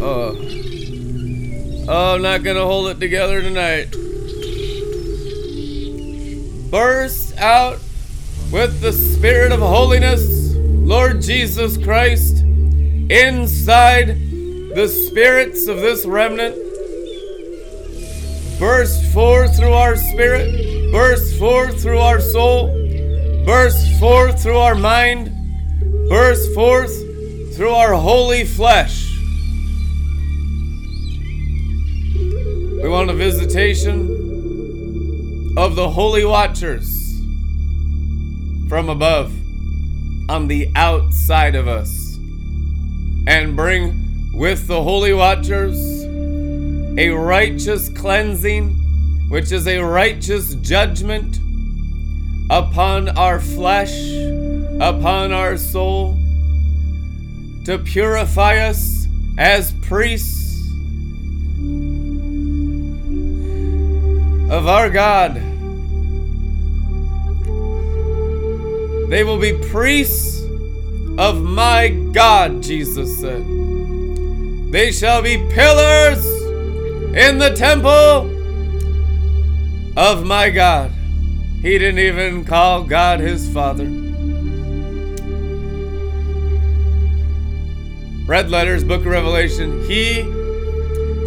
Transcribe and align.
Oh. 0.00 0.36
I'm 1.88 2.22
not 2.22 2.42
gonna 2.42 2.64
hold 2.64 2.88
it 2.88 3.00
together 3.00 3.42
tonight. 3.42 3.90
Burst 6.70 7.36
out 7.38 7.78
with 8.50 8.80
the 8.80 8.92
Spirit 8.92 9.52
of 9.52 9.60
holiness, 9.60 10.54
Lord 10.54 11.20
Jesus 11.20 11.76
Christ, 11.76 12.38
inside 12.38 14.08
the 14.74 14.88
spirits 14.88 15.66
of 15.66 15.78
this 15.78 16.06
remnant. 16.06 16.56
Burst 18.58 19.12
forth 19.12 19.56
through 19.56 19.72
our 19.72 19.96
spirit, 19.96 20.92
burst 20.92 21.38
forth 21.38 21.82
through 21.82 21.98
our 21.98 22.20
soul, 22.20 22.68
burst 23.44 23.98
forth 23.98 24.42
through 24.42 24.58
our 24.58 24.74
mind, 24.74 25.30
burst 26.08 26.54
forth 26.54 26.94
through 27.56 27.70
our 27.70 27.92
holy 27.94 28.44
flesh. 28.44 29.01
We 32.82 32.88
want 32.88 33.10
a 33.10 33.14
visitation 33.14 34.08
of 35.56 35.76
the 35.76 35.88
holy 35.88 36.24
watchers 36.24 37.20
from 38.68 38.88
above 38.88 39.32
on 40.28 40.48
the 40.48 40.68
outside 40.74 41.54
of 41.54 41.68
us 41.68 42.16
and 43.28 43.54
bring 43.54 44.32
with 44.34 44.66
the 44.66 44.82
holy 44.82 45.12
watchers 45.12 45.78
a 46.98 47.10
righteous 47.10 47.88
cleansing, 47.88 49.28
which 49.28 49.52
is 49.52 49.68
a 49.68 49.78
righteous 49.78 50.56
judgment 50.56 51.38
upon 52.50 53.10
our 53.10 53.38
flesh, 53.38 53.94
upon 54.80 55.30
our 55.30 55.56
soul, 55.56 56.18
to 57.64 57.78
purify 57.78 58.56
us 58.56 59.06
as 59.38 59.70
priests 59.82 60.51
of 64.52 64.68
our 64.68 64.90
God. 64.90 65.36
They 69.08 69.24
will 69.24 69.38
be 69.38 69.58
priests 69.70 70.42
of 71.16 71.42
my 71.42 71.88
God, 72.12 72.62
Jesus 72.62 73.18
said. 73.18 73.42
They 74.70 74.92
shall 74.92 75.22
be 75.22 75.38
pillars 75.50 76.22
in 77.16 77.38
the 77.38 77.54
temple 77.56 78.28
of 79.96 80.26
my 80.26 80.50
God. 80.50 80.90
He 81.62 81.78
didn't 81.78 82.00
even 82.00 82.44
call 82.44 82.84
God 82.84 83.20
his 83.20 83.50
father. 83.54 83.86
Red 88.26 88.50
letters, 88.50 88.84
book 88.84 89.00
of 89.00 89.06
Revelation. 89.06 89.82
He 89.88 90.22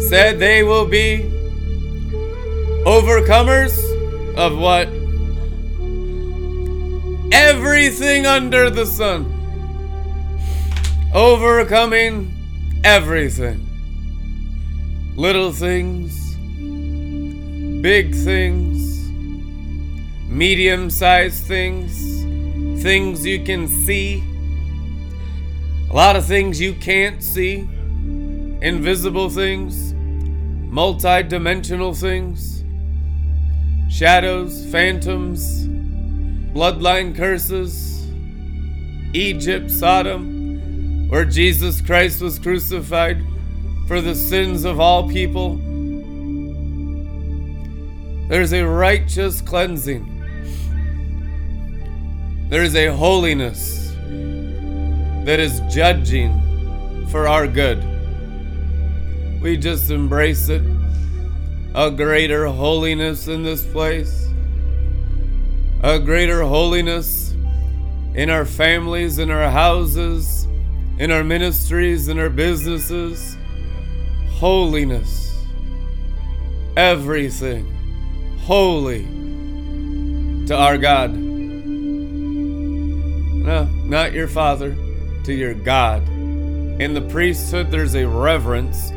said 0.00 0.38
they 0.38 0.62
will 0.62 0.86
be 0.86 1.35
overcomers 2.86 3.76
of 4.36 4.56
what? 4.56 4.86
Everything 7.32 8.26
under 8.26 8.70
the 8.70 8.86
sun. 8.86 9.32
Overcoming 11.12 12.32
everything. 12.84 13.66
Little 15.16 15.50
things, 15.50 16.36
big 17.82 18.14
things, 18.14 19.10
medium 20.28 20.88
sized 20.88 21.44
things, 21.44 22.82
things 22.84 23.26
you 23.26 23.42
can 23.42 23.66
see, 23.66 24.22
a 25.90 25.92
lot 25.92 26.14
of 26.14 26.24
things 26.24 26.60
you 26.60 26.74
can't 26.74 27.20
see, 27.20 27.68
invisible 28.62 29.28
things, 29.28 29.92
multi 30.70 31.22
dimensional 31.24 31.92
things, 31.92 32.55
shadows, 33.88 34.66
phantoms, 34.70 35.66
bloodline 36.54 37.14
curses, 37.14 38.06
Egypt, 39.12 39.70
Sodom, 39.70 41.08
where 41.08 41.24
Jesus 41.24 41.80
Christ 41.80 42.20
was 42.20 42.38
crucified 42.38 43.22
for 43.86 44.00
the 44.00 44.14
sins 44.14 44.64
of 44.64 44.80
all 44.80 45.08
people. 45.08 45.56
There's 48.28 48.52
a 48.52 48.62
righteous 48.66 49.40
cleansing. 49.40 50.12
There 52.48 52.62
is 52.62 52.74
a 52.74 52.88
holiness 52.88 53.94
that 55.24 55.40
is 55.40 55.60
judging 55.72 57.06
for 57.08 57.28
our 57.28 57.46
good. 57.46 57.82
We 59.40 59.56
just 59.56 59.90
embrace 59.90 60.48
it. 60.48 60.75
A 61.76 61.90
greater 61.90 62.46
holiness 62.46 63.28
in 63.28 63.42
this 63.42 63.64
place. 63.66 64.30
A 65.82 65.98
greater 65.98 66.42
holiness 66.42 67.32
in 68.14 68.30
our 68.30 68.46
families, 68.46 69.18
in 69.18 69.30
our 69.30 69.50
houses, 69.50 70.48
in 70.98 71.10
our 71.10 71.22
ministries, 71.22 72.08
in 72.08 72.18
our 72.18 72.30
businesses 72.30 73.36
holiness. 74.36 75.36
Everything 76.78 77.70
holy 78.40 79.04
to 80.46 80.56
our 80.56 80.78
God. 80.78 81.14
No, 83.44 83.64
not 83.84 84.14
your 84.14 84.28
father, 84.28 84.74
to 85.24 85.32
your 85.34 85.52
God. 85.52 86.08
In 86.08 86.94
the 86.94 87.02
priesthood, 87.02 87.70
there's 87.70 87.94
a 87.94 88.06
reverence. 88.06 88.92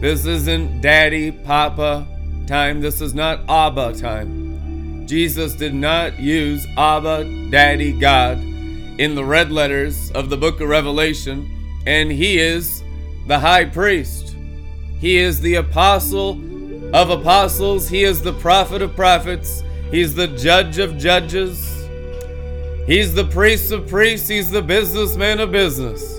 This 0.00 0.26
isn't 0.26 0.80
daddy, 0.80 1.32
papa 1.32 2.06
time. 2.46 2.80
This 2.80 3.00
is 3.00 3.14
not 3.14 3.40
Abba 3.48 3.94
time. 3.94 5.06
Jesus 5.06 5.54
did 5.54 5.74
not 5.74 6.18
use 6.18 6.66
Abba, 6.76 7.50
daddy, 7.50 7.92
God 7.92 8.38
in 8.98 9.14
the 9.14 9.24
red 9.24 9.50
letters 9.50 10.10
of 10.12 10.28
the 10.28 10.36
book 10.36 10.60
of 10.60 10.68
Revelation, 10.68 11.48
and 11.86 12.10
he 12.10 12.38
is 12.38 12.82
the 13.26 13.38
high 13.38 13.64
priest. 13.64 14.36
He 14.98 15.18
is 15.18 15.40
the 15.40 15.54
apostle 15.56 16.32
of 16.94 17.10
apostles. 17.10 17.88
He 17.88 18.02
is 18.02 18.22
the 18.22 18.32
prophet 18.34 18.82
of 18.82 18.96
prophets. 18.96 19.62
He's 19.90 20.14
the 20.14 20.26
judge 20.26 20.78
of 20.78 20.98
judges. 20.98 21.86
He's 22.86 23.14
the 23.14 23.28
priest 23.30 23.70
of 23.70 23.86
priests. 23.86 24.28
He's 24.28 24.50
the 24.50 24.62
businessman 24.62 25.38
of 25.40 25.52
business. 25.52 26.17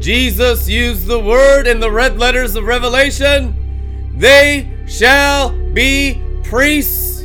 Jesus 0.00 0.68
used 0.68 1.06
the 1.06 1.18
word 1.18 1.66
in 1.66 1.80
the 1.80 1.90
red 1.90 2.18
letters 2.18 2.56
of 2.56 2.64
Revelation. 2.64 3.54
They 4.16 4.72
shall 4.86 5.50
be 5.72 6.22
priests 6.44 7.22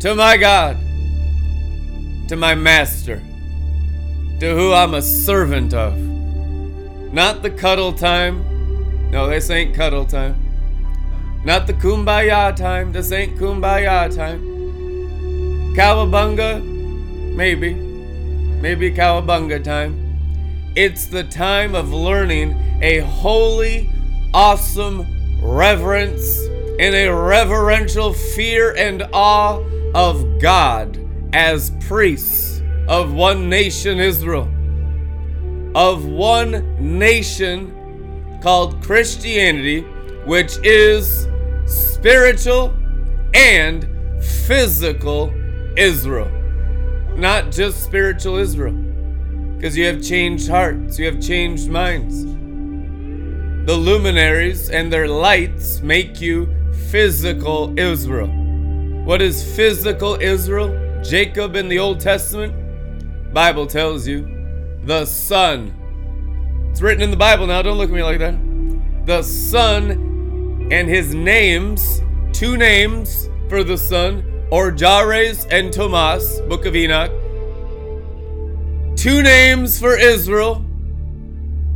to 0.00 0.14
my 0.14 0.36
God, 0.36 0.76
to 2.28 2.36
my 2.36 2.54
master, 2.54 3.16
to 4.40 4.54
who 4.54 4.72
I'm 4.72 4.94
a 4.94 5.02
servant 5.02 5.74
of. 5.74 5.96
Not 7.12 7.42
the 7.42 7.50
cuddle 7.50 7.92
time, 7.92 8.44
no, 9.12 9.28
this 9.28 9.50
ain't 9.50 9.74
cuddle 9.74 10.06
time. 10.06 10.42
Not 11.44 11.66
the 11.66 11.74
kumbaya 11.74 12.56
time. 12.56 12.92
This 12.92 13.12
ain't 13.12 13.36
kumbaya 13.36 14.14
time. 14.14 14.40
Cowabunga? 15.76 16.64
Maybe. 17.34 17.74
Maybe 17.74 18.90
cowabunga 18.90 19.62
time. 19.62 20.01
It's 20.74 21.04
the 21.04 21.24
time 21.24 21.74
of 21.74 21.92
learning 21.92 22.78
a 22.80 23.00
holy, 23.00 23.90
awesome 24.32 25.06
reverence 25.42 26.46
and 26.78 26.94
a 26.94 27.08
reverential 27.10 28.14
fear 28.14 28.74
and 28.74 29.02
awe 29.12 29.62
of 29.94 30.40
God 30.40 30.98
as 31.34 31.72
priests 31.86 32.62
of 32.88 33.12
one 33.12 33.50
nation, 33.50 34.00
Israel. 34.00 34.48
Of 35.74 36.06
one 36.06 36.98
nation 36.98 38.40
called 38.42 38.82
Christianity, 38.82 39.82
which 40.24 40.56
is 40.62 41.28
spiritual 41.66 42.74
and 43.34 43.86
physical 44.24 45.34
Israel. 45.76 46.30
Not 47.14 47.50
just 47.52 47.84
spiritual 47.84 48.36
Israel, 48.36 48.81
because 49.62 49.76
you 49.76 49.86
have 49.86 50.02
changed 50.02 50.48
hearts, 50.48 50.98
you 50.98 51.06
have 51.06 51.20
changed 51.20 51.70
minds. 51.70 52.24
The 53.64 53.76
luminaries 53.76 54.70
and 54.70 54.92
their 54.92 55.06
lights 55.06 55.80
make 55.82 56.20
you 56.20 56.52
physical 56.90 57.72
Israel. 57.78 58.26
What 59.04 59.22
is 59.22 59.54
physical 59.54 60.16
Israel? 60.20 61.00
Jacob 61.04 61.54
in 61.54 61.68
the 61.68 61.78
Old 61.78 62.00
Testament? 62.00 62.52
Bible 63.32 63.68
tells 63.68 64.04
you 64.04 64.80
the 64.82 65.04
sun 65.04 65.78
it's 66.72 66.82
written 66.82 67.00
in 67.02 67.12
the 67.12 67.16
Bible 67.16 67.46
now. 67.46 67.62
Don't 67.62 67.78
look 67.78 67.90
at 67.90 67.94
me 67.94 68.02
like 68.02 68.18
that. 68.18 68.34
The 69.06 69.22
Son 69.22 70.68
and 70.72 70.88
his 70.88 71.14
names, 71.14 72.02
two 72.32 72.56
names 72.56 73.30
for 73.48 73.62
the 73.62 73.78
Son, 73.78 74.24
Orjares 74.50 75.46
and 75.52 75.72
Tomas, 75.72 76.40
Book 76.48 76.66
of 76.66 76.74
Enoch. 76.74 77.12
Two 78.96 79.22
names 79.22 79.80
for 79.80 79.98
Israel 79.98 80.64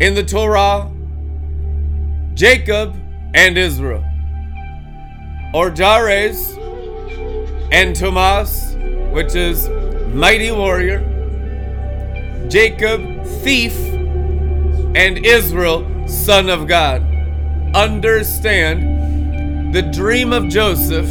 in 0.01 0.15
the 0.15 0.23
Torah 0.23 0.93
Jacob 2.35 2.95
and 3.35 3.57
Israel. 3.57 4.05
Orjares 5.55 6.57
and 7.73 7.97
Tomas, 7.97 8.77
which 9.13 9.35
is 9.35 9.69
mighty 10.15 10.53
warrior. 10.53 11.01
Jacob, 12.49 13.25
thief, 13.43 13.77
and 14.95 15.25
Israel, 15.25 15.85
son 16.07 16.49
of 16.49 16.69
God. 16.69 17.03
Understand 17.75 19.75
the 19.75 19.83
dream 19.83 20.33
of 20.33 20.49
Joseph 20.49 21.11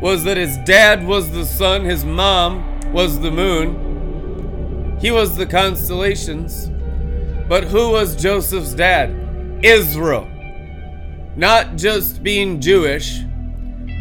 was 0.00 0.24
that 0.24 0.36
his 0.36 0.56
dad 0.58 1.06
was 1.06 1.30
the 1.30 1.44
sun, 1.44 1.84
his 1.84 2.04
mom 2.04 2.64
was 2.92 3.20
the 3.20 3.30
moon, 3.30 3.81
he 5.02 5.10
was 5.10 5.36
the 5.36 5.46
constellations. 5.46 6.70
But 7.48 7.64
who 7.64 7.90
was 7.90 8.14
Joseph's 8.14 8.72
dad? 8.72 9.10
Israel. 9.64 10.28
Not 11.34 11.74
just 11.76 12.22
being 12.22 12.60
Jewish, 12.60 13.18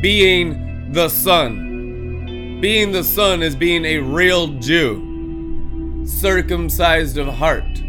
being 0.04 0.92
the 0.92 1.10
son. 1.10 2.60
Being 2.62 2.92
the 2.92 3.04
son 3.04 3.42
is 3.42 3.56
being 3.56 3.84
a 3.84 3.98
real 3.98 4.60
Jew, 4.60 6.06
circumcised 6.06 7.18
of 7.18 7.28
heart. 7.30 7.82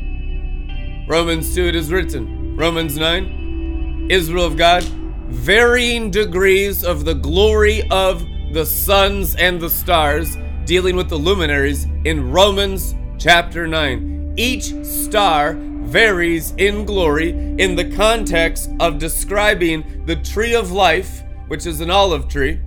Romans 1.06 1.54
2 1.54 1.66
it 1.66 1.76
is 1.76 1.92
written. 1.92 2.56
Romans 2.56 2.96
9 2.96 4.06
Israel 4.10 4.46
of 4.46 4.56
God, 4.56 4.84
varying 5.28 6.10
degrees 6.10 6.82
of 6.82 7.04
the 7.04 7.14
glory 7.14 7.86
of 7.90 8.24
the 8.54 8.64
suns 8.64 9.34
and 9.36 9.60
the 9.60 9.68
stars, 9.68 10.38
dealing 10.64 10.96
with 10.96 11.10
the 11.10 11.16
luminaries 11.16 11.86
in 12.04 12.30
Romans 12.30 12.94
chapter 13.22 13.68
9. 13.68 14.34
Each 14.36 14.74
star 14.84 15.54
varies 15.54 16.54
in 16.58 16.84
glory 16.84 17.30
in 17.30 17.76
the 17.76 17.88
context 17.94 18.68
of 18.80 18.98
describing 18.98 20.04
the 20.06 20.16
tree 20.16 20.56
of 20.56 20.72
life, 20.72 21.22
which 21.46 21.64
is 21.64 21.80
an 21.80 21.88
olive 21.88 22.26
tree, 22.26 22.58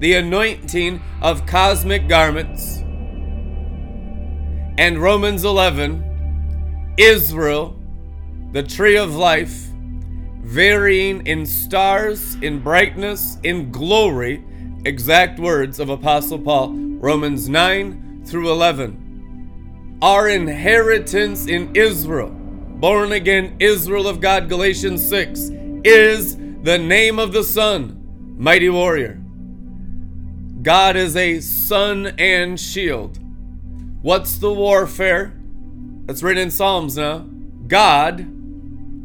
the 0.00 0.14
anointing 0.14 1.00
of 1.22 1.46
cosmic 1.46 2.08
garments, 2.08 2.78
and 4.78 4.98
Romans 4.98 5.44
11, 5.44 6.94
Israel, 6.98 7.78
the 8.50 8.64
tree 8.64 8.96
of 8.96 9.14
life, 9.14 9.68
varying 10.42 11.24
in 11.24 11.46
stars, 11.46 12.34
in 12.42 12.58
brightness, 12.58 13.38
in 13.44 13.70
glory, 13.70 14.42
exact 14.84 15.38
words 15.38 15.78
of 15.78 15.88
Apostle 15.88 16.40
Paul, 16.40 16.72
Romans 16.72 17.48
9 17.48 18.24
through 18.24 18.50
11. 18.50 19.09
Our 20.02 20.28
inheritance 20.28 21.46
in 21.46 21.76
Israel 21.76 22.30
born 22.80 23.12
again 23.12 23.56
Israel 23.60 24.08
of 24.08 24.20
God, 24.20 24.48
Galatians 24.48 25.06
6, 25.06 25.50
is 25.84 26.36
the 26.62 26.78
name 26.78 27.18
of 27.18 27.32
the 27.32 27.44
Son, 27.44 28.34
mighty 28.38 28.70
warrior. 28.70 29.20
God 30.62 30.96
is 30.96 31.14
a 31.14 31.40
sun 31.40 32.14
and 32.18 32.58
shield. 32.58 33.18
What's 34.00 34.38
the 34.38 34.52
warfare? 34.52 35.38
That's 36.06 36.22
written 36.22 36.44
in 36.44 36.50
Psalms 36.50 36.96
now. 36.96 37.26
God, 37.66 38.26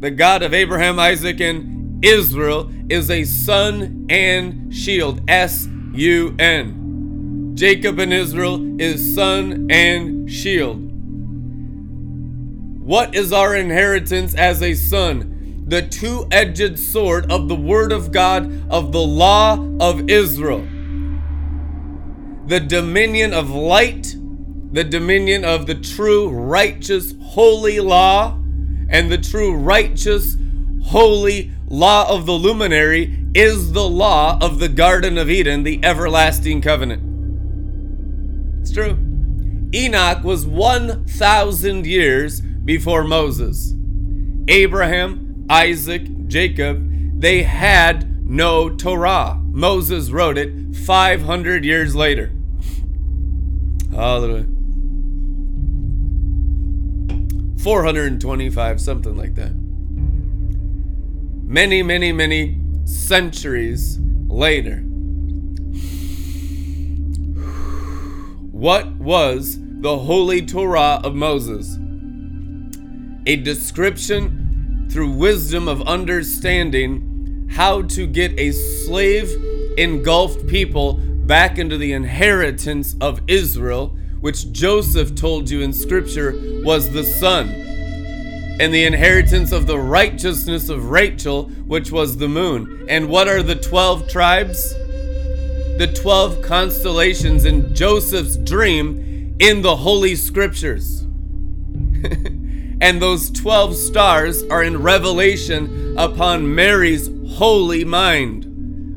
the 0.00 0.10
God 0.10 0.42
of 0.42 0.54
Abraham, 0.54 0.98
Isaac, 0.98 1.40
and 1.40 2.02
Israel, 2.02 2.72
is 2.88 3.10
a 3.10 3.24
sun 3.24 4.06
and 4.08 4.74
shield. 4.74 5.20
S 5.28 5.68
U 5.92 6.34
N. 6.38 6.85
Jacob 7.56 7.98
and 7.98 8.12
Israel 8.12 8.78
is 8.78 9.14
sun 9.14 9.66
and 9.70 10.30
shield. 10.30 10.76
What 12.82 13.14
is 13.14 13.32
our 13.32 13.56
inheritance 13.56 14.34
as 14.34 14.62
a 14.62 14.74
son? 14.74 15.64
The 15.66 15.80
two 15.80 16.28
edged 16.30 16.78
sword 16.78 17.32
of 17.32 17.48
the 17.48 17.54
Word 17.56 17.92
of 17.92 18.12
God, 18.12 18.70
of 18.70 18.92
the 18.92 19.00
law 19.00 19.54
of 19.80 20.10
Israel. 20.10 20.68
The 22.46 22.60
dominion 22.60 23.32
of 23.32 23.48
light, 23.48 24.14
the 24.72 24.84
dominion 24.84 25.46
of 25.46 25.64
the 25.64 25.76
true, 25.76 26.28
righteous, 26.28 27.14
holy 27.22 27.80
law, 27.80 28.34
and 28.90 29.10
the 29.10 29.16
true, 29.16 29.54
righteous, 29.54 30.36
holy 30.84 31.52
law 31.68 32.06
of 32.14 32.26
the 32.26 32.32
luminary 32.32 33.16
is 33.34 33.72
the 33.72 33.88
law 33.88 34.36
of 34.42 34.58
the 34.58 34.68
Garden 34.68 35.16
of 35.16 35.30
Eden, 35.30 35.62
the 35.62 35.82
everlasting 35.82 36.60
covenant. 36.60 37.15
It's 38.66 38.74
true. 38.74 38.98
Enoch 39.72 40.24
was 40.24 40.44
1,000 40.44 41.86
years 41.86 42.40
before 42.40 43.04
Moses. 43.04 43.76
Abraham, 44.48 45.46
Isaac, 45.48 46.26
Jacob, 46.26 47.20
they 47.20 47.44
had 47.44 48.28
no 48.28 48.68
Torah. 48.68 49.40
Moses 49.52 50.10
wrote 50.10 50.36
it 50.36 50.74
500 50.74 51.64
years 51.64 51.94
later. 51.94 52.32
Hallelujah. 53.92 54.48
425, 57.62 58.80
something 58.80 59.16
like 59.16 59.36
that. 59.36 59.52
Many, 61.44 61.84
many, 61.84 62.10
many 62.10 62.60
centuries 62.84 64.00
later. 64.26 64.85
What 68.56 68.96
was 68.96 69.58
the 69.60 69.98
Holy 69.98 70.44
Torah 70.44 71.00
of 71.04 71.14
Moses? 71.14 71.78
a 73.26 73.36
description 73.36 74.86
through 74.90 75.10
wisdom 75.10 75.66
of 75.66 75.82
understanding 75.82 77.48
how 77.50 77.82
to 77.82 78.06
get 78.06 78.38
a 78.38 78.52
slave 78.52 79.30
engulfed 79.76 80.46
people 80.46 80.94
back 80.94 81.58
into 81.58 81.76
the 81.76 81.92
inheritance 81.92 82.94
of 83.00 83.20
Israel, 83.26 83.96
which 84.20 84.52
Joseph 84.52 85.14
told 85.14 85.50
you 85.50 85.60
in 85.60 85.72
Scripture 85.72 86.62
was 86.64 86.90
the 86.90 87.04
sun, 87.04 87.48
and 88.60 88.72
the 88.72 88.84
inheritance 88.84 89.52
of 89.52 89.66
the 89.66 89.78
righteousness 89.78 90.68
of 90.68 90.90
Rachel, 90.90 91.44
which 91.66 91.90
was 91.90 92.16
the 92.16 92.28
moon. 92.28 92.86
And 92.88 93.08
what 93.08 93.28
are 93.28 93.42
the 93.42 93.56
12 93.56 94.08
tribes? 94.08 94.74
The 95.78 95.92
12 95.94 96.40
constellations 96.40 97.44
in 97.44 97.74
Joseph's 97.74 98.38
dream 98.38 99.36
in 99.38 99.60
the 99.60 99.76
Holy 99.76 100.14
Scriptures. 100.14 101.02
and 102.80 103.02
those 103.02 103.30
12 103.30 103.76
stars 103.76 104.42
are 104.44 104.62
in 104.62 104.82
revelation 104.82 105.98
upon 105.98 106.54
Mary's 106.54 107.10
holy 107.34 107.84
mind. 107.84 108.46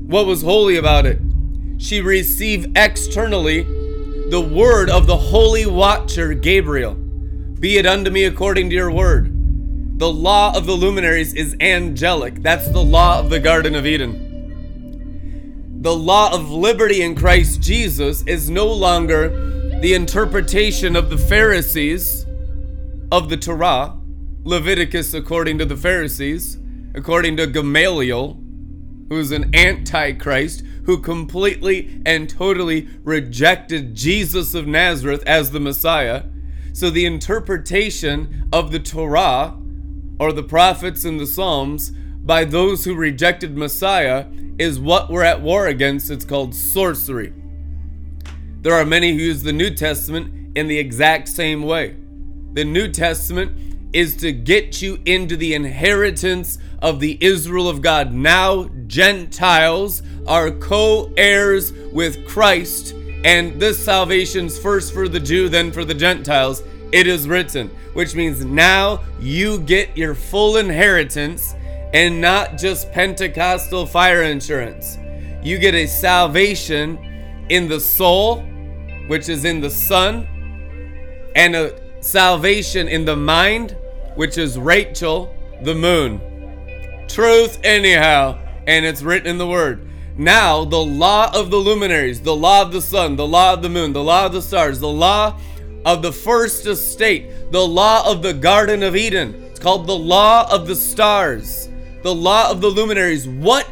What 0.07 0.25
was 0.25 0.41
holy 0.41 0.77
about 0.77 1.05
it? 1.05 1.19
She 1.77 1.99
received 1.99 2.77
externally 2.77 3.63
the 4.29 4.41
word 4.41 4.89
of 4.89 5.05
the 5.05 5.17
holy 5.17 5.65
watcher 5.65 6.33
Gabriel. 6.33 6.93
Be 6.93 7.77
it 7.77 7.85
unto 7.85 8.09
me 8.09 8.23
according 8.23 8.69
to 8.69 8.75
your 8.75 8.91
word. 8.91 9.35
The 9.99 10.09
law 10.09 10.55
of 10.55 10.65
the 10.65 10.73
luminaries 10.73 11.33
is 11.33 11.57
angelic. 11.59 12.41
That's 12.41 12.69
the 12.69 12.81
law 12.81 13.19
of 13.19 13.29
the 13.29 13.41
Garden 13.41 13.75
of 13.75 13.85
Eden. 13.85 14.28
The 15.81 15.95
law 15.95 16.33
of 16.33 16.51
liberty 16.51 17.01
in 17.01 17.15
Christ 17.15 17.61
Jesus 17.61 18.21
is 18.23 18.49
no 18.49 18.67
longer 18.67 19.29
the 19.79 19.93
interpretation 19.93 20.97
of 20.97 21.09
the 21.09 21.17
Pharisees 21.17 22.25
of 23.13 23.29
the 23.29 23.37
Torah, 23.37 23.97
Leviticus 24.43 25.13
according 25.13 25.57
to 25.59 25.63
the 25.63 25.77
Pharisees, 25.77 26.57
according 26.93 27.37
to 27.37 27.47
Gamaliel, 27.47 28.37
who's 29.07 29.31
an 29.31 29.55
antichrist 29.55 30.65
who 30.83 30.99
completely 30.99 32.01
and 32.05 32.29
totally 32.29 32.89
rejected 33.05 33.95
Jesus 33.95 34.53
of 34.53 34.67
Nazareth 34.67 35.23
as 35.25 35.51
the 35.51 35.61
Messiah. 35.61 36.25
So 36.73 36.89
the 36.89 37.05
interpretation 37.05 38.49
of 38.51 38.71
the 38.71 38.79
Torah 38.79 39.57
or 40.19 40.33
the 40.33 40.43
prophets 40.43 41.05
and 41.05 41.17
the 41.17 41.25
Psalms 41.25 41.93
by 42.23 42.45
those 42.45 42.85
who 42.85 42.95
rejected 42.95 43.57
Messiah 43.57 44.25
is 44.57 44.79
what 44.79 45.09
we're 45.09 45.23
at 45.23 45.41
war 45.41 45.67
against. 45.67 46.11
It's 46.11 46.25
called 46.25 46.53
sorcery. 46.53 47.33
There 48.61 48.73
are 48.73 48.85
many 48.85 49.13
who 49.13 49.19
use 49.19 49.41
the 49.41 49.53
New 49.53 49.73
Testament 49.73 50.57
in 50.57 50.67
the 50.67 50.77
exact 50.77 51.29
same 51.29 51.63
way. 51.63 51.95
The 52.53 52.65
New 52.65 52.91
Testament 52.91 53.69
is 53.93 54.15
to 54.17 54.31
get 54.31 54.81
you 54.81 54.99
into 55.05 55.35
the 55.37 55.53
inheritance 55.53 56.57
of 56.81 56.99
the 56.99 57.17
Israel 57.21 57.69
of 57.69 57.81
God. 57.81 58.13
Now, 58.13 58.69
Gentiles 58.87 60.03
are 60.27 60.51
co 60.51 61.11
heirs 61.17 61.71
with 61.93 62.27
Christ, 62.27 62.93
and 63.23 63.59
this 63.59 63.83
salvation's 63.83 64.59
first 64.59 64.93
for 64.93 65.07
the 65.07 65.19
Jew, 65.19 65.49
then 65.49 65.71
for 65.71 65.85
the 65.85 65.93
Gentiles. 65.93 66.63
It 66.91 67.07
is 67.07 67.27
written, 67.27 67.69
which 67.93 68.15
means 68.15 68.43
now 68.43 69.03
you 69.19 69.59
get 69.59 69.95
your 69.95 70.15
full 70.15 70.57
inheritance 70.57 71.53
and 71.93 72.21
not 72.21 72.57
just 72.57 72.91
Pentecostal 72.91 73.85
fire 73.85 74.23
insurance. 74.23 74.97
You 75.41 75.57
get 75.57 75.73
a 75.73 75.87
salvation 75.87 76.97
in 77.49 77.67
the 77.67 77.79
soul, 77.79 78.41
which 79.07 79.29
is 79.29 79.45
in 79.45 79.59
the 79.59 79.69
Son, 79.69 80.27
and 81.35 81.55
a 81.55 81.79
salvation 82.01 82.87
in 82.87 83.05
the 83.05 83.15
mind, 83.15 83.75
which 84.15 84.37
is 84.37 84.57
Rachel, 84.57 85.33
the 85.63 85.75
moon. 85.75 86.21
truth 87.09 87.59
anyhow, 87.63 88.37
and 88.67 88.85
it's 88.85 89.01
written 89.01 89.27
in 89.27 89.37
the 89.37 89.47
word. 89.47 89.85
Now, 90.15 90.63
the 90.63 90.77
law 90.77 91.31
of 91.33 91.49
the 91.49 91.57
luminaries, 91.57 92.21
the 92.21 92.35
law 92.35 92.61
of 92.61 92.71
the 92.71 92.81
sun, 92.81 93.15
the 93.15 93.25
law 93.25 93.53
of 93.53 93.61
the 93.61 93.69
moon, 93.69 93.93
the 93.93 94.03
law 94.03 94.25
of 94.25 94.33
the 94.33 94.41
stars, 94.41 94.79
the 94.79 94.87
law 94.87 95.39
of 95.85 96.01
the 96.01 96.11
first 96.11 96.65
estate, 96.67 97.51
the 97.51 97.65
law 97.65 98.09
of 98.09 98.21
the 98.21 98.33
Garden 98.33 98.83
of 98.83 98.95
Eden. 98.95 99.33
It's 99.49 99.59
called 99.59 99.87
the 99.87 99.95
law 99.95 100.47
of 100.53 100.67
the 100.67 100.75
stars, 100.75 101.69
the 102.03 102.13
law 102.13 102.49
of 102.49 102.61
the 102.61 102.67
luminaries. 102.67 103.27
What 103.27 103.67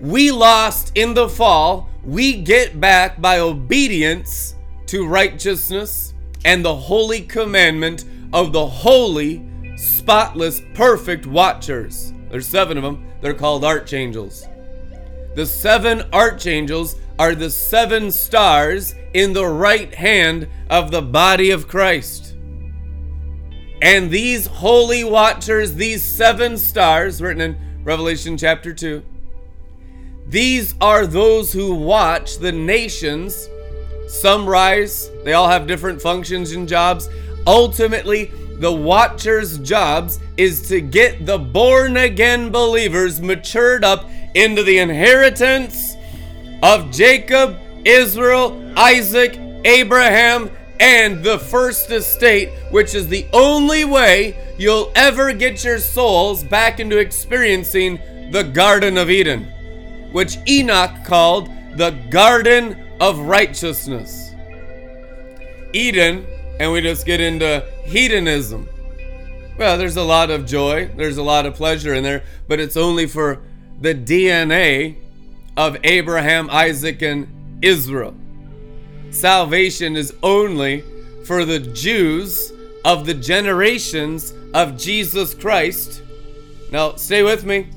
we 0.00 0.30
lost 0.30 0.92
in 0.94 1.14
the 1.14 1.28
fall, 1.28 1.88
we 2.04 2.40
get 2.40 2.80
back 2.80 3.20
by 3.20 3.40
obedience 3.40 4.54
to 4.86 5.06
righteousness 5.06 6.14
and 6.44 6.64
the 6.64 6.74
holy 6.74 7.20
commandment 7.22 8.04
of 8.32 8.52
the 8.52 8.66
holy, 8.66 9.44
spotless, 9.76 10.62
perfect 10.74 11.26
watchers. 11.26 12.12
There's 12.30 12.46
seven 12.46 12.76
of 12.76 12.84
them. 12.84 13.04
They're 13.20 13.34
called 13.34 13.64
archangels. 13.64 14.46
The 15.34 15.46
seven 15.46 16.02
archangels 16.12 16.96
are 17.18 17.34
the 17.34 17.50
seven 17.50 18.10
stars 18.10 18.94
in 19.14 19.32
the 19.32 19.46
right 19.46 19.92
hand 19.94 20.48
of 20.70 20.90
the 20.90 21.02
body 21.02 21.50
of 21.50 21.68
Christ. 21.68 22.36
And 23.80 24.10
these 24.10 24.46
holy 24.46 25.04
watchers, 25.04 25.74
these 25.74 26.02
seven 26.02 26.56
stars, 26.56 27.22
written 27.22 27.40
in 27.40 27.67
Revelation 27.88 28.36
chapter 28.36 28.74
2, 28.74 29.02
these 30.26 30.74
are 30.78 31.06
those 31.06 31.54
who 31.54 31.74
watch 31.74 32.36
the 32.36 32.52
nations. 32.52 33.48
Some 34.08 34.46
rise, 34.46 35.10
they 35.24 35.32
all 35.32 35.48
have 35.48 35.66
different 35.66 36.02
functions 36.02 36.52
and 36.52 36.68
jobs. 36.68 37.08
Ultimately, 37.46 38.26
the 38.58 38.70
watchers' 38.70 39.56
jobs 39.60 40.20
is 40.36 40.68
to 40.68 40.82
get 40.82 41.24
the 41.24 41.38
born 41.38 41.96
again 41.96 42.50
believers 42.50 43.22
matured 43.22 43.84
up 43.84 44.10
into 44.34 44.62
the 44.62 44.80
inheritance 44.80 45.96
of 46.62 46.90
Jacob, 46.90 47.56
Israel, 47.86 48.70
Isaac, 48.76 49.40
Abraham, 49.64 50.50
and 50.80 51.22
the 51.22 51.38
first 51.38 51.90
estate, 51.90 52.50
which 52.70 52.94
is 52.94 53.08
the 53.08 53.26
only 53.32 53.84
way 53.84 54.36
you'll 54.58 54.92
ever 54.94 55.32
get 55.32 55.64
your 55.64 55.78
souls 55.78 56.44
back 56.44 56.80
into 56.80 56.98
experiencing 56.98 57.98
the 58.30 58.42
Garden 58.42 58.98
of 58.98 59.10
Eden, 59.10 59.44
which 60.12 60.36
Enoch 60.48 61.04
called 61.04 61.48
the 61.76 61.90
Garden 62.10 62.76
of 63.00 63.18
Righteousness. 63.18 64.32
Eden, 65.72 66.26
and 66.58 66.72
we 66.72 66.80
just 66.80 67.06
get 67.06 67.20
into 67.20 67.64
hedonism. 67.84 68.68
Well, 69.58 69.76
there's 69.76 69.96
a 69.96 70.04
lot 70.04 70.30
of 70.30 70.46
joy, 70.46 70.88
there's 70.96 71.16
a 71.16 71.22
lot 71.22 71.46
of 71.46 71.54
pleasure 71.54 71.94
in 71.94 72.04
there, 72.04 72.22
but 72.46 72.60
it's 72.60 72.76
only 72.76 73.06
for 73.06 73.42
the 73.80 73.94
DNA 73.94 74.96
of 75.56 75.76
Abraham, 75.82 76.48
Isaac, 76.50 77.02
and 77.02 77.58
Israel. 77.62 78.14
Salvation 79.10 79.96
is 79.96 80.14
only 80.22 80.84
for 81.24 81.44
the 81.44 81.58
Jews 81.58 82.52
of 82.84 83.06
the 83.06 83.14
generations 83.14 84.34
of 84.54 84.76
Jesus 84.76 85.34
Christ. 85.34 86.02
Now, 86.70 86.94
stay 86.96 87.22
with 87.22 87.44
me. 87.44 87.68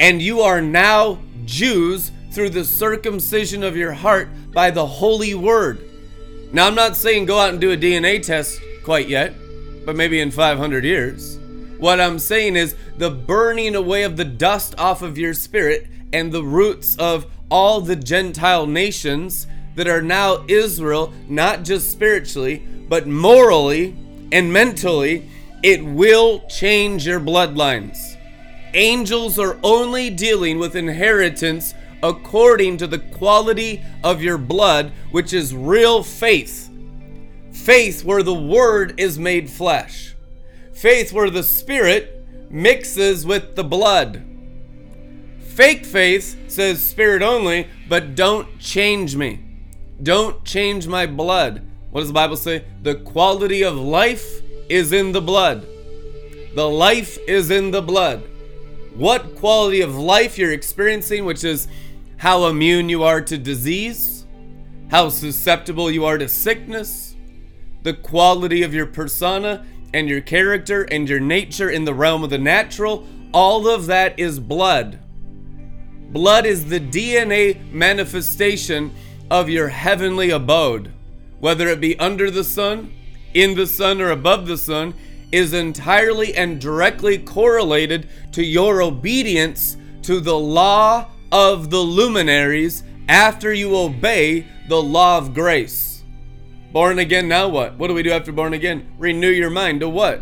And 0.00 0.20
you 0.20 0.40
are 0.40 0.60
now 0.60 1.18
Jews 1.44 2.10
through 2.30 2.50
the 2.50 2.64
circumcision 2.64 3.62
of 3.62 3.76
your 3.76 3.92
heart 3.92 4.28
by 4.52 4.70
the 4.70 4.86
holy 4.86 5.34
word. 5.34 5.80
Now, 6.52 6.66
I'm 6.66 6.74
not 6.74 6.96
saying 6.96 7.26
go 7.26 7.38
out 7.38 7.50
and 7.50 7.60
do 7.60 7.72
a 7.72 7.76
DNA 7.76 8.22
test 8.22 8.60
quite 8.84 9.08
yet, 9.08 9.34
but 9.84 9.96
maybe 9.96 10.20
in 10.20 10.30
500 10.30 10.84
years. 10.84 11.38
What 11.78 12.00
I'm 12.00 12.18
saying 12.18 12.56
is 12.56 12.76
the 12.96 13.10
burning 13.10 13.74
away 13.74 14.04
of 14.04 14.16
the 14.16 14.24
dust 14.24 14.74
off 14.78 15.02
of 15.02 15.18
your 15.18 15.34
spirit 15.34 15.88
and 16.12 16.30
the 16.32 16.44
roots 16.44 16.96
of 16.96 17.26
all 17.50 17.80
the 17.80 17.96
Gentile 17.96 18.66
nations 18.66 19.46
that 19.74 19.88
are 19.88 20.02
now 20.02 20.44
Israel, 20.48 21.12
not 21.28 21.64
just 21.64 21.90
spiritually, 21.90 22.58
but 22.88 23.06
morally 23.06 23.96
and 24.32 24.52
mentally, 24.52 25.28
it 25.62 25.84
will 25.84 26.40
change 26.48 27.06
your 27.06 27.20
bloodlines. 27.20 28.16
Angels 28.74 29.38
are 29.38 29.58
only 29.62 30.10
dealing 30.10 30.58
with 30.58 30.74
inheritance 30.74 31.74
according 32.02 32.76
to 32.76 32.86
the 32.86 32.98
quality 32.98 33.82
of 34.02 34.22
your 34.22 34.36
blood, 34.36 34.92
which 35.10 35.32
is 35.32 35.54
real 35.54 36.02
faith. 36.02 36.70
Faith 37.52 38.04
where 38.04 38.22
the 38.22 38.34
Word 38.34 38.94
is 38.98 39.18
made 39.18 39.48
flesh. 39.48 40.14
Faith 40.74 41.12
where 41.12 41.30
the 41.30 41.42
Spirit 41.42 42.26
mixes 42.50 43.24
with 43.24 43.56
the 43.56 43.64
blood. 43.64 44.22
Fake 45.40 45.86
faith 45.86 46.50
says 46.50 46.86
Spirit 46.86 47.22
only, 47.22 47.68
but 47.88 48.16
don't 48.16 48.58
change 48.58 49.16
me. 49.16 49.43
Don't 50.02 50.44
change 50.44 50.86
my 50.86 51.06
blood. 51.06 51.62
What 51.90 52.00
does 52.00 52.08
the 52.08 52.14
Bible 52.14 52.36
say? 52.36 52.64
The 52.82 52.96
quality 52.96 53.62
of 53.62 53.76
life 53.76 54.42
is 54.68 54.92
in 54.92 55.12
the 55.12 55.20
blood. 55.20 55.66
The 56.54 56.68
life 56.68 57.18
is 57.28 57.50
in 57.50 57.70
the 57.70 57.82
blood. 57.82 58.22
What 58.94 59.36
quality 59.36 59.80
of 59.80 59.96
life 59.96 60.38
you're 60.38 60.52
experiencing, 60.52 61.24
which 61.24 61.44
is 61.44 61.68
how 62.16 62.46
immune 62.46 62.88
you 62.88 63.02
are 63.02 63.20
to 63.20 63.38
disease, 63.38 64.24
how 64.90 65.08
susceptible 65.08 65.90
you 65.90 66.04
are 66.04 66.18
to 66.18 66.28
sickness, 66.28 67.16
the 67.82 67.94
quality 67.94 68.62
of 68.62 68.72
your 68.72 68.86
persona 68.86 69.64
and 69.92 70.08
your 70.08 70.20
character 70.20 70.82
and 70.82 71.08
your 71.08 71.20
nature 71.20 71.70
in 71.70 71.84
the 71.84 71.94
realm 71.94 72.24
of 72.24 72.30
the 72.30 72.38
natural, 72.38 73.06
all 73.32 73.68
of 73.68 73.86
that 73.86 74.18
is 74.18 74.40
blood. 74.40 74.98
Blood 76.12 76.46
is 76.46 76.66
the 76.66 76.80
DNA 76.80 77.72
manifestation 77.72 78.94
of 79.30 79.48
your 79.48 79.68
heavenly 79.68 80.30
abode, 80.30 80.92
whether 81.40 81.68
it 81.68 81.80
be 81.80 81.98
under 81.98 82.30
the 82.30 82.44
sun, 82.44 82.92
in 83.32 83.54
the 83.54 83.66
sun, 83.66 84.00
or 84.00 84.10
above 84.10 84.46
the 84.46 84.58
sun, 84.58 84.94
is 85.32 85.52
entirely 85.52 86.34
and 86.36 86.60
directly 86.60 87.18
correlated 87.18 88.08
to 88.32 88.44
your 88.44 88.82
obedience 88.82 89.76
to 90.02 90.20
the 90.20 90.38
law 90.38 91.06
of 91.32 91.70
the 91.70 91.80
luminaries 91.80 92.84
after 93.08 93.52
you 93.52 93.76
obey 93.76 94.46
the 94.68 94.80
law 94.80 95.18
of 95.18 95.34
grace. 95.34 96.04
Born 96.72 96.98
again, 96.98 97.28
now 97.28 97.48
what? 97.48 97.76
What 97.76 97.88
do 97.88 97.94
we 97.94 98.02
do 98.02 98.10
after 98.10 98.32
born 98.32 98.54
again? 98.54 98.86
Renew 98.98 99.30
your 99.30 99.50
mind 99.50 99.80
to 99.80 99.88
what? 99.88 100.20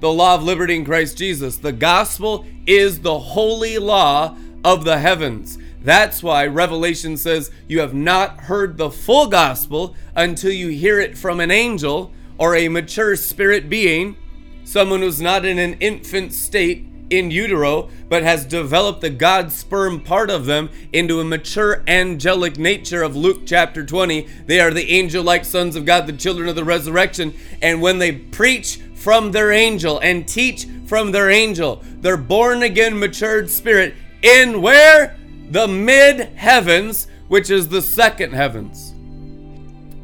The 0.00 0.12
law 0.12 0.34
of 0.34 0.42
liberty 0.42 0.76
in 0.76 0.84
Christ 0.84 1.16
Jesus. 1.16 1.56
The 1.56 1.72
gospel 1.72 2.44
is 2.66 3.00
the 3.00 3.18
holy 3.18 3.78
law 3.78 4.36
of 4.64 4.84
the 4.84 4.98
heavens. 4.98 5.58
That's 5.86 6.20
why 6.20 6.48
Revelation 6.48 7.16
says 7.16 7.52
you 7.68 7.78
have 7.78 7.94
not 7.94 8.40
heard 8.40 8.76
the 8.76 8.90
full 8.90 9.28
gospel 9.28 9.94
until 10.16 10.50
you 10.50 10.66
hear 10.66 10.98
it 10.98 11.16
from 11.16 11.38
an 11.38 11.52
angel 11.52 12.10
or 12.38 12.56
a 12.56 12.68
mature 12.68 13.14
spirit 13.14 13.68
being, 13.68 14.16
someone 14.64 14.98
who's 14.98 15.20
not 15.20 15.44
in 15.44 15.60
an 15.60 15.74
infant 15.74 16.32
state 16.32 16.88
in 17.08 17.30
utero, 17.30 17.88
but 18.08 18.24
has 18.24 18.44
developed 18.44 19.00
the 19.00 19.10
God 19.10 19.52
sperm 19.52 20.00
part 20.00 20.28
of 20.28 20.44
them 20.44 20.70
into 20.92 21.20
a 21.20 21.24
mature 21.24 21.84
angelic 21.86 22.58
nature 22.58 23.04
of 23.04 23.14
Luke 23.14 23.42
chapter 23.46 23.86
20. 23.86 24.26
They 24.46 24.58
are 24.58 24.72
the 24.72 24.90
angel 24.90 25.22
like 25.22 25.44
sons 25.44 25.76
of 25.76 25.84
God, 25.84 26.08
the 26.08 26.12
children 26.14 26.48
of 26.48 26.56
the 26.56 26.64
resurrection. 26.64 27.32
And 27.62 27.80
when 27.80 28.00
they 28.00 28.10
preach 28.10 28.80
from 28.96 29.30
their 29.30 29.52
angel 29.52 30.00
and 30.00 30.26
teach 30.26 30.66
from 30.86 31.12
their 31.12 31.30
angel, 31.30 31.80
their 32.00 32.16
born 32.16 32.64
again, 32.64 32.98
matured 32.98 33.48
spirit 33.48 33.94
in 34.20 34.60
where? 34.60 35.16
The 35.50 35.68
mid 35.68 36.20
heavens, 36.34 37.06
which 37.28 37.50
is 37.50 37.68
the 37.68 37.82
second 37.82 38.32
heavens. 38.32 38.94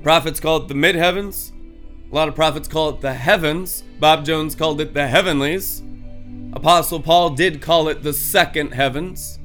Prophets 0.03 0.41
call 0.41 0.59
it 0.59 0.69
the 0.69 0.75
mid 0.75 0.95
heavens. 0.95 1.53
A 2.11 2.15
lot 2.15 2.29
of 2.29 2.35
prophets 2.35 2.69
call 2.69 2.91
it 2.91 3.01
the 3.01 3.15
heavens. 3.15 3.83
Bob 3.99 4.25
Jones 4.25 4.55
called 4.55 4.81
it 4.81 4.95
the 4.95 5.07
heavenlies. 5.07 5.83
Apostle 6.53 7.01
Paul 7.01 7.31
did 7.31 7.63
call 7.63 7.89
it 7.89 8.03
the 8.03 8.13
second 8.13 8.73
heavens 8.73 9.39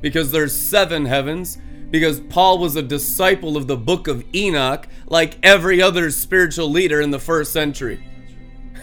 because 0.00 0.30
there's 0.30 0.54
seven 0.54 1.04
heavens 1.04 1.58
because 1.90 2.20
Paul 2.20 2.58
was 2.58 2.76
a 2.76 2.82
disciple 2.82 3.56
of 3.56 3.66
the 3.66 3.76
book 3.76 4.06
of 4.08 4.24
Enoch 4.34 4.86
like 5.06 5.38
every 5.42 5.82
other 5.82 6.10
spiritual 6.10 6.70
leader 6.70 7.00
in 7.00 7.10
the 7.10 7.18
first 7.18 7.52
century. 7.52 8.04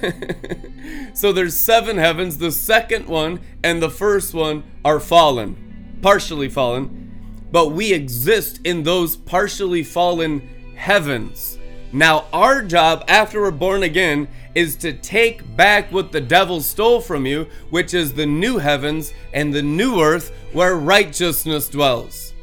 so 1.13 1.31
there's 1.31 1.57
seven 1.57 1.97
heavens, 1.97 2.37
the 2.37 2.51
second 2.51 3.07
one 3.07 3.39
and 3.63 3.81
the 3.81 3.89
first 3.89 4.33
one 4.33 4.63
are 4.83 4.99
fallen 4.99 5.72
partially 6.03 6.49
fallen, 6.49 7.47
but 7.51 7.69
we 7.69 7.93
exist 7.93 8.59
in 8.65 8.83
those 8.83 9.15
partially 9.15 9.83
fallen 9.83 10.47
heavens. 10.75 11.57
Now, 11.93 12.25
our 12.33 12.61
job 12.61 13.05
after 13.07 13.41
we're 13.41 13.51
born 13.51 13.83
again 13.83 14.27
is 14.53 14.75
to 14.77 14.93
take 14.93 15.55
back 15.55 15.91
what 15.91 16.11
the 16.11 16.21
devil 16.21 16.61
stole 16.61 16.99
from 16.99 17.25
you, 17.25 17.47
which 17.69 17.93
is 17.93 18.13
the 18.13 18.25
new 18.25 18.57
heavens 18.57 19.13
and 19.33 19.53
the 19.53 19.61
new 19.61 20.01
earth 20.01 20.31
where 20.51 20.75
righteousness 20.75 21.69
dwells. 21.69 22.33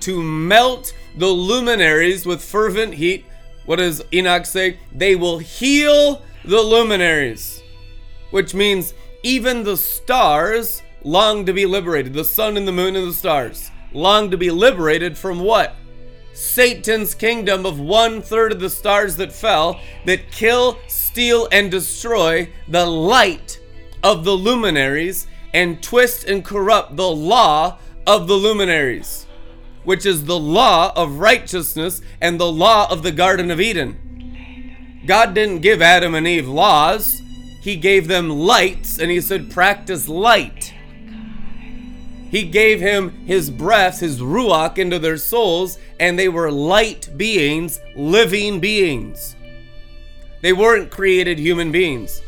To 0.00 0.22
melt 0.22 0.92
the 1.16 1.28
luminaries 1.28 2.26
with 2.26 2.44
fervent 2.44 2.94
heat. 2.94 3.24
What 3.64 3.76
does 3.76 4.02
Enoch 4.12 4.46
say? 4.46 4.78
They 4.92 5.16
will 5.16 5.38
heal 5.38 6.22
the 6.44 6.60
luminaries, 6.60 7.62
which 8.30 8.54
means 8.54 8.94
even 9.22 9.64
the 9.64 9.76
stars 9.76 10.82
long 11.06 11.46
to 11.46 11.52
be 11.52 11.64
liberated. 11.64 12.12
The 12.12 12.24
sun 12.24 12.56
and 12.56 12.66
the 12.66 12.72
moon 12.72 12.96
and 12.96 13.06
the 13.06 13.14
stars 13.14 13.70
long 13.92 14.30
to 14.30 14.36
be 14.36 14.50
liberated 14.50 15.16
from 15.16 15.38
what? 15.40 15.74
Satan's 16.34 17.14
kingdom 17.14 17.64
of 17.64 17.80
one 17.80 18.20
third 18.20 18.52
of 18.52 18.60
the 18.60 18.68
stars 18.68 19.16
that 19.16 19.32
fell, 19.32 19.80
that 20.04 20.30
kill, 20.30 20.78
steal, 20.86 21.48
and 21.50 21.70
destroy 21.70 22.50
the 22.68 22.84
light 22.84 23.58
of 24.02 24.24
the 24.24 24.32
luminaries 24.32 25.26
and 25.54 25.82
twist 25.82 26.24
and 26.24 26.44
corrupt 26.44 26.96
the 26.96 27.08
law 27.08 27.78
of 28.06 28.26
the 28.26 28.34
luminaries, 28.34 29.26
which 29.84 30.04
is 30.04 30.24
the 30.24 30.38
law 30.38 30.92
of 30.94 31.20
righteousness 31.20 32.02
and 32.20 32.38
the 32.38 32.52
law 32.52 32.90
of 32.90 33.02
the 33.02 33.12
Garden 33.12 33.50
of 33.50 33.60
Eden. 33.60 35.02
God 35.06 35.34
didn't 35.34 35.60
give 35.60 35.80
Adam 35.80 36.14
and 36.14 36.26
Eve 36.26 36.48
laws, 36.48 37.22
He 37.62 37.76
gave 37.76 38.08
them 38.08 38.28
lights, 38.28 38.98
and 38.98 39.10
He 39.10 39.22
said, 39.22 39.50
practice 39.50 40.08
light. 40.08 40.74
He 42.30 42.42
gave 42.42 42.80
him 42.80 43.10
his 43.26 43.50
breath, 43.50 44.00
his 44.00 44.20
ruach, 44.20 44.78
into 44.78 44.98
their 44.98 45.16
souls, 45.16 45.78
and 46.00 46.18
they 46.18 46.28
were 46.28 46.50
light 46.50 47.08
beings, 47.16 47.80
living 47.94 48.60
beings. 48.60 49.36
They 50.42 50.52
weren't 50.52 50.90
created 50.90 51.38
human 51.38 51.72
beings. 51.72 52.22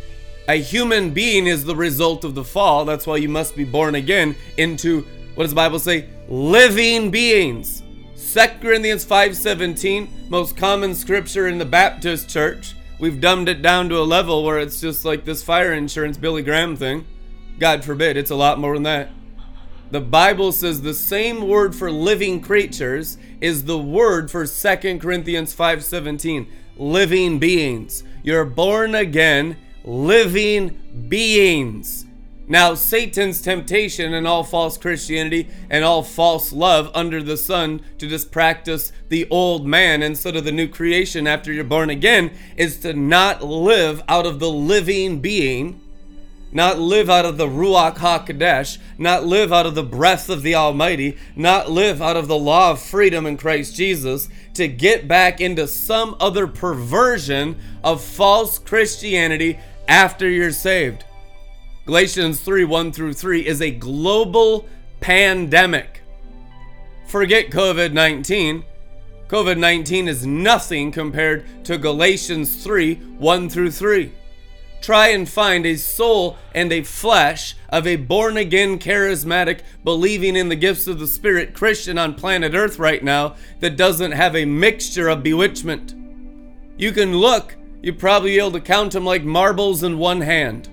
A 0.48 0.54
human 0.54 1.10
being 1.10 1.46
is 1.46 1.64
the 1.64 1.76
result 1.76 2.24
of 2.24 2.34
the 2.34 2.44
fall. 2.44 2.84
That's 2.84 3.06
why 3.06 3.16
you 3.16 3.28
must 3.28 3.54
be 3.54 3.64
born 3.64 3.96
again 3.96 4.34
into 4.56 5.06
what 5.34 5.44
does 5.44 5.52
the 5.52 5.56
Bible 5.56 5.78
say? 5.78 6.08
Living 6.28 7.10
beings. 7.10 7.82
2 8.16 8.60
Corinthians 8.60 9.04
5:17, 9.04 10.08
most 10.28 10.56
common 10.56 10.94
scripture 10.94 11.46
in 11.46 11.58
the 11.58 11.64
Baptist 11.64 12.28
church. 12.28 12.74
We've 12.98 13.20
dumbed 13.20 13.48
it 13.48 13.62
down 13.62 13.88
to 13.90 13.98
a 13.98 14.02
level 14.02 14.42
where 14.42 14.58
it's 14.58 14.80
just 14.80 15.04
like 15.04 15.24
this 15.24 15.42
fire 15.42 15.72
insurance 15.72 16.16
Billy 16.16 16.42
Graham 16.42 16.76
thing. 16.76 17.04
God 17.58 17.84
forbid, 17.84 18.16
it's 18.16 18.30
a 18.30 18.36
lot 18.36 18.58
more 18.58 18.74
than 18.74 18.82
that. 18.84 19.10
The 19.90 20.00
Bible 20.02 20.52
says 20.52 20.82
the 20.82 20.92
same 20.92 21.48
word 21.48 21.74
for 21.74 21.90
living 21.90 22.42
creatures 22.42 23.16
is 23.40 23.64
the 23.64 23.78
word 23.78 24.30
for 24.30 24.46
2 24.46 25.00
Corinthians 25.00 25.54
5:17, 25.54 26.46
living 26.76 27.38
beings. 27.38 28.04
You're 28.22 28.44
born 28.44 28.94
again 28.94 29.56
living 29.84 30.78
beings. 31.08 32.04
Now, 32.46 32.74
Satan's 32.74 33.40
temptation 33.40 34.12
and 34.12 34.26
all 34.26 34.44
false 34.44 34.76
Christianity 34.76 35.48
and 35.70 35.84
all 35.84 36.02
false 36.02 36.52
love 36.52 36.90
under 36.94 37.22
the 37.22 37.36
sun 37.38 37.80
to 37.96 38.06
just 38.06 38.30
practice 38.30 38.92
the 39.08 39.26
old 39.30 39.66
man 39.66 40.02
instead 40.02 40.36
of 40.36 40.44
the 40.44 40.52
new 40.52 40.68
creation 40.68 41.26
after 41.26 41.50
you're 41.50 41.64
born 41.64 41.88
again 41.88 42.30
is 42.56 42.78
to 42.80 42.92
not 42.92 43.42
live 43.42 44.02
out 44.08 44.26
of 44.26 44.38
the 44.38 44.50
living 44.50 45.20
being 45.20 45.80
not 46.50 46.78
live 46.78 47.10
out 47.10 47.24
of 47.24 47.36
the 47.36 47.46
Ruach 47.46 47.96
HaKodesh, 47.96 48.78
not 48.96 49.24
live 49.24 49.52
out 49.52 49.66
of 49.66 49.74
the 49.74 49.82
breath 49.82 50.28
of 50.28 50.42
the 50.42 50.54
Almighty, 50.54 51.16
not 51.36 51.70
live 51.70 52.00
out 52.00 52.16
of 52.16 52.28
the 52.28 52.38
law 52.38 52.70
of 52.72 52.80
freedom 52.80 53.26
in 53.26 53.36
Christ 53.36 53.76
Jesus, 53.76 54.28
to 54.54 54.66
get 54.68 55.06
back 55.06 55.40
into 55.40 55.66
some 55.66 56.16
other 56.20 56.46
perversion 56.46 57.56
of 57.84 58.02
false 58.02 58.58
Christianity 58.58 59.58
after 59.86 60.28
you're 60.28 60.52
saved. 60.52 61.04
Galatians 61.86 62.40
3 62.40 62.64
1 62.64 62.92
through 62.92 63.14
3 63.14 63.46
is 63.46 63.62
a 63.62 63.70
global 63.70 64.66
pandemic. 65.00 66.02
Forget 67.06 67.50
COVID 67.50 67.92
19. 67.92 68.64
COVID 69.28 69.58
19 69.58 70.08
is 70.08 70.26
nothing 70.26 70.90
compared 70.90 71.64
to 71.64 71.78
Galatians 71.78 72.62
3 72.62 72.94
1 72.94 73.48
through 73.48 73.70
3 73.70 74.12
try 74.80 75.08
and 75.08 75.28
find 75.28 75.66
a 75.66 75.76
soul 75.76 76.36
and 76.54 76.72
a 76.72 76.82
flesh 76.82 77.56
of 77.68 77.86
a 77.86 77.96
born 77.96 78.36
again, 78.36 78.78
charismatic, 78.78 79.60
believing 79.84 80.36
in 80.36 80.48
the 80.48 80.56
gifts 80.56 80.86
of 80.86 80.98
the 80.98 81.06
Spirit 81.06 81.54
Christian 81.54 81.98
on 81.98 82.14
planet 82.14 82.54
Earth 82.54 82.78
right 82.78 83.02
now 83.02 83.36
that 83.60 83.76
doesn't 83.76 84.12
have 84.12 84.34
a 84.34 84.44
mixture 84.44 85.08
of 85.08 85.22
bewitchment. 85.22 85.94
You 86.76 86.92
can 86.92 87.16
look, 87.16 87.56
you 87.82 87.92
probably 87.92 88.30
be 88.30 88.38
able 88.38 88.52
to 88.52 88.60
count 88.60 88.92
them 88.92 89.04
like 89.04 89.24
marbles 89.24 89.82
in 89.82 89.98
one 89.98 90.20
hand. 90.20 90.68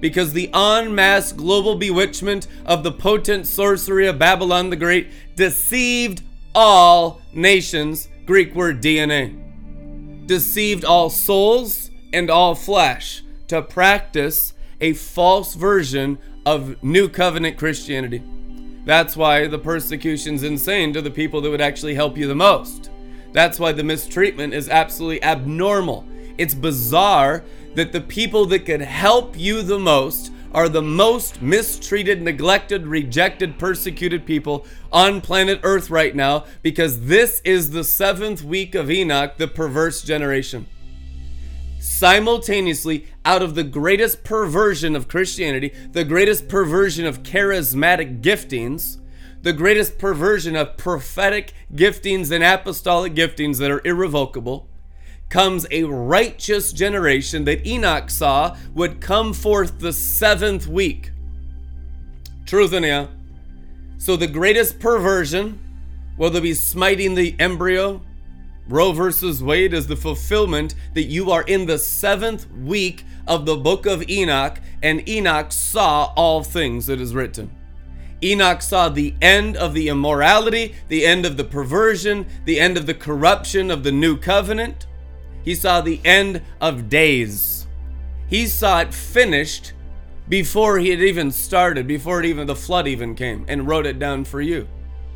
Because 0.00 0.32
the 0.32 0.50
en 0.52 0.94
masse 0.94 1.32
global 1.32 1.76
bewitchment 1.76 2.48
of 2.66 2.82
the 2.82 2.90
potent 2.90 3.46
sorcery 3.46 4.06
of 4.08 4.18
Babylon 4.18 4.70
the 4.70 4.76
Great 4.76 5.10
deceived 5.36 6.22
all 6.54 7.20
nations, 7.32 8.08
Greek 8.26 8.54
word 8.54 8.82
DNA. 8.82 9.38
Deceived 10.26 10.84
all 10.84 11.08
souls 11.10 11.90
and 12.12 12.30
all 12.30 12.54
flesh 12.54 13.22
to 13.52 13.60
practice 13.60 14.54
a 14.80 14.94
false 14.94 15.54
version 15.56 16.18
of 16.46 16.82
New 16.82 17.06
Covenant 17.06 17.58
Christianity. 17.58 18.22
That's 18.86 19.14
why 19.14 19.46
the 19.46 19.58
persecution's 19.58 20.42
insane 20.42 20.94
to 20.94 21.02
the 21.02 21.10
people 21.10 21.42
that 21.42 21.50
would 21.50 21.60
actually 21.60 21.94
help 21.94 22.16
you 22.16 22.26
the 22.26 22.34
most. 22.34 22.88
That's 23.34 23.58
why 23.58 23.72
the 23.72 23.84
mistreatment 23.84 24.54
is 24.54 24.70
absolutely 24.70 25.22
abnormal. 25.22 26.06
It's 26.38 26.54
bizarre 26.54 27.44
that 27.74 27.92
the 27.92 28.00
people 28.00 28.46
that 28.46 28.64
could 28.64 28.80
help 28.80 29.38
you 29.38 29.60
the 29.60 29.78
most 29.78 30.32
are 30.54 30.70
the 30.70 30.80
most 30.80 31.42
mistreated, 31.42 32.22
neglected, 32.22 32.86
rejected, 32.86 33.58
persecuted 33.58 34.24
people 34.24 34.64
on 34.90 35.20
planet 35.20 35.60
Earth 35.62 35.90
right 35.90 36.16
now 36.16 36.46
because 36.62 37.02
this 37.02 37.42
is 37.44 37.72
the 37.72 37.84
seventh 37.84 38.42
week 38.42 38.74
of 38.74 38.90
Enoch, 38.90 39.36
the 39.36 39.46
perverse 39.46 40.00
generation 40.00 40.66
simultaneously 41.82 43.08
out 43.24 43.42
of 43.42 43.56
the 43.56 43.64
greatest 43.64 44.22
perversion 44.22 44.94
of 44.94 45.08
Christianity, 45.08 45.72
the 45.90 46.04
greatest 46.04 46.46
perversion 46.46 47.04
of 47.04 47.24
charismatic 47.24 48.22
giftings, 48.22 48.98
the 49.42 49.52
greatest 49.52 49.98
perversion 49.98 50.54
of 50.54 50.76
prophetic 50.76 51.52
giftings 51.74 52.30
and 52.30 52.44
apostolic 52.44 53.14
giftings 53.14 53.58
that 53.58 53.72
are 53.72 53.84
irrevocable, 53.84 54.68
comes 55.28 55.66
a 55.72 55.82
righteous 55.82 56.72
generation 56.72 57.44
that 57.46 57.66
Enoch 57.66 58.10
saw 58.10 58.56
would 58.74 59.00
come 59.00 59.32
forth 59.32 59.80
the 59.80 59.92
seventh 59.92 60.68
week. 60.68 61.10
Truth 62.46 62.74
in 62.74 62.84
ya. 62.84 63.08
So 63.98 64.14
the 64.14 64.28
greatest 64.28 64.78
perversion, 64.78 65.58
whether 66.16 66.38
it 66.38 66.42
be 66.42 66.54
smiting 66.54 67.16
the 67.16 67.34
embryo, 67.40 68.02
Roe 68.68 68.92
versus 68.92 69.42
Wade 69.42 69.74
is 69.74 69.88
the 69.88 69.96
fulfillment 69.96 70.74
that 70.94 71.04
you 71.04 71.30
are 71.30 71.42
in 71.42 71.66
the 71.66 71.78
seventh 71.78 72.50
week 72.52 73.04
of 73.26 73.44
the 73.44 73.56
book 73.56 73.86
of 73.86 74.08
Enoch, 74.08 74.60
and 74.82 75.06
Enoch 75.08 75.50
saw 75.50 76.12
all 76.16 76.42
things 76.42 76.86
that 76.86 77.00
is 77.00 77.14
written. 77.14 77.50
Enoch 78.22 78.62
saw 78.62 78.88
the 78.88 79.14
end 79.20 79.56
of 79.56 79.74
the 79.74 79.88
immorality, 79.88 80.76
the 80.88 81.04
end 81.04 81.26
of 81.26 81.36
the 81.36 81.44
perversion, 81.44 82.26
the 82.44 82.60
end 82.60 82.76
of 82.76 82.86
the 82.86 82.94
corruption 82.94 83.68
of 83.68 83.82
the 83.82 83.90
new 83.90 84.16
covenant. 84.16 84.86
He 85.44 85.56
saw 85.56 85.80
the 85.80 86.00
end 86.04 86.40
of 86.60 86.88
days. 86.88 87.66
He 88.28 88.46
saw 88.46 88.80
it 88.80 88.94
finished 88.94 89.72
before 90.28 90.78
he 90.78 90.90
had 90.90 91.00
even 91.00 91.32
started, 91.32 91.88
before 91.88 92.20
it 92.20 92.26
even 92.26 92.46
the 92.46 92.54
flood 92.54 92.86
even 92.86 93.16
came, 93.16 93.44
and 93.48 93.66
wrote 93.66 93.86
it 93.86 93.98
down 93.98 94.24
for 94.24 94.40
you. 94.40 94.68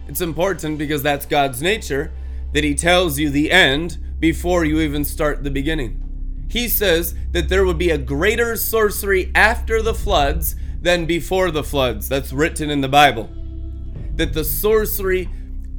It's 0.08 0.20
important 0.20 0.78
because 0.78 1.02
that's 1.02 1.26
God's 1.26 1.62
nature 1.62 2.12
that 2.52 2.64
he 2.64 2.74
tells 2.74 3.18
you 3.18 3.30
the 3.30 3.50
end 3.50 3.98
before 4.18 4.64
you 4.64 4.80
even 4.80 5.04
start 5.04 5.44
the 5.44 5.50
beginning. 5.50 6.02
He 6.48 6.68
says 6.68 7.14
that 7.32 7.48
there 7.48 7.64
would 7.64 7.78
be 7.78 7.90
a 7.90 7.98
greater 7.98 8.56
sorcery 8.56 9.30
after 9.34 9.82
the 9.82 9.94
floods 9.94 10.56
than 10.80 11.06
before 11.06 11.50
the 11.50 11.64
floods. 11.64 12.08
That's 12.08 12.32
written 12.32 12.70
in 12.70 12.80
the 12.80 12.88
Bible. 12.88 13.28
That 14.14 14.32
the 14.32 14.44
sorcery 14.44 15.28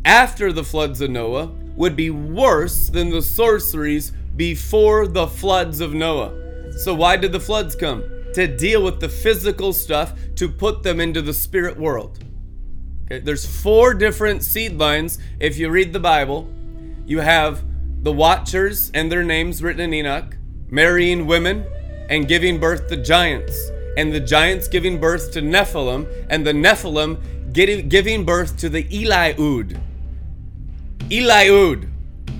after 0.06 0.52
the 0.52 0.64
floods 0.64 1.02
of 1.02 1.10
Noah 1.10 1.48
would 1.76 1.96
be 1.96 2.10
worse 2.10 2.90
than 2.90 3.10
the 3.10 3.22
sorceries 3.22 4.12
before 4.36 5.08
the 5.08 5.28
floods 5.28 5.82
of 5.82 5.94
Noah. 5.94 6.72
So, 6.78 6.94
why 6.94 7.18
did 7.18 7.32
the 7.32 7.40
floods 7.40 7.76
come? 7.76 8.04
To 8.34 8.48
deal 8.48 8.84
with 8.84 9.00
the 9.00 9.10
physical 9.10 9.74
stuff, 9.74 10.14
to 10.36 10.48
put 10.48 10.84
them 10.84 11.00
into 11.00 11.22
the 11.22 11.34
spirit 11.34 11.78
world. 11.78 12.24
Okay, 13.08 13.20
there's 13.20 13.46
four 13.46 13.94
different 13.94 14.44
seed 14.44 14.78
lines 14.78 15.18
if 15.40 15.58
you 15.58 15.70
read 15.70 15.94
the 15.94 16.00
Bible 16.00 16.54
you 17.08 17.22
have 17.22 17.64
the 18.04 18.12
Watchers 18.12 18.92
and 18.94 19.10
their 19.10 19.24
names 19.24 19.64
written 19.64 19.82
in 19.82 19.94
Enoch, 19.94 20.36
marrying 20.70 21.26
women 21.26 21.66
and 22.10 22.28
giving 22.28 22.60
birth 22.60 22.90
to 22.90 22.98
giants, 22.98 23.72
and 23.96 24.14
the 24.14 24.20
giants 24.20 24.68
giving 24.68 25.00
birth 25.00 25.32
to 25.32 25.42
Nephilim, 25.42 26.06
and 26.30 26.46
the 26.46 26.52
Nephilim 26.52 27.18
giving 27.54 28.26
birth 28.26 28.58
to 28.58 28.70
the 28.70 28.84
Eliud. 28.84 29.80
Eliud. 31.10 31.90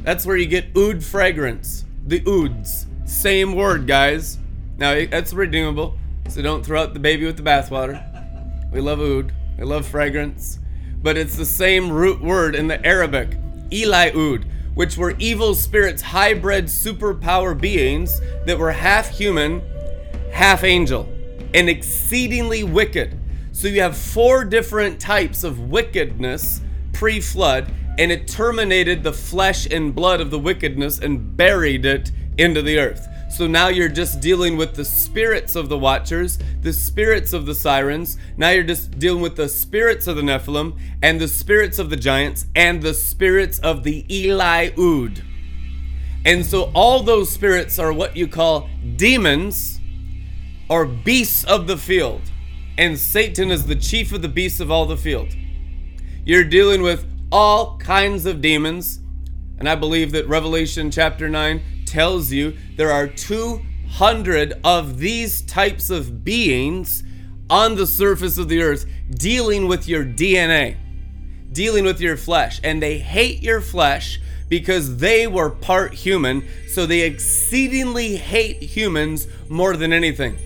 That's 0.04 0.26
where 0.26 0.38
you 0.38 0.48
get 0.48 0.78
oud 0.78 1.02
fragrance. 1.02 1.86
The 2.06 2.22
ouds. 2.28 2.88
Same 3.06 3.56
word, 3.56 3.88
guys. 3.88 4.38
Now, 4.78 5.06
that's 5.06 5.34
redeemable, 5.34 5.98
so 6.28 6.42
don't 6.42 6.66
throw 6.66 6.82
out 6.82 6.94
the 6.94 7.00
baby 7.00 7.26
with 7.26 7.38
the 7.38 7.44
bathwater. 7.44 8.04
We 8.72 8.82
love 8.82 9.00
oud, 9.00 9.34
we 9.58 9.64
love 9.64 9.88
fragrance. 9.88 10.60
But 11.02 11.18
it's 11.18 11.36
the 11.36 11.46
same 11.46 11.92
root 11.92 12.22
word 12.22 12.56
in 12.56 12.68
the 12.68 12.84
Arabic. 12.86 13.38
Eliud 13.72 14.46
which 14.78 14.96
were 14.96 15.16
evil 15.18 15.56
spirits, 15.56 16.04
hybrid 16.04 16.66
superpower 16.66 17.60
beings 17.60 18.22
that 18.46 18.60
were 18.60 18.72
half 18.72 19.10
human, 19.10 19.60
half 20.32 20.64
angel, 20.64 21.12
and 21.56 21.68
exceedingly 21.68 22.64
wicked. 22.64 23.20
So 23.54 23.68
you 23.68 23.82
have 23.82 23.98
four 23.98 24.46
different 24.46 25.00
types 25.00 25.44
of 25.44 25.72
wickedness 25.72 26.62
pre 26.94 27.20
flood, 27.20 27.74
and 27.98 28.12
it 28.12 28.28
terminated 28.28 29.02
the 29.02 29.14
flesh 29.14 29.66
and 29.66 29.96
blood 29.96 30.22
of 30.22 30.30
the 30.30 30.38
wickedness 30.38 31.00
and 31.00 31.36
buried 31.36 31.84
it 31.84 32.12
into 32.38 32.62
the 32.62 32.78
earth. 32.78 33.08
So 33.30 33.46
now 33.46 33.68
you're 33.68 33.90
just 33.90 34.22
dealing 34.22 34.58
with 34.58 34.74
the 34.74 34.86
spirits 34.86 35.56
of 35.56 35.70
the 35.70 35.78
watchers, 35.78 36.40
the 36.62 36.74
spirits 36.74 37.34
of 37.34 37.46
the 37.46 37.54
sirens. 37.54 38.18
Now 38.38 38.50
you're 38.50 38.64
just 38.64 38.98
dealing 38.98 39.22
with 39.22 39.36
the 39.36 39.50
spirits 39.50 40.08
of 40.08 40.16
the 40.16 40.22
Nephilim 40.22 40.80
and 41.04 41.20
the 41.20 41.28
spirits 41.28 41.78
of 41.78 41.90
the 41.90 41.98
giants 41.98 42.46
and 42.56 42.82
the 42.82 42.94
spirits 42.94 43.60
of 43.60 43.84
the 43.84 44.04
Eliud. 44.04 45.24
And 46.26 46.46
so 46.46 46.72
all 46.74 47.04
those 47.04 47.30
spirits 47.30 47.78
are 47.80 47.94
what 47.94 48.16
you 48.16 48.28
call 48.28 48.70
demons 48.96 49.80
or 50.70 50.86
beasts 50.86 51.44
of 51.44 51.68
the 51.68 51.78
field. 51.78 52.22
And 52.78 52.98
Satan 52.98 53.52
is 53.52 53.66
the 53.68 53.76
chief 53.76 54.12
of 54.14 54.22
the 54.22 54.30
beasts 54.30 54.60
of 54.60 54.72
all 54.72 54.86
the 54.86 54.98
field. 54.98 55.36
You're 56.26 56.44
dealing 56.44 56.82
with 56.82 57.06
all 57.32 57.78
kinds 57.78 58.26
of 58.26 58.42
demons. 58.42 59.00
And 59.58 59.68
I 59.68 59.76
believe 59.76 60.12
that 60.12 60.28
Revelation 60.28 60.92
chapter 60.92 61.30
9 61.30 61.62
tells 61.98 62.32
you 62.32 62.56
there 62.76 62.92
are 62.92 63.08
200 63.08 64.54
of 64.64 65.00
these 65.00 65.42
types 65.42 65.90
of 65.90 66.24
beings 66.24 67.02
on 67.50 67.74
the 67.74 67.88
surface 67.88 68.38
of 68.38 68.48
the 68.50 68.62
earth 68.62 68.86
dealing 69.10 69.68
with 69.68 69.88
your 69.88 70.06
DNA, 70.06 70.78
dealing 71.52 71.84
with 71.84 72.00
your 72.00 72.16
flesh. 72.16 72.62
And 72.64 72.80
they 72.80 73.00
hate 73.00 73.42
your 73.42 73.62
flesh 73.62 74.20
because 74.48 74.98
they 74.98 75.26
were 75.26 75.50
part 75.50 75.96
human, 75.96 76.48
so 76.68 76.86
they 76.86 77.02
exceedingly 77.02 78.16
hate 78.16 78.62
humans 78.62 79.28
more 79.50 79.76
than 79.76 79.92
anything. 79.92 80.38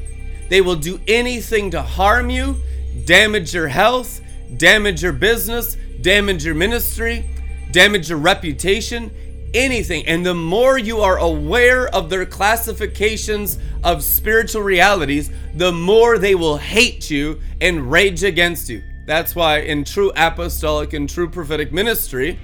They 0.50 0.62
will 0.62 0.78
do 0.78 1.02
anything 1.06 1.70
to 1.72 1.82
harm 1.82 2.30
you, 2.30 2.56
damage 3.04 3.54
your 3.54 3.68
health, 3.68 4.22
damage 4.56 5.04
your 5.04 5.12
business, 5.12 5.76
damage 6.00 6.46
your 6.46 6.56
ministry, 6.56 7.30
damage 7.72 8.08
your 8.08 8.20
reputation, 8.20 9.12
anything. 9.54 10.06
And 10.08 10.26
the 10.26 10.34
more 10.34 10.78
you 10.78 11.02
are 11.02 11.18
aware 11.18 11.88
of 11.88 12.10
their 12.10 12.26
classifications 12.26 13.60
of 13.84 14.04
spiritual 14.04 14.62
realities, 14.62 15.32
the 15.56 15.72
more 15.72 16.18
they 16.18 16.36
will 16.36 16.58
hate 16.58 17.10
you 17.10 17.40
and 17.60 17.92
rage 17.92 18.24
against 18.24 18.70
you. 18.70 18.84
That's 19.06 19.36
why 19.36 19.60
in 19.60 19.84
true 19.84 20.12
apostolic 20.16 20.94
and 20.94 21.10
true 21.10 21.30
prophetic 21.30 21.74
ministry, 21.74 22.40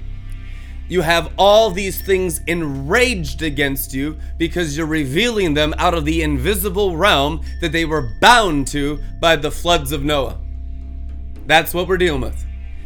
you 0.89 1.01
have 1.01 1.33
all 1.37 1.69
these 1.69 2.01
things 2.01 2.39
enraged 2.47 3.41
against 3.41 3.93
you 3.93 4.17
because 4.37 4.77
you're 4.77 4.85
revealing 4.85 5.53
them 5.53 5.73
out 5.77 5.93
of 5.93 6.05
the 6.05 6.21
invisible 6.21 6.95
realm 6.95 7.41
that 7.59 7.73
they 7.73 7.83
were 7.83 8.13
bound 8.21 8.67
to 8.67 8.99
by 9.19 9.35
the 9.35 9.51
floods 9.51 9.91
of 9.91 10.03
Noah. 10.03 10.39
That's 11.45 11.73
what 11.73 11.87
we're 11.87 11.97
dealing 11.97 12.21
with. 12.21 12.45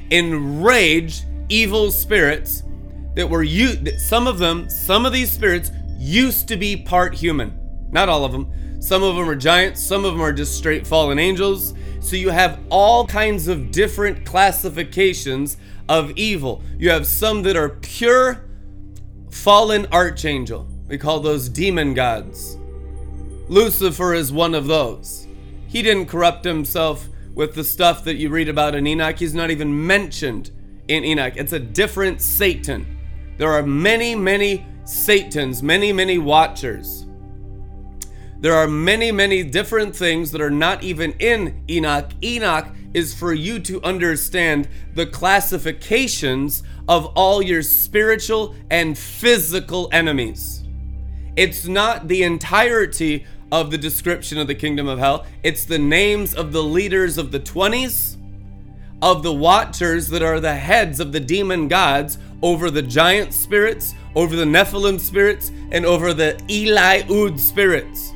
Enraged 0.10 1.26
evil 1.50 1.92
spirits 1.92 2.64
that 3.16 3.30
were 3.30 3.44
you 3.44 3.76
that 3.76 4.00
some 4.00 4.28
of 4.28 4.40
them, 4.40 4.70
some 4.70 5.06
of 5.06 5.14
these 5.14 5.32
spirits 5.32 5.72
used 5.98 6.48
to 6.48 6.58
be 6.58 6.76
part 6.76 7.14
human. 7.14 7.58
Not 7.92 8.10
all 8.10 8.26
of 8.26 8.32
them. 8.32 8.52
Some 8.82 9.04
of 9.04 9.16
them 9.16 9.30
are 9.30 9.36
giants, 9.36 9.84
some 9.84 10.06
of 10.06 10.14
them 10.14 10.22
are 10.22 10.34
just 10.34 10.58
straight 10.58 10.88
fallen 10.88 11.20
angels. 11.20 11.76
So 12.00 12.16
you 12.16 12.30
have 12.30 12.60
all 12.70 13.06
kinds 13.06 13.48
of 13.48 13.72
different 13.72 14.26
classifications 14.26 15.58
of 15.88 16.12
evil. 16.18 16.64
You 16.80 16.90
have 16.90 17.06
some 17.06 17.44
that 17.44 17.56
are 17.56 17.70
pure 17.70 18.44
fallen 19.30 19.86
archangel. 19.92 20.68
We 20.88 20.98
call 20.98 21.20
those 21.20 21.48
demon 21.48 21.94
gods. 21.94 22.58
Lucifer 23.50 24.14
is 24.14 24.32
one 24.32 24.56
of 24.56 24.66
those. 24.66 25.28
He 25.68 25.82
didn't 25.82 26.08
corrupt 26.08 26.44
himself 26.44 27.08
with 27.36 27.54
the 27.54 27.64
stuff 27.64 28.04
that 28.06 28.16
you 28.16 28.30
read 28.30 28.50
about 28.50 28.76
in 28.76 28.88
Enoch. 28.88 29.20
He's 29.20 29.36
not 29.36 29.52
even 29.52 29.86
mentioned 29.86 30.52
in 30.88 31.06
Enoch. 31.06 31.34
It's 31.36 31.54
a 31.54 31.60
different 31.60 32.22
Satan. 32.22 32.98
There 33.42 33.54
are 33.54 33.64
many, 33.64 34.14
many 34.14 34.68
Satans, 34.84 35.64
many, 35.64 35.92
many 35.92 36.20
watchers. 36.20 37.08
There 38.40 38.54
are 38.54 38.68
many, 38.68 39.12
many 39.12 39.42
different 39.42 39.96
things 39.96 40.30
that 40.30 40.42
are 40.42 40.52
not 40.52 40.84
even 40.84 41.14
in 41.14 41.64
Enoch. 41.68 42.12
Enoch 42.24 42.68
is 42.94 43.16
for 43.16 43.34
you 43.34 43.60
to 43.62 43.82
understand 43.82 44.68
the 44.94 45.08
classifications 45.08 46.62
of 46.88 47.08
all 47.16 47.42
your 47.42 47.64
spiritual 47.64 48.54
and 48.70 48.96
physical 48.96 49.90
enemies. 49.92 50.64
It's 51.36 51.66
not 51.66 52.08
the 52.08 52.22
entirety 52.22 53.26
of 53.52 53.72
the 53.72 53.78
description 53.80 54.38
of 54.38 54.46
the 54.46 54.54
kingdom 54.54 54.88
of 54.88 55.00
hell, 55.00 55.26
it's 55.42 55.66
the 55.66 55.80
names 55.80 56.36
of 56.36 56.52
the 56.52 56.62
leaders 56.62 57.18
of 57.18 57.32
the 57.32 57.40
20s, 57.40 58.18
of 59.02 59.24
the 59.24 59.34
watchers 59.34 60.08
that 60.10 60.22
are 60.22 60.40
the 60.40 60.54
heads 60.54 61.00
of 61.00 61.12
the 61.12 61.20
demon 61.20 61.68
gods 61.68 62.18
over 62.42 62.70
the 62.70 62.82
giant 62.82 63.34
spirits, 63.34 63.96
over 64.16 64.36
the 64.36 64.46
Nephilim 64.46 65.00
spirits, 65.00 65.52
and 65.72 65.86
over 65.86 66.14
the 66.14 66.40
Eliud 66.48 67.40
spirits. 67.40 68.14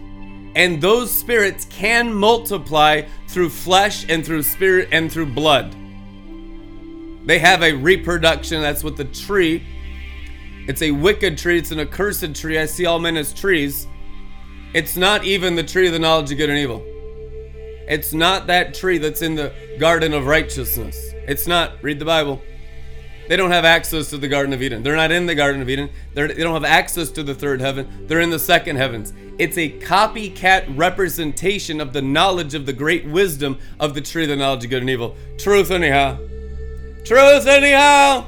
And 0.55 0.81
those 0.81 1.11
spirits 1.11 1.65
can 1.65 2.13
multiply 2.13 3.03
through 3.27 3.49
flesh 3.49 4.05
and 4.09 4.25
through 4.25 4.43
spirit 4.43 4.89
and 4.91 5.11
through 5.11 5.27
blood. 5.27 5.75
They 7.25 7.39
have 7.39 7.63
a 7.63 7.73
reproduction. 7.73 8.61
That's 8.61 8.83
what 8.83 8.95
the 8.95 9.05
tree. 9.05 9.63
It's 10.67 10.81
a 10.81 10.91
wicked 10.91 11.37
tree. 11.37 11.57
It's 11.57 11.71
an 11.71 11.79
accursed 11.79 12.35
tree. 12.35 12.57
I 12.59 12.65
see 12.65 12.85
all 12.85 12.99
men 12.99 13.17
as 13.17 13.33
trees. 13.33 13.87
It's 14.73 14.95
not 14.95 15.25
even 15.25 15.55
the 15.55 15.63
tree 15.63 15.87
of 15.87 15.93
the 15.93 15.99
knowledge 15.99 16.31
of 16.31 16.37
good 16.37 16.49
and 16.49 16.59
evil. 16.59 16.85
It's 17.87 18.13
not 18.13 18.47
that 18.47 18.73
tree 18.73 18.97
that's 18.97 19.21
in 19.21 19.35
the 19.35 19.53
garden 19.79 20.13
of 20.13 20.25
righteousness. 20.25 21.11
It's 21.27 21.47
not. 21.47 21.81
Read 21.83 21.99
the 21.99 22.05
Bible. 22.05 22.41
They 23.27 23.37
don't 23.37 23.51
have 23.51 23.65
access 23.65 24.11
to 24.11 24.17
the 24.17 24.27
Garden 24.27 24.53
of 24.53 24.61
Eden. 24.61 24.83
They're 24.83 24.95
not 24.95 25.11
in 25.11 25.25
the 25.25 25.33
Garden 25.33 25.61
of 25.61 25.69
Eden. 25.69 25.89
They're, 26.13 26.27
they 26.27 26.35
do 26.35 26.43
not 26.43 26.53
have 26.53 26.63
access 26.63 27.09
to 27.11 27.23
the 27.23 27.33
third 27.33 27.59
heaven. 27.59 28.05
They're 28.07 28.19
in 28.19 28.29
the 28.29 28.39
second 28.39 28.75
heavens. 28.75 29.13
It's 29.39 29.57
a 29.57 29.79
copycat 29.79 30.77
representation 30.77 31.81
of 31.81 31.91
the 31.91 32.01
knowledge 32.01 32.53
of 32.53 32.67
the 32.67 32.73
great 32.73 33.07
wisdom 33.07 33.57
of 33.79 33.95
the 33.95 34.01
tree 34.01 34.23
of 34.23 34.29
the 34.29 34.35
knowledge 34.35 34.65
of 34.65 34.69
good 34.69 34.81
and 34.81 34.89
evil. 34.89 35.15
Truth, 35.39 35.71
anyhow. 35.71 36.17
Truth, 37.03 37.47
anyhow. 37.47 38.27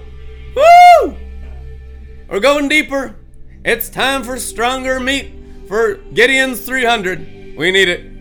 Woo! 0.56 1.16
We're 2.28 2.40
going 2.40 2.68
deeper. 2.68 3.16
It's 3.64 3.90
time 3.90 4.24
for 4.24 4.38
stronger 4.40 5.00
meat 5.00 5.32
for 5.68 5.96
Gideon's 6.14 6.62
300. 6.66 7.56
We 7.56 7.72
need 7.72 7.90
it. 7.90 8.17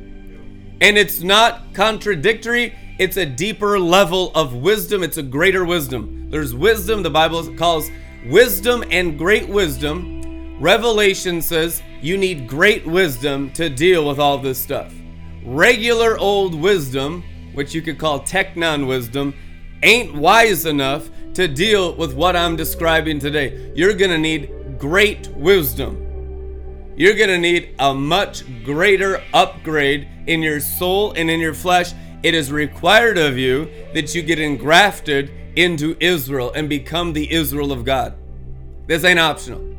And 0.81 0.99
it's 0.99 1.23
not 1.23 1.73
contradictory, 1.73 2.75
it's 2.99 3.17
a 3.17 3.25
deeper 3.25 3.79
level 3.79 4.31
of 4.35 4.55
wisdom, 4.55 5.03
it's 5.03 5.17
a 5.17 5.23
greater 5.23 5.65
wisdom. 5.65 6.29
There's 6.31 6.55
wisdom, 6.55 7.03
the 7.03 7.11
Bible 7.11 7.55
calls 7.57 7.91
wisdom 8.27 8.85
and 8.91 9.19
great 9.19 9.49
wisdom. 9.49 10.61
Revelation 10.61 11.41
says 11.41 11.83
you 12.01 12.19
need 12.19 12.49
great 12.49 12.87
wisdom 12.87 13.53
to 13.53 13.71
deal 13.71 14.07
with 14.07 14.19
all 14.19 14.39
this 14.39 14.61
stuff. 14.61 14.93
Regular 15.45 16.19
old 16.19 16.55
wisdom, 16.55 17.23
which 17.55 17.75
you 17.75 17.81
could 17.81 17.99
call 17.99 18.21
technon 18.21 18.87
wisdom, 18.87 19.35
ain't 19.83 20.15
wise 20.15 20.67
enough 20.67 21.09
to 21.35 21.49
deal 21.49 21.95
with 21.95 22.15
what 22.15 22.37
I'm 22.37 22.57
describing 22.57 23.19
today. 23.19 23.73
You're 23.75 23.95
going 23.95 24.11
to 24.11 24.19
need 24.19 24.79
great 24.79 25.29
wisdom. 25.29 26.06
You're 26.97 27.15
going 27.15 27.29
to 27.29 27.39
need 27.39 27.75
a 27.79 27.93
much 27.93 28.43
greater 28.65 29.23
upgrade 29.35 30.09
in 30.27 30.41
your 30.41 30.61
soul 30.61 31.13
and 31.13 31.31
in 31.31 31.41
your 31.41 31.53
flesh. 31.53 31.93
It 32.23 32.35
is 32.35 32.51
required 32.51 33.19
of 33.19 33.37
you 33.37 33.71
that 33.93 34.15
you 34.15 34.23
get 34.23 34.39
engrafted 34.39 35.31
into 35.57 35.95
Israel 36.01 36.53
and 36.55 36.71
become 36.71 37.13
the 37.13 37.31
Israel 37.31 37.71
of 37.71 37.85
God. 37.85 38.15
This 38.87 39.05
ain't 39.05 39.19
optional. 39.19 39.77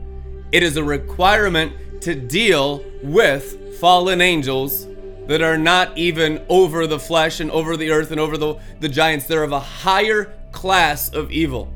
It 0.52 0.62
is 0.62 0.78
a 0.78 0.84
requirement 0.84 2.02
to 2.02 2.14
deal 2.14 2.86
with 3.02 3.80
fallen 3.80 4.22
angels 4.22 4.88
that 5.26 5.42
are 5.42 5.58
not 5.58 5.98
even 5.98 6.46
over 6.50 6.86
the 6.86 7.00
flesh 7.00 7.40
and 7.40 7.50
over 7.50 7.76
the 7.76 7.90
earth 7.90 8.12
and 8.12 8.20
over 8.20 8.38
the, 8.38 8.60
the 8.80 8.90
giants. 8.90 9.26
They're 9.26 9.44
of 9.44 9.52
a 9.52 9.60
higher 9.60 10.34
class 10.52 11.10
of 11.10 11.32
evil. 11.32 11.74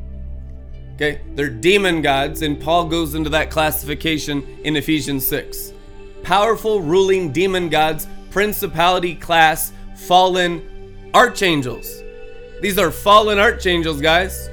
Okay? 0.96 1.22
They're 1.36 1.50
demon 1.50 2.02
gods, 2.02 2.42
and 2.42 2.60
Paul 2.60 2.86
goes 2.86 3.16
into 3.16 3.30
that 3.32 3.50
classification 3.50 4.46
in 4.64 4.76
Ephesians 4.76 5.26
6. 5.28 5.74
Powerful 6.24 6.82
ruling 6.82 7.32
demon 7.32 7.70
gods, 7.70 8.08
principality 8.30 9.16
class, 9.16 9.74
fallen 9.96 11.10
archangels. 11.14 12.02
These 12.62 12.78
are 12.78 12.92
fallen 12.92 13.40
archangels, 13.40 14.02
guys. 14.02 14.50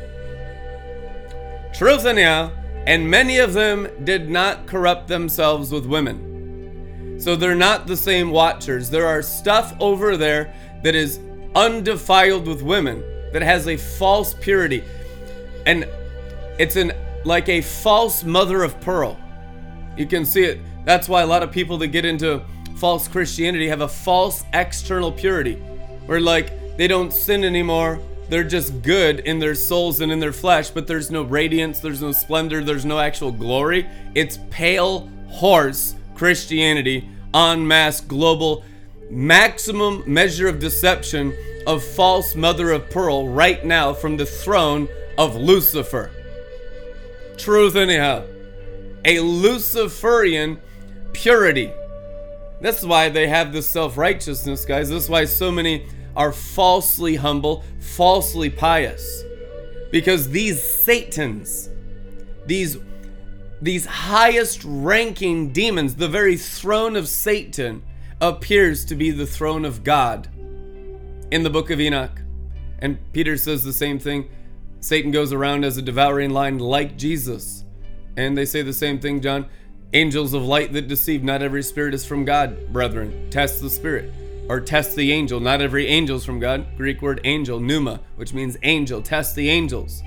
Truth 1.74 2.06
anyhow, 2.06 2.50
and 2.86 3.08
many 3.08 3.38
of 3.38 3.52
them 3.52 3.86
did 4.04 4.30
not 4.30 4.66
corrupt 4.66 5.08
themselves 5.08 5.70
with 5.70 5.84
women. 5.84 7.18
So 7.20 7.36
they're 7.36 7.54
not 7.54 7.86
the 7.86 7.96
same 7.96 8.30
watchers. 8.30 8.88
There 8.88 9.06
are 9.06 9.22
stuff 9.22 9.74
over 9.78 10.16
there 10.16 10.54
that 10.82 10.94
is 10.94 11.20
undefiled 11.54 12.46
with 12.46 12.62
women, 12.62 13.02
that 13.32 13.42
has 13.42 13.68
a 13.68 13.76
false 13.76 14.34
purity. 14.34 14.82
And 15.66 15.86
it's 16.58 16.76
an 16.76 16.92
like 17.24 17.48
a 17.48 17.60
false 17.60 18.24
mother 18.24 18.62
of 18.62 18.80
pearl. 18.80 19.18
You 19.96 20.06
can 20.06 20.24
see 20.24 20.44
it. 20.44 20.60
That's 20.84 21.08
why 21.08 21.22
a 21.22 21.26
lot 21.26 21.42
of 21.42 21.50
people 21.50 21.78
that 21.78 21.88
get 21.88 22.04
into 22.04 22.42
false 22.76 23.08
Christianity 23.08 23.68
have 23.68 23.80
a 23.80 23.88
false 23.88 24.44
external 24.52 25.12
purity. 25.12 25.56
Where 26.06 26.20
like 26.20 26.76
They 26.78 26.86
don't 26.86 27.12
sin 27.12 27.44
anymore. 27.44 27.98
They're 28.28 28.44
just 28.44 28.82
good 28.82 29.20
in 29.20 29.40
their 29.40 29.56
souls 29.56 30.00
and 30.00 30.12
in 30.12 30.20
their 30.20 30.32
flesh, 30.32 30.70
but 30.70 30.86
there's 30.86 31.10
no 31.10 31.22
radiance, 31.22 31.80
there's 31.80 32.00
no 32.00 32.12
splendor, 32.12 32.62
there's 32.62 32.84
no 32.84 33.00
actual 33.00 33.32
glory. 33.32 33.88
It's 34.14 34.38
pale 34.50 35.10
horse 35.28 35.96
Christianity, 36.14 37.08
en 37.34 37.66
masse, 37.66 38.00
global, 38.00 38.64
maximum 39.10 40.04
measure 40.06 40.46
of 40.46 40.60
deception 40.60 41.34
of 41.66 41.82
false 41.82 42.36
mother 42.36 42.70
of 42.70 42.88
pearl 42.90 43.28
right 43.28 43.64
now 43.64 43.92
from 43.92 44.16
the 44.16 44.26
throne 44.26 44.88
of 45.16 45.34
Lucifer. 45.34 46.10
Truth, 47.38 47.76
anyhow. 47.76 48.24
A 49.04 49.20
Luciferian 49.20 50.60
purity. 51.12 51.72
That's 52.60 52.82
why 52.84 53.08
they 53.08 53.28
have 53.28 53.52
this 53.52 53.68
self 53.68 53.96
righteousness, 53.96 54.64
guys. 54.64 54.90
That's 54.90 55.08
why 55.08 55.24
so 55.24 55.50
many 55.50 55.86
are 56.16 56.32
falsely 56.32 57.14
humble, 57.14 57.64
falsely 57.80 58.50
pious. 58.50 59.22
Because 59.90 60.28
these 60.28 60.62
Satans, 60.62 61.70
these 62.46 62.76
these 63.62 63.86
highest 63.86 64.62
ranking 64.64 65.52
demons, 65.52 65.94
the 65.94 66.08
very 66.08 66.36
throne 66.36 66.96
of 66.96 67.08
Satan, 67.08 67.82
appears 68.20 68.84
to 68.86 68.94
be 68.94 69.10
the 69.10 69.26
throne 69.26 69.64
of 69.64 69.84
God 69.84 70.28
in 71.30 71.42
the 71.42 71.50
book 71.50 71.70
of 71.70 71.80
Enoch. 71.80 72.20
And 72.80 72.98
Peter 73.12 73.36
says 73.36 73.64
the 73.64 73.72
same 73.72 73.98
thing. 73.98 74.28
Satan 74.80 75.10
goes 75.10 75.32
around 75.32 75.64
as 75.64 75.76
a 75.76 75.82
devouring 75.82 76.30
lion 76.30 76.58
like 76.58 76.96
Jesus. 76.96 77.64
And 78.16 78.36
they 78.36 78.44
say 78.44 78.62
the 78.62 78.72
same 78.72 78.98
thing, 78.98 79.20
John. 79.20 79.46
Angels 79.92 80.34
of 80.34 80.42
light 80.42 80.72
that 80.72 80.88
deceive. 80.88 81.22
Not 81.22 81.42
every 81.42 81.62
spirit 81.62 81.94
is 81.94 82.04
from 82.04 82.24
God, 82.24 82.72
brethren. 82.72 83.28
Test 83.30 83.60
the 83.62 83.70
spirit. 83.70 84.12
Or 84.48 84.60
test 84.60 84.96
the 84.96 85.12
angel. 85.12 85.40
Not 85.40 85.60
every 85.60 85.86
angel 85.86 86.16
is 86.16 86.24
from 86.24 86.40
God. 86.40 86.66
Greek 86.76 87.02
word 87.02 87.20
angel, 87.24 87.60
pneuma, 87.60 88.00
which 88.16 88.32
means 88.32 88.56
angel. 88.62 89.02
Test 89.02 89.34
the 89.34 89.50
angels. 89.50 90.02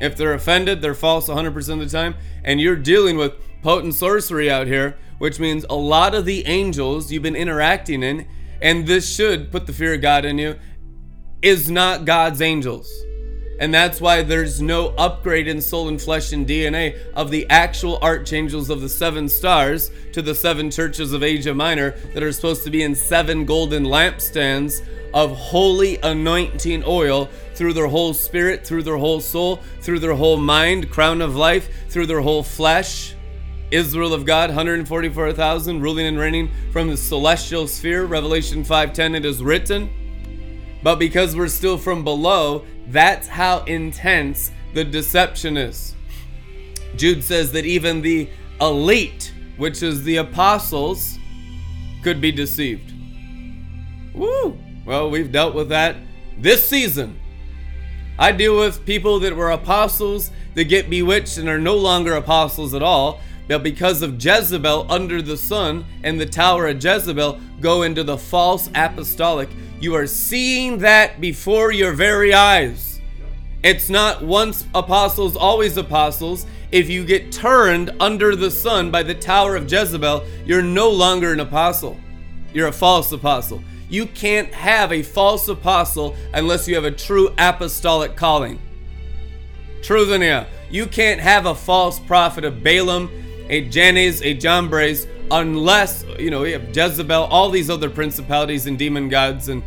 If 0.00 0.16
they're 0.16 0.34
offended, 0.34 0.80
they're 0.80 0.94
false 0.94 1.28
100% 1.28 1.56
of 1.72 1.78
the 1.78 1.88
time. 1.88 2.14
And 2.44 2.60
you're 2.60 2.76
dealing 2.76 3.16
with 3.16 3.32
potent 3.62 3.94
sorcery 3.94 4.50
out 4.50 4.66
here, 4.66 4.96
which 5.18 5.40
means 5.40 5.64
a 5.68 5.74
lot 5.74 6.14
of 6.14 6.24
the 6.24 6.46
angels 6.46 7.10
you've 7.10 7.22
been 7.22 7.36
interacting 7.36 8.02
in, 8.02 8.26
and 8.62 8.86
this 8.86 9.12
should 9.12 9.50
put 9.50 9.66
the 9.66 9.72
fear 9.72 9.94
of 9.94 10.00
God 10.00 10.24
in 10.24 10.38
you, 10.38 10.56
is 11.42 11.70
not 11.70 12.04
God's 12.04 12.40
angels. 12.40 12.88
And 13.58 13.74
that's 13.74 14.00
why 14.00 14.22
there's 14.22 14.62
no 14.62 14.88
upgrade 14.96 15.48
in 15.48 15.60
soul 15.60 15.88
and 15.88 16.00
flesh 16.00 16.32
and 16.32 16.46
DNA 16.46 16.96
of 17.14 17.30
the 17.30 17.48
actual 17.50 17.98
archangels 17.98 18.70
of 18.70 18.80
the 18.80 18.88
seven 18.88 19.28
stars 19.28 19.90
to 20.12 20.22
the 20.22 20.34
seven 20.34 20.70
churches 20.70 21.12
of 21.12 21.24
Asia 21.24 21.54
Minor 21.54 21.90
that 22.14 22.22
are 22.22 22.32
supposed 22.32 22.62
to 22.64 22.70
be 22.70 22.82
in 22.82 22.94
seven 22.94 23.44
golden 23.44 23.84
lampstands 23.84 24.82
of 25.12 25.36
holy 25.36 25.98
anointing 26.02 26.84
oil 26.86 27.28
through 27.54 27.72
their 27.72 27.88
whole 27.88 28.14
spirit, 28.14 28.64
through 28.64 28.84
their 28.84 28.96
whole 28.96 29.20
soul, 29.20 29.60
through 29.80 29.98
their 29.98 30.14
whole 30.14 30.36
mind, 30.36 30.90
crown 30.90 31.20
of 31.20 31.34
life, 31.34 31.68
through 31.88 32.06
their 32.06 32.20
whole 32.20 32.42
flesh. 32.42 33.14
Israel 33.70 34.14
of 34.14 34.24
God, 34.24 34.50
144,000 34.50 35.80
ruling 35.80 36.06
and 36.06 36.18
reigning 36.18 36.50
from 36.72 36.88
the 36.88 36.96
celestial 36.96 37.66
sphere. 37.66 38.06
Revelation 38.06 38.64
5:10 38.64 39.14
it 39.14 39.24
is 39.24 39.42
written. 39.42 39.90
But 40.82 40.96
because 40.96 41.34
we're 41.34 41.48
still 41.48 41.76
from 41.76 42.04
below, 42.04 42.64
that's 42.90 43.28
how 43.28 43.64
intense 43.64 44.50
the 44.74 44.84
deception 44.84 45.56
is. 45.56 45.94
Jude 46.96 47.22
says 47.22 47.52
that 47.52 47.64
even 47.64 48.02
the 48.02 48.28
elite, 48.60 49.32
which 49.56 49.82
is 49.82 50.04
the 50.04 50.16
apostles, 50.16 51.18
could 52.02 52.20
be 52.20 52.32
deceived. 52.32 52.92
Woo! 54.14 54.58
Well, 54.84 55.10
we've 55.10 55.30
dealt 55.30 55.54
with 55.54 55.68
that 55.68 55.96
this 56.38 56.66
season. 56.68 57.18
I 58.18 58.32
deal 58.32 58.58
with 58.58 58.84
people 58.84 59.20
that 59.20 59.36
were 59.36 59.50
apostles 59.50 60.30
that 60.54 60.64
get 60.64 60.90
bewitched 60.90 61.38
and 61.38 61.48
are 61.48 61.60
no 61.60 61.76
longer 61.76 62.14
apostles 62.14 62.74
at 62.74 62.82
all, 62.82 63.20
but 63.48 63.62
because 63.62 64.02
of 64.02 64.22
Jezebel 64.22 64.86
under 64.90 65.22
the 65.22 65.36
sun 65.36 65.84
and 66.04 66.20
the 66.20 66.26
tower 66.26 66.68
of 66.68 66.82
Jezebel 66.82 67.40
go 67.60 67.82
into 67.82 68.04
the 68.04 68.18
false 68.18 68.70
apostolic. 68.74 69.48
You 69.80 69.94
are 69.94 70.06
seeing 70.06 70.78
that 70.78 71.20
before 71.20 71.72
your 71.72 71.92
very 71.92 72.34
eyes. 72.34 73.00
It's 73.62 73.88
not 73.88 74.22
once 74.22 74.66
apostles, 74.74 75.36
always 75.36 75.76
apostles. 75.76 76.46
If 76.70 76.90
you 76.90 77.04
get 77.04 77.32
turned 77.32 77.90
under 77.98 78.36
the 78.36 78.50
sun 78.50 78.90
by 78.90 79.02
the 79.02 79.14
tower 79.14 79.56
of 79.56 79.70
Jezebel, 79.70 80.24
you're 80.44 80.62
no 80.62 80.90
longer 80.90 81.32
an 81.32 81.40
apostle. 81.40 81.96
You're 82.52 82.68
a 82.68 82.72
false 82.72 83.10
apostle. 83.12 83.62
You 83.88 84.06
can't 84.06 84.52
have 84.52 84.92
a 84.92 85.02
false 85.02 85.48
apostle 85.48 86.14
unless 86.34 86.68
you 86.68 86.74
have 86.74 86.84
a 86.84 86.90
true 86.90 87.34
apostolic 87.38 88.16
calling. 88.16 88.60
Truth 89.82 90.10
in 90.10 90.22
you. 90.22 90.44
You 90.70 90.86
can't 90.86 91.20
have 91.20 91.46
a 91.46 91.54
false 91.54 91.98
prophet 91.98 92.44
of 92.44 92.62
Balaam, 92.62 93.10
a 93.48 93.62
Jannes, 93.68 94.22
a 94.22 94.34
Jambres, 94.34 95.06
unless, 95.30 96.04
you 96.18 96.30
know, 96.30 96.44
have 96.44 96.74
Jezebel, 96.74 97.24
all 97.24 97.50
these 97.50 97.70
other 97.70 97.90
principalities 97.90 98.66
and 98.66 98.78
demon 98.78 99.08
gods 99.08 99.48
and, 99.48 99.62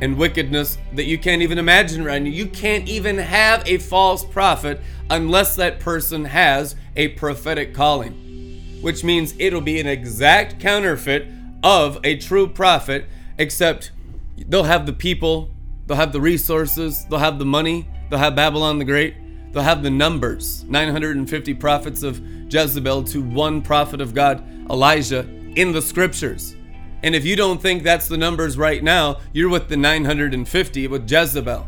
and 0.00 0.16
wickedness 0.16 0.78
that 0.94 1.04
you 1.04 1.18
can't 1.18 1.42
even 1.42 1.58
imagine 1.58 2.04
right 2.04 2.20
now. 2.20 2.28
You 2.28 2.46
can't 2.46 2.88
even 2.88 3.18
have 3.18 3.66
a 3.66 3.78
false 3.78 4.24
prophet 4.24 4.80
unless 5.10 5.56
that 5.56 5.80
person 5.80 6.24
has 6.24 6.76
a 6.96 7.08
prophetic 7.08 7.74
calling, 7.74 8.80
which 8.82 9.04
means 9.04 9.34
it'll 9.38 9.60
be 9.60 9.80
an 9.80 9.86
exact 9.86 10.60
counterfeit 10.60 11.28
of 11.62 11.98
a 12.04 12.16
true 12.16 12.48
prophet 12.48 13.06
except 13.38 13.92
they'll 14.36 14.64
have 14.64 14.86
the 14.86 14.92
people, 14.92 15.50
they'll 15.86 15.96
have 15.96 16.12
the 16.12 16.20
resources, 16.20 17.04
they'll 17.06 17.18
have 17.18 17.38
the 17.38 17.44
money, 17.44 17.88
they'll 18.10 18.18
have 18.18 18.36
Babylon 18.36 18.78
the 18.78 18.84
Great, 18.84 19.14
they'll 19.56 19.64
have 19.64 19.82
the 19.82 19.88
numbers 19.88 20.64
950 20.64 21.54
prophets 21.54 22.02
of 22.02 22.20
Jezebel 22.52 23.04
to 23.04 23.22
one 23.22 23.62
prophet 23.62 24.02
of 24.02 24.12
God, 24.12 24.46
Elijah, 24.68 25.26
in 25.56 25.72
the 25.72 25.80
scriptures. 25.80 26.54
And 27.02 27.14
if 27.14 27.24
you 27.24 27.36
don't 27.36 27.62
think 27.62 27.82
that's 27.82 28.06
the 28.06 28.18
numbers 28.18 28.58
right 28.58 28.84
now, 28.84 29.20
you're 29.32 29.48
with 29.48 29.70
the 29.70 29.76
950 29.78 30.88
with 30.88 31.10
Jezebel. 31.10 31.66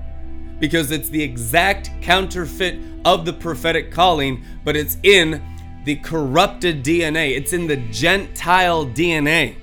Because 0.59 0.91
it's 0.91 1.09
the 1.09 1.23
exact 1.23 1.91
counterfeit 2.03 2.79
of 3.07 3.25
the 3.25 3.33
prophetic 3.33 3.91
calling, 3.91 4.45
but 4.65 4.77
it's 4.77 4.99
in 5.03 5.43
the 5.87 5.97
corrupted 5.97 6.85
DNA. 6.85 7.39
It's 7.39 7.55
in 7.55 7.67
the 7.67 7.79
Gentile 7.91 8.85
DNA. 8.85 9.57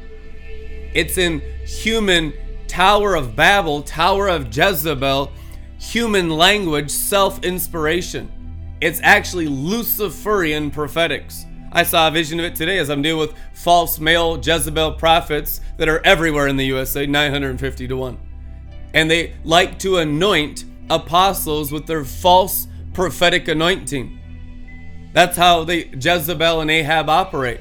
It's 0.96 1.20
in 1.20 1.44
human 1.68 2.34
Tower 2.68 3.14
of 3.14 3.36
Babel, 3.36 3.84
Tower 3.84 4.30
of 4.30 4.48
Jezebel, 4.48 5.32
human 5.86 6.30
language, 6.30 6.90
self 6.90 7.44
inspiration. 7.44 8.32
It's 8.82 9.00
actually 9.04 9.48
Luciferian 9.48 10.72
prophetics. 10.72 11.46
I 11.72 11.84
saw 11.84 12.08
a 12.08 12.12
vision 12.12 12.40
of 12.40 12.46
it 12.46 12.56
today 12.56 12.80
as 12.80 12.90
I'm 12.90 13.02
dealing 13.02 13.20
with 13.20 13.38
false 13.54 14.00
male 14.00 14.38
Jezebel 14.38 14.94
prophets 14.94 15.62
that 15.78 15.90
are 15.90 16.06
everywhere 16.06 16.48
in 16.48 16.58
the 16.58 16.66
USA, 16.66 17.06
950 17.06 17.88
to 17.88 17.98
1. 17.98 18.18
And 18.94 19.12
they 19.12 19.36
like 19.44 19.78
to 19.80 19.98
anoint 19.98 20.66
apostles 20.90 21.72
with 21.72 21.86
their 21.86 22.04
false 22.04 22.68
prophetic 22.94 23.48
anointing. 23.48 24.20
That's 25.14 25.38
how 25.38 25.64
they 25.64 25.86
Jezebel 25.86 26.62
and 26.62 26.72
Ahab 26.72 27.10
operate. 27.10 27.60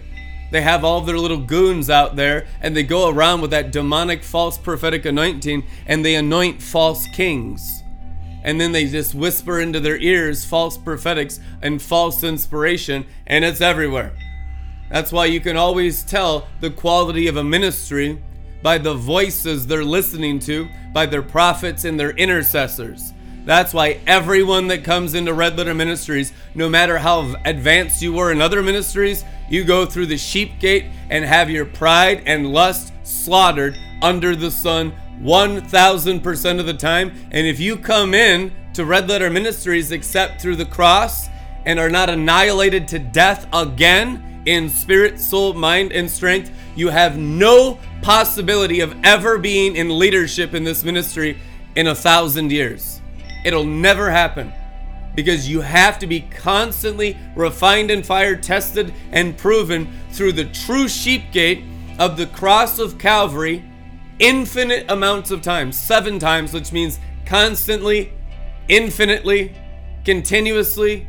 They 0.50 0.62
have 0.62 0.84
all 0.84 1.00
their 1.00 1.18
little 1.18 1.40
goons 1.40 1.90
out 1.90 2.16
there 2.16 2.46
and 2.60 2.76
they 2.76 2.84
go 2.84 3.08
around 3.08 3.40
with 3.40 3.50
that 3.50 3.72
demonic 3.72 4.22
false 4.22 4.56
prophetic 4.58 5.04
anointing 5.04 5.64
and 5.86 6.04
they 6.04 6.14
anoint 6.14 6.62
false 6.62 7.06
kings. 7.08 7.83
And 8.44 8.60
then 8.60 8.72
they 8.72 8.86
just 8.86 9.14
whisper 9.14 9.58
into 9.58 9.80
their 9.80 9.96
ears 9.96 10.44
false 10.44 10.76
prophetics 10.76 11.40
and 11.62 11.80
false 11.80 12.22
inspiration, 12.22 13.06
and 13.26 13.44
it's 13.44 13.60
everywhere. 13.60 14.12
That's 14.90 15.10
why 15.10 15.26
you 15.26 15.40
can 15.40 15.56
always 15.56 16.04
tell 16.04 16.46
the 16.60 16.70
quality 16.70 17.26
of 17.26 17.36
a 17.36 17.42
ministry 17.42 18.22
by 18.62 18.78
the 18.78 18.94
voices 18.94 19.66
they're 19.66 19.84
listening 19.84 20.38
to, 20.40 20.68
by 20.92 21.06
their 21.06 21.22
prophets 21.22 21.84
and 21.84 21.98
their 21.98 22.10
intercessors. 22.10 23.12
That's 23.44 23.74
why 23.74 24.00
everyone 24.06 24.68
that 24.68 24.84
comes 24.84 25.14
into 25.14 25.34
Red 25.34 25.58
Letter 25.58 25.74
Ministries, 25.74 26.32
no 26.54 26.68
matter 26.68 26.96
how 26.96 27.34
advanced 27.44 28.00
you 28.00 28.12
were 28.12 28.32
in 28.32 28.40
other 28.40 28.62
ministries, 28.62 29.24
you 29.50 29.64
go 29.64 29.84
through 29.84 30.06
the 30.06 30.16
sheep 30.16 30.58
gate 30.60 30.86
and 31.10 31.24
have 31.24 31.50
your 31.50 31.66
pride 31.66 32.22
and 32.24 32.52
lust 32.52 32.92
slaughtered 33.02 33.78
under 34.00 34.34
the 34.34 34.50
sun 34.50 34.94
1000% 35.20 36.60
of 36.60 36.66
the 36.66 36.74
time. 36.74 37.12
And 37.30 37.46
if 37.46 37.60
you 37.60 37.76
come 37.76 38.14
in 38.14 38.52
to 38.74 38.84
Red 38.84 39.08
Letter 39.08 39.30
Ministries 39.30 39.92
except 39.92 40.40
through 40.40 40.56
the 40.56 40.66
cross 40.66 41.28
and 41.64 41.78
are 41.78 41.90
not 41.90 42.10
annihilated 42.10 42.88
to 42.88 42.98
death 42.98 43.46
again 43.52 44.42
in 44.46 44.68
spirit, 44.68 45.18
soul, 45.18 45.54
mind, 45.54 45.92
and 45.92 46.10
strength, 46.10 46.50
you 46.76 46.88
have 46.88 47.16
no 47.16 47.78
possibility 48.02 48.80
of 48.80 48.94
ever 49.04 49.38
being 49.38 49.76
in 49.76 49.98
leadership 49.98 50.54
in 50.54 50.64
this 50.64 50.84
ministry 50.84 51.38
in 51.76 51.86
a 51.86 51.94
thousand 51.94 52.52
years. 52.52 53.00
It'll 53.44 53.64
never 53.64 54.10
happen 54.10 54.52
because 55.14 55.48
you 55.48 55.60
have 55.60 55.98
to 56.00 56.06
be 56.06 56.20
constantly 56.20 57.16
refined 57.36 57.90
and 57.90 58.04
fire 58.04 58.36
tested 58.36 58.92
and 59.12 59.36
proven 59.36 59.88
through 60.10 60.32
the 60.32 60.46
true 60.46 60.88
sheep 60.88 61.30
gate 61.32 61.62
of 61.98 62.16
the 62.16 62.26
cross 62.26 62.78
of 62.78 62.98
Calvary 62.98 63.64
infinite 64.18 64.90
amounts 64.90 65.30
of 65.30 65.42
times, 65.42 65.78
seven 65.78 66.18
times, 66.18 66.52
which 66.52 66.72
means 66.72 66.98
constantly, 67.26 68.12
infinitely, 68.68 69.54
continuously, 70.04 71.06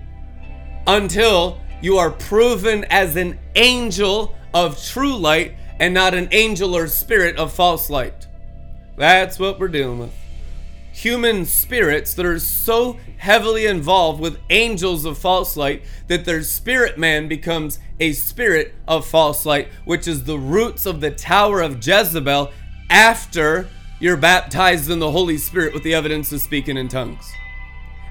until 0.87 1.59
you 1.81 1.97
are 1.97 2.11
proven 2.11 2.85
as 2.85 3.15
an 3.15 3.39
angel 3.55 4.35
of 4.53 4.81
true 4.83 5.15
light 5.15 5.55
and 5.79 5.93
not 5.93 6.13
an 6.13 6.29
angel 6.31 6.75
or 6.75 6.87
spirit 6.87 7.35
of 7.37 7.51
false 7.53 7.89
light. 7.89 8.27
That's 8.97 9.37
what 9.37 9.59
we're 9.59 9.67
dealing 9.67 9.99
with. 9.99 10.13
Human 10.93 11.45
spirits 11.45 12.13
that 12.13 12.25
are 12.25 12.39
so 12.39 12.97
heavily 13.17 13.65
involved 13.65 14.21
with 14.21 14.39
angels 14.49 15.03
of 15.03 15.17
false 15.17 15.57
light 15.57 15.83
that 16.07 16.23
their 16.23 16.41
spirit 16.41 16.97
man 16.97 17.27
becomes 17.27 17.79
a 17.99 18.13
spirit 18.13 18.73
of 18.87 19.05
false 19.05 19.45
light, 19.45 19.67
which 19.83 20.07
is 20.07 20.23
the 20.23 20.39
roots 20.39 20.85
of 20.85 21.01
the 21.01 21.11
Tower 21.11 21.61
of 21.61 21.85
Jezebel 21.85 22.51
after 22.89 23.67
you're 23.99 24.17
baptized 24.17 24.89
in 24.89 24.99
the 24.99 25.11
Holy 25.11 25.37
Spirit 25.37 25.73
with 25.73 25.83
the 25.83 25.93
evidence 25.93 26.31
of 26.31 26.41
speaking 26.41 26.77
in 26.77 26.87
tongues. 26.87 27.31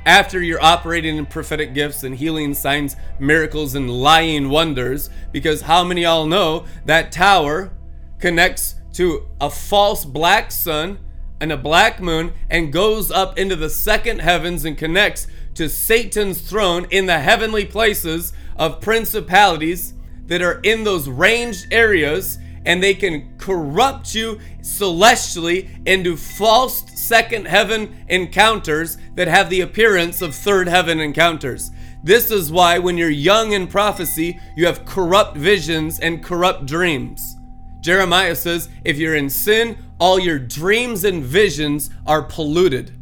After 0.06 0.42
you're 0.42 0.62
operating 0.62 1.16
in 1.16 1.26
prophetic 1.26 1.72
gifts 1.72 2.02
and 2.02 2.14
healing 2.14 2.52
signs, 2.54 2.96
miracles, 3.18 3.74
and 3.74 3.90
lying 3.90 4.50
wonders, 4.50 5.08
because 5.32 5.62
how 5.62 5.84
many 5.84 6.04
all 6.04 6.26
know 6.26 6.66
that 6.84 7.12
tower 7.12 7.72
connects 8.18 8.74
to 8.94 9.26
a 9.40 9.50
false 9.50 10.04
black 10.04 10.50
sun 10.50 10.98
and 11.40 11.50
a 11.52 11.56
black 11.56 12.00
moon 12.00 12.32
and 12.50 12.72
goes 12.72 13.10
up 13.10 13.38
into 13.38 13.56
the 13.56 13.70
second 13.70 14.20
heavens 14.20 14.64
and 14.64 14.78
connects 14.78 15.26
to 15.54 15.68
Satan's 15.68 16.40
throne 16.40 16.87
in 16.90 17.06
the 17.06 17.20
heavenly 17.20 17.64
places 17.64 18.32
of 18.56 18.80
principalities 18.80 19.94
that 20.26 20.42
are 20.42 20.60
in 20.62 20.84
those 20.84 21.08
ranged 21.08 21.66
areas 21.70 22.38
and 22.64 22.83
they 22.83 22.94
can 22.94 23.37
corrupt 23.38 24.14
you 24.14 24.40
celestially 24.62 25.70
into 25.87 26.16
false 26.16 26.85
second 26.94 27.46
heaven 27.46 28.05
encounters 28.09 28.96
that 29.14 29.29
have 29.29 29.50
the 29.50 29.61
appearance 29.61 30.22
of 30.22 30.35
third 30.35 30.68
heaven 30.68 31.00
encounters. 31.00 31.70
This 32.03 32.31
is 32.31 32.53
why, 32.53 32.79
when 32.79 32.98
you're 32.98 33.09
young 33.09 33.53
in 33.53 33.66
prophecy, 33.66 34.38
you 34.57 34.66
have 34.66 34.85
corrupt 34.85 35.37
visions 35.37 36.00
and 36.00 36.22
corrupt 36.22 36.66
dreams. 36.66 37.37
Jeremiah 37.81 38.37
says, 38.37 38.68
if 38.85 38.98
you're 38.98 39.14
in 39.14 39.31
sin, 39.31 39.79
all 39.98 40.18
your 40.18 40.38
dreams 40.38 41.05
and 41.05 41.22
visions 41.22 41.90
are 42.07 42.22
polluted. 42.22 42.98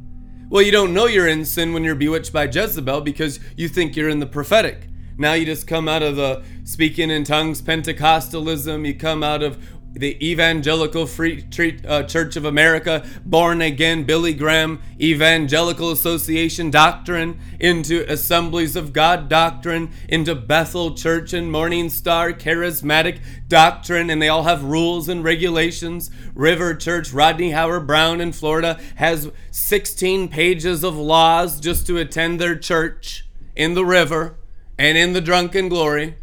Well, 0.49 0.63
you 0.63 0.71
don't 0.71 0.93
know 0.93 1.07
you're 1.07 1.29
in 1.29 1.45
sin 1.45 1.73
when 1.73 1.83
you're 1.83 1.95
bewitched 1.95 2.33
by 2.33 2.45
Jezebel 2.45 3.01
because 3.01 3.41
you 3.57 3.69
think 3.69 3.97
you're 3.97 4.09
in 4.09 4.21
the 4.21 4.27
prophetic. 4.27 4.89
Now 5.23 5.35
you 5.35 5.47
just 5.47 5.69
come 5.69 5.89
out 5.89 6.03
of 6.03 6.17
the 6.17 6.43
speaking 6.65 7.09
in 7.09 7.23
tongues 7.23 7.63
Pentecostalism, 7.63 8.85
you 8.85 8.93
come 8.93 9.23
out 9.23 9.45
of 9.45 9.57
the 9.93 10.19
Evangelical 10.21 11.07
Free 11.07 11.47
uh, 11.87 12.03
Church 12.03 12.35
of 12.35 12.45
America, 12.45 13.07
born 13.25 13.63
again, 13.63 14.03
Billy 14.03 14.35
Graham, 14.35 14.83
Evangelical 15.01 15.93
Association 15.93 16.73
doctrine, 16.73 17.39
into 17.61 18.05
Assemblies 18.11 18.75
of 18.75 18.93
God 18.93 19.29
doctrine, 19.29 19.93
into 20.09 20.35
Bethel 20.35 20.97
Church 20.97 21.33
and 21.33 21.53
Morning 21.53 21.89
Star 21.89 22.33
Charismatic 22.33 23.21
doctrine, 23.47 24.11
and 24.11 24.21
they 24.21 24.29
all 24.29 24.43
have 24.43 24.65
rules 24.65 25.09
and 25.09 25.23
regulations. 25.23 26.11
River 26.35 26.75
Church, 26.75 27.13
Rodney 27.13 27.53
Howard-Browne 27.53 28.21
in 28.21 28.33
Florida, 28.33 28.81
has 28.97 29.31
16 29.53 30.27
pages 30.31 30.83
of 30.83 30.97
laws 30.97 31.61
just 31.61 31.87
to 31.87 31.99
attend 31.99 32.41
their 32.41 32.59
church 32.59 33.25
in 33.55 33.75
the 33.75 33.85
river 33.85 34.37
and 34.79 34.99
in 34.99 35.13
the 35.13 35.21
drunken 35.21 35.69
glory. 35.69 36.17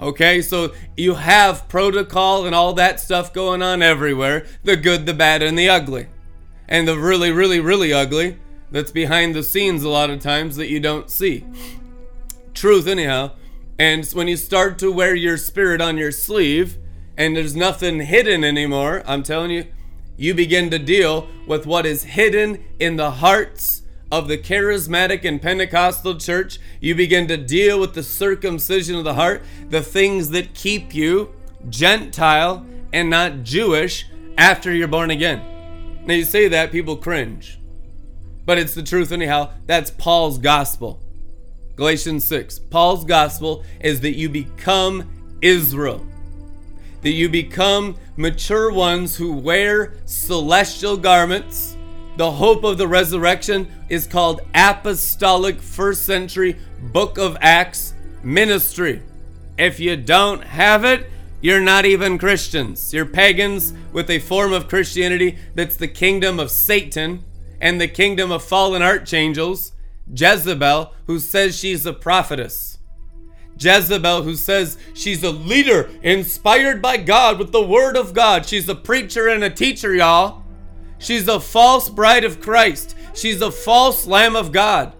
Okay, 0.00 0.40
so 0.40 0.72
you 0.96 1.14
have 1.14 1.68
protocol 1.68 2.46
and 2.46 2.54
all 2.54 2.72
that 2.72 2.98
stuff 2.98 3.32
going 3.34 3.60
on 3.60 3.82
everywhere 3.82 4.46
the 4.64 4.76
good, 4.76 5.04
the 5.04 5.12
bad, 5.12 5.42
and 5.42 5.58
the 5.58 5.68
ugly. 5.68 6.06
And 6.68 6.88
the 6.88 6.98
really, 6.98 7.30
really, 7.30 7.60
really 7.60 7.92
ugly 7.92 8.38
that's 8.70 8.92
behind 8.92 9.34
the 9.34 9.42
scenes 9.42 9.82
a 9.82 9.88
lot 9.88 10.08
of 10.08 10.20
times 10.20 10.56
that 10.56 10.70
you 10.70 10.80
don't 10.80 11.10
see. 11.10 11.44
Truth, 12.54 12.86
anyhow. 12.86 13.32
And 13.78 14.06
when 14.12 14.28
you 14.28 14.36
start 14.36 14.78
to 14.78 14.92
wear 14.92 15.14
your 15.14 15.36
spirit 15.36 15.80
on 15.80 15.98
your 15.98 16.12
sleeve 16.12 16.78
and 17.16 17.36
there's 17.36 17.56
nothing 17.56 18.00
hidden 18.00 18.44
anymore, 18.44 19.02
I'm 19.06 19.22
telling 19.22 19.50
you, 19.50 19.66
you 20.16 20.34
begin 20.34 20.70
to 20.70 20.78
deal 20.78 21.28
with 21.46 21.66
what 21.66 21.86
is 21.86 22.04
hidden 22.04 22.64
in 22.78 22.96
the 22.96 23.10
hearts 23.10 23.79
of 24.10 24.28
the 24.28 24.38
charismatic 24.38 25.24
and 25.24 25.40
Pentecostal 25.40 26.18
church, 26.18 26.58
you 26.80 26.94
begin 26.94 27.28
to 27.28 27.36
deal 27.36 27.78
with 27.78 27.94
the 27.94 28.02
circumcision 28.02 28.96
of 28.96 29.04
the 29.04 29.14
heart, 29.14 29.42
the 29.68 29.82
things 29.82 30.30
that 30.30 30.54
keep 30.54 30.94
you 30.94 31.32
Gentile 31.68 32.66
and 32.92 33.10
not 33.10 33.42
Jewish 33.42 34.06
after 34.36 34.72
you're 34.72 34.88
born 34.88 35.10
again. 35.10 35.42
Now, 36.04 36.14
you 36.14 36.24
say 36.24 36.48
that, 36.48 36.72
people 36.72 36.96
cringe. 36.96 37.58
But 38.46 38.58
it's 38.58 38.74
the 38.74 38.82
truth, 38.82 39.12
anyhow. 39.12 39.50
That's 39.66 39.90
Paul's 39.90 40.38
gospel. 40.38 41.00
Galatians 41.76 42.24
6. 42.24 42.58
Paul's 42.58 43.04
gospel 43.04 43.64
is 43.80 44.00
that 44.00 44.16
you 44.16 44.28
become 44.28 45.38
Israel, 45.40 46.04
that 47.02 47.10
you 47.10 47.28
become 47.28 47.96
mature 48.16 48.72
ones 48.72 49.16
who 49.16 49.32
wear 49.32 49.94
celestial 50.04 50.96
garments 50.96 51.69
the 52.20 52.32
hope 52.32 52.64
of 52.64 52.76
the 52.76 52.86
resurrection 52.86 53.66
is 53.88 54.06
called 54.06 54.42
apostolic 54.54 55.58
first 55.58 56.04
century 56.04 56.54
book 56.92 57.16
of 57.16 57.34
Acts 57.40 57.94
ministry. 58.22 59.00
If 59.56 59.80
you 59.80 59.96
don't 59.96 60.44
have 60.44 60.84
it, 60.84 61.06
you're 61.40 61.62
not 61.62 61.86
even 61.86 62.18
Christians. 62.18 62.92
You're 62.92 63.06
pagans 63.06 63.72
with 63.94 64.10
a 64.10 64.18
form 64.18 64.52
of 64.52 64.68
Christianity 64.68 65.38
that's 65.54 65.76
the 65.76 65.88
kingdom 65.88 66.38
of 66.38 66.50
Satan 66.50 67.24
and 67.58 67.80
the 67.80 67.88
kingdom 67.88 68.30
of 68.30 68.44
fallen 68.44 68.82
archangels. 68.82 69.72
Jezebel, 70.14 70.92
who 71.06 71.18
says 71.20 71.58
she's 71.58 71.86
a 71.86 71.94
prophetess. 71.94 72.76
Jezebel, 73.58 74.24
who 74.24 74.34
says 74.34 74.76
she's 74.92 75.24
a 75.24 75.30
leader 75.30 75.88
inspired 76.02 76.82
by 76.82 76.98
God 76.98 77.38
with 77.38 77.50
the 77.50 77.66
word 77.66 77.96
of 77.96 78.12
God. 78.12 78.44
She's 78.44 78.68
a 78.68 78.74
preacher 78.74 79.26
and 79.26 79.42
a 79.42 79.48
teacher, 79.48 79.94
y'all. 79.94 80.39
She's 81.00 81.26
a 81.26 81.40
false 81.40 81.88
bride 81.88 82.24
of 82.24 82.40
Christ. 82.40 82.94
She's 83.14 83.40
a 83.40 83.50
false 83.50 84.06
Lamb 84.06 84.36
of 84.36 84.52
God. 84.52 84.92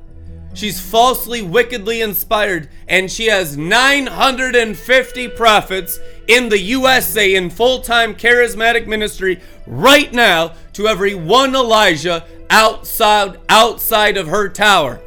She's 0.53 0.81
falsely, 0.81 1.43
wickedly 1.43 2.01
inspired, 2.01 2.69
and 2.89 3.11
she 3.11 3.27
has 3.27 3.57
950 3.57 5.29
prophets 5.29 6.01
in 6.27 6.49
the 6.49 6.59
USA 6.59 7.35
in 7.35 7.51
full 7.51 7.83
time 7.83 8.15
charismatic 8.15 8.89
ministry 8.89 9.41
right 9.67 10.13
now 10.13 10.55
to 10.73 10.89
every 10.89 11.15
one 11.15 11.55
Elijah 11.55 12.25
outside, 12.49 13.39
outside 13.49 14.17
of 14.17 14.27
her 14.27 14.49
tower. 14.49 15.01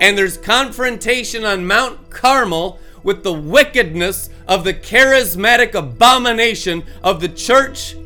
And 0.00 0.16
there's 0.16 0.36
confrontation 0.36 1.44
on 1.44 1.66
Mount 1.66 2.10
Carmel 2.10 2.78
with 3.02 3.24
the 3.24 3.32
wickedness 3.32 4.30
of 4.46 4.62
the 4.62 4.74
charismatic 4.74 5.74
abomination 5.74 6.84
of 7.02 7.20
the 7.20 7.28
church 7.28 7.96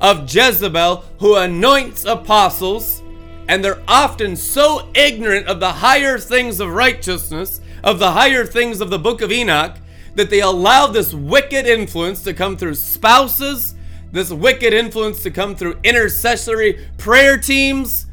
of 0.00 0.32
Jezebel 0.32 1.04
who 1.18 1.36
anoints 1.36 2.04
apostles, 2.04 3.02
and 3.48 3.64
they're 3.64 3.82
often 3.88 4.36
so 4.36 4.88
ignorant 4.94 5.46
of 5.46 5.60
the 5.60 5.72
higher 5.72 6.18
things 6.18 6.60
of 6.60 6.70
righteousness, 6.70 7.60
of 7.82 7.98
the 7.98 8.12
higher 8.12 8.44
things 8.44 8.80
of 8.80 8.90
the 8.90 8.98
book 8.98 9.20
of 9.20 9.32
Enoch, 9.32 9.76
that 10.14 10.30
they 10.30 10.40
allow 10.40 10.86
this 10.86 11.14
wicked 11.14 11.66
influence 11.66 12.22
to 12.24 12.34
come 12.34 12.56
through 12.56 12.74
spouses, 12.74 13.74
this 14.12 14.30
wicked 14.30 14.72
influence 14.72 15.22
to 15.22 15.30
come 15.30 15.54
through 15.54 15.78
intercessory 15.84 16.86
prayer 16.98 17.38
teams, 17.38 18.06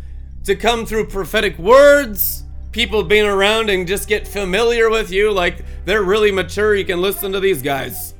to 0.43 0.55
come 0.55 0.85
through 0.85 1.07
prophetic 1.07 1.57
words, 1.57 2.43
people 2.71 3.03
being 3.03 3.25
around 3.25 3.69
and 3.69 3.87
just 3.87 4.07
get 4.07 4.27
familiar 4.27 4.89
with 4.89 5.11
you 5.11 5.31
like 5.31 5.65
they're 5.85 6.03
really 6.03 6.31
mature. 6.31 6.75
You 6.75 6.85
can 6.85 7.01
listen 7.01 7.31
to 7.31 7.39
these 7.39 7.61
guys. 7.61 8.13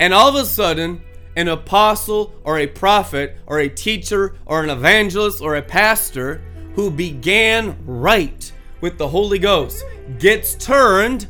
And 0.00 0.12
all 0.12 0.28
of 0.28 0.34
a 0.34 0.44
sudden, 0.44 1.00
an 1.36 1.48
apostle 1.48 2.32
or 2.44 2.58
a 2.58 2.66
prophet 2.66 3.36
or 3.46 3.60
a 3.60 3.68
teacher 3.68 4.34
or 4.46 4.62
an 4.62 4.70
evangelist 4.70 5.40
or 5.40 5.56
a 5.56 5.62
pastor 5.62 6.42
who 6.74 6.90
began 6.90 7.76
right 7.86 8.52
with 8.80 8.98
the 8.98 9.08
Holy 9.08 9.38
Ghost 9.38 9.84
gets 10.18 10.54
turned 10.54 11.28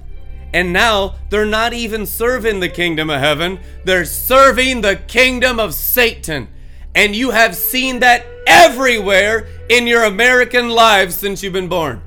and 0.55 0.73
now 0.73 1.15
they're 1.31 1.47
not 1.47 1.73
even 1.73 2.05
serving 2.05 2.61
the 2.61 2.69
kingdom 2.69 3.09
of 3.09 3.21
heaven, 3.21 3.59
they're 3.85 4.05
serving 4.05 4.83
the 4.83 4.97
kingdom 4.97 5.59
of 5.59 5.73
Satan. 5.73 6.49
And 6.95 7.17
you 7.17 7.31
have 7.31 7.57
seen 7.57 8.01
that 8.01 8.27
everywhere 8.47 9.49
in 9.71 9.87
your 9.87 10.05
American 10.05 10.69
lives 10.69 11.15
since 11.15 11.43
you've 11.43 11.55
been 11.55 11.69
born. 11.69 12.03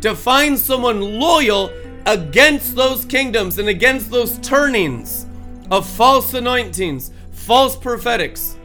To 0.00 0.14
find 0.14 0.58
someone 0.58 1.20
loyal 1.20 1.70
against 2.06 2.74
those 2.74 3.04
kingdoms 3.04 3.58
and 3.58 3.68
against 3.68 4.10
those 4.10 4.38
turnings 4.38 5.26
of 5.72 5.88
false 5.88 6.34
anointings, 6.34 7.12
false 7.30 7.74
prophetics, 7.76 8.58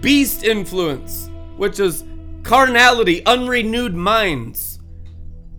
beast 0.00 0.44
influence, 0.44 1.28
which 1.56 1.80
is 1.80 2.04
carnality, 2.44 3.26
unrenewed 3.26 3.92
minds. 3.92 4.78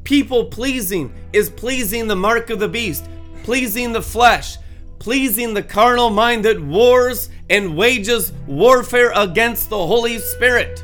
People 0.06 0.46
pleasing 0.46 1.14
is 1.34 1.50
pleasing 1.50 2.08
the 2.08 2.16
mark 2.16 2.50
of 2.50 2.60
the 2.60 2.70
beast, 2.70 3.10
pleasing 3.44 3.92
the 3.92 4.02
flesh, 4.02 4.56
pleasing 4.98 5.54
the 5.54 5.62
carnal 5.62 6.10
mind 6.10 6.46
that 6.46 6.62
wars 6.62 7.30
and 7.50 7.76
wages 7.76 8.32
warfare 8.48 9.12
against 9.18 9.70
the 9.70 9.88
Holy 9.88 10.18
Spirit. 10.18 10.82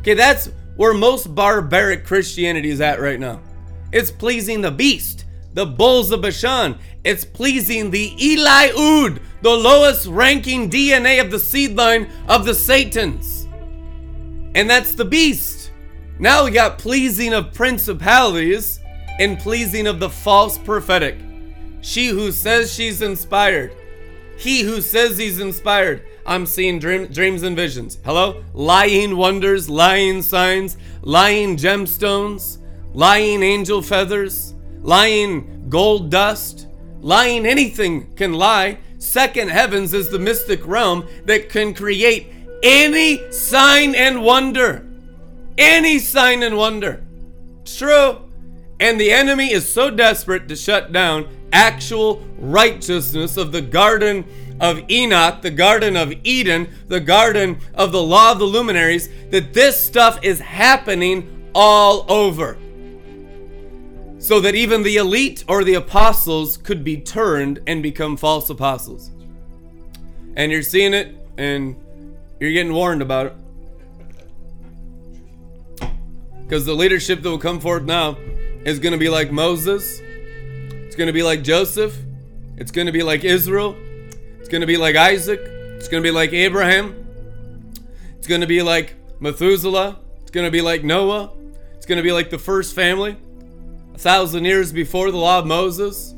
Okay, 0.00 0.12
that's 0.12 0.50
where 0.76 0.92
most 0.92 1.34
barbaric 1.34 2.04
Christianity 2.04 2.68
is 2.68 2.82
at 2.82 3.00
right 3.00 3.18
now. 3.18 3.40
It's 3.90 4.10
pleasing 4.10 4.60
the 4.60 4.70
beast, 4.70 5.24
the 5.56 5.66
bulls 5.66 6.12
of 6.12 6.20
Bashan. 6.20 6.78
It's 7.02 7.24
pleasing 7.24 7.90
the 7.90 8.10
Eliud, 8.10 9.20
the 9.40 9.50
lowest 9.50 10.06
ranking 10.06 10.70
DNA 10.70 11.18
of 11.18 11.30
the 11.30 11.38
seed 11.38 11.74
line 11.76 12.10
of 12.28 12.44
the 12.44 12.54
Satans. 12.54 13.48
And 14.54 14.68
that's 14.68 14.94
the 14.94 15.06
beast. 15.06 15.72
Now 16.18 16.44
we 16.44 16.50
got 16.50 16.78
pleasing 16.78 17.32
of 17.32 17.54
principalities 17.54 18.80
and 19.18 19.38
pleasing 19.38 19.86
of 19.86 19.98
the 19.98 20.10
false 20.10 20.58
prophetic. 20.58 21.16
She 21.80 22.08
who 22.08 22.32
says 22.32 22.72
she's 22.72 23.00
inspired. 23.00 23.72
He 24.36 24.60
who 24.60 24.82
says 24.82 25.16
he's 25.16 25.40
inspired. 25.40 26.02
I'm 26.26 26.44
seeing 26.44 26.78
dream, 26.78 27.06
dreams 27.06 27.44
and 27.44 27.56
visions. 27.56 27.98
Hello? 28.04 28.44
Lying 28.52 29.16
wonders, 29.16 29.70
lying 29.70 30.20
signs, 30.20 30.76
lying 31.00 31.56
gemstones, 31.56 32.58
lying 32.92 33.42
angel 33.42 33.80
feathers, 33.80 34.52
lying 34.82 35.66
gold 35.68 36.10
dust, 36.10 36.66
lying 37.00 37.46
anything 37.46 38.14
can 38.14 38.34
lie. 38.34 38.78
Second 38.98 39.50
heavens 39.50 39.94
is 39.94 40.10
the 40.10 40.18
mystic 40.18 40.66
realm 40.66 41.06
that 41.24 41.48
can 41.48 41.74
create 41.74 42.32
any 42.62 43.30
sign 43.30 43.94
and 43.94 44.22
wonder. 44.22 44.86
Any 45.58 45.98
sign 45.98 46.42
and 46.42 46.56
wonder. 46.56 47.04
True. 47.64 48.22
And 48.78 49.00
the 49.00 49.10
enemy 49.10 49.52
is 49.52 49.70
so 49.70 49.90
desperate 49.90 50.48
to 50.48 50.56
shut 50.56 50.92
down 50.92 51.28
actual 51.52 52.22
righteousness 52.38 53.36
of 53.36 53.52
the 53.52 53.62
garden 53.62 54.24
of 54.60 54.90
Enoch, 54.90 55.42
the 55.42 55.50
Garden 55.50 55.96
of 55.96 56.12
Eden, 56.24 56.68
the 56.88 57.00
Garden 57.00 57.58
of 57.74 57.92
the 57.92 58.02
Law 58.02 58.32
of 58.32 58.38
the 58.38 58.44
Luminaries, 58.44 59.08
that 59.30 59.52
this 59.52 59.78
stuff 59.78 60.18
is 60.22 60.40
happening 60.40 61.50
all 61.54 62.04
over. 62.10 62.58
So 64.18 64.40
that 64.40 64.54
even 64.54 64.82
the 64.82 64.96
elite 64.96 65.44
or 65.48 65.62
the 65.62 65.74
apostles 65.74 66.56
could 66.56 66.82
be 66.82 66.96
turned 66.98 67.60
and 67.66 67.82
become 67.82 68.16
false 68.16 68.50
apostles. 68.50 69.10
And 70.36 70.50
you're 70.50 70.62
seeing 70.62 70.94
it 70.94 71.16
and 71.36 71.76
you're 72.40 72.52
getting 72.52 72.72
warned 72.72 73.02
about 73.02 73.26
it. 73.26 73.34
Because 76.42 76.64
the 76.64 76.74
leadership 76.74 77.22
that 77.22 77.30
will 77.30 77.38
come 77.38 77.60
forth 77.60 77.82
now 77.82 78.16
is 78.64 78.78
going 78.78 78.92
to 78.92 78.98
be 78.98 79.08
like 79.08 79.30
Moses, 79.32 80.00
it's 80.70 80.96
going 80.96 81.08
to 81.08 81.12
be 81.12 81.22
like 81.22 81.42
Joseph, 81.42 81.96
it's 82.56 82.70
going 82.70 82.86
to 82.86 82.92
be 82.92 83.02
like 83.02 83.24
Israel, 83.24 83.76
it's 84.38 84.48
going 84.48 84.60
to 84.60 84.66
be 84.66 84.76
like 84.76 84.94
Isaac. 84.94 85.40
It's 85.76 85.88
going 85.88 86.02
to 86.02 86.06
be 86.06 86.10
like 86.10 86.32
Abraham. 86.32 87.06
It's 88.16 88.26
going 88.26 88.40
to 88.40 88.46
be 88.46 88.62
like 88.62 88.94
Methuselah. 89.20 89.98
It's 90.22 90.30
going 90.30 90.46
to 90.46 90.50
be 90.50 90.62
like 90.62 90.82
Noah. 90.84 91.32
It's 91.74 91.84
going 91.84 91.98
to 91.98 92.02
be 92.02 92.12
like 92.12 92.30
the 92.30 92.38
first 92.38 92.74
family, 92.74 93.16
a 93.96 93.98
thousand 93.98 94.44
years 94.44 94.72
before 94.72 95.10
the 95.10 95.16
law 95.16 95.38
of 95.38 95.46
Moses, 95.46 96.14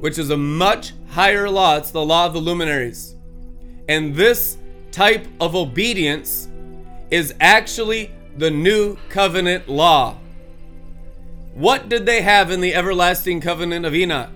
which 0.00 0.18
is 0.18 0.30
a 0.30 0.36
much 0.36 0.94
higher 1.10 1.48
law. 1.48 1.76
It's 1.76 1.92
the 1.92 2.04
law 2.04 2.26
of 2.26 2.32
the 2.32 2.40
luminaries. 2.40 3.14
And 3.88 4.16
this 4.16 4.58
type 4.90 5.24
of 5.40 5.54
obedience 5.54 6.48
is 7.12 7.34
actually 7.38 8.10
the 8.36 8.50
new 8.50 8.96
covenant 9.10 9.68
law. 9.68 10.16
What 11.54 11.88
did 11.88 12.04
they 12.04 12.20
have 12.22 12.50
in 12.50 12.60
the 12.60 12.74
everlasting 12.74 13.40
covenant 13.42 13.86
of 13.86 13.94
Enoch? 13.94 14.32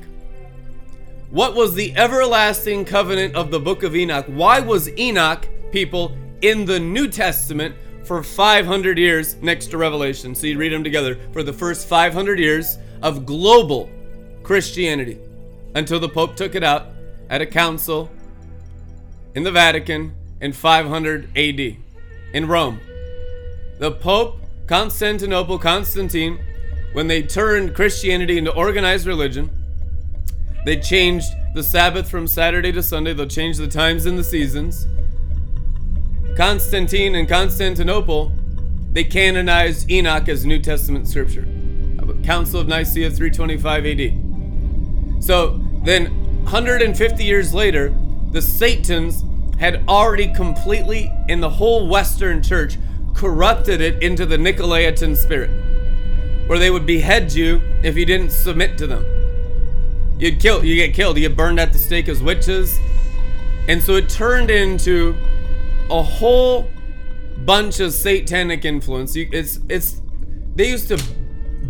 What 1.31 1.57
was 1.57 1.75
the 1.75 1.97
everlasting 1.97 2.85
covenant 2.85 3.35
of 3.35 3.51
the 3.51 3.59
book 3.59 3.83
of 3.83 3.97
Enoch? 3.97 4.27
Why 4.29 4.61
was 4.61 4.89
Enoch, 4.97 5.49
people, 5.73 6.17
in 6.43 6.65
the 6.65 6.79
New 6.79 7.09
Testament 7.09 7.75
for 8.05 8.23
500 8.23 8.99
years 8.99 9.37
next 9.37 9.67
to 9.69 9.79
Revelation? 9.79 10.35
So 10.35 10.47
you 10.47 10.59
read 10.59 10.73
them 10.73 10.85
together 10.85 11.19
for 11.33 11.43
the 11.43 11.53
first 11.53 11.89
500 11.89 12.39
years 12.39 12.79
of 13.03 13.27
global 13.27 13.91
Christianity 14.43 15.19
until 15.75 16.01
the 16.01 16.09
Pope 16.09 16.37
took 16.37 16.55
it 16.55 16.65
out 16.65 16.87
at 17.31 17.41
a 17.41 17.47
council 17.47 18.11
in 19.35 19.43
the 19.43 19.53
Vatican 19.53 20.15
in 20.41 20.53
500 20.53 21.37
AD 21.37 21.77
in 22.35 22.47
Rome. 22.47 22.81
The 23.79 23.93
Pope, 23.93 24.41
Constantinople, 24.67 25.59
Constantine, 25.59 26.39
when 26.93 27.09
they 27.09 27.23
turned 27.23 27.75
Christianity 27.75 28.39
into 28.39 28.55
organized 28.55 29.07
religion, 29.07 29.51
they 30.65 30.79
changed 30.79 31.27
the 31.55 31.63
Sabbath 31.63 32.11
from 32.11 32.27
Saturday 32.27 32.71
to 32.73 32.83
Sunday. 32.83 33.13
They'll 33.13 33.27
change 33.27 33.57
the 33.57 33.69
times 33.69 34.07
and 34.07 34.19
the 34.19 34.25
seasons. 34.25 34.87
Constantine 36.37 37.15
and 37.15 37.29
Constantinople, 37.29 38.33
they 38.93 39.05
canonized 39.05 39.91
Enoch 39.91 40.29
as 40.29 40.45
New 40.47 40.59
Testament 40.59 41.09
scripture. 41.09 41.47
Council 42.23 42.61
of 42.61 42.69
Nicaea 42.69 43.11
325 43.11 43.87
AD. 43.87 45.23
So 45.23 45.61
then, 45.85 46.07
150 46.45 47.25
years 47.25 47.53
later, 47.53 47.95
the 48.31 48.41
Satans 48.41 49.25
had 49.59 49.85
already 49.89 50.33
completely, 50.33 51.13
in 51.29 51.41
the 51.41 51.51
whole 51.51 51.89
Western 51.89 52.43
church, 52.43 52.79
corrupted 53.15 53.81
it 53.81 54.03
into 54.03 54.27
the 54.27 54.37
Nicolaitan 54.37 55.17
spirit, 55.17 55.51
where 56.49 56.59
they 56.59 56.71
would 56.71 56.87
behead 56.87 57.33
you 57.33 57.61
if 57.83 57.97
you 57.97 58.07
didn't 58.07 58.31
submit 58.31 58.79
to 58.79 58.87
them. 58.87 59.05
You'd 60.19 60.41
kill, 60.41 60.65
you 60.65 60.77
get 60.77 60.95
killed, 60.95 61.17
you 61.19 61.29
get 61.29 61.37
burned 61.37 61.61
at 61.61 61.73
the 61.73 61.79
stake 61.79 62.09
as 62.09 62.23
witches. 62.23 62.79
And 63.69 63.83
so 63.83 63.97
it 63.97 64.09
turned 64.09 64.51
into 64.51 65.17
a 65.93 66.03
whole 66.03 66.71
bunch 67.45 67.81
of 67.81 67.93
satanic 67.93 68.65
influence. 68.65 69.15
It's 69.15 69.61
it's 69.69 70.01
they 70.57 70.71
used 70.71 70.89
to 70.89 71.03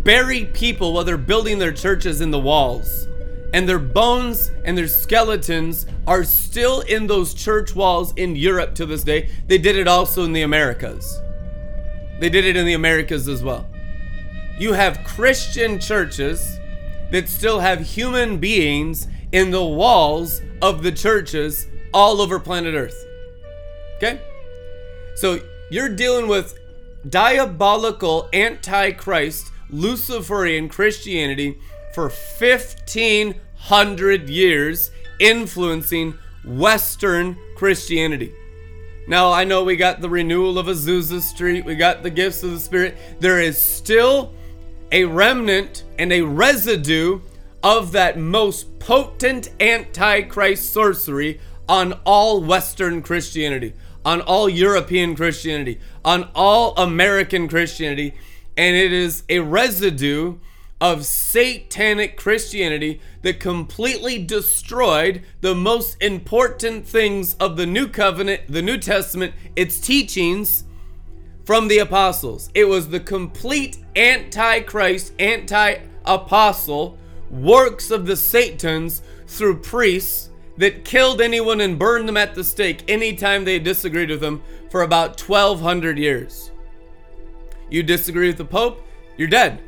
bury 0.03 0.45
people 0.45 0.93
while 0.93 1.03
they're 1.03 1.17
building 1.17 1.59
their 1.59 1.71
churches 1.71 2.21
in 2.21 2.31
the 2.31 2.39
walls. 2.39 3.07
And 3.53 3.69
their 3.69 3.79
bones 3.79 4.49
and 4.65 4.75
their 4.75 4.87
skeletons 4.87 5.85
are 6.07 6.23
still 6.23 6.81
in 6.81 7.05
those 7.05 7.35
church 7.35 7.75
walls 7.75 8.11
in 8.15 8.35
Europe 8.35 8.73
to 8.75 8.85
this 8.85 9.03
day. 9.03 9.29
They 9.47 9.59
did 9.59 9.77
it 9.77 9.87
also 9.87 10.23
in 10.23 10.33
the 10.33 10.41
Americas. 10.41 11.21
They 12.19 12.29
did 12.29 12.45
it 12.45 12.55
in 12.55 12.65
the 12.65 12.73
Americas 12.73 13.27
as 13.27 13.43
well. 13.43 13.67
You 14.57 14.73
have 14.73 15.03
Christian 15.03 15.79
churches 15.79 16.57
that 17.11 17.29
still 17.29 17.59
have 17.59 17.81
human 17.81 18.39
beings 18.39 19.07
in 19.31 19.51
the 19.51 19.63
walls 19.63 20.41
of 20.61 20.81
the 20.81 20.91
churches 20.91 21.67
all 21.93 22.21
over 22.21 22.39
planet 22.39 22.73
Earth. 22.73 23.05
Okay? 24.03 24.19
So 25.15 25.39
you're 25.69 25.89
dealing 25.89 26.27
with 26.27 26.59
diabolical 27.09 28.27
antichrist 28.33 29.51
Luciferian 29.69 30.67
Christianity 30.67 31.57
for 31.93 32.09
1500 32.09 34.29
years 34.29 34.91
influencing 35.19 36.17
Western 36.43 37.37
Christianity. 37.55 38.33
Now, 39.07 39.31
I 39.31 39.45
know 39.45 39.63
we 39.63 39.77
got 39.77 40.01
the 40.01 40.09
renewal 40.09 40.57
of 40.57 40.65
Azusa 40.67 41.21
Street, 41.21 41.65
we 41.65 41.75
got 41.75 42.03
the 42.03 42.09
gifts 42.09 42.43
of 42.43 42.51
the 42.51 42.59
Spirit. 42.59 42.97
There 43.19 43.39
is 43.39 43.61
still 43.61 44.33
a 44.91 45.05
remnant 45.05 45.83
and 45.97 46.11
a 46.11 46.21
residue 46.21 47.21
of 47.63 47.93
that 47.93 48.17
most 48.17 48.79
potent 48.79 49.49
antichrist 49.61 50.73
sorcery 50.73 51.39
on 51.67 51.93
all 52.05 52.41
Western 52.41 53.01
Christianity, 53.01 53.73
on 54.05 54.21
all 54.21 54.49
European 54.49 55.15
Christianity, 55.15 55.79
on 56.03 56.29
all 56.35 56.75
American 56.75 57.47
Christianity, 57.47 58.13
and 58.57 58.75
it 58.75 58.91
is 58.91 59.23
a 59.29 59.39
residue 59.39 60.37
of 60.81 61.05
satanic 61.05 62.17
Christianity 62.17 62.99
that 63.21 63.39
completely 63.39 64.21
destroyed 64.21 65.21
the 65.39 65.55
most 65.55 65.95
important 66.01 66.85
things 66.85 67.35
of 67.35 67.55
the 67.55 67.65
New 67.65 67.87
Covenant, 67.87 68.41
the 68.49 68.61
New 68.61 68.77
Testament, 68.77 69.33
its 69.55 69.79
teachings 69.79 70.65
from 71.45 71.69
the 71.69 71.77
apostles. 71.77 72.49
It 72.53 72.65
was 72.65 72.89
the 72.89 72.99
complete 72.99 73.77
antichrist, 73.95 75.13
anti 75.19 75.77
apostle 76.05 76.97
works 77.29 77.89
of 77.89 78.05
the 78.05 78.17
Satans 78.17 79.01
through 79.25 79.59
priests 79.59 80.29
that 80.57 80.85
killed 80.85 81.21
anyone 81.21 81.61
and 81.61 81.79
burned 81.79 82.07
them 82.07 82.17
at 82.17 82.35
the 82.35 82.43
stake 82.43 82.83
anytime 82.87 83.43
they 83.43 83.59
disagreed 83.59 84.09
with 84.09 84.21
them 84.21 84.43
for 84.69 84.81
about 84.81 85.19
1200 85.19 85.97
years. 85.97 86.51
You 87.69 87.83
disagree 87.83 88.27
with 88.27 88.37
the 88.37 88.45
Pope, 88.45 88.81
you're 89.17 89.27
dead. 89.27 89.61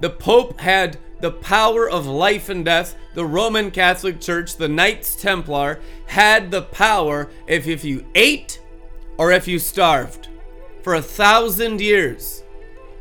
The 0.00 0.10
Pope 0.10 0.60
had 0.60 0.98
the 1.20 1.30
power 1.30 1.88
of 1.88 2.06
life 2.06 2.48
and 2.48 2.64
death. 2.64 2.96
The 3.14 3.24
Roman 3.24 3.70
Catholic 3.70 4.20
Church, 4.20 4.56
the 4.56 4.68
Knights 4.68 5.14
Templar, 5.14 5.80
had 6.06 6.50
the 6.50 6.62
power 6.62 7.30
if, 7.46 7.66
if 7.68 7.84
you 7.84 8.04
ate 8.14 8.60
or 9.16 9.30
if 9.30 9.46
you 9.46 9.58
starved 9.58 10.28
for 10.82 10.94
a 10.94 11.02
thousand 11.02 11.80
years. 11.80 12.42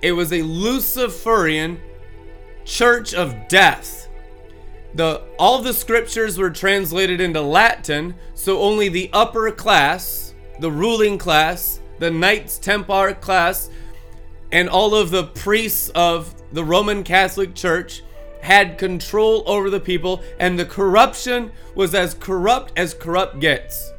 It 0.02 0.12
was 0.12 0.32
a 0.32 0.44
Luciferian 0.44 1.80
church 2.64 3.14
of 3.14 3.48
death. 3.48 4.01
The 4.94 5.22
all 5.40 5.62
the 5.62 5.74
scriptures 5.74 6.38
were 6.38 6.50
translated 6.50 7.22
into 7.22 7.42
Latin, 7.42 8.16
so 8.34 8.62
only 8.62 8.90
the 8.90 9.10
upper 9.14 9.52
class, 9.52 10.34
the 10.60 10.72
ruling 10.72 11.18
class, 11.18 11.80
the 12.00 12.12
Knights 12.12 12.58
Templar 12.58 13.14
class, 13.14 13.70
and 14.52 14.70
all 14.70 14.96
of 14.96 15.12
the 15.12 15.26
priests 15.26 15.90
of 15.90 16.36
the 16.52 16.64
Roman 16.64 17.04
Catholic 17.04 17.56
Church 17.56 18.04
had 18.42 18.78
control 18.78 19.44
over 19.46 19.70
the 19.70 19.80
people, 19.80 20.22
and 20.40 20.58
the 20.58 20.66
corruption 20.66 21.52
was 21.76 21.94
as 21.96 22.14
corrupt 22.14 22.74
as 22.76 22.94
corrupt 22.94 23.40
gets. 23.40 23.92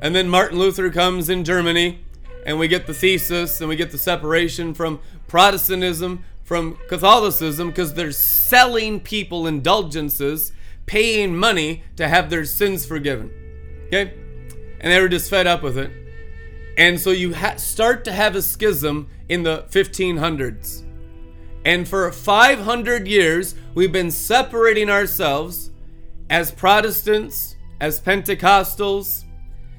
And 0.00 0.14
then 0.14 0.28
Martin 0.28 0.58
Luther 0.58 0.90
comes 0.90 1.28
in 1.28 1.44
Germany, 1.44 2.04
and 2.44 2.58
we 2.58 2.66
get 2.66 2.86
the 2.86 2.94
thesis, 2.94 3.60
and 3.60 3.68
we 3.68 3.76
get 3.76 3.92
the 3.92 3.98
separation 3.98 4.74
from 4.74 4.98
Protestantism 5.28 6.24
from 6.52 6.76
Catholicism 6.86 7.68
because 7.68 7.94
they're 7.94 8.12
selling 8.12 9.00
people 9.00 9.46
indulgences, 9.46 10.52
paying 10.84 11.34
money 11.34 11.82
to 11.96 12.06
have 12.06 12.28
their 12.28 12.44
sins 12.44 12.84
forgiven. 12.84 13.30
Okay? 13.86 14.12
And 14.78 14.92
they 14.92 15.00
were 15.00 15.08
just 15.08 15.30
fed 15.30 15.46
up 15.46 15.62
with 15.62 15.78
it. 15.78 15.90
And 16.76 17.00
so 17.00 17.08
you 17.08 17.32
ha- 17.32 17.56
start 17.56 18.04
to 18.04 18.12
have 18.12 18.36
a 18.36 18.42
schism 18.42 19.08
in 19.30 19.44
the 19.44 19.64
1500s. 19.70 20.82
And 21.64 21.88
for 21.88 22.12
500 22.12 23.08
years, 23.08 23.54
we've 23.74 23.90
been 23.90 24.10
separating 24.10 24.90
ourselves 24.90 25.70
as 26.28 26.50
Protestants, 26.50 27.56
as 27.80 27.98
Pentecostals, 27.98 29.24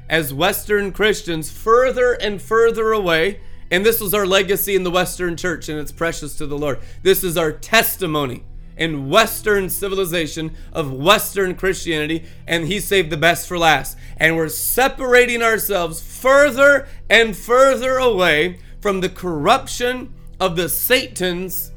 as 0.09 0.34
Western 0.34 0.91
Christians, 0.91 1.51
further 1.51 2.13
and 2.13 2.41
further 2.41 2.93
away 2.93 3.41
and 3.74 3.84
this 3.84 3.99
was 3.99 4.13
our 4.13 4.28
legacy 4.28 4.76
in 4.76 4.84
the 4.84 4.91
Western 4.91 5.36
church, 5.36 5.67
and 5.67 5.80
it's 5.80 5.91
precious 5.91 6.36
to 6.36 6.45
the 6.45 6.55
Lord. 6.55 6.78
This 7.01 7.24
is 7.24 7.38
our 7.38 7.51
testimony 7.51 8.43
in 8.78 9.09
Western 9.09 9.67
civilization 9.67 10.51
of 10.71 10.93
Western 10.93 11.55
Christianity, 11.55 12.24
and 12.47 12.67
He 12.67 12.80
saved 12.80 13.09
the 13.09 13.17
best 13.17 13.47
for 13.47 13.57
last. 13.57 13.97
And 14.17 14.36
we're 14.36 14.49
separating 14.49 15.41
ourselves 15.41 16.03
further 16.03 16.88
and 17.09 17.36
further 17.36 17.97
away 17.97 18.59
from 18.80 19.01
the 19.01 19.09
corruption 19.09 20.13
of 20.39 20.55
the 20.55 20.69
Satans 20.69 21.71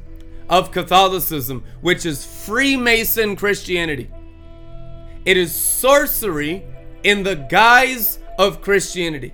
of 0.51 0.71
Catholicism, 0.71 1.63
which 1.81 2.05
is 2.05 2.23
Freemason 2.23 3.35
Christianity. 3.35 4.11
It 5.25 5.35
is 5.35 5.51
sorcery 5.51 6.63
in 7.03 7.23
the 7.23 7.37
guise 7.37 8.19
of 8.37 8.61
Christianity. 8.61 9.33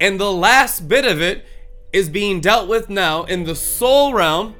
And 0.00 0.18
the 0.18 0.32
last 0.32 0.88
bit 0.88 1.04
of 1.04 1.22
it 1.22 1.44
is 1.92 2.08
being 2.08 2.40
dealt 2.40 2.68
with 2.68 2.88
now 2.88 3.24
in 3.24 3.44
the 3.44 3.54
soul 3.54 4.14
realm 4.14 4.54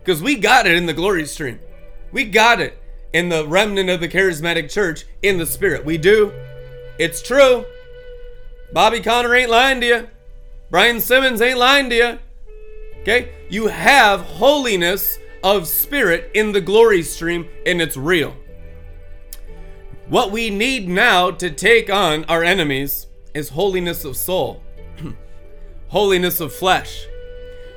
because 0.00 0.22
we 0.22 0.36
got 0.36 0.66
it 0.66 0.74
in 0.74 0.86
the 0.86 0.92
glory 0.92 1.26
stream. 1.26 1.58
We 2.12 2.24
got 2.24 2.60
it 2.60 2.78
in 3.12 3.28
the 3.28 3.46
remnant 3.46 3.88
of 3.88 4.00
the 4.00 4.08
charismatic 4.08 4.70
church 4.70 5.04
in 5.22 5.38
the 5.38 5.46
spirit. 5.46 5.84
We 5.84 5.96
do. 5.96 6.32
It's 6.98 7.22
true. 7.22 7.64
Bobby 8.72 9.00
Conner 9.00 9.34
ain't 9.34 9.50
lying 9.50 9.80
to 9.80 9.86
you. 9.86 10.08
Brian 10.70 11.00
Simmons 11.00 11.40
ain't 11.40 11.58
lying 11.58 11.88
to 11.90 11.96
you. 11.96 12.18
Okay? 13.00 13.32
You 13.48 13.68
have 13.68 14.20
holiness 14.20 15.18
of 15.42 15.66
spirit 15.66 16.30
in 16.34 16.52
the 16.52 16.60
glory 16.60 17.02
stream 17.02 17.48
and 17.64 17.80
it's 17.80 17.96
real. 17.96 18.36
What 20.08 20.32
we 20.32 20.50
need 20.50 20.88
now 20.88 21.30
to 21.30 21.50
take 21.50 21.88
on 21.88 22.24
our 22.24 22.44
enemies 22.44 23.06
is 23.32 23.50
holiness 23.50 24.04
of 24.04 24.16
soul 24.16 24.63
holiness 25.94 26.40
of 26.40 26.52
flesh. 26.52 27.06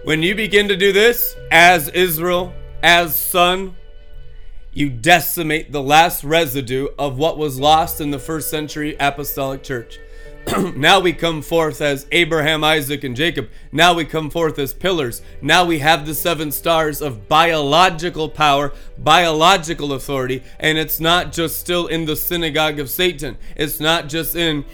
When 0.03 0.23
you 0.23 0.33
begin 0.33 0.67
to 0.69 0.75
do 0.75 0.91
this 0.91 1.35
as 1.51 1.87
Israel, 1.89 2.51
as 2.81 3.15
son, 3.15 3.75
you 4.73 4.89
decimate 4.89 5.71
the 5.71 5.83
last 5.83 6.23
residue 6.23 6.87
of 6.97 7.19
what 7.19 7.37
was 7.37 7.59
lost 7.59 8.01
in 8.01 8.09
the 8.09 8.17
first 8.17 8.49
century 8.49 8.95
apostolic 8.99 9.61
church. 9.61 9.99
now 10.75 10.99
we 10.99 11.13
come 11.13 11.43
forth 11.43 11.79
as 11.79 12.07
Abraham, 12.11 12.63
Isaac, 12.63 13.03
and 13.03 13.15
Jacob. 13.15 13.49
Now 13.71 13.93
we 13.93 14.03
come 14.03 14.31
forth 14.31 14.57
as 14.57 14.73
pillars. 14.73 15.21
Now 15.39 15.63
we 15.63 15.77
have 15.77 16.07
the 16.07 16.15
seven 16.15 16.51
stars 16.51 17.03
of 17.03 17.27
biological 17.27 18.29
power, 18.29 18.73
biological 18.97 19.93
authority, 19.93 20.41
and 20.59 20.79
it's 20.79 20.99
not 20.99 21.31
just 21.31 21.59
still 21.59 21.85
in 21.85 22.05
the 22.05 22.15
synagogue 22.15 22.79
of 22.79 22.89
Satan. 22.89 23.37
It's 23.55 23.79
not 23.79 24.09
just 24.09 24.35
in 24.35 24.65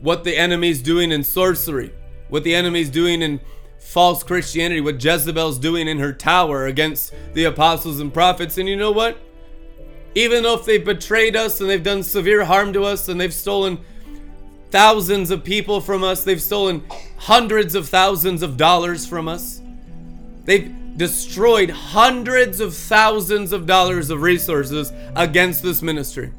what 0.00 0.22
the 0.22 0.38
enemy's 0.38 0.80
doing 0.80 1.10
in 1.10 1.24
sorcery 1.24 1.94
what 2.30 2.44
the 2.44 2.54
enemy's 2.54 2.90
doing 2.90 3.22
in 3.22 3.40
false 3.78 4.22
Christianity, 4.22 4.80
what 4.80 5.02
Jezebel's 5.02 5.58
doing 5.58 5.88
in 5.88 5.98
her 5.98 6.12
tower 6.12 6.66
against 6.66 7.12
the 7.34 7.44
apostles 7.44 8.00
and 8.00 8.12
prophets. 8.12 8.56
And 8.58 8.68
you 8.68 8.76
know 8.76 8.92
what? 8.92 9.18
Even 10.14 10.42
though 10.42 10.54
if 10.54 10.64
they've 10.64 10.84
betrayed 10.84 11.36
us 11.36 11.60
and 11.60 11.68
they've 11.68 11.82
done 11.82 12.02
severe 12.02 12.44
harm 12.44 12.72
to 12.72 12.84
us 12.84 13.08
and 13.08 13.20
they've 13.20 13.34
stolen 13.34 13.78
thousands 14.70 15.30
of 15.30 15.44
people 15.44 15.80
from 15.80 16.02
us, 16.04 16.24
they've 16.24 16.42
stolen 16.42 16.84
hundreds 17.16 17.74
of 17.74 17.88
thousands 17.88 18.42
of 18.42 18.56
dollars 18.56 19.06
from 19.06 19.28
us, 19.28 19.60
they've 20.44 20.72
destroyed 20.96 21.70
hundreds 21.70 22.60
of 22.60 22.74
thousands 22.74 23.52
of 23.52 23.66
dollars 23.66 24.10
of 24.10 24.22
resources 24.22 24.92
against 25.16 25.62
this 25.62 25.82
ministry. 25.82 26.32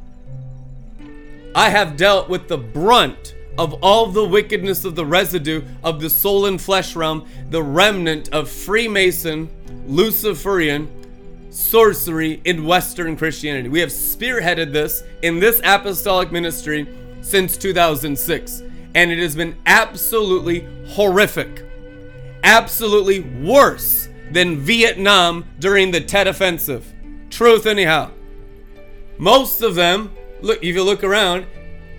I 1.56 1.70
have 1.70 1.98
dealt 1.98 2.30
with 2.30 2.48
the 2.48 2.58
brunt 2.58 3.36
of 3.58 3.74
all 3.84 4.08
the 4.08 4.26
wickedness 4.26 4.86
of 4.86 4.96
the 4.96 5.06
residue 5.06 5.62
of 5.84 6.00
the 6.00 6.10
soul 6.10 6.46
and 6.46 6.62
flesh 6.62 6.96
realm, 6.96 7.28
the 7.50 7.62
remnant 7.62 8.30
of 8.30 8.50
Freemason, 8.50 9.50
Luciferian, 9.88 10.90
sorcery 11.50 12.42
in 12.46 12.66
Western 12.66 13.18
Christianity. 13.18 13.70
We 13.70 13.82
have 13.82 13.90
spearheaded 13.90 14.72
this 14.72 15.04
in 15.22 15.40
this 15.40 15.60
apostolic 15.64 16.32
ministry 16.32 16.88
since 17.22 17.58
2006, 17.58 18.64
and 18.96 19.12
it 19.12 19.20
has 19.20 19.36
been 19.36 19.58
absolutely 19.66 20.68
horrific. 20.88 21.66
Absolutely 22.44 23.20
worse 23.20 24.08
than 24.32 24.60
Vietnam 24.60 25.46
during 25.60 25.92
the 25.92 26.02
Tet 26.02 26.28
Offensive. 26.28 26.92
Truth, 27.30 27.66
anyhow. 27.66 28.12
Most 29.18 29.62
of 29.62 29.76
them, 29.76 30.12
look, 30.42 30.58
if 30.60 30.74
you 30.74 30.84
look 30.84 31.04
around, 31.04 31.46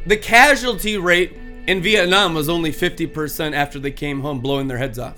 the 0.06 0.16
casualty 0.16 0.96
rate 0.96 1.36
in 1.72 1.80
Vietnam 1.80 2.34
was 2.34 2.50
only 2.50 2.70
50% 2.70 3.54
after 3.54 3.78
they 3.78 3.90
came 3.90 4.20
home 4.20 4.40
blowing 4.40 4.68
their 4.68 4.76
heads 4.76 4.98
off. 4.98 5.16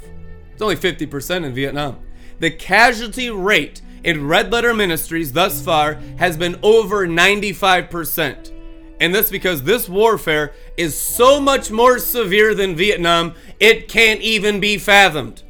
It's 0.52 0.62
only 0.62 0.76
50% 0.76 1.44
in 1.44 1.52
Vietnam. 1.52 1.98
The 2.38 2.52
casualty 2.52 3.28
rate 3.28 3.82
in 4.04 4.28
Red 4.28 4.52
Letter 4.52 4.72
Ministries 4.72 5.32
thus 5.32 5.60
far 5.60 5.94
has 6.16 6.36
been 6.36 6.56
over 6.62 7.08
95%. 7.08 8.52
And 9.00 9.12
that's 9.12 9.32
because 9.32 9.64
this 9.64 9.88
warfare 9.88 10.54
is 10.76 10.96
so 10.96 11.40
much 11.40 11.72
more 11.72 11.98
severe 11.98 12.54
than 12.54 12.76
Vietnam, 12.76 13.34
it 13.58 13.88
can't 13.88 14.20
even 14.20 14.60
be 14.60 14.78
fathomed. 14.78 15.42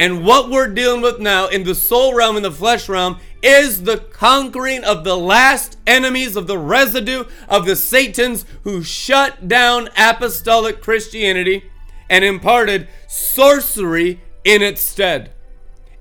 And 0.00 0.24
what 0.24 0.50
we're 0.50 0.74
dealing 0.74 1.02
with 1.02 1.20
now 1.20 1.46
in 1.46 1.62
the 1.62 1.74
soul 1.76 2.14
realm 2.14 2.34
and 2.34 2.44
the 2.44 2.50
flesh 2.50 2.88
realm 2.88 3.20
is 3.42 3.84
the 3.84 3.98
conquering 3.98 4.84
of 4.84 5.04
the 5.04 5.16
last 5.16 5.78
enemies 5.86 6.36
of 6.36 6.46
the 6.46 6.58
residue 6.58 7.24
of 7.48 7.66
the 7.66 7.76
Satans 7.76 8.44
who 8.64 8.82
shut 8.82 9.48
down 9.48 9.88
apostolic 9.96 10.82
Christianity 10.82 11.70
and 12.08 12.24
imparted 12.24 12.88
sorcery 13.08 14.20
in 14.44 14.62
its 14.62 14.80
stead. 14.80 15.30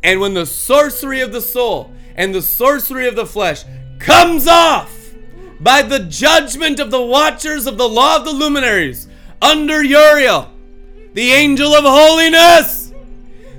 And 0.03 0.19
when 0.19 0.33
the 0.33 0.45
sorcery 0.45 1.21
of 1.21 1.31
the 1.31 1.41
soul 1.41 1.91
and 2.15 2.33
the 2.33 2.41
sorcery 2.41 3.07
of 3.07 3.15
the 3.15 3.25
flesh 3.25 3.63
comes 3.99 4.47
off 4.47 5.13
by 5.59 5.81
the 5.81 5.99
judgment 5.99 6.79
of 6.79 6.91
the 6.91 7.01
watchers 7.01 7.67
of 7.67 7.77
the 7.77 7.87
law 7.87 8.17
of 8.17 8.25
the 8.25 8.31
luminaries 8.31 9.07
under 9.41 9.83
Uriel, 9.83 10.49
the 11.13 11.31
angel 11.31 11.73
of 11.73 11.83
holiness, 11.83 12.93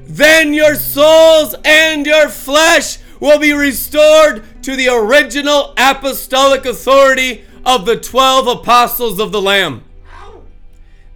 then 0.07 0.53
your 0.53 0.75
souls 0.75 1.55
and 1.65 2.07
your 2.07 2.29
flesh 2.29 2.99
will 3.21 3.39
be 3.39 3.53
restored 3.53 4.43
to 4.63 4.75
the 4.75 4.89
original 4.89 5.75
apostolic 5.77 6.65
authority 6.65 7.45
of 7.65 7.85
the 7.85 7.97
12 7.97 8.61
apostles 8.61 9.21
of 9.21 9.31
the 9.31 9.41
Lamb. 9.41 9.85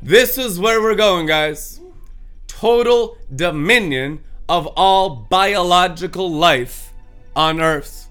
This 0.02 0.36
is 0.36 0.60
where 0.60 0.82
we're 0.82 0.94
going, 0.94 1.26
guys. 1.26 1.80
Total 2.46 3.16
dominion 3.34 4.22
of 4.48 4.66
all 4.76 5.16
biological 5.16 6.30
life 6.30 6.92
on 7.34 7.60
earth, 7.60 8.10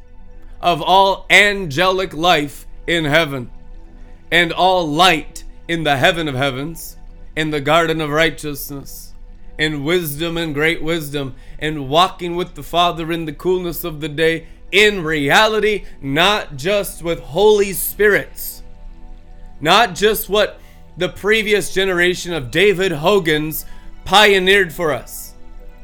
of 0.59 0.81
all 0.81 1.27
angelic 1.29 2.13
life 2.13 2.65
in 2.87 3.05
heaven, 3.05 3.51
and 4.31 4.51
all 4.51 4.87
light 4.87 5.43
in 5.67 5.83
the 5.83 5.97
heaven 5.97 6.27
of 6.27 6.33
heavens, 6.33 6.97
in 7.35 7.51
the 7.51 7.61
garden 7.61 8.01
of 8.01 8.09
righteousness 8.09 9.12
and 9.57 9.85
wisdom 9.85 10.37
and 10.37 10.53
great 10.53 10.81
wisdom, 10.81 11.35
and 11.59 11.89
walking 11.89 12.35
with 12.35 12.55
the 12.55 12.63
Father 12.63 13.11
in 13.11 13.25
the 13.25 13.33
coolness 13.33 13.83
of 13.83 14.01
the 14.01 14.09
day, 14.09 14.47
in 14.71 15.03
reality, 15.03 15.85
not 16.01 16.55
just 16.55 17.03
with 17.03 17.19
Holy 17.19 17.73
Spirits, 17.73 18.63
not 19.61 19.93
just 19.93 20.29
what 20.29 20.59
the 20.97 21.09
previous 21.09 21.73
generation 21.73 22.33
of 22.33 22.51
David 22.51 22.91
Hogans 22.91 23.65
pioneered 24.05 24.73
for 24.73 24.91
us. 24.91 25.33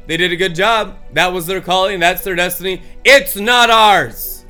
They 0.06 0.16
did 0.16 0.32
a 0.32 0.36
good 0.36 0.54
job. 0.54 0.96
That 1.12 1.32
was 1.32 1.46
their 1.46 1.60
calling, 1.60 2.00
that's 2.00 2.24
their 2.24 2.34
destiny. 2.34 2.82
It's 3.04 3.36
not 3.36 3.70
ours. 3.70 4.44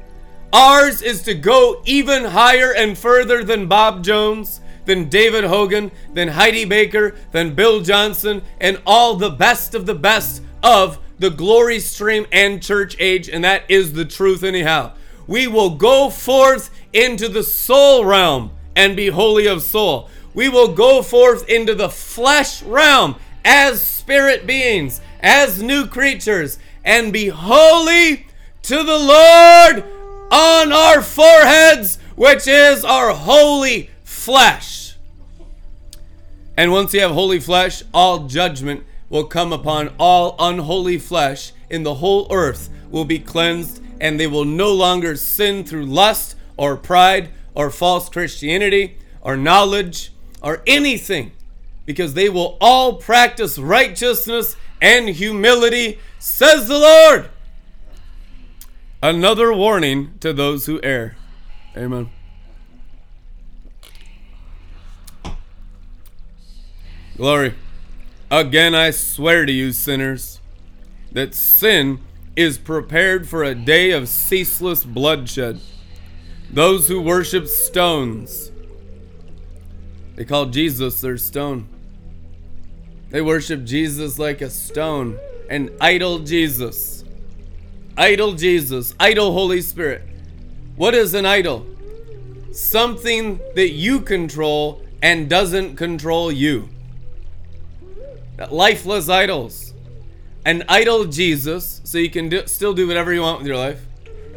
Ours 0.53 1.03
is 1.03 1.23
to 1.25 1.35
go 1.35 1.83
even 1.85 2.25
higher 2.25 2.73
and 2.75 2.97
further 2.97 3.45
than 3.45 3.69
Bob 3.69 4.03
Jones, 4.03 4.61
than 4.91 5.09
David 5.09 5.45
Hogan, 5.45 5.93
than 6.15 6.27
Heidi 6.27 6.65
Baker, 6.65 7.15
than 7.31 7.55
Bill 7.55 7.81
Johnson, 7.81 8.43
and 8.61 8.83
all 8.85 9.15
the 9.15 9.31
best 9.31 9.73
of 9.73 9.87
the 9.87 9.95
best 9.95 10.43
of 10.65 10.99
the 11.21 11.31
glory 11.31 11.79
stream 11.79 12.27
and 12.33 12.61
church 12.61 12.97
age, 12.99 13.29
and 13.29 13.45
that 13.45 13.63
is 13.69 13.93
the 13.93 14.05
truth, 14.05 14.43
anyhow. 14.43 14.91
We 15.29 15.47
will 15.47 15.77
go 15.77 16.11
forth 16.11 16.71
into 16.93 17.29
the 17.29 17.45
soul 17.45 18.05
realm 18.05 18.51
and 18.75 18.97
be 18.97 19.11
holy 19.11 19.47
of 19.47 19.63
soul. 19.63 20.11
We 20.35 20.49
will 20.49 20.75
go 20.75 21.03
forth 21.03 21.49
into 21.49 21.77
the 21.77 21.89
flesh 21.89 22.61
realm 22.65 23.15
as 23.45 23.81
spirit 23.81 24.45
beings, 24.45 25.01
as 25.21 25.63
new 25.63 25.87
creatures, 25.87 26.59
and 26.85 27.13
be 27.13 27.29
holy 27.29 28.27
to 28.63 28.83
the 28.83 28.99
Lord 28.99 29.85
on 30.33 30.73
our 30.73 31.01
foreheads, 31.01 32.01
which 32.17 32.49
is 32.49 32.85
our 32.85 33.13
holy 33.15 33.89
flesh. 34.03 34.80
And 36.61 36.73
once 36.73 36.93
you 36.93 37.01
have 37.01 37.13
holy 37.13 37.41
flesh, 37.41 37.83
all 37.95 38.27
judgment 38.27 38.85
will 39.09 39.25
come 39.25 39.51
upon 39.51 39.95
all 39.99 40.37
unholy 40.39 40.99
flesh 40.99 41.53
in 41.71 41.85
the 41.85 41.95
whole 41.95 42.27
earth 42.31 42.69
will 42.91 43.07
be 43.07 43.19
cleansed, 43.19 43.83
and 43.99 44.21
they 44.21 44.27
will 44.27 44.45
no 44.45 44.71
longer 44.71 45.17
sin 45.17 45.65
through 45.65 45.87
lust 45.87 46.37
or 46.59 46.77
pride 46.77 47.31
or 47.55 47.71
false 47.71 48.11
Christianity 48.11 48.99
or 49.23 49.39
knowledge 49.39 50.13
or 50.43 50.63
anything, 50.67 51.33
because 51.87 52.13
they 52.13 52.29
will 52.29 52.59
all 52.61 52.97
practice 52.97 53.57
righteousness 53.57 54.55
and 54.83 55.09
humility, 55.09 55.99
says 56.19 56.69
the 56.69 56.79
Lord. 56.79 57.31
Another 59.03 59.51
warning 59.51 60.13
to 60.21 60.35
those 60.35 60.67
who 60.67 60.79
err. 60.83 61.17
Amen. 61.75 62.11
Glory. 67.21 67.55
Again, 68.31 68.75
I 68.75 68.93
swear 68.93 69.45
to 69.45 69.53
you, 69.53 69.73
sinners, 69.73 70.41
that 71.13 71.35
sin 71.35 72.01
is 72.35 72.57
prepared 72.57 73.29
for 73.29 73.45
a 73.45 73.55
day 73.55 73.91
of 73.91 74.09
ceaseless 74.09 74.85
bloodshed. 74.85 75.61
Those 76.51 76.89
who 76.89 76.99
worship 76.99 77.47
stones, 77.47 78.51
they 80.17 80.25
call 80.25 80.47
Jesus 80.47 81.03
their 81.03 81.19
stone. 81.19 81.69
They 83.11 83.21
worship 83.21 83.65
Jesus 83.65 84.19
like 84.19 84.41
a 84.41 84.49
stone, 84.49 85.19
an 85.51 85.77
idol 85.79 86.21
Jesus 86.21 87.05
idol 87.99 88.33
Jesus, 88.33 88.95
idol 88.99 89.35
Holy 89.35 89.61
Spirit. 89.61 90.01
What 90.77 90.95
is 90.95 91.13
an 91.13 91.27
idol? 91.27 91.67
Something 92.51 93.39
that 93.57 93.73
you 93.73 94.01
control 94.01 94.83
and 95.03 95.29
doesn't 95.29 95.77
control 95.77 96.33
you. 96.33 96.71
Lifeless 98.49 99.09
idols. 99.09 99.75
An 100.47 100.65
idol 100.69 101.05
Jesus, 101.05 101.83
so 101.85 101.99
you 101.99 102.09
can 102.09 102.31
do, 102.31 102.47
still 102.47 102.73
do 102.73 102.87
whatever 102.87 103.13
you 103.13 103.21
want 103.21 103.39
with 103.39 103.47
your 103.47 103.59
life. 103.59 103.81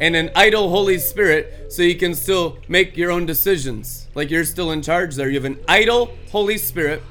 And 0.00 0.14
an 0.14 0.30
idol 0.36 0.68
Holy 0.68 0.98
Spirit, 0.98 1.72
so 1.72 1.82
you 1.82 1.94
can 1.94 2.14
still 2.14 2.58
make 2.68 2.96
your 2.96 3.10
own 3.10 3.24
decisions. 3.24 4.08
Like 4.14 4.30
you're 4.30 4.44
still 4.44 4.72
in 4.72 4.82
charge 4.82 5.14
there. 5.14 5.28
You 5.28 5.36
have 5.36 5.44
an 5.44 5.60
idol 5.68 6.14
Holy 6.30 6.58
Spirit. 6.58 7.02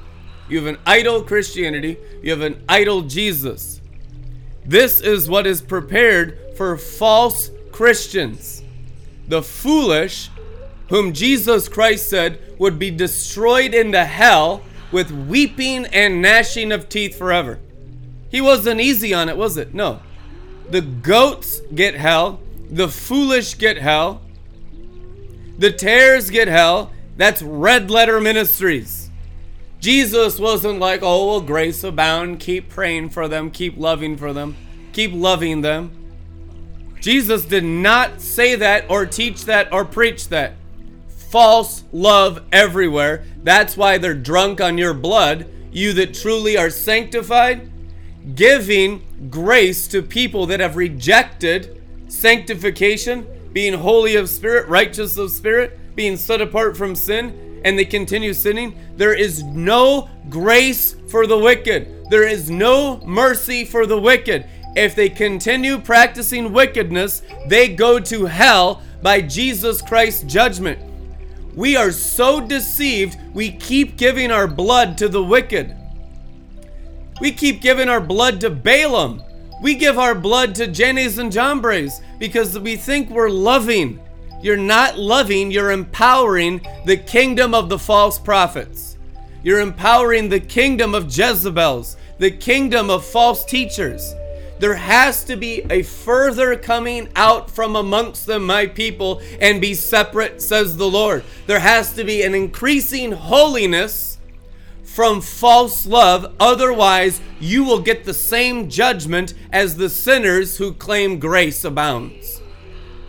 You 0.48 0.58
have 0.58 0.66
an 0.66 0.78
idol 0.86 1.22
Christianity. 1.22 1.96
You 2.22 2.30
have 2.30 2.42
an 2.42 2.62
idol 2.68 3.02
Jesus. 3.02 3.80
This 4.64 5.00
is 5.00 5.28
what 5.28 5.46
is 5.46 5.60
prepared 5.60 6.38
for 6.56 6.76
false 6.76 7.50
Christians. 7.72 8.62
The 9.26 9.42
foolish, 9.42 10.30
whom 10.88 11.12
Jesus 11.12 11.68
Christ 11.68 12.08
said 12.08 12.38
would 12.58 12.78
be 12.78 12.90
destroyed 12.90 13.74
into 13.74 14.04
hell 14.04 14.62
with 14.94 15.10
weeping 15.10 15.86
and 15.86 16.22
gnashing 16.22 16.70
of 16.70 16.88
teeth 16.88 17.18
forever. 17.18 17.58
He 18.30 18.40
wasn't 18.40 18.80
easy 18.80 19.12
on 19.12 19.28
it, 19.28 19.36
was 19.36 19.56
it? 19.56 19.74
No. 19.74 20.00
The 20.70 20.82
goats 20.82 21.60
get 21.74 21.96
hell, 21.96 22.38
the 22.70 22.86
foolish 22.86 23.58
get 23.58 23.76
hell, 23.76 24.22
the 25.58 25.72
tares 25.72 26.30
get 26.30 26.46
hell. 26.46 26.92
That's 27.16 27.42
red 27.42 27.90
letter 27.90 28.20
ministries. 28.20 29.10
Jesus 29.80 30.38
wasn't 30.38 30.78
like, 30.78 31.00
oh, 31.02 31.26
well, 31.26 31.40
grace 31.40 31.82
abound, 31.82 32.38
keep 32.38 32.68
praying 32.68 33.10
for 33.10 33.26
them, 33.26 33.50
keep 33.50 33.76
loving 33.76 34.16
for 34.16 34.32
them, 34.32 34.56
keep 34.92 35.10
loving 35.12 35.60
them. 35.60 35.90
Jesus 37.00 37.44
did 37.44 37.64
not 37.64 38.20
say 38.20 38.54
that 38.54 38.88
or 38.88 39.06
teach 39.06 39.44
that 39.46 39.72
or 39.72 39.84
preach 39.84 40.28
that. 40.28 40.54
False 41.34 41.82
love 41.90 42.44
everywhere. 42.52 43.24
That's 43.42 43.76
why 43.76 43.98
they're 43.98 44.14
drunk 44.14 44.60
on 44.60 44.78
your 44.78 44.94
blood. 44.94 45.48
You 45.72 45.92
that 45.94 46.14
truly 46.14 46.56
are 46.56 46.70
sanctified, 46.70 47.68
giving 48.36 49.02
grace 49.30 49.88
to 49.88 50.00
people 50.00 50.46
that 50.46 50.60
have 50.60 50.76
rejected 50.76 51.82
sanctification, 52.06 53.26
being 53.52 53.74
holy 53.74 54.14
of 54.14 54.28
spirit, 54.28 54.68
righteous 54.68 55.16
of 55.16 55.32
spirit, 55.32 55.96
being 55.96 56.16
set 56.16 56.40
apart 56.40 56.76
from 56.76 56.94
sin, 56.94 57.60
and 57.64 57.76
they 57.76 57.84
continue 57.84 58.32
sinning. 58.32 58.78
There 58.96 59.12
is 59.12 59.42
no 59.42 60.08
grace 60.30 60.94
for 61.08 61.26
the 61.26 61.38
wicked. 61.38 62.10
There 62.10 62.28
is 62.28 62.48
no 62.48 62.98
mercy 63.04 63.64
for 63.64 63.86
the 63.86 63.98
wicked. 63.98 64.46
If 64.76 64.94
they 64.94 65.08
continue 65.08 65.80
practicing 65.80 66.52
wickedness, 66.52 67.22
they 67.48 67.74
go 67.74 67.98
to 67.98 68.26
hell 68.26 68.82
by 69.02 69.20
Jesus 69.20 69.82
Christ's 69.82 70.22
judgment. 70.32 70.93
We 71.54 71.76
are 71.76 71.92
so 71.92 72.40
deceived, 72.40 73.18
we 73.32 73.52
keep 73.52 73.96
giving 73.96 74.30
our 74.30 74.48
blood 74.48 74.98
to 74.98 75.08
the 75.08 75.22
wicked. 75.22 75.76
We 77.20 77.30
keep 77.30 77.60
giving 77.60 77.88
our 77.88 78.00
blood 78.00 78.40
to 78.40 78.50
Balaam. 78.50 79.22
We 79.62 79.76
give 79.76 79.98
our 79.98 80.14
blood 80.14 80.54
to 80.56 80.66
Jannes 80.66 81.18
and 81.18 81.30
Jambres 81.30 82.00
because 82.18 82.58
we 82.58 82.76
think 82.76 83.08
we're 83.08 83.30
loving. 83.30 84.00
You're 84.42 84.56
not 84.56 84.98
loving, 84.98 85.50
you're 85.50 85.70
empowering 85.70 86.60
the 86.86 86.96
kingdom 86.96 87.54
of 87.54 87.68
the 87.68 87.78
false 87.78 88.18
prophets. 88.18 88.98
You're 89.42 89.60
empowering 89.60 90.28
the 90.28 90.40
kingdom 90.40 90.94
of 90.94 91.06
Jezebels, 91.06 91.96
the 92.18 92.30
kingdom 92.30 92.90
of 92.90 93.04
false 93.04 93.44
teachers. 93.44 94.12
There 94.58 94.74
has 94.74 95.24
to 95.24 95.36
be 95.36 95.62
a 95.68 95.82
further 95.82 96.56
coming 96.56 97.08
out 97.16 97.50
from 97.50 97.74
amongst 97.74 98.26
them, 98.26 98.46
my 98.46 98.66
people, 98.66 99.20
and 99.40 99.60
be 99.60 99.74
separate, 99.74 100.40
says 100.40 100.76
the 100.76 100.88
Lord. 100.88 101.24
There 101.46 101.58
has 101.58 101.92
to 101.94 102.04
be 102.04 102.22
an 102.22 102.34
increasing 102.34 103.12
holiness 103.12 104.18
from 104.84 105.20
false 105.20 105.86
love. 105.86 106.34
Otherwise, 106.38 107.20
you 107.40 107.64
will 107.64 107.80
get 107.80 108.04
the 108.04 108.14
same 108.14 108.68
judgment 108.68 109.34
as 109.52 109.76
the 109.76 109.88
sinners 109.88 110.58
who 110.58 110.72
claim 110.72 111.18
grace 111.18 111.64
abounds. 111.64 112.40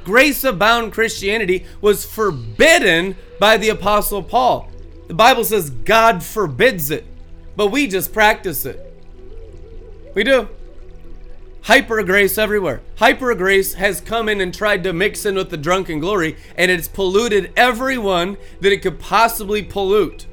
Grace 0.04 0.44
abound 0.44 0.94
Christianity 0.94 1.66
was 1.82 2.06
forbidden 2.06 3.16
by 3.40 3.58
the 3.58 3.70
Apostle 3.70 4.24
Paul. 4.24 4.70
The 5.08 5.14
Bible 5.14 5.44
says 5.44 5.70
God 5.70 6.24
forbids 6.24 6.90
it, 6.90 7.06
but 7.56 7.68
we 7.68 7.88
just 7.88 8.12
practice 8.12 8.66
it. 8.66 8.82
We 10.16 10.24
do 10.24 10.50
hyper 11.66 12.04
grace 12.04 12.38
everywhere. 12.38 12.80
Hyper 12.98 13.34
grace 13.34 13.74
has 13.74 14.00
come 14.00 14.30
in 14.30 14.40
and 14.40 14.54
tried 14.54 14.84
to 14.84 14.94
mix 14.94 15.26
in 15.26 15.34
with 15.34 15.50
the 15.50 15.58
drunken 15.58 16.00
glory, 16.00 16.38
and 16.56 16.70
it's 16.70 16.88
polluted 16.88 17.52
everyone 17.58 18.38
that 18.62 18.72
it 18.72 18.84
could 18.84 19.00
possibly 19.00 19.64
pollute. 19.64 20.28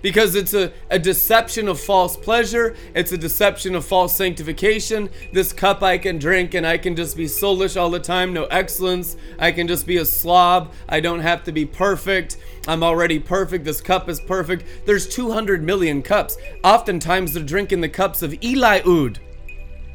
Because 0.00 0.34
it's 0.34 0.54
a, 0.54 0.72
a 0.90 0.98
deception 0.98 1.68
of 1.68 1.78
false 1.78 2.16
pleasure, 2.16 2.74
it's 2.94 3.12
a 3.12 3.18
deception 3.18 3.74
of 3.74 3.84
false 3.84 4.16
sanctification. 4.16 5.10
This 5.34 5.52
cup 5.52 5.82
I 5.82 5.98
can 5.98 6.18
drink 6.18 6.54
and 6.54 6.66
I 6.66 6.78
can 6.78 6.96
just 6.96 7.18
be 7.18 7.26
soulish 7.26 7.78
all 7.78 7.90
the 7.90 8.00
time, 8.00 8.32
no 8.32 8.44
excellence. 8.46 9.18
I 9.38 9.52
can 9.52 9.68
just 9.68 9.86
be 9.86 9.98
a 9.98 10.06
slob. 10.06 10.72
I 10.88 11.00
don't 11.00 11.20
have 11.20 11.44
to 11.44 11.52
be 11.52 11.66
perfect. 11.66 12.38
I'm 12.66 12.82
already 12.82 13.18
perfect. 13.18 13.66
This 13.66 13.82
cup 13.82 14.08
is 14.08 14.20
perfect. 14.20 14.64
There's 14.86 15.06
200 15.06 15.62
million 15.62 16.00
cups. 16.00 16.38
Oftentimes 16.64 17.34
they're 17.34 17.42
drinking 17.42 17.82
the 17.82 17.90
cups 17.90 18.22
of 18.22 18.30
Eliud 18.32 19.18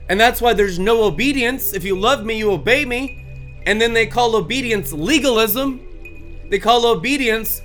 and 0.10 0.20
that's 0.20 0.42
why 0.42 0.54
there's 0.54 0.78
no 0.78 1.04
obedience. 1.04 1.74
If 1.74 1.84
you 1.84 2.00
love 2.00 2.26
me, 2.26 2.38
you 2.38 2.52
obey 2.52 2.86
me. 2.86 3.24
And 3.66 3.82
then 3.82 3.94
they 3.94 4.06
call 4.06 4.36
obedience 4.36 4.94
legalism. 4.94 5.82
They 6.50 6.60
call 6.60 6.86
obedience 6.86 7.62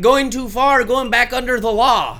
going 0.00 0.30
too 0.30 0.48
far, 0.48 0.82
going 0.84 1.10
back 1.10 1.32
under 1.32 1.60
the 1.60 1.70
law. 1.70 2.18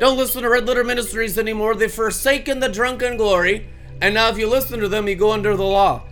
Don't 0.00 0.16
listen 0.16 0.42
to 0.42 0.48
Red 0.48 0.66
Letter 0.66 0.84
Ministries 0.84 1.38
anymore. 1.38 1.74
They've 1.74 1.92
forsaken 1.92 2.60
the 2.60 2.68
drunken 2.68 3.16
glory. 3.16 3.68
And 4.00 4.14
now, 4.14 4.28
if 4.30 4.38
you 4.38 4.48
listen 4.48 4.80
to 4.80 4.88
them, 4.88 5.06
you 5.06 5.14
go 5.14 5.30
under 5.30 5.56
the 5.56 5.62
law. 5.62 6.02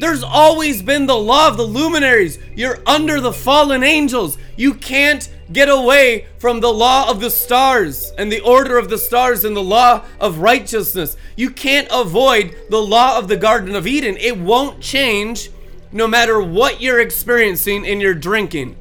There's 0.00 0.22
always 0.22 0.80
been 0.80 1.06
the 1.06 1.16
law 1.16 1.48
of 1.48 1.56
the 1.56 1.64
luminaries. 1.64 2.38
You're 2.54 2.78
under 2.86 3.20
the 3.20 3.32
fallen 3.32 3.82
angels. 3.82 4.38
You 4.56 4.74
can't 4.74 5.28
get 5.52 5.68
away 5.68 6.26
from 6.38 6.60
the 6.60 6.72
law 6.72 7.10
of 7.10 7.20
the 7.20 7.30
stars 7.30 8.12
and 8.16 8.30
the 8.30 8.40
order 8.40 8.78
of 8.78 8.90
the 8.90 8.98
stars 8.98 9.44
and 9.44 9.56
the 9.56 9.62
law 9.62 10.04
of 10.20 10.38
righteousness. 10.38 11.16
You 11.36 11.50
can't 11.50 11.88
avoid 11.90 12.54
the 12.70 12.82
law 12.82 13.18
of 13.18 13.28
the 13.28 13.36
Garden 13.36 13.74
of 13.74 13.86
Eden. 13.86 14.16
It 14.18 14.38
won't 14.38 14.80
change 14.80 15.50
no 15.90 16.06
matter 16.06 16.40
what 16.40 16.80
you're 16.80 17.00
experiencing 17.00 17.84
in 17.84 18.00
your 18.00 18.14
drinking. 18.14 18.76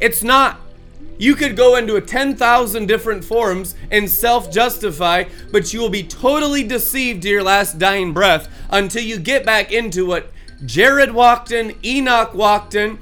It's 0.00 0.22
not. 0.22 0.60
You 1.18 1.34
could 1.34 1.56
go 1.56 1.76
into 1.76 1.96
a 1.96 2.00
10,000 2.00 2.86
different 2.86 3.24
forms 3.24 3.74
and 3.90 4.08
self 4.08 4.50
justify, 4.50 5.24
but 5.50 5.72
you 5.72 5.80
will 5.80 5.88
be 5.88 6.02
totally 6.02 6.62
deceived 6.62 7.22
to 7.22 7.28
your 7.28 7.42
last 7.42 7.78
dying 7.78 8.12
breath 8.12 8.48
until 8.70 9.02
you 9.02 9.18
get 9.18 9.46
back 9.46 9.72
into 9.72 10.06
what 10.06 10.30
Jared 10.64 11.12
walked 11.12 11.52
in, 11.52 11.76
Enoch 11.84 12.34
walked 12.34 12.74
in, 12.74 12.98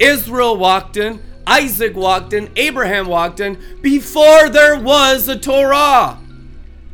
Israel 0.00 0.56
walked 0.56 0.96
in, 0.96 1.22
Isaac 1.46 1.94
walked 1.94 2.32
in, 2.32 2.50
Abraham 2.56 3.06
walked 3.06 3.40
in, 3.40 3.58
before 3.80 4.48
there 4.48 4.78
was 4.78 5.28
a 5.28 5.38
Torah. 5.38 6.18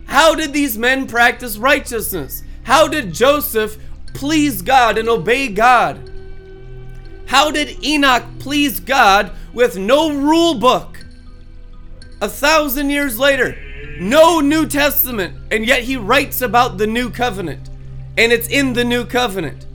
How 0.06 0.34
did 0.34 0.52
these 0.52 0.76
men 0.76 1.06
practice 1.06 1.56
righteousness? 1.56 2.42
How 2.64 2.86
did 2.86 3.14
Joseph 3.14 3.78
please 4.14 4.62
God 4.62 4.98
and 4.98 5.08
obey 5.08 5.48
God? 5.48 6.10
How 7.26 7.50
did 7.50 7.82
Enoch 7.82 8.24
please 8.38 8.78
God 8.78 9.32
with 9.52 9.76
no 9.76 10.10
rule 10.12 10.54
book? 10.54 10.98
A 12.20 12.28
thousand 12.28 12.90
years 12.90 13.18
later, 13.18 13.56
no 13.98 14.40
New 14.40 14.66
Testament, 14.66 15.36
and 15.50 15.66
yet 15.66 15.82
he 15.82 15.96
writes 15.96 16.40
about 16.40 16.78
the 16.78 16.86
new 16.86 17.10
covenant. 17.10 17.68
And 18.16 18.32
it's 18.32 18.48
in 18.48 18.72
the 18.72 18.84
new 18.84 19.04
covenant. 19.04 19.66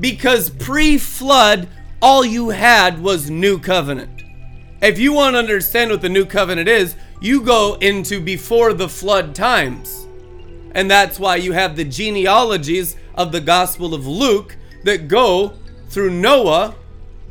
Because 0.00 0.50
pre 0.50 0.98
flood, 0.98 1.68
all 2.00 2.24
you 2.24 2.50
had 2.50 3.00
was 3.00 3.30
new 3.30 3.58
covenant. 3.58 4.22
If 4.80 4.98
you 4.98 5.12
want 5.12 5.34
to 5.34 5.38
understand 5.38 5.90
what 5.90 6.02
the 6.02 6.08
new 6.08 6.24
covenant 6.24 6.68
is, 6.68 6.94
you 7.20 7.40
go 7.40 7.74
into 7.80 8.20
before 8.20 8.72
the 8.72 8.88
flood 8.88 9.34
times. 9.34 10.06
And 10.72 10.88
that's 10.88 11.18
why 11.18 11.36
you 11.36 11.52
have 11.52 11.74
the 11.74 11.84
genealogies 11.84 12.96
of 13.14 13.32
the 13.32 13.40
Gospel 13.40 13.94
of 13.94 14.06
Luke 14.06 14.56
that 14.84 15.08
go 15.08 15.54
through 15.88 16.10
Noah, 16.10 16.76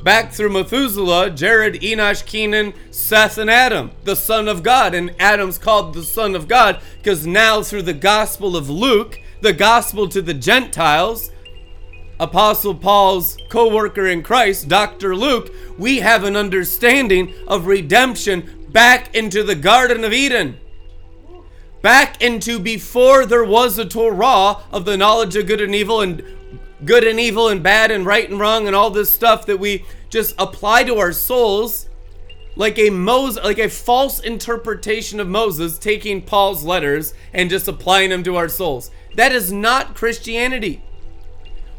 back 0.08 0.32
through 0.32 0.48
Methuselah, 0.48 1.30
Jared, 1.32 1.74
Enosh, 1.82 2.26
Kenan, 2.26 2.74
Seth, 2.92 3.38
and 3.38 3.50
Adam, 3.50 3.92
the 4.06 4.16
Son 4.16 4.48
of 4.48 4.64
God. 4.64 4.94
And 4.96 5.14
Adam's 5.20 5.58
called 5.58 5.94
the 5.94 6.02
Son 6.02 6.34
of 6.34 6.48
God 6.48 6.80
because 7.00 7.28
now 7.28 7.62
through 7.62 7.82
the 7.82 7.94
Gospel 7.94 8.56
of 8.56 8.70
Luke, 8.70 9.20
the 9.42 9.52
Gospel 9.52 10.08
to 10.08 10.22
the 10.22 10.34
Gentiles, 10.34 11.30
Apostle 12.22 12.74
Paul's 12.74 13.36
co 13.50 13.68
worker 13.76 14.08
in 14.08 14.24
Christ, 14.24 14.70
Dr. 14.70 15.14
Luke, 15.14 15.54
we 15.78 15.98
have 15.98 16.24
an 16.24 16.38
understanding 16.38 17.34
of 17.46 17.68
redemption 17.68 18.66
back 18.70 19.14
into 19.14 19.44
the 19.44 19.56
Garden 19.56 20.06
of 20.06 20.14
Eden. 20.14 20.58
Back 21.82 22.22
into 22.22 22.60
before 22.60 23.26
there 23.26 23.44
was 23.44 23.78
a 23.78 23.84
Torah 23.84 24.64
of 24.72 24.86
the 24.86 24.96
knowledge 24.96 25.36
of 25.36 25.48
good 25.48 25.60
and 25.60 25.76
evil 25.76 26.00
and 26.00 26.24
good 26.86 27.04
and 27.04 27.20
evil 27.20 27.50
and 27.50 27.62
bad 27.62 27.92
and 27.92 28.06
right 28.06 28.30
and 28.30 28.40
wrong 28.40 28.68
and 28.68 28.76
all 28.76 28.90
this 28.90 29.12
stuff 29.12 29.46
that 29.48 29.60
we 29.60 29.84
just 30.10 30.34
apply 30.38 30.84
to 30.86 30.98
our 30.98 31.12
souls 31.12 31.90
like 32.56 32.80
a 32.80 32.90
Moses, 32.90 33.44
like 33.44 33.60
a 33.60 33.70
false 33.70 34.20
interpretation 34.20 35.20
of 35.20 35.28
Moses 35.28 35.78
taking 35.78 36.22
Paul's 36.22 36.64
letters 36.64 37.14
and 37.34 37.50
just 37.50 37.68
applying 37.68 38.10
them 38.10 38.24
to 38.24 38.36
our 38.36 38.50
souls. 38.50 38.90
That 39.16 39.32
is 39.32 39.52
not 39.52 39.96
Christianity 39.96 40.82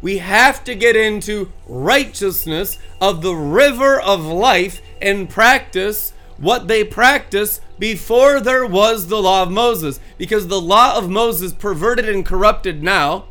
we 0.00 0.18
have 0.18 0.62
to 0.64 0.74
get 0.74 0.96
into 0.96 1.52
righteousness 1.66 2.78
of 3.00 3.22
the 3.22 3.34
river 3.34 4.00
of 4.00 4.24
life 4.24 4.80
and 5.02 5.28
practice 5.28 6.12
what 6.36 6.68
they 6.68 6.84
practiced 6.84 7.60
before 7.78 8.40
there 8.40 8.66
was 8.66 9.08
the 9.08 9.20
law 9.20 9.42
of 9.42 9.50
Moses. 9.50 9.98
Because 10.16 10.46
the 10.46 10.60
law 10.60 10.96
of 10.96 11.10
Moses, 11.10 11.52
perverted 11.52 12.08
and 12.08 12.24
corrupted 12.24 12.82
now, 12.82 13.26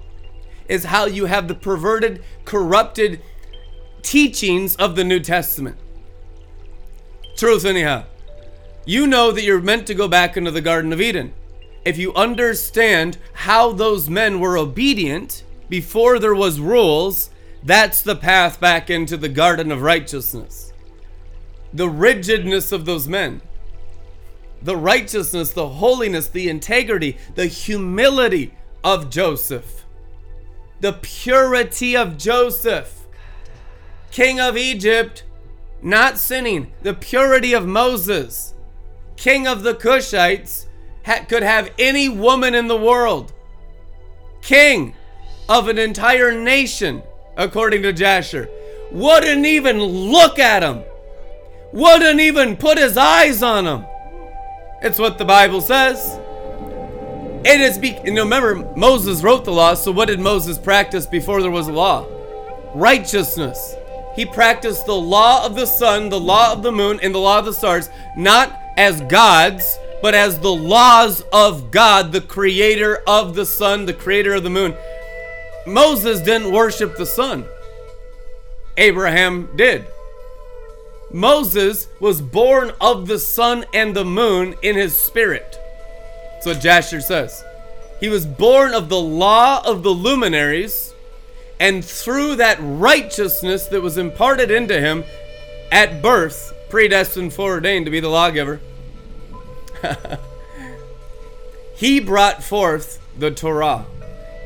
is 0.67 0.85
how 0.85 1.05
you 1.05 1.25
have 1.25 1.47
the 1.47 1.55
perverted, 1.55 2.21
corrupted 2.43 3.21
teachings 4.07 4.73
of 4.77 4.95
the 4.95 5.03
New 5.03 5.19
Testament. 5.19 5.75
Truth, 7.35 7.65
anyhow. 7.65 8.05
You 8.85 9.05
know 9.05 9.33
that 9.33 9.43
you're 9.43 9.59
meant 9.59 9.85
to 9.87 9.93
go 9.93 10.07
back 10.07 10.37
into 10.37 10.49
the 10.49 10.61
Garden 10.61 10.93
of 10.93 11.01
Eden. 11.01 11.33
If 11.83 11.97
you 11.97 12.13
understand 12.13 13.17
how 13.33 13.73
those 13.73 14.09
men 14.09 14.39
were 14.39 14.57
obedient, 14.57 15.43
before 15.67 16.19
there 16.19 16.33
was 16.33 16.61
rules, 16.61 17.31
that's 17.61 18.01
the 18.01 18.15
path 18.15 18.61
back 18.61 18.89
into 18.89 19.17
the 19.17 19.27
garden 19.27 19.73
of 19.73 19.81
righteousness. 19.81 20.71
The 21.73 21.89
rigidness 21.89 22.71
of 22.71 22.85
those 22.85 23.09
men, 23.09 23.41
the 24.61 24.77
righteousness, 24.77 25.51
the 25.51 25.67
holiness, 25.67 26.29
the 26.29 26.47
integrity, 26.47 27.17
the 27.35 27.47
humility 27.47 28.53
of 28.85 29.09
Joseph, 29.09 29.83
the 30.79 30.93
purity 30.93 31.97
of 31.97 32.17
Joseph, 32.17 32.96
king 34.11 34.39
of 34.39 34.57
Egypt, 34.57 35.23
not 35.81 36.17
sinning, 36.17 36.71
the 36.81 36.93
purity 36.93 37.53
of 37.53 37.65
Moses, 37.67 38.53
king 39.15 39.47
of 39.47 39.63
the 39.63 39.73
Cushites, 39.73 40.67
ha- 41.05 41.25
could 41.27 41.43
have 41.43 41.71
any 41.77 42.09
woman 42.09 42.55
in 42.55 42.67
the 42.67 42.77
world, 42.77 43.33
king 44.41 44.95
of 45.49 45.67
an 45.67 45.77
entire 45.77 46.31
nation, 46.31 47.03
according 47.35 47.83
to 47.83 47.93
Jasher, 47.93 48.49
wouldn't 48.91 49.45
even 49.45 49.81
look 49.81 50.39
at 50.39 50.63
him, 50.63 50.83
wouldn't 51.73 52.19
even 52.19 52.57
put 52.57 52.77
his 52.77 52.97
eyes 52.97 53.43
on 53.43 53.65
him. 53.65 53.85
It's 54.81 54.99
what 54.99 55.17
the 55.17 55.25
Bible 55.25 55.61
says. 55.61 56.19
It 57.45 57.61
is 57.61 57.77
be 57.77 57.95
and 57.95 58.17
remember 58.17 58.55
Moses 58.75 59.23
wrote 59.23 59.45
the 59.45 59.53
law, 59.53 59.73
so 59.73 59.91
what 59.91 60.07
did 60.07 60.19
Moses 60.19 60.57
practice 60.57 61.05
before 61.05 61.41
there 61.41 61.51
was 61.51 61.67
a 61.67 61.71
law? 61.71 62.05
Righteousness. 62.73 63.75
He 64.17 64.25
practiced 64.25 64.87
the 64.87 64.95
law 64.95 65.45
of 65.45 65.55
the 65.55 65.67
sun, 65.67 66.09
the 66.09 66.19
law 66.19 66.51
of 66.51 66.63
the 66.63 66.71
moon, 66.71 66.99
and 67.01 67.13
the 67.13 67.19
law 67.19 67.37
of 67.37 67.45
the 67.45 67.53
stars, 67.53 67.87
not 68.17 68.59
as 68.75 68.99
gods, 69.01 69.77
but 70.01 70.15
as 70.15 70.39
the 70.39 70.53
laws 70.53 71.23
of 71.31 71.69
God, 71.69 72.11
the 72.11 72.21
creator 72.21 73.03
of 73.07 73.35
the 73.35 73.45
sun, 73.45 73.85
the 73.85 73.93
creator 73.93 74.33
of 74.33 74.43
the 74.43 74.49
moon. 74.49 74.75
Moses 75.67 76.19
didn't 76.19 76.51
worship 76.51 76.97
the 76.97 77.05
sun. 77.05 77.45
Abraham 78.75 79.55
did. 79.55 79.85
Moses 81.11 81.87
was 81.99 82.19
born 82.19 82.71
of 82.81 83.07
the 83.07 83.19
sun 83.19 83.65
and 83.71 83.95
the 83.95 84.03
moon 84.03 84.55
in 84.63 84.75
his 84.75 84.95
spirit. 84.95 85.59
That's 86.33 86.47
what 86.47 86.59
Jasher 86.59 87.01
says. 87.01 87.43
He 87.99 88.09
was 88.09 88.25
born 88.25 88.73
of 88.73 88.89
the 88.89 88.99
law 88.99 89.61
of 89.63 89.83
the 89.83 89.91
luminaries, 89.91 90.93
and 91.59 91.83
through 91.83 92.35
that 92.37 92.57
righteousness 92.61 93.67
that 93.67 93.81
was 93.81 93.97
imparted 93.97 94.51
into 94.51 94.79
him 94.79 95.03
at 95.71 96.01
birth, 96.01 96.53
predestined, 96.69 97.33
foreordained 97.33 97.85
to 97.85 97.91
be 97.91 97.99
the 97.99 98.09
lawgiver, 98.09 98.59
he 101.75 101.99
brought 101.99 102.43
forth 102.43 102.99
the 103.17 103.31
Torah 103.31 103.85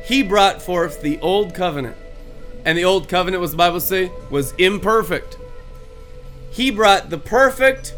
he 0.04 0.22
brought 0.22 0.60
forth 0.60 1.00
the 1.00 1.18
old 1.20 1.54
covenant. 1.54 1.96
And 2.64 2.76
the 2.76 2.84
old 2.84 3.08
covenant, 3.08 3.40
was 3.40 3.52
the 3.52 3.56
Bible 3.56 3.80
say, 3.80 4.10
was 4.30 4.52
imperfect. 4.52 5.36
He 6.50 6.70
brought 6.70 7.10
the 7.10 7.18
perfect 7.18 7.94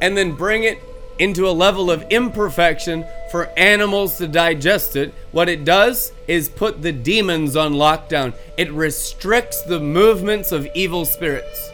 and 0.00 0.16
then 0.16 0.32
bring 0.32 0.64
it 0.64 0.78
into 1.18 1.48
a 1.48 1.52
level 1.52 1.90
of 1.90 2.04
imperfection 2.10 3.04
for 3.30 3.46
animals 3.58 4.18
to 4.18 4.26
digest 4.26 4.96
it. 4.96 5.14
What 5.30 5.48
it 5.48 5.64
does 5.64 6.12
is 6.26 6.48
put 6.48 6.82
the 6.82 6.92
demons 6.92 7.56
on 7.56 7.74
lockdown. 7.74 8.34
It 8.56 8.72
restricts 8.72 9.62
the 9.62 9.80
movements 9.80 10.52
of 10.52 10.68
evil 10.74 11.04
spirits. 11.04 11.70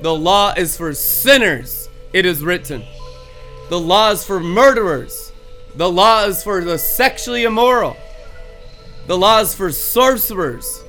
The 0.00 0.14
law 0.14 0.52
is 0.56 0.76
for 0.76 0.92
sinners, 0.92 1.88
it 2.12 2.26
is 2.26 2.42
written. 2.42 2.84
The 3.70 3.80
law 3.80 4.10
is 4.10 4.24
for 4.24 4.40
murderers. 4.40 5.32
The 5.74 5.90
law 5.90 6.24
is 6.24 6.42
for 6.42 6.62
the 6.62 6.78
sexually 6.78 7.44
immoral. 7.44 7.96
The 9.06 9.18
law 9.18 9.40
is 9.40 9.54
for 9.54 9.72
sorcerers. 9.72 10.84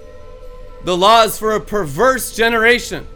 The 0.84 0.96
law 0.96 1.24
is 1.24 1.40
for 1.40 1.54
a 1.54 1.62
perverse 1.62 2.36
generation 2.36 3.08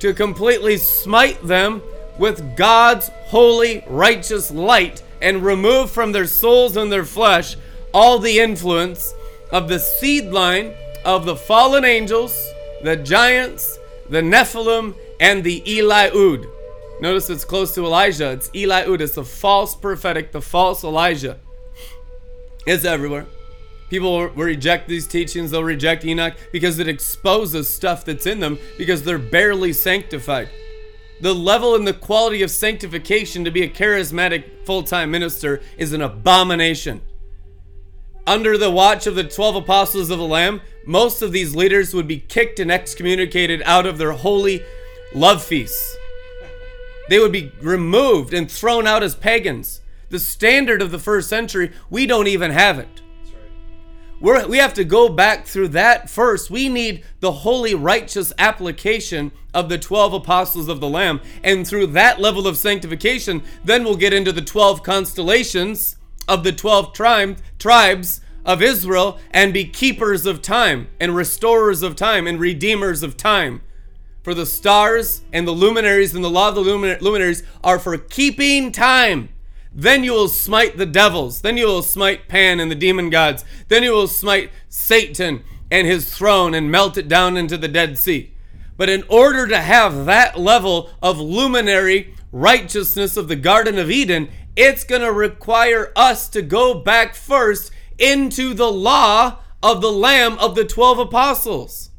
to 0.00 0.12
completely 0.12 0.76
smite 0.76 1.46
them 1.46 1.80
with 2.18 2.56
God's 2.56 3.08
holy, 3.26 3.84
righteous 3.86 4.50
light 4.50 5.02
and 5.20 5.44
remove 5.44 5.90
from 5.90 6.12
their 6.12 6.26
souls 6.26 6.76
and 6.76 6.90
their 6.90 7.04
flesh 7.04 7.56
all 7.92 8.18
the 8.18 8.38
influence 8.38 9.14
of 9.50 9.68
the 9.68 9.78
seed 9.78 10.26
line 10.26 10.74
of 11.04 11.24
the 11.24 11.36
fallen 11.36 11.84
angels, 11.84 12.34
the 12.82 12.96
giants, 12.96 13.78
the 14.08 14.20
Nephilim, 14.20 14.94
and 15.20 15.44
the 15.44 15.60
Eliud. 15.62 16.46
Notice 17.00 17.30
it's 17.30 17.44
close 17.44 17.74
to 17.74 17.84
Elijah. 17.84 18.30
It's 18.30 18.48
Eliud. 18.50 19.00
It's 19.00 19.14
the 19.14 19.24
false 19.24 19.74
prophetic, 19.74 20.32
the 20.32 20.40
false 20.40 20.84
Elijah. 20.84 21.38
It's 22.66 22.84
everywhere. 22.84 23.26
People 23.90 24.12
will 24.12 24.28
reject 24.28 24.88
these 24.88 25.06
teachings, 25.06 25.50
they'll 25.50 25.62
reject 25.62 26.02
Enoch 26.04 26.32
because 26.50 26.78
it 26.78 26.88
exposes 26.88 27.68
stuff 27.68 28.06
that's 28.06 28.24
in 28.24 28.40
them 28.40 28.58
because 28.78 29.02
they're 29.02 29.18
barely 29.18 29.74
sanctified. 29.74 30.48
The 31.22 31.34
level 31.36 31.76
and 31.76 31.86
the 31.86 31.92
quality 31.92 32.42
of 32.42 32.50
sanctification 32.50 33.44
to 33.44 33.52
be 33.52 33.62
a 33.62 33.68
charismatic 33.68 34.66
full 34.66 34.82
time 34.82 35.12
minister 35.12 35.60
is 35.78 35.92
an 35.92 36.02
abomination. 36.02 37.00
Under 38.26 38.58
the 38.58 38.72
watch 38.72 39.06
of 39.06 39.14
the 39.14 39.22
12 39.22 39.54
apostles 39.54 40.10
of 40.10 40.18
the 40.18 40.26
Lamb, 40.26 40.62
most 40.84 41.22
of 41.22 41.30
these 41.30 41.54
leaders 41.54 41.94
would 41.94 42.08
be 42.08 42.18
kicked 42.18 42.58
and 42.58 42.72
excommunicated 42.72 43.62
out 43.64 43.86
of 43.86 43.98
their 43.98 44.10
holy 44.10 44.64
love 45.14 45.44
feasts. 45.44 45.96
They 47.08 47.20
would 47.20 47.30
be 47.30 47.52
removed 47.60 48.34
and 48.34 48.50
thrown 48.50 48.88
out 48.88 49.04
as 49.04 49.14
pagans. 49.14 49.80
The 50.08 50.18
standard 50.18 50.82
of 50.82 50.90
the 50.90 50.98
first 50.98 51.28
century, 51.28 51.70
we 51.88 52.04
don't 52.04 52.26
even 52.26 52.50
have 52.50 52.80
it. 52.80 53.01
We're, 54.22 54.46
we 54.46 54.58
have 54.58 54.74
to 54.74 54.84
go 54.84 55.08
back 55.08 55.46
through 55.46 55.68
that 55.68 56.08
first. 56.08 56.48
We 56.48 56.68
need 56.68 57.04
the 57.18 57.32
holy, 57.32 57.74
righteous 57.74 58.32
application 58.38 59.32
of 59.52 59.68
the 59.68 59.78
12 59.78 60.14
apostles 60.14 60.68
of 60.68 60.78
the 60.78 60.88
Lamb. 60.88 61.20
And 61.42 61.66
through 61.66 61.88
that 61.88 62.20
level 62.20 62.46
of 62.46 62.56
sanctification, 62.56 63.42
then 63.64 63.82
we'll 63.82 63.96
get 63.96 64.12
into 64.12 64.30
the 64.30 64.40
12 64.40 64.84
constellations 64.84 65.96
of 66.28 66.44
the 66.44 66.52
12 66.52 66.92
tri- 66.92 67.34
tribes 67.58 68.20
of 68.44 68.62
Israel 68.62 69.18
and 69.32 69.52
be 69.52 69.64
keepers 69.64 70.24
of 70.24 70.40
time 70.40 70.86
and 71.00 71.16
restorers 71.16 71.82
of 71.82 71.96
time 71.96 72.28
and 72.28 72.38
redeemers 72.38 73.02
of 73.02 73.16
time. 73.16 73.60
For 74.22 74.34
the 74.34 74.46
stars 74.46 75.22
and 75.32 75.48
the 75.48 75.52
luminaries 75.52 76.14
and 76.14 76.22
the 76.22 76.30
law 76.30 76.50
of 76.50 76.54
the 76.54 76.60
luminaries 76.60 77.42
are 77.64 77.80
for 77.80 77.98
keeping 77.98 78.70
time. 78.70 79.30
Then 79.74 80.04
you 80.04 80.12
will 80.12 80.28
smite 80.28 80.76
the 80.76 80.86
devils. 80.86 81.40
Then 81.40 81.56
you 81.56 81.66
will 81.66 81.82
smite 81.82 82.28
Pan 82.28 82.60
and 82.60 82.70
the 82.70 82.76
demon 82.76 83.10
gods. 83.10 83.44
Then 83.68 83.82
you 83.82 83.92
will 83.92 84.08
smite 84.08 84.50
Satan 84.68 85.42
and 85.70 85.86
his 85.86 86.14
throne 86.14 86.54
and 86.54 86.70
melt 86.70 86.96
it 86.96 87.08
down 87.08 87.36
into 87.36 87.56
the 87.56 87.68
Dead 87.68 87.96
Sea. 87.96 88.34
But 88.76 88.90
in 88.90 89.04
order 89.08 89.46
to 89.46 89.60
have 89.60 90.06
that 90.06 90.38
level 90.38 90.90
of 91.02 91.18
luminary 91.18 92.14
righteousness 92.30 93.16
of 93.16 93.28
the 93.28 93.36
Garden 93.36 93.78
of 93.78 93.90
Eden, 93.90 94.28
it's 94.56 94.84
going 94.84 95.02
to 95.02 95.12
require 95.12 95.92
us 95.96 96.28
to 96.30 96.42
go 96.42 96.74
back 96.74 97.14
first 97.14 97.70
into 97.98 98.52
the 98.54 98.70
law 98.70 99.38
of 99.62 99.80
the 99.80 99.92
Lamb 99.92 100.38
of 100.38 100.54
the 100.54 100.64
12 100.64 100.98
apostles. 100.98 101.90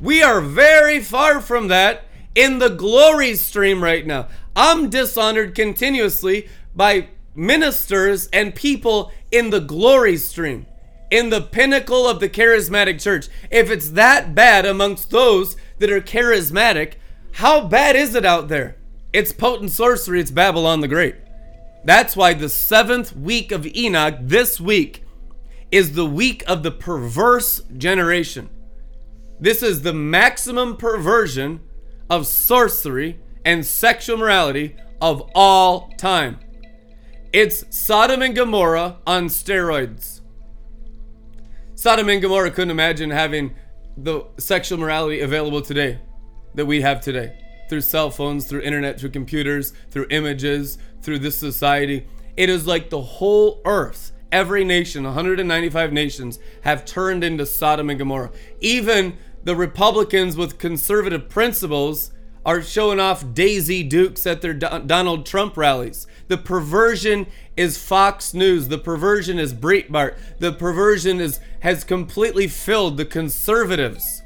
We 0.00 0.22
are 0.22 0.40
very 0.40 1.00
far 1.00 1.40
from 1.40 1.68
that 1.68 2.04
in 2.34 2.58
the 2.58 2.68
glory 2.68 3.34
stream 3.34 3.82
right 3.82 4.06
now. 4.06 4.28
I'm 4.56 4.90
dishonored 4.90 5.54
continuously 5.54 6.48
by 6.74 7.08
ministers 7.34 8.28
and 8.32 8.54
people 8.54 9.10
in 9.30 9.50
the 9.50 9.60
glory 9.60 10.16
stream, 10.16 10.66
in 11.10 11.30
the 11.30 11.40
pinnacle 11.40 12.06
of 12.08 12.20
the 12.20 12.28
charismatic 12.28 13.00
church. 13.00 13.28
If 13.50 13.70
it's 13.70 13.90
that 13.90 14.34
bad 14.34 14.64
amongst 14.64 15.10
those 15.10 15.56
that 15.78 15.90
are 15.90 16.00
charismatic, 16.00 16.94
how 17.32 17.66
bad 17.66 17.96
is 17.96 18.14
it 18.14 18.24
out 18.24 18.48
there? 18.48 18.76
It's 19.12 19.32
potent 19.32 19.72
sorcery, 19.72 20.20
it's 20.20 20.30
Babylon 20.30 20.80
the 20.80 20.88
Great. 20.88 21.16
That's 21.84 22.16
why 22.16 22.34
the 22.34 22.48
seventh 22.48 23.14
week 23.14 23.52
of 23.52 23.66
Enoch 23.66 24.16
this 24.20 24.60
week 24.60 25.04
is 25.70 25.92
the 25.92 26.06
week 26.06 26.44
of 26.46 26.62
the 26.62 26.70
perverse 26.70 27.60
generation. 27.76 28.48
This 29.40 29.62
is 29.62 29.82
the 29.82 29.92
maximum 29.92 30.76
perversion 30.76 31.60
of 32.08 32.26
sorcery 32.26 33.18
and 33.44 33.64
sexual 33.64 34.16
morality 34.16 34.76
of 35.00 35.30
all 35.34 35.92
time. 35.98 36.38
It's 37.32 37.64
Sodom 37.76 38.22
and 38.22 38.34
Gomorrah 38.34 38.98
on 39.06 39.26
steroids. 39.26 40.20
Sodom 41.74 42.08
and 42.08 42.22
Gomorrah 42.22 42.50
couldn't 42.50 42.70
imagine 42.70 43.10
having 43.10 43.54
the 43.96 44.24
sexual 44.38 44.78
morality 44.78 45.20
available 45.20 45.60
today 45.60 45.98
that 46.54 46.66
we 46.66 46.80
have 46.80 47.00
today 47.00 47.36
through 47.68 47.80
cell 47.80 48.10
phones, 48.10 48.46
through 48.46 48.60
internet, 48.60 48.98
through 48.98 49.10
computers, 49.10 49.72
through 49.90 50.06
images, 50.10 50.78
through 51.02 51.18
this 51.18 51.36
society. 51.36 52.06
It 52.36 52.48
is 52.48 52.66
like 52.66 52.90
the 52.90 53.00
whole 53.00 53.60
earth, 53.64 54.12
every 54.32 54.64
nation, 54.64 55.04
195 55.04 55.92
nations, 55.92 56.38
have 56.62 56.84
turned 56.84 57.24
into 57.24 57.46
Sodom 57.46 57.90
and 57.90 57.98
Gomorrah. 57.98 58.32
Even 58.60 59.18
the 59.42 59.56
Republicans 59.56 60.36
with 60.36 60.58
conservative 60.58 61.28
principles 61.28 62.10
are 62.44 62.60
showing 62.60 63.00
off 63.00 63.32
Daisy 63.32 63.82
Dukes 63.82 64.26
at 64.26 64.42
their 64.42 64.52
Donald 64.52 65.24
Trump 65.24 65.56
rallies. 65.56 66.06
The 66.28 66.36
perversion 66.36 67.26
is 67.56 67.78
Fox 67.78 68.34
News. 68.34 68.68
The 68.68 68.78
perversion 68.78 69.38
is 69.38 69.54
Breitbart. 69.54 70.16
The 70.38 70.52
perversion 70.52 71.20
is 71.20 71.40
has 71.60 71.84
completely 71.84 72.46
filled 72.46 72.96
the 72.96 73.06
conservatives. 73.06 74.22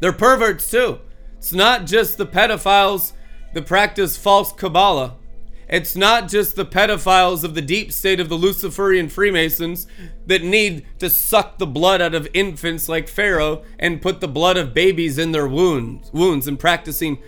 They're 0.00 0.12
perverts 0.12 0.70
too. 0.70 1.00
It's 1.36 1.52
not 1.52 1.86
just 1.86 2.16
the 2.16 2.26
pedophiles 2.26 3.12
that 3.52 3.66
practice 3.66 4.16
false 4.16 4.52
Kabbalah. 4.52 5.17
It's 5.68 5.94
not 5.94 6.28
just 6.28 6.56
the 6.56 6.64
pedophiles 6.64 7.44
of 7.44 7.54
the 7.54 7.60
deep 7.60 7.92
state 7.92 8.20
of 8.20 8.30
the 8.30 8.36
Luciferian 8.36 9.08
Freemasons 9.10 9.86
that 10.26 10.42
need 10.42 10.86
to 10.98 11.10
suck 11.10 11.58
the 11.58 11.66
blood 11.66 12.00
out 12.00 12.14
of 12.14 12.28
infants 12.32 12.88
like 12.88 13.06
Pharaoh 13.06 13.62
and 13.78 14.00
put 14.00 14.20
the 14.20 14.28
blood 14.28 14.56
of 14.56 14.72
babies 14.72 15.18
in 15.18 15.32
their 15.32 15.46
wounds, 15.46 16.10
wounds 16.12 16.48
and 16.48 16.58
practicing 16.58 17.18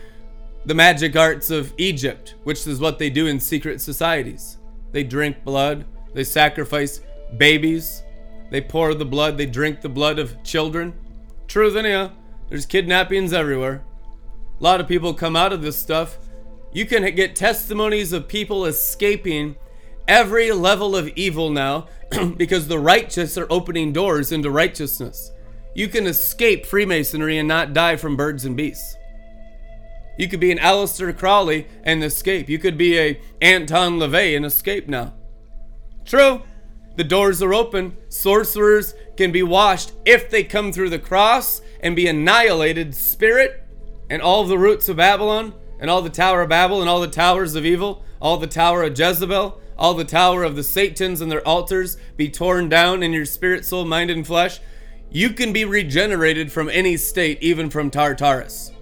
the 0.64 0.74
magic 0.74 1.16
arts 1.16 1.50
of 1.50 1.74
Egypt, 1.76 2.34
which 2.44 2.66
is 2.66 2.80
what 2.80 2.98
they 2.98 3.10
do 3.10 3.26
in 3.26 3.40
secret 3.40 3.80
societies. 3.80 4.56
They 4.92 5.04
drink 5.04 5.44
blood, 5.44 5.84
they 6.14 6.24
sacrifice 6.24 7.02
babies, 7.36 8.02
they 8.50 8.62
pour 8.62 8.94
the 8.94 9.04
blood, 9.04 9.36
they 9.36 9.46
drink 9.46 9.82
the 9.82 9.88
blood 9.88 10.18
of 10.18 10.42
children. 10.42 10.94
Truth 11.46 11.74
yeah, 11.84 12.10
there's 12.48 12.66
kidnappings 12.66 13.34
everywhere. 13.34 13.84
A 14.58 14.62
lot 14.62 14.80
of 14.80 14.88
people 14.88 15.12
come 15.12 15.36
out 15.36 15.52
of 15.52 15.62
this 15.62 15.78
stuff 15.78 16.18
you 16.72 16.86
can 16.86 17.14
get 17.14 17.34
testimonies 17.34 18.12
of 18.12 18.28
people 18.28 18.64
escaping 18.64 19.56
every 20.06 20.52
level 20.52 20.96
of 20.96 21.08
evil 21.08 21.50
now 21.50 21.88
because 22.36 22.68
the 22.68 22.78
righteous 22.78 23.36
are 23.36 23.46
opening 23.50 23.92
doors 23.92 24.32
into 24.32 24.50
righteousness. 24.50 25.32
You 25.74 25.88
can 25.88 26.06
escape 26.06 26.66
Freemasonry 26.66 27.38
and 27.38 27.48
not 27.48 27.72
die 27.72 27.96
from 27.96 28.16
birds 28.16 28.44
and 28.44 28.56
beasts. 28.56 28.96
You 30.18 30.28
could 30.28 30.40
be 30.40 30.52
an 30.52 30.58
Aleister 30.58 31.16
Crowley 31.16 31.66
and 31.82 32.04
escape. 32.04 32.48
You 32.48 32.58
could 32.58 32.76
be 32.76 32.98
a 32.98 33.20
Anton 33.40 33.98
LaVey 33.98 34.36
and 34.36 34.44
escape 34.44 34.88
now. 34.88 35.14
True. 36.04 36.42
The 36.96 37.04
doors 37.04 37.40
are 37.42 37.54
open. 37.54 37.96
Sorcerers 38.08 38.94
can 39.16 39.32
be 39.32 39.42
washed 39.42 39.92
if 40.04 40.28
they 40.28 40.44
come 40.44 40.72
through 40.72 40.90
the 40.90 40.98
cross 40.98 41.62
and 41.80 41.96
be 41.96 42.06
annihilated. 42.06 42.94
Spirit 42.94 43.64
and 44.10 44.20
all 44.20 44.44
the 44.44 44.58
roots 44.58 44.88
of 44.88 44.96
Babylon 44.96 45.54
and 45.80 45.90
all 45.90 46.02
the 46.02 46.10
Tower 46.10 46.42
of 46.42 46.50
Babel 46.50 46.80
and 46.80 46.88
all 46.88 47.00
the 47.00 47.08
towers 47.08 47.54
of 47.54 47.66
evil, 47.66 48.04
all 48.20 48.36
the 48.36 48.46
Tower 48.46 48.84
of 48.84 48.96
Jezebel, 48.96 49.60
all 49.78 49.94
the 49.94 50.04
Tower 50.04 50.44
of 50.44 50.54
the 50.54 50.62
Satans 50.62 51.20
and 51.20 51.32
their 51.32 51.46
altars 51.46 51.96
be 52.16 52.28
torn 52.28 52.68
down 52.68 53.02
in 53.02 53.12
your 53.12 53.24
spirit, 53.24 53.64
soul, 53.64 53.86
mind, 53.86 54.10
and 54.10 54.26
flesh, 54.26 54.60
you 55.10 55.30
can 55.30 55.52
be 55.52 55.64
regenerated 55.64 56.52
from 56.52 56.68
any 56.68 56.96
state, 56.96 57.42
even 57.42 57.70
from 57.70 57.90
Tartarus. 57.90 58.72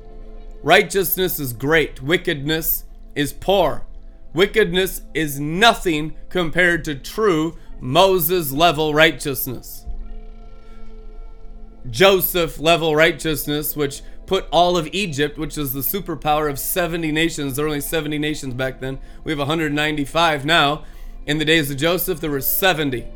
Righteousness 0.63 1.39
is 1.39 1.53
great, 1.53 2.03
wickedness 2.03 2.85
is 3.15 3.33
poor. 3.33 3.87
Wickedness 4.35 5.03
is 5.15 5.41
nothing 5.41 6.15
compared 6.29 6.85
to 6.85 6.95
true 6.95 7.57
Moses 7.81 8.53
level 8.53 8.93
righteousness. 8.93 9.87
Joseph 11.89 12.59
level 12.59 12.95
righteousness, 12.95 13.75
which 13.75 14.03
put 14.29 14.47
all 14.53 14.77
of 14.77 14.87
Egypt, 14.93 15.39
which 15.39 15.57
is 15.57 15.73
the 15.73 15.81
superpower 15.81 16.51
of 16.51 16.59
70 16.59 17.11
nations, 17.13 17.57
there 17.57 17.65
were 17.65 17.71
only 17.71 17.81
70 17.81 18.19
nations 18.19 18.53
back 18.53 18.79
then. 18.79 19.01
We 19.25 19.33
have 19.33 19.39
195 19.39 20.45
now. 20.45 20.85
In 21.27 21.39
the 21.39 21.47
days 21.47 21.71
of 21.71 21.79
Joseph, 21.79 22.21
there 22.21 22.31
were 22.31 22.43
70. 22.43 23.09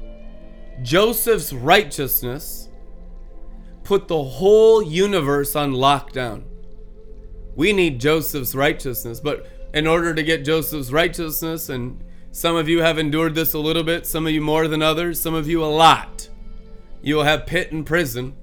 Joseph's 0.81 1.53
righteousness 1.53 2.71
put 3.85 4.09
the 4.09 4.23
whole 4.23 4.83
universe 4.83 5.55
on 5.55 5.73
lockdown. 5.73 6.45
We 7.55 7.75
need 7.75 8.01
Joseph's 8.01 8.55
righteousness, 8.55 9.21
but 9.21 9.47
in 9.75 9.87
order 9.87 10.15
to 10.15 10.23
get 10.23 10.47
Joseph's 10.47 10.93
righteousness, 10.93 11.69
and 11.69 12.03
some 12.31 12.57
of 12.57 12.71
you 12.71 12.81
have 12.81 12.99
endured 12.99 13.35
this 13.35 13.53
a 13.53 13.59
little 13.59 13.85
bit, 13.85 14.07
some 14.07 14.27
of 14.27 14.33
you 14.33 14.41
more 14.41 14.67
than 14.67 14.81
others, 14.81 15.21
some 15.21 15.35
of 15.35 15.47
you 15.47 15.63
a 15.63 15.67
lot, 15.67 16.31
you 17.03 17.17
will 17.17 17.25
have 17.25 17.45
pit 17.45 17.71
in 17.71 17.85
prison 17.85 18.35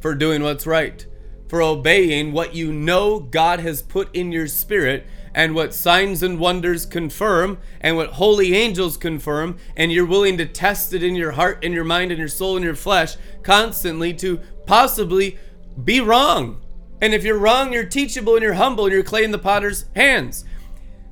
for 0.00 0.14
doing 0.14 0.42
what's 0.42 0.66
right 0.66 1.06
for 1.48 1.62
obeying 1.62 2.32
what 2.32 2.54
you 2.54 2.72
know 2.72 3.18
God 3.18 3.60
has 3.60 3.82
put 3.82 4.14
in 4.14 4.30
your 4.32 4.46
spirit 4.46 5.06
and 5.34 5.54
what 5.54 5.74
signs 5.74 6.22
and 6.22 6.38
wonders 6.38 6.84
confirm 6.84 7.58
and 7.80 7.96
what 7.96 8.14
holy 8.14 8.54
angels 8.54 8.96
confirm 8.96 9.56
and 9.76 9.90
you're 9.90 10.06
willing 10.06 10.36
to 10.38 10.46
test 10.46 10.92
it 10.92 11.02
in 11.02 11.14
your 11.14 11.32
heart 11.32 11.64
and 11.64 11.72
your 11.72 11.84
mind 11.84 12.10
and 12.10 12.18
your 12.18 12.28
soul 12.28 12.56
and 12.56 12.64
your 12.64 12.74
flesh 12.74 13.16
constantly 13.42 14.12
to 14.14 14.40
possibly 14.66 15.38
be 15.82 16.00
wrong. 16.00 16.60
And 17.00 17.14
if 17.14 17.24
you're 17.24 17.38
wrong 17.38 17.72
you're 17.72 17.84
teachable 17.84 18.34
and 18.34 18.42
you're 18.42 18.54
humble 18.54 18.84
and 18.84 18.92
you're 18.92 19.02
clay 19.02 19.24
in 19.24 19.30
the 19.30 19.38
potter's 19.38 19.86
hands. 19.94 20.44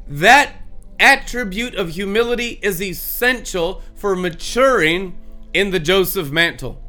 That 0.07 0.55
attribute 0.99 1.74
of 1.74 1.91
humility 1.91 2.59
is 2.62 2.82
essential 2.82 3.82
for 3.95 4.16
maturing 4.16 5.18
in 5.53 5.70
the 5.70 5.78
joseph 5.78 6.30
mantle 6.30 6.82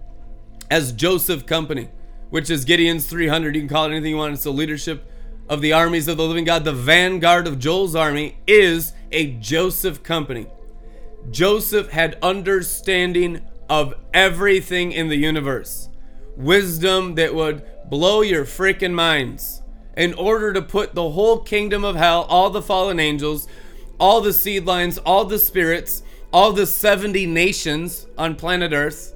as 0.72 0.93
joseph 0.93 1.45
company 1.45 1.89
which 2.30 2.49
is 2.49 2.65
Gideon's 2.65 3.05
300. 3.05 3.55
You 3.55 3.61
can 3.61 3.69
call 3.69 3.86
it 3.86 3.91
anything 3.91 4.11
you 4.11 4.17
want. 4.17 4.34
It's 4.34 4.43
the 4.43 4.51
leadership 4.51 5.09
of 5.49 5.61
the 5.61 5.73
armies 5.73 6.07
of 6.07 6.17
the 6.17 6.28
living 6.28 6.43
God. 6.43 6.65
The 6.65 6.73
vanguard 6.73 7.47
of 7.47 7.59
Joel's 7.59 7.95
army 7.95 8.38
is 8.47 8.93
a 9.11 9.32
Joseph 9.34 10.03
company. 10.03 10.47
Joseph 11.32 11.91
had 11.91 12.17
understanding 12.21 13.41
of 13.69 13.93
everything 14.13 14.91
in 14.91 15.09
the 15.09 15.17
universe. 15.17 15.89
wisdom 16.38 17.15
that 17.15 17.34
would 17.34 17.63
blow 17.89 18.21
your 18.21 18.45
freaking 18.45 18.93
minds 18.93 19.61
in 19.95 20.13
order 20.13 20.53
to 20.53 20.61
put 20.61 20.93
the 20.93 21.09
whole 21.09 21.39
kingdom 21.39 21.84
of 21.84 21.95
hell, 21.95 22.23
all 22.30 22.49
the 22.49 22.61
fallen 22.61 22.99
angels, 22.99 23.47
all 23.99 24.21
the 24.21 24.32
seed 24.32 24.65
lines, 24.65 24.99
all 24.99 25.25
the 25.25 25.39
spirits, 25.39 26.03
all 26.32 26.53
the 26.53 26.67
70 26.67 27.25
nations 27.25 28.05
on 28.17 28.36
planet 28.36 28.71
Earth. 28.71 29.15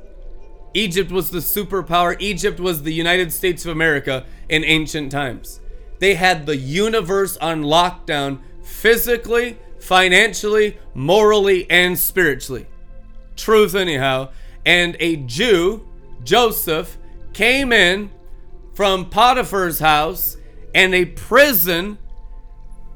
Egypt 0.73 1.11
was 1.11 1.31
the 1.31 1.39
superpower. 1.39 2.15
Egypt 2.19 2.59
was 2.59 2.83
the 2.83 2.93
United 2.93 3.33
States 3.33 3.65
of 3.65 3.71
America 3.71 4.25
in 4.49 4.63
ancient 4.63 5.11
times. 5.11 5.59
They 5.99 6.15
had 6.15 6.45
the 6.45 6.57
universe 6.57 7.37
on 7.37 7.63
lockdown 7.63 8.39
physically, 8.63 9.57
financially, 9.79 10.77
morally, 10.93 11.69
and 11.69 11.97
spiritually. 11.97 12.67
Truth, 13.35 13.75
anyhow. 13.75 14.29
And 14.65 14.95
a 14.99 15.17
Jew, 15.17 15.87
Joseph, 16.23 16.97
came 17.33 17.71
in 17.71 18.11
from 18.73 19.09
Potiphar's 19.09 19.79
house 19.79 20.37
and 20.73 20.95
a 20.95 21.05
prison 21.05 21.97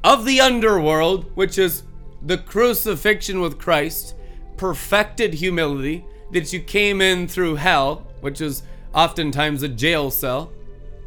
of 0.02 0.24
the 0.24 0.40
underworld, 0.40 1.30
which 1.34 1.58
is 1.58 1.82
the 2.22 2.38
crucifixion 2.38 3.40
with 3.40 3.58
Christ, 3.58 4.14
perfected 4.56 5.34
humility, 5.34 6.04
that 6.32 6.52
you 6.52 6.60
came 6.60 7.00
in 7.00 7.28
through 7.28 7.56
hell, 7.56 8.06
which 8.20 8.40
is 8.40 8.62
oftentimes 8.94 9.62
a 9.62 9.68
jail 9.68 10.10
cell. 10.10 10.52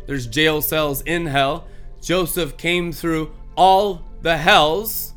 There's 0.06 0.28
jail 0.28 0.62
cells 0.62 1.02
in 1.02 1.26
hell. 1.26 1.68
Joseph 2.02 2.58
came 2.58 2.92
through 2.92 3.32
all 3.56 4.04
the 4.22 4.38
hells, 4.38 5.14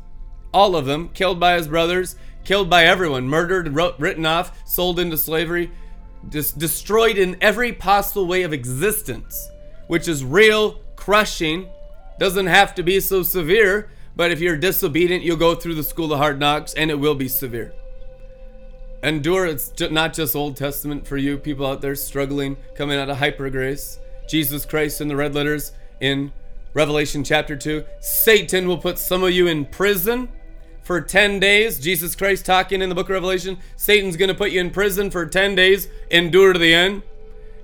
all 0.53 0.75
of 0.75 0.85
them, 0.85 1.09
killed 1.09 1.39
by 1.39 1.55
his 1.55 1.67
brothers, 1.67 2.15
killed 2.43 2.69
by 2.69 2.83
everyone, 2.83 3.27
murdered, 3.27 3.73
wrote, 3.73 3.97
written 3.99 4.25
off, 4.25 4.67
sold 4.67 4.99
into 4.99 5.17
slavery, 5.17 5.71
dis- 6.27 6.51
destroyed 6.51 7.17
in 7.17 7.37
every 7.41 7.71
possible 7.71 8.27
way 8.27 8.43
of 8.43 8.53
existence, 8.53 9.49
which 9.87 10.07
is 10.07 10.23
real, 10.23 10.79
crushing, 10.95 11.67
doesn't 12.19 12.47
have 12.47 12.75
to 12.75 12.83
be 12.83 12.99
so 12.99 13.23
severe, 13.23 13.89
but 14.15 14.31
if 14.31 14.39
you're 14.39 14.57
disobedient, 14.57 15.23
you'll 15.23 15.37
go 15.37 15.55
through 15.55 15.75
the 15.75 15.83
school 15.83 16.13
of 16.13 16.19
hard 16.19 16.39
knocks 16.39 16.73
and 16.73 16.91
it 16.91 16.99
will 16.99 17.15
be 17.15 17.27
severe. 17.27 17.73
Endure, 19.03 19.45
it's 19.45 19.73
not 19.91 20.13
just 20.13 20.33
Old 20.33 20.55
Testament 20.55 21.05
for 21.05 21.17
you 21.17 21.37
people 21.37 21.65
out 21.65 21.81
there 21.81 21.93
struggling, 21.93 22.55
coming 22.73 22.97
out 22.97 23.09
of 23.09 23.17
hyper 23.17 23.49
grace. 23.49 23.99
Jesus 24.29 24.65
Christ 24.65 25.01
in 25.01 25.09
the 25.09 25.15
red 25.15 25.35
letters 25.35 25.73
in 25.99 26.31
Revelation 26.73 27.23
chapter 27.23 27.57
2. 27.57 27.83
Satan 27.99 28.65
will 28.65 28.77
put 28.77 28.97
some 28.97 29.21
of 29.21 29.31
you 29.31 29.47
in 29.47 29.65
prison 29.65 30.29
for 30.83 31.01
10 31.01 31.39
days. 31.41 31.79
Jesus 31.79 32.15
Christ 32.15 32.45
talking 32.45 32.81
in 32.81 32.87
the 32.87 32.95
book 32.95 33.07
of 33.07 33.13
Revelation. 33.13 33.57
Satan's 33.75 34.15
going 34.15 34.29
to 34.29 34.35
put 34.35 34.51
you 34.51 34.61
in 34.61 34.69
prison 34.69 35.11
for 35.11 35.25
10 35.25 35.53
days. 35.53 35.89
Endure 36.09 36.53
to 36.53 36.59
the 36.59 36.73
end, 36.73 37.03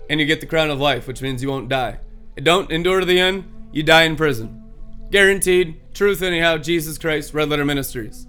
and 0.09 0.19
you 0.19 0.25
get 0.25 0.41
the 0.41 0.45
crown 0.45 0.69
of 0.69 0.79
life, 0.79 1.07
which 1.07 1.21
means 1.21 1.41
you 1.41 1.49
won't 1.49 1.69
die. 1.69 1.99
Don't 2.35 2.69
endure 2.69 2.99
to 2.99 3.05
the 3.05 3.19
end, 3.19 3.45
you 3.71 3.83
die 3.83 4.03
in 4.03 4.17
prison. 4.17 4.63
Guaranteed. 5.09 5.79
Truth, 5.93 6.21
anyhow. 6.21 6.57
Jesus 6.57 6.97
Christ, 6.97 7.33
Red 7.33 7.49
Letter 7.49 7.65
Ministries. 7.65 8.28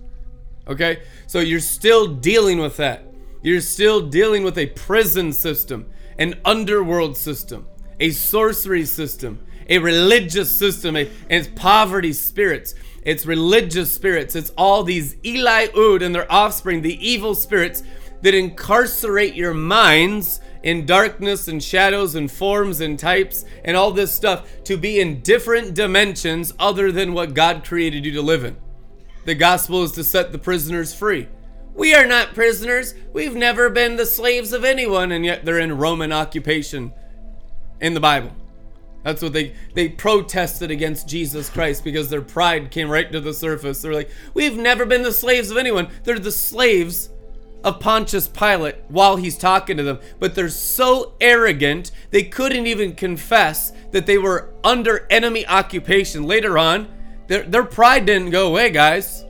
Okay? 0.70 1.02
So 1.26 1.40
you're 1.40 1.60
still 1.60 2.06
dealing 2.06 2.58
with 2.58 2.76
that. 2.78 3.04
You're 3.42 3.60
still 3.60 4.00
dealing 4.00 4.44
with 4.44 4.56
a 4.56 4.66
prison 4.66 5.32
system, 5.32 5.86
an 6.18 6.40
underworld 6.44 7.16
system, 7.16 7.66
a 7.98 8.10
sorcery 8.10 8.84
system, 8.84 9.40
a 9.68 9.78
religious 9.78 10.50
system, 10.50 10.96
a, 10.96 11.08
and 11.28 11.46
it's 11.46 11.48
poverty 11.54 12.12
spirits. 12.12 12.74
It's 13.02 13.26
religious 13.26 13.92
spirits. 13.92 14.36
It's 14.36 14.50
all 14.56 14.82
these 14.82 15.16
Eliud 15.16 16.02
and 16.02 16.14
their 16.14 16.30
offspring, 16.30 16.82
the 16.82 17.06
evil 17.06 17.34
spirits 17.34 17.82
that 18.22 18.34
incarcerate 18.34 19.34
your 19.34 19.54
minds 19.54 20.40
in 20.62 20.84
darkness 20.84 21.48
and 21.48 21.62
shadows 21.62 22.14
and 22.14 22.30
forms 22.30 22.82
and 22.82 22.98
types 22.98 23.46
and 23.64 23.76
all 23.76 23.90
this 23.90 24.12
stuff 24.12 24.46
to 24.64 24.76
be 24.76 25.00
in 25.00 25.22
different 25.22 25.74
dimensions 25.74 26.52
other 26.58 26.92
than 26.92 27.14
what 27.14 27.32
God 27.32 27.64
created 27.64 28.04
you 28.04 28.12
to 28.12 28.22
live 28.22 28.44
in. 28.44 28.56
The 29.24 29.34
gospel 29.34 29.82
is 29.82 29.92
to 29.92 30.04
set 30.04 30.32
the 30.32 30.38
prisoners 30.38 30.94
free. 30.94 31.28
We 31.74 31.94
are 31.94 32.06
not 32.06 32.34
prisoners. 32.34 32.94
We've 33.12 33.34
never 33.34 33.70
been 33.70 33.96
the 33.96 34.06
slaves 34.06 34.52
of 34.52 34.64
anyone, 34.64 35.12
and 35.12 35.24
yet 35.24 35.44
they're 35.44 35.58
in 35.58 35.78
Roman 35.78 36.12
occupation 36.12 36.92
in 37.80 37.94
the 37.94 38.00
Bible. 38.00 38.32
That's 39.02 39.22
what 39.22 39.32
they 39.32 39.54
they 39.74 39.88
protested 39.88 40.70
against 40.70 41.08
Jesus 41.08 41.48
Christ 41.48 41.84
because 41.84 42.10
their 42.10 42.20
pride 42.20 42.70
came 42.70 42.90
right 42.90 43.10
to 43.12 43.20
the 43.20 43.32
surface. 43.32 43.80
They're 43.80 43.94
like, 43.94 44.10
"We've 44.34 44.56
never 44.56 44.84
been 44.84 45.02
the 45.02 45.12
slaves 45.12 45.50
of 45.50 45.56
anyone." 45.56 45.88
They're 46.04 46.18
the 46.18 46.32
slaves 46.32 47.08
of 47.64 47.80
Pontius 47.80 48.28
Pilate 48.28 48.76
while 48.88 49.16
he's 49.16 49.38
talking 49.38 49.76
to 49.76 49.82
them, 49.82 50.00
but 50.18 50.34
they're 50.34 50.48
so 50.48 51.14
arrogant 51.20 51.90
they 52.10 52.22
couldn't 52.22 52.66
even 52.66 52.94
confess 52.94 53.72
that 53.92 54.06
they 54.06 54.18
were 54.18 54.52
under 54.64 55.06
enemy 55.10 55.46
occupation. 55.46 56.24
Later 56.24 56.58
on, 56.58 56.88
their, 57.30 57.44
their 57.44 57.64
pride 57.64 58.06
didn't 58.06 58.30
go 58.30 58.48
away, 58.48 58.70
guys. 58.70 59.24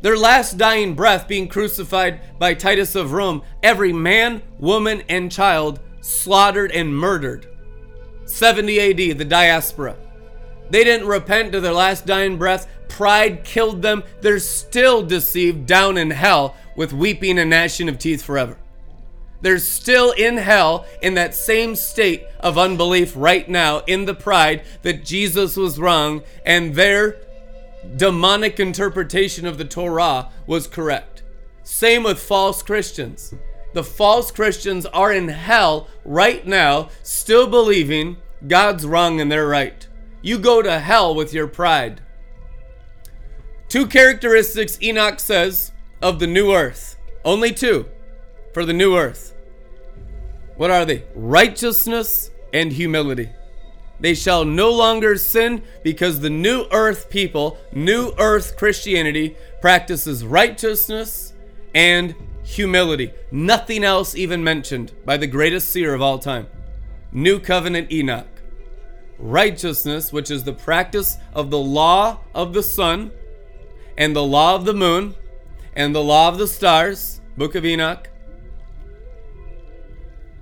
Their 0.00 0.16
last 0.16 0.56
dying 0.56 0.94
breath 0.94 1.28
being 1.28 1.48
crucified 1.48 2.18
by 2.38 2.54
Titus 2.54 2.94
of 2.94 3.12
Rome, 3.12 3.42
every 3.62 3.92
man, 3.92 4.40
woman, 4.58 5.02
and 5.10 5.30
child 5.30 5.80
slaughtered 6.00 6.72
and 6.72 6.96
murdered. 6.96 7.46
70 8.24 8.80
AD, 8.80 9.18
the 9.18 9.24
diaspora. 9.26 9.98
They 10.70 10.82
didn't 10.82 11.06
repent 11.06 11.52
to 11.52 11.60
their 11.60 11.74
last 11.74 12.06
dying 12.06 12.38
breath. 12.38 12.66
Pride 12.88 13.44
killed 13.44 13.82
them. 13.82 14.02
They're 14.22 14.38
still 14.38 15.02
deceived 15.02 15.66
down 15.66 15.98
in 15.98 16.10
hell 16.10 16.56
with 16.74 16.94
weeping 16.94 17.38
and 17.38 17.50
gnashing 17.50 17.90
of 17.90 17.98
teeth 17.98 18.22
forever. 18.22 18.56
They're 19.44 19.58
still 19.58 20.12
in 20.12 20.38
hell 20.38 20.86
in 21.02 21.12
that 21.14 21.34
same 21.34 21.76
state 21.76 22.24
of 22.40 22.56
unbelief 22.56 23.12
right 23.14 23.46
now, 23.46 23.80
in 23.80 24.06
the 24.06 24.14
pride 24.14 24.62
that 24.80 25.04
Jesus 25.04 25.54
was 25.54 25.78
wrong 25.78 26.22
and 26.46 26.74
their 26.74 27.18
demonic 27.94 28.58
interpretation 28.58 29.46
of 29.46 29.58
the 29.58 29.66
Torah 29.66 30.30
was 30.46 30.66
correct. 30.66 31.22
Same 31.62 32.04
with 32.04 32.18
false 32.18 32.62
Christians. 32.62 33.34
The 33.74 33.84
false 33.84 34.30
Christians 34.30 34.86
are 34.86 35.12
in 35.12 35.28
hell 35.28 35.88
right 36.06 36.46
now, 36.46 36.88
still 37.02 37.46
believing 37.46 38.16
God's 38.48 38.86
wrong 38.86 39.20
and 39.20 39.30
they're 39.30 39.46
right. 39.46 39.86
You 40.22 40.38
go 40.38 40.62
to 40.62 40.78
hell 40.78 41.14
with 41.14 41.34
your 41.34 41.48
pride. 41.48 42.00
Two 43.68 43.86
characteristics 43.86 44.78
Enoch 44.80 45.20
says 45.20 45.72
of 46.00 46.18
the 46.18 46.26
new 46.26 46.54
earth. 46.54 46.96
Only 47.26 47.52
two 47.52 47.90
for 48.54 48.64
the 48.64 48.72
new 48.72 48.96
earth. 48.96 49.32
What 50.56 50.70
are 50.70 50.84
they? 50.84 51.04
Righteousness 51.14 52.30
and 52.52 52.72
humility. 52.72 53.30
They 54.00 54.14
shall 54.14 54.44
no 54.44 54.70
longer 54.70 55.16
sin 55.16 55.62
because 55.82 56.20
the 56.20 56.30
new 56.30 56.66
earth 56.70 57.08
people, 57.10 57.58
new 57.72 58.12
earth 58.18 58.56
Christianity, 58.56 59.36
practices 59.60 60.24
righteousness 60.24 61.32
and 61.74 62.14
humility. 62.42 63.12
Nothing 63.30 63.84
else 63.84 64.14
even 64.14 64.44
mentioned 64.44 64.92
by 65.04 65.16
the 65.16 65.26
greatest 65.26 65.70
seer 65.70 65.94
of 65.94 66.02
all 66.02 66.18
time. 66.18 66.48
New 67.12 67.38
covenant 67.40 67.90
Enoch. 67.90 68.26
Righteousness, 69.18 70.12
which 70.12 70.30
is 70.30 70.44
the 70.44 70.52
practice 70.52 71.16
of 71.32 71.50
the 71.50 71.58
law 71.58 72.20
of 72.34 72.52
the 72.52 72.62
sun 72.62 73.12
and 73.96 74.14
the 74.14 74.24
law 74.24 74.54
of 74.54 74.64
the 74.64 74.74
moon 74.74 75.14
and 75.76 75.94
the 75.94 76.02
law 76.02 76.28
of 76.28 76.38
the 76.38 76.48
stars, 76.48 77.20
Book 77.36 77.54
of 77.54 77.64
Enoch. 77.64 78.08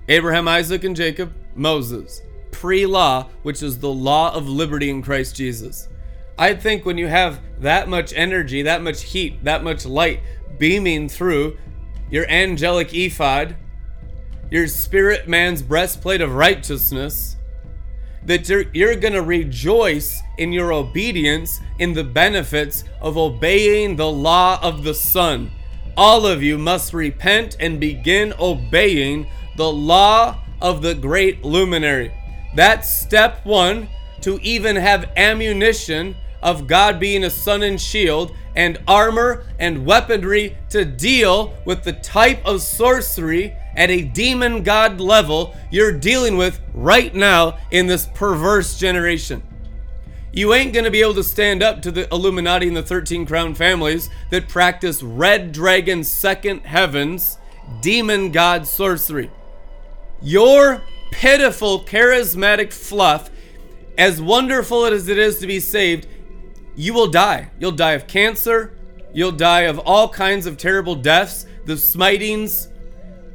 Abraham, 0.07 0.47
Isaac, 0.47 0.83
and 0.83 0.95
Jacob, 0.95 1.33
Moses. 1.55 2.21
Pre 2.51 2.85
law, 2.85 3.29
which 3.43 3.63
is 3.63 3.79
the 3.79 3.91
law 3.91 4.33
of 4.33 4.47
liberty 4.47 4.89
in 4.89 5.01
Christ 5.01 5.35
Jesus. 5.35 5.87
I 6.37 6.55
think 6.55 6.85
when 6.85 6.97
you 6.97 7.07
have 7.07 7.39
that 7.59 7.87
much 7.87 8.13
energy, 8.15 8.63
that 8.63 8.81
much 8.81 9.03
heat, 9.03 9.43
that 9.43 9.63
much 9.63 9.85
light 9.85 10.21
beaming 10.57 11.09
through 11.09 11.57
your 12.09 12.29
angelic 12.29 12.93
ephod, 12.93 13.55
your 14.49 14.67
spirit 14.67 15.27
man's 15.27 15.61
breastplate 15.61 16.21
of 16.21 16.33
righteousness, 16.33 17.37
that 18.25 18.47
you're, 18.47 18.65
you're 18.73 18.95
going 18.95 19.13
to 19.13 19.21
rejoice 19.21 20.21
in 20.37 20.51
your 20.51 20.71
obedience 20.71 21.59
in 21.79 21.93
the 21.93 22.03
benefits 22.03 22.83
of 23.01 23.17
obeying 23.17 23.95
the 23.95 24.09
law 24.09 24.59
of 24.61 24.83
the 24.83 24.93
sun. 24.93 25.51
All 25.95 26.25
of 26.25 26.41
you 26.41 26.57
must 26.57 26.93
repent 26.93 27.57
and 27.59 27.79
begin 27.79 28.33
obeying 28.39 29.27
the 29.55 29.71
law 29.71 30.37
of 30.61 30.81
the 30.81 30.95
great 30.95 31.43
luminary. 31.43 32.11
That's 32.55 32.89
step 32.89 33.45
one 33.45 33.89
to 34.21 34.39
even 34.41 34.75
have 34.75 35.11
ammunition 35.17 36.15
of 36.41 36.67
God 36.67 36.99
being 36.99 37.23
a 37.23 37.29
sun 37.29 37.63
and 37.63 37.79
shield 37.79 38.33
and 38.55 38.77
armor 38.87 39.45
and 39.59 39.85
weaponry 39.85 40.57
to 40.69 40.85
deal 40.85 41.53
with 41.65 41.83
the 41.83 41.93
type 41.93 42.45
of 42.45 42.61
sorcery 42.61 43.55
at 43.75 43.89
a 43.89 44.03
demon 44.03 44.61
god 44.61 45.01
level 45.01 45.55
you're 45.71 45.91
dealing 45.91 46.37
with 46.37 46.59
right 46.73 47.15
now 47.15 47.57
in 47.71 47.87
this 47.87 48.07
perverse 48.13 48.77
generation. 48.77 49.41
You 50.31 50.53
ain't 50.53 50.73
going 50.73 50.85
to 50.85 50.91
be 50.91 51.01
able 51.01 51.13
to 51.15 51.23
stand 51.23 51.61
up 51.61 51.81
to 51.83 51.91
the 51.91 52.11
Illuminati 52.11 52.67
and 52.67 52.77
the 52.77 52.83
13 52.83 53.25
crown 53.25 53.53
families 53.53 54.09
that 54.31 54.49
practice 54.49 55.03
red 55.03 55.51
dragon 55.51 56.03
second 56.03 56.61
heavens 56.61 57.37
demon 57.81 58.31
god 58.31 58.67
sorcery. 58.67 59.31
Your 60.23 60.81
pitiful, 61.11 61.83
charismatic 61.83 62.71
fluff, 62.71 63.29
as 63.97 64.21
wonderful 64.21 64.85
as 64.85 65.07
it 65.09 65.17
is 65.17 65.39
to 65.39 65.47
be 65.47 65.59
saved, 65.59 66.07
you 66.75 66.93
will 66.93 67.07
die. 67.07 67.51
You'll 67.59 67.73
die 67.73 67.91
of 67.91 68.07
cancer. 68.07 68.73
You'll 69.13 69.33
die 69.33 69.61
of 69.61 69.77
all 69.79 70.09
kinds 70.09 70.45
of 70.45 70.57
terrible 70.57 70.95
deaths. 70.95 71.45
The 71.65 71.77
smitings 71.77 72.69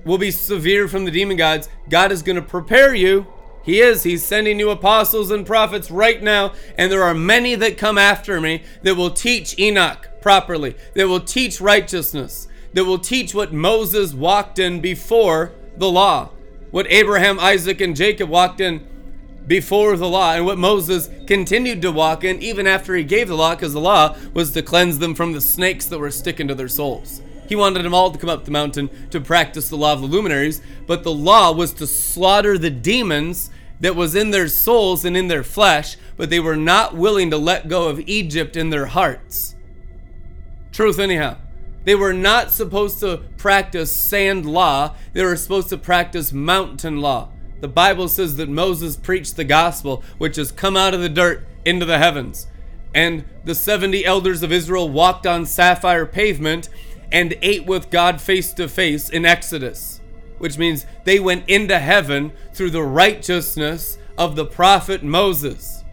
will 0.05 0.19
be 0.19 0.31
severe 0.31 0.89
from 0.89 1.05
the 1.05 1.11
demon 1.11 1.37
gods. 1.37 1.69
God 1.89 2.11
is 2.11 2.23
going 2.23 2.37
to 2.37 2.43
prepare 2.43 2.95
you. 2.95 3.27
He 3.63 3.81
is. 3.81 4.03
He's 4.03 4.25
sending 4.25 4.59
you 4.59 4.71
apostles 4.71 5.31
and 5.31 5.47
prophets 5.47 5.91
right 5.91 6.23
now. 6.23 6.55
And 6.77 6.91
there 6.91 7.05
are 7.05 7.15
many 7.15 7.55
that 7.57 7.77
come 7.77 7.99
after 7.99 8.41
me 8.41 8.63
that 8.83 8.97
will 8.97 9.11
teach 9.11 9.59
Enoch 9.59 10.09
properly, 10.23 10.75
that 10.95 11.07
will 11.07 11.21
teach 11.21 11.61
righteousness, 11.61 12.49
that 12.73 12.87
will 12.87 12.99
teach 12.99 13.35
what 13.35 13.53
Moses 13.53 14.15
walked 14.15 14.59
in 14.59 14.81
before 14.81 15.53
the 15.77 15.91
law, 15.91 16.31
what 16.71 16.91
Abraham, 16.91 17.39
Isaac, 17.39 17.81
and 17.81 17.97
Jacob 17.97 18.29
walked 18.29 18.61
in 18.61 18.87
before 19.47 19.97
the 19.97 20.09
law, 20.09 20.35
and 20.35 20.45
what 20.45 20.59
Moses 20.59 21.09
continued 21.27 21.81
to 21.83 21.91
walk 21.91 22.23
in 22.23 22.43
even 22.43 22.67
after 22.67 22.95
he 22.95 23.03
gave 23.03 23.29
the 23.29 23.37
law, 23.37 23.55
because 23.55 23.73
the 23.73 23.81
law 23.81 24.15
was 24.35 24.53
to 24.53 24.63
cleanse 24.63 24.99
them 24.99 25.15
from 25.15 25.33
the 25.33 25.41
snakes 25.41 25.87
that 25.87 25.99
were 25.99 26.11
sticking 26.11 26.49
to 26.49 26.55
their 26.55 26.69
souls. 26.69 27.23
He 27.49 27.57
wanted 27.57 27.83
them 27.83 27.95
all 27.95 28.11
to 28.11 28.19
come 28.19 28.29
up 28.29 28.45
the 28.45 28.51
mountain 28.51 28.91
to 29.09 29.21
practice 29.21 29.71
the 29.71 29.77
law 29.77 29.95
of 29.95 30.03
the 30.03 30.07
luminaries, 30.07 30.61
but 30.87 31.03
the 31.03 31.13
law 31.13 31.51
was 31.51 31.73
to 31.75 31.87
slaughter 31.87 32.59
the 32.59 32.71
demons 32.71 33.51
that 33.81 33.97
was 33.97 34.15
in 34.15 34.33
their 34.33 34.49
souls 34.49 35.07
and 35.07 35.17
in 35.17 35.29
their 35.29 35.43
flesh, 35.43 35.97
but 36.19 36.29
they 36.29 36.41
were 36.41 36.57
not 36.57 36.95
willing 36.95 37.31
to 37.31 37.39
let 37.39 37.69
go 37.69 37.89
of 37.89 38.01
Egypt 38.01 38.55
in 38.55 38.69
their 38.69 38.87
hearts. 38.87 39.55
Truth, 40.73 40.99
anyhow. 40.99 41.39
They 41.89 41.95
were 41.95 42.13
not 42.13 42.51
supposed 42.51 43.01
to 43.01 43.23
practice 43.39 43.91
sand 43.91 44.45
law, 44.45 44.95
they 45.15 45.25
were 45.25 45.37
supposed 45.37 45.71
to 45.71 45.79
practice 45.79 46.35
mountain 46.35 47.01
law. 47.01 47.31
The 47.63 47.69
Bible 47.69 48.09
says 48.09 48.37
that 48.37 48.51
Moses 48.51 48.95
preached 48.95 49.37
the 49.37 49.45
gospel, 49.45 50.03
which 50.19 50.37
has 50.37 50.53
come 50.53 50.77
out 50.77 50.93
of 50.93 51.01
the 51.01 51.09
dirt 51.09 51.47
into 51.65 51.87
the 51.87 51.97
heavens. 51.97 52.47
And 52.95 53.25
the 53.43 53.55
70 53.55 54.05
elders 54.05 54.43
of 54.43 54.53
Israel 54.53 54.91
walked 54.91 55.27
on 55.27 55.47
sapphire 55.47 56.05
pavement 56.05 56.69
and 57.11 57.39
ate 57.41 57.65
with 57.65 57.89
God 57.89 58.21
face 58.21 58.53
to 58.53 58.69
face 58.69 59.09
in 59.09 59.25
Exodus, 59.25 60.03
which 60.37 60.59
means 60.59 60.85
they 61.05 61.19
went 61.19 61.49
into 61.49 61.79
heaven 61.79 62.33
through 62.53 62.73
the 62.73 62.83
righteousness 62.83 63.97
of 64.19 64.37
the 64.37 64.45
prophet 64.45 65.03
Moses. 65.03 65.85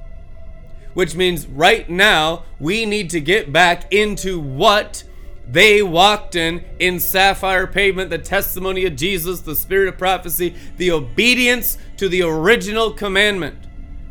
Which 0.93 1.15
means 1.15 1.47
right 1.47 1.89
now 1.89 2.43
we 2.59 2.85
need 2.85 3.09
to 3.11 3.21
get 3.21 3.53
back 3.53 3.93
into 3.93 4.37
what 4.41 5.05
they 5.47 5.81
walked 5.83 6.35
in 6.35 6.63
in 6.79 6.99
sapphire 6.99 7.67
pavement, 7.67 8.09
the 8.09 8.17
testimony 8.17 8.85
of 8.85 8.95
Jesus, 8.95 9.41
the 9.41 9.55
spirit 9.55 9.87
of 9.87 9.97
prophecy, 9.97 10.55
the 10.77 10.91
obedience 10.91 11.77
to 11.97 12.09
the 12.09 12.23
original 12.23 12.91
commandment. 12.91 13.55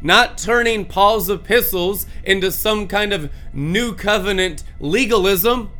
Not 0.00 0.38
turning 0.38 0.84
Paul's 0.84 1.30
epistles 1.30 2.06
into 2.24 2.52
some 2.52 2.86
kind 2.86 3.12
of 3.12 3.32
new 3.52 3.94
covenant 3.94 4.62
legalism, 4.78 5.70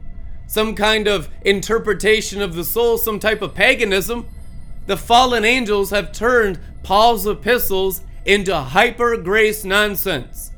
some 0.47 0.75
kind 0.75 1.07
of 1.07 1.29
interpretation 1.43 2.41
of 2.41 2.55
the 2.55 2.65
soul, 2.65 2.99
some 2.99 3.19
type 3.19 3.43
of 3.43 3.55
paganism. 3.55 4.29
The 4.87 4.97
fallen 4.97 5.45
angels 5.45 5.91
have 5.91 6.13
turned 6.13 6.59
Paul's 6.83 7.27
epistles 7.27 8.03
into 8.25 8.57
hyper 8.57 9.17
grace 9.19 9.65
nonsense. 9.65 10.51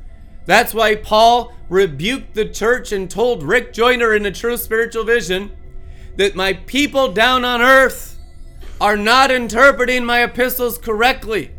That's 0.45 0.73
why 0.73 0.95
Paul 0.95 1.53
rebuked 1.69 2.33
the 2.33 2.47
church 2.47 2.91
and 2.91 3.09
told 3.09 3.43
Rick 3.43 3.73
Joyner 3.73 4.13
in 4.13 4.25
a 4.25 4.31
true 4.31 4.57
spiritual 4.57 5.03
vision 5.03 5.51
that 6.15 6.35
my 6.35 6.53
people 6.53 7.11
down 7.11 7.45
on 7.45 7.61
earth 7.61 8.19
are 8.79 8.97
not 8.97 9.31
interpreting 9.31 10.05
my 10.05 10.23
epistles 10.23 10.77
correctly. 10.77 11.51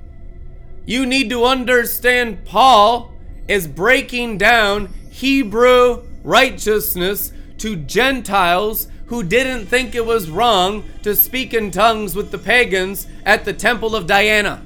You 0.86 1.04
need 1.04 1.28
to 1.30 1.44
understand 1.44 2.44
Paul 2.44 3.12
is 3.46 3.66
breaking 3.66 4.38
down 4.38 4.86
Hebrew 5.11 6.04
righteousness 6.22 7.32
to 7.59 7.76
Gentiles 7.76 8.88
who 9.06 9.22
didn't 9.22 9.66
think 9.66 9.94
it 9.94 10.04
was 10.04 10.30
wrong 10.30 10.84
to 11.02 11.16
speak 11.16 11.54
in 11.54 11.70
tongues 11.70 12.14
with 12.14 12.30
the 12.30 12.38
pagans 12.38 13.06
at 13.24 13.44
the 13.44 13.52
temple 13.52 13.96
of 13.96 14.06
Diana. 14.06 14.64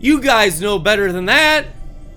You 0.00 0.20
guys 0.20 0.60
know 0.60 0.78
better 0.78 1.12
than 1.12 1.26
that. 1.26 1.66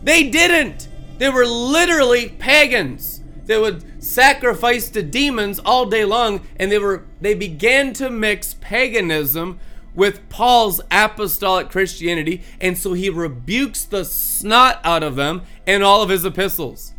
They 0.03 0.29
didn't. 0.29 0.87
They 1.17 1.29
were 1.29 1.45
literally 1.45 2.29
pagans. 2.29 3.21
They 3.45 3.57
would 3.57 4.03
sacrifice 4.03 4.89
to 4.89 5.01
demons 5.01 5.59
all 5.59 5.85
day 5.85 6.05
long 6.05 6.45
and 6.57 6.71
they 6.71 6.77
were 6.77 7.05
they 7.21 7.33
began 7.33 7.93
to 7.93 8.09
mix 8.09 8.55
paganism 8.55 9.59
with 9.95 10.27
Paul's 10.29 10.81
apostolic 10.91 11.69
Christianity 11.69 12.43
and 12.61 12.77
so 12.77 12.93
he 12.93 13.09
rebukes 13.09 13.83
the 13.83 14.05
snot 14.05 14.79
out 14.83 15.01
of 15.01 15.15
them 15.15 15.43
in 15.65 15.81
all 15.81 16.03
of 16.03 16.09
his 16.09 16.25
epistles. 16.25 16.93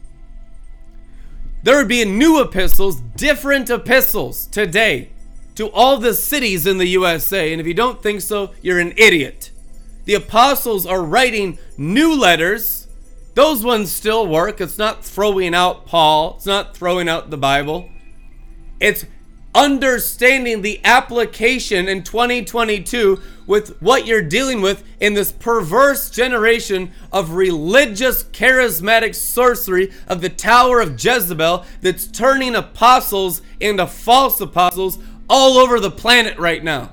There 1.62 1.76
would 1.76 1.88
be 1.88 2.04
new 2.04 2.40
epistles, 2.40 3.00
different 3.00 3.68
epistles 3.68 4.46
today 4.46 5.10
to 5.56 5.68
all 5.70 5.98
the 5.98 6.14
cities 6.14 6.66
in 6.66 6.78
the 6.78 6.86
USA. 6.86 7.52
And 7.52 7.60
if 7.60 7.66
you 7.66 7.74
don't 7.74 8.02
think 8.02 8.20
so, 8.20 8.52
you're 8.62 8.78
an 8.78 8.94
idiot. 8.96 9.50
The 10.04 10.14
apostles 10.14 10.86
are 10.86 11.02
writing 11.02 11.58
new 11.76 12.18
letters. 12.18 12.87
Those 13.38 13.62
ones 13.62 13.92
still 13.92 14.26
work. 14.26 14.60
It's 14.60 14.78
not 14.78 15.04
throwing 15.04 15.54
out 15.54 15.86
Paul, 15.86 16.34
it's 16.34 16.46
not 16.46 16.76
throwing 16.76 17.08
out 17.08 17.30
the 17.30 17.36
Bible. 17.36 17.88
It's 18.80 19.06
understanding 19.54 20.62
the 20.62 20.80
application 20.84 21.86
in 21.86 22.02
2022 22.02 23.22
with 23.46 23.80
what 23.80 24.08
you're 24.08 24.22
dealing 24.22 24.60
with 24.60 24.82
in 24.98 25.14
this 25.14 25.30
perverse 25.30 26.10
generation 26.10 26.90
of 27.12 27.30
religious 27.30 28.24
charismatic 28.24 29.14
sorcery 29.14 29.92
of 30.08 30.20
the 30.20 30.30
Tower 30.30 30.80
of 30.80 31.00
Jezebel 31.00 31.64
that's 31.80 32.08
turning 32.08 32.56
apostles 32.56 33.40
into 33.60 33.86
false 33.86 34.40
apostles 34.40 34.98
all 35.30 35.58
over 35.58 35.78
the 35.78 35.92
planet 35.92 36.36
right 36.40 36.64
now. 36.64 36.90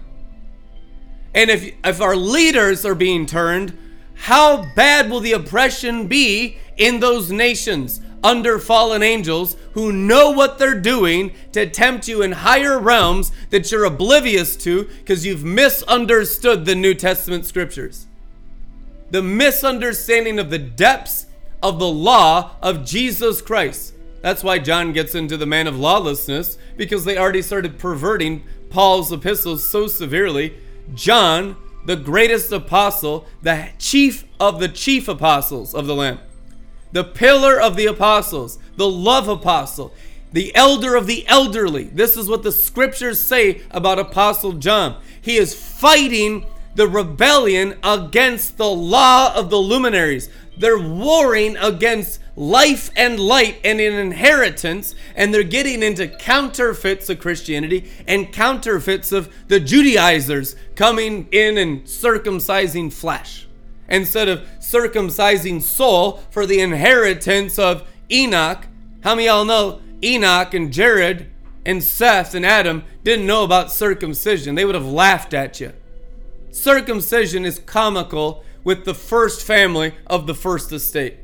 And 1.33 1.49
if 1.49 1.73
if 1.83 2.01
our 2.01 2.15
leaders 2.15 2.85
are 2.85 2.93
being 2.93 3.25
turned, 3.25 3.75
how 4.15 4.65
bad 4.75 5.09
will 5.09 5.19
the 5.19 5.33
oppression 5.33 6.07
be 6.07 6.57
in 6.77 6.99
those 6.99 7.31
nations? 7.31 8.01
under 8.25 8.57
fallen 8.57 9.03
angels 9.03 9.55
who 9.73 9.93
know 9.93 10.31
what 10.31 10.57
they're 10.57 10.79
doing 10.79 11.31
to 11.51 11.69
tempt 11.69 12.07
you 12.07 12.23
in 12.23 12.31
higher 12.31 12.79
realms 12.79 13.31
that 13.51 13.71
you're 13.71 13.85
oblivious 13.85 14.55
to 14.55 14.85
because 14.85 15.23
you've 15.23 15.43
misunderstood 15.43 16.65
the 16.65 16.73
New 16.73 16.95
Testament 16.95 17.45
scriptures. 17.45 18.07
The 19.11 19.21
misunderstanding 19.21 20.39
of 20.39 20.49
the 20.49 20.57
depths 20.57 21.27
of 21.61 21.77
the 21.77 21.87
law 21.87 22.55
of 22.63 22.83
Jesus 22.83 23.43
Christ. 23.43 23.93
That's 24.23 24.43
why 24.43 24.57
John 24.57 24.91
gets 24.91 25.13
into 25.13 25.37
the 25.37 25.45
man 25.45 25.67
of 25.67 25.77
lawlessness 25.77 26.57
because 26.77 27.05
they 27.05 27.19
already 27.19 27.43
started 27.43 27.77
perverting 27.77 28.43
Paul's 28.71 29.11
epistles 29.11 29.63
so 29.63 29.85
severely. 29.85 30.57
John, 30.95 31.55
the 31.85 31.95
greatest 31.95 32.51
apostle, 32.51 33.25
the 33.41 33.69
chief 33.77 34.25
of 34.39 34.59
the 34.59 34.67
chief 34.69 35.07
apostles 35.07 35.73
of 35.73 35.85
the 35.87 35.95
Lamb 35.95 36.19
the 36.95 37.03
pillar 37.03 37.59
of 37.59 37.75
the 37.75 37.85
apostles, 37.85 38.57
the 38.77 38.87
love 38.87 39.27
apostle, 39.27 39.93
the 40.31 40.55
elder 40.55 40.95
of 40.95 41.07
the 41.07 41.27
elderly. 41.27 41.83
This 41.83 42.15
is 42.15 42.29
what 42.29 42.41
the 42.41 42.53
scriptures 42.53 43.19
say 43.19 43.63
about 43.69 43.99
Apostle 43.99 44.53
John. 44.53 45.01
He 45.21 45.35
is 45.35 45.53
fighting 45.53 46.45
the 46.75 46.87
rebellion 46.87 47.77
against 47.83 48.57
the 48.57 48.69
law 48.69 49.35
of 49.35 49.49
the 49.49 49.57
luminaries. 49.57 50.29
They're 50.57 50.79
warring 50.79 51.57
against 51.57 52.21
life 52.35 52.89
and 52.95 53.19
light 53.19 53.59
and 53.63 53.79
an 53.79 53.93
inheritance, 53.93 54.95
and 55.15 55.33
they're 55.33 55.43
getting 55.43 55.81
into 55.81 56.07
counterfeits 56.07 57.09
of 57.09 57.19
Christianity 57.19 57.89
and 58.07 58.31
counterfeits 58.31 59.11
of 59.11 59.33
the 59.47 59.59
Judaizers 59.59 60.55
coming 60.75 61.27
in 61.31 61.57
and 61.57 61.83
circumcising 61.83 62.91
flesh 62.91 63.47
instead 63.87 64.27
of 64.27 64.41
circumcising 64.59 65.61
soul 65.61 66.23
for 66.29 66.45
the 66.45 66.59
inheritance 66.59 67.57
of 67.59 67.87
Enoch. 68.11 68.67
How 69.03 69.15
many 69.15 69.27
y'all 69.27 69.45
know 69.45 69.81
Enoch 70.03 70.53
and 70.53 70.73
Jared 70.73 71.31
and 71.65 71.83
Seth 71.83 72.35
and 72.35 72.45
Adam 72.45 72.83
didn't 73.03 73.27
know 73.27 73.43
about 73.43 73.71
circumcision? 73.71 74.55
They 74.55 74.65
would 74.65 74.75
have 74.75 74.85
laughed 74.85 75.33
at 75.33 75.59
you. 75.59 75.73
Circumcision 76.51 77.45
is 77.45 77.59
comical 77.59 78.43
with 78.63 78.85
the 78.85 78.93
first 78.93 79.45
family 79.45 79.93
of 80.07 80.25
the 80.25 80.33
first 80.33 80.71
estate. 80.71 81.19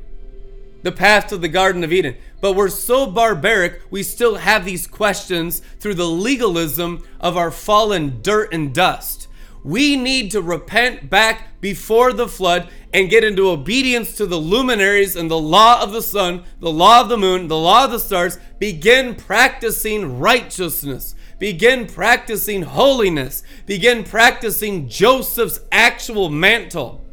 The 0.82 0.92
path 0.92 1.28
to 1.28 1.38
the 1.38 1.48
Garden 1.48 1.84
of 1.84 1.92
Eden. 1.92 2.16
But 2.40 2.54
we're 2.54 2.68
so 2.68 3.06
barbaric, 3.06 3.82
we 3.90 4.02
still 4.02 4.36
have 4.36 4.64
these 4.64 4.86
questions 4.86 5.60
through 5.78 5.94
the 5.94 6.08
legalism 6.08 7.04
of 7.20 7.36
our 7.36 7.50
fallen 7.50 8.20
dirt 8.20 8.52
and 8.52 8.74
dust. 8.74 9.28
We 9.64 9.94
need 9.94 10.32
to 10.32 10.42
repent 10.42 11.08
back 11.08 11.60
before 11.60 12.12
the 12.12 12.26
flood 12.26 12.68
and 12.92 13.08
get 13.08 13.22
into 13.22 13.48
obedience 13.48 14.16
to 14.16 14.26
the 14.26 14.38
luminaries 14.38 15.14
and 15.14 15.30
the 15.30 15.38
law 15.38 15.80
of 15.80 15.92
the 15.92 16.02
sun, 16.02 16.42
the 16.58 16.72
law 16.72 17.00
of 17.00 17.08
the 17.08 17.16
moon, 17.16 17.46
the 17.46 17.56
law 17.56 17.84
of 17.84 17.92
the 17.92 18.00
stars. 18.00 18.38
Begin 18.58 19.14
practicing 19.14 20.18
righteousness. 20.18 21.14
Begin 21.38 21.86
practicing 21.86 22.62
holiness. 22.62 23.44
Begin 23.66 24.02
practicing 24.02 24.88
Joseph's 24.88 25.60
actual 25.70 26.28
mantle, 26.28 27.04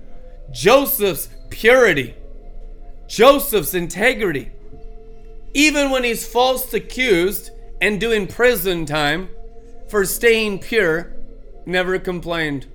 Joseph's 0.52 1.30
purity, 1.50 2.16
Joseph's 3.10 3.74
integrity. 3.74 4.52
Even 5.54 5.90
when 5.90 6.04
he's 6.04 6.28
false 6.28 6.74
accused 6.74 7.50
and 7.82 8.00
doing 8.00 8.28
prison 8.28 8.86
time 8.86 9.30
for 9.90 10.06
staying 10.06 10.60
pure, 10.60 11.12
never 11.66 11.98
complained. 11.98 12.68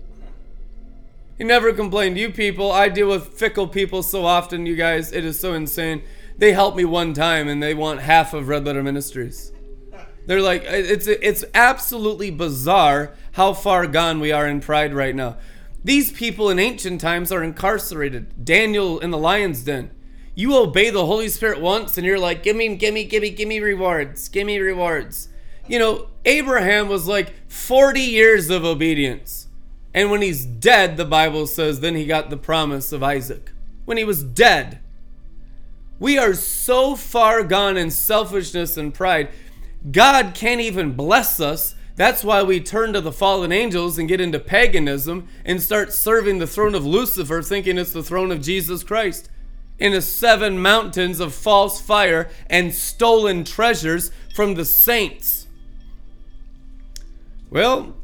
He 1.39 1.45
never 1.45 1.73
complained. 1.73 2.19
You 2.19 2.31
people, 2.31 2.73
I 2.73 2.89
deal 2.89 3.09
with 3.09 3.39
fickle 3.39 3.69
people 3.69 4.03
so 4.03 4.27
often, 4.27 4.67
you 4.67 4.75
guys, 4.75 5.13
it 5.13 5.25
is 5.25 5.39
so 5.39 5.55
insane. 5.55 6.03
They 6.37 6.53
helped 6.53 6.77
me 6.77 6.85
one 6.85 7.15
time 7.15 7.49
and 7.49 7.63
they 7.63 7.75
want 7.75 8.01
half 8.01 8.35
of 8.35 8.49
Red 8.49 8.65
Letter 8.65 8.83
Ministries. 8.83 9.53
They're 10.27 10.41
like, 10.41 10.65
it's 10.67 11.07
it's 11.07 11.45
absolutely 11.55 12.31
bizarre 12.31 13.15
how 13.33 13.53
far 13.53 13.87
gone 13.87 14.21
we 14.21 14.33
are 14.33 14.49
in 14.49 14.61
pride 14.61 14.95
right 14.95 15.15
now. 15.15 15.37
These 15.85 16.13
people 16.13 16.49
in 16.49 16.59
ancient 16.59 17.01
times 17.01 17.31
are 17.31 17.43
incarcerated. 17.43 18.45
Daniel 18.45 18.99
in 18.99 19.11
the 19.11 19.19
lion's 19.19 19.63
den. 19.63 19.91
You 20.35 20.57
obey 20.57 20.91
the 20.91 21.07
Holy 21.07 21.29
Spirit 21.29 21.61
once 21.61 21.97
and 21.97 22.07
you're 22.07 22.19
like, 22.19 22.43
give 22.43 22.57
me, 22.57 22.75
give 22.77 22.93
me, 22.93 23.05
give 23.05 23.23
me, 23.23 23.31
give 23.31 23.49
me 23.49 23.61
rewards. 23.61 24.29
Give 24.29 24.47
me 24.47 24.59
rewards. 24.59 25.29
You 25.69 25.79
know, 25.79 26.09
Abraham 26.25 26.89
was 26.89 27.07
like 27.07 27.33
40 27.49 28.01
years 28.01 28.51
of 28.51 28.65
obedience. 28.65 29.49
And 29.95 30.11
when 30.11 30.23
he's 30.23 30.45
dead, 30.45 30.97
the 30.97 31.05
Bible 31.05 31.47
says, 31.47 31.81
then 31.81 31.95
he 31.95 32.05
got 32.05 32.29
the 32.29 32.37
promise 32.37 32.93
of 32.93 33.03
Isaac. 33.03 33.53
When 33.85 33.97
he 33.97 34.05
was 34.05 34.25
dead. 34.25 34.81
We 36.01 36.19
are 36.19 36.35
so 36.35 36.97
far 36.97 37.45
gone 37.45 37.77
in 37.77 37.91
selfishness 37.93 38.77
and 38.77 38.93
pride. 38.93 39.29
God 39.91 40.35
can't 40.35 40.61
even 40.61 40.93
bless 40.93 41.39
us. 41.39 41.77
That's 41.95 42.25
why 42.25 42.43
we 42.43 42.59
turn 42.59 42.93
to 42.95 43.01
the 43.01 43.13
fallen 43.13 43.53
angels 43.53 43.99
and 43.99 44.09
get 44.09 44.21
into 44.21 44.41
paganism 44.41 45.29
and 45.45 45.63
start 45.63 45.93
serving 45.93 46.39
the 46.39 46.47
throne 46.47 46.75
of 46.75 46.85
Lucifer, 46.85 47.41
thinking 47.41 47.79
it's 47.79 47.93
the 47.93 48.03
throne 48.03 48.33
of 48.33 48.41
Jesus 48.41 48.83
Christ. 48.83 49.31
In 49.79 49.93
the 49.93 50.01
seven 50.01 50.61
mountains 50.61 51.21
of 51.21 51.35
false 51.35 51.81
fire 51.81 52.31
and 52.49 52.73
stolen 52.73 53.45
treasures 53.45 54.11
from 54.35 54.55
the 54.55 54.65
saints. 54.65 55.47
Well, 57.51 57.95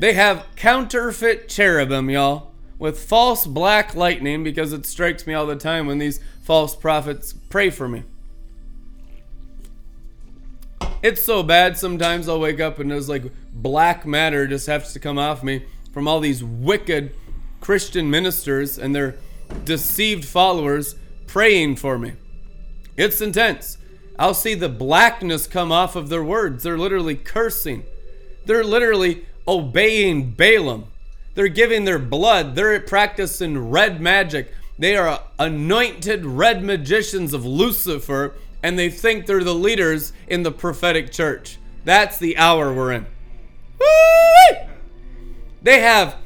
they 0.00 0.14
have 0.14 0.46
counterfeit 0.56 1.48
cherubim, 1.48 2.10
y'all, 2.10 2.52
with 2.78 2.98
false 2.98 3.46
black 3.46 3.94
lightning 3.94 4.42
because 4.42 4.72
it 4.72 4.86
strikes 4.86 5.26
me 5.26 5.34
all 5.34 5.46
the 5.46 5.56
time 5.56 5.86
when 5.86 5.98
these 5.98 6.20
false 6.42 6.74
prophets 6.74 7.32
pray 7.50 7.70
for 7.70 7.88
me. 7.88 8.02
It's 11.02 11.22
so 11.22 11.42
bad 11.42 11.76
sometimes 11.76 12.28
I'll 12.28 12.38
wake 12.38 12.60
up 12.60 12.78
and 12.78 12.90
there's 12.90 13.08
like 13.08 13.24
black 13.52 14.06
matter 14.06 14.46
just 14.46 14.68
has 14.68 14.92
to 14.92 15.00
come 15.00 15.18
off 15.18 15.42
me 15.42 15.64
from 15.92 16.06
all 16.06 16.20
these 16.20 16.44
wicked 16.44 17.12
Christian 17.60 18.08
ministers 18.08 18.78
and 18.78 18.94
their 18.94 19.16
deceived 19.64 20.24
followers 20.24 20.94
praying 21.26 21.76
for 21.76 21.98
me. 21.98 22.12
It's 22.96 23.20
intense. 23.20 23.78
I'll 24.18 24.34
see 24.34 24.54
the 24.54 24.68
blackness 24.68 25.46
come 25.46 25.72
off 25.72 25.96
of 25.96 26.08
their 26.08 26.22
words. 26.22 26.62
They're 26.62 26.78
literally 26.78 27.16
cursing. 27.16 27.84
They're 28.44 28.64
literally 28.64 29.26
obeying 29.48 30.32
Balaam. 30.32 30.86
They're 31.34 31.48
giving 31.48 31.84
their 31.84 31.98
blood. 31.98 32.54
They're 32.54 32.78
practicing 32.80 33.70
red 33.70 34.00
magic. 34.00 34.52
They 34.78 34.96
are 34.96 35.22
anointed 35.38 36.26
red 36.26 36.62
magicians 36.62 37.32
of 37.32 37.46
Lucifer, 37.46 38.34
and 38.62 38.78
they 38.78 38.90
think 38.90 39.26
they're 39.26 39.44
the 39.44 39.54
leaders 39.54 40.12
in 40.26 40.42
the 40.42 40.52
prophetic 40.52 41.10
church. 41.10 41.58
That's 41.84 42.18
the 42.18 42.36
hour 42.36 42.72
we're 42.72 42.92
in. 42.92 43.06
Whee! 43.80 44.58
They 45.62 45.80
have 45.80 46.16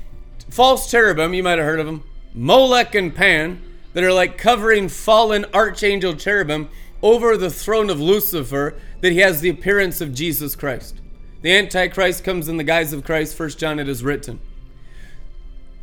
false 0.51 0.90
cherubim, 0.90 1.35
you 1.35 1.43
might 1.43 1.59
have 1.59 1.66
heard 1.66 1.81
of 1.81 1.86
them, 1.86 2.05
Molech 2.35 2.94
and 2.94 3.14
Pan, 3.14 3.62
that 3.97 4.05
are 4.05 4.12
like 4.12 4.36
covering 4.36 4.90
fallen 4.90 5.47
archangel 5.55 6.14
cherubim 6.14 6.68
over 7.02 7.35
the 7.35 7.48
throne 7.48 7.89
of 7.89 7.98
Lucifer, 7.98 8.74
that 9.01 9.12
he 9.12 9.20
has 9.20 9.40
the 9.40 9.48
appearance 9.48 10.02
of 10.02 10.12
Jesus 10.12 10.55
Christ. 10.55 11.01
The 11.40 11.56
Antichrist 11.56 12.23
comes 12.23 12.47
in 12.47 12.59
the 12.59 12.62
guise 12.62 12.93
of 12.93 13.05
Christ, 13.05 13.35
First 13.35 13.59
John 13.59 13.78
it 13.78 13.89
is 13.89 14.05
written. 14.05 14.39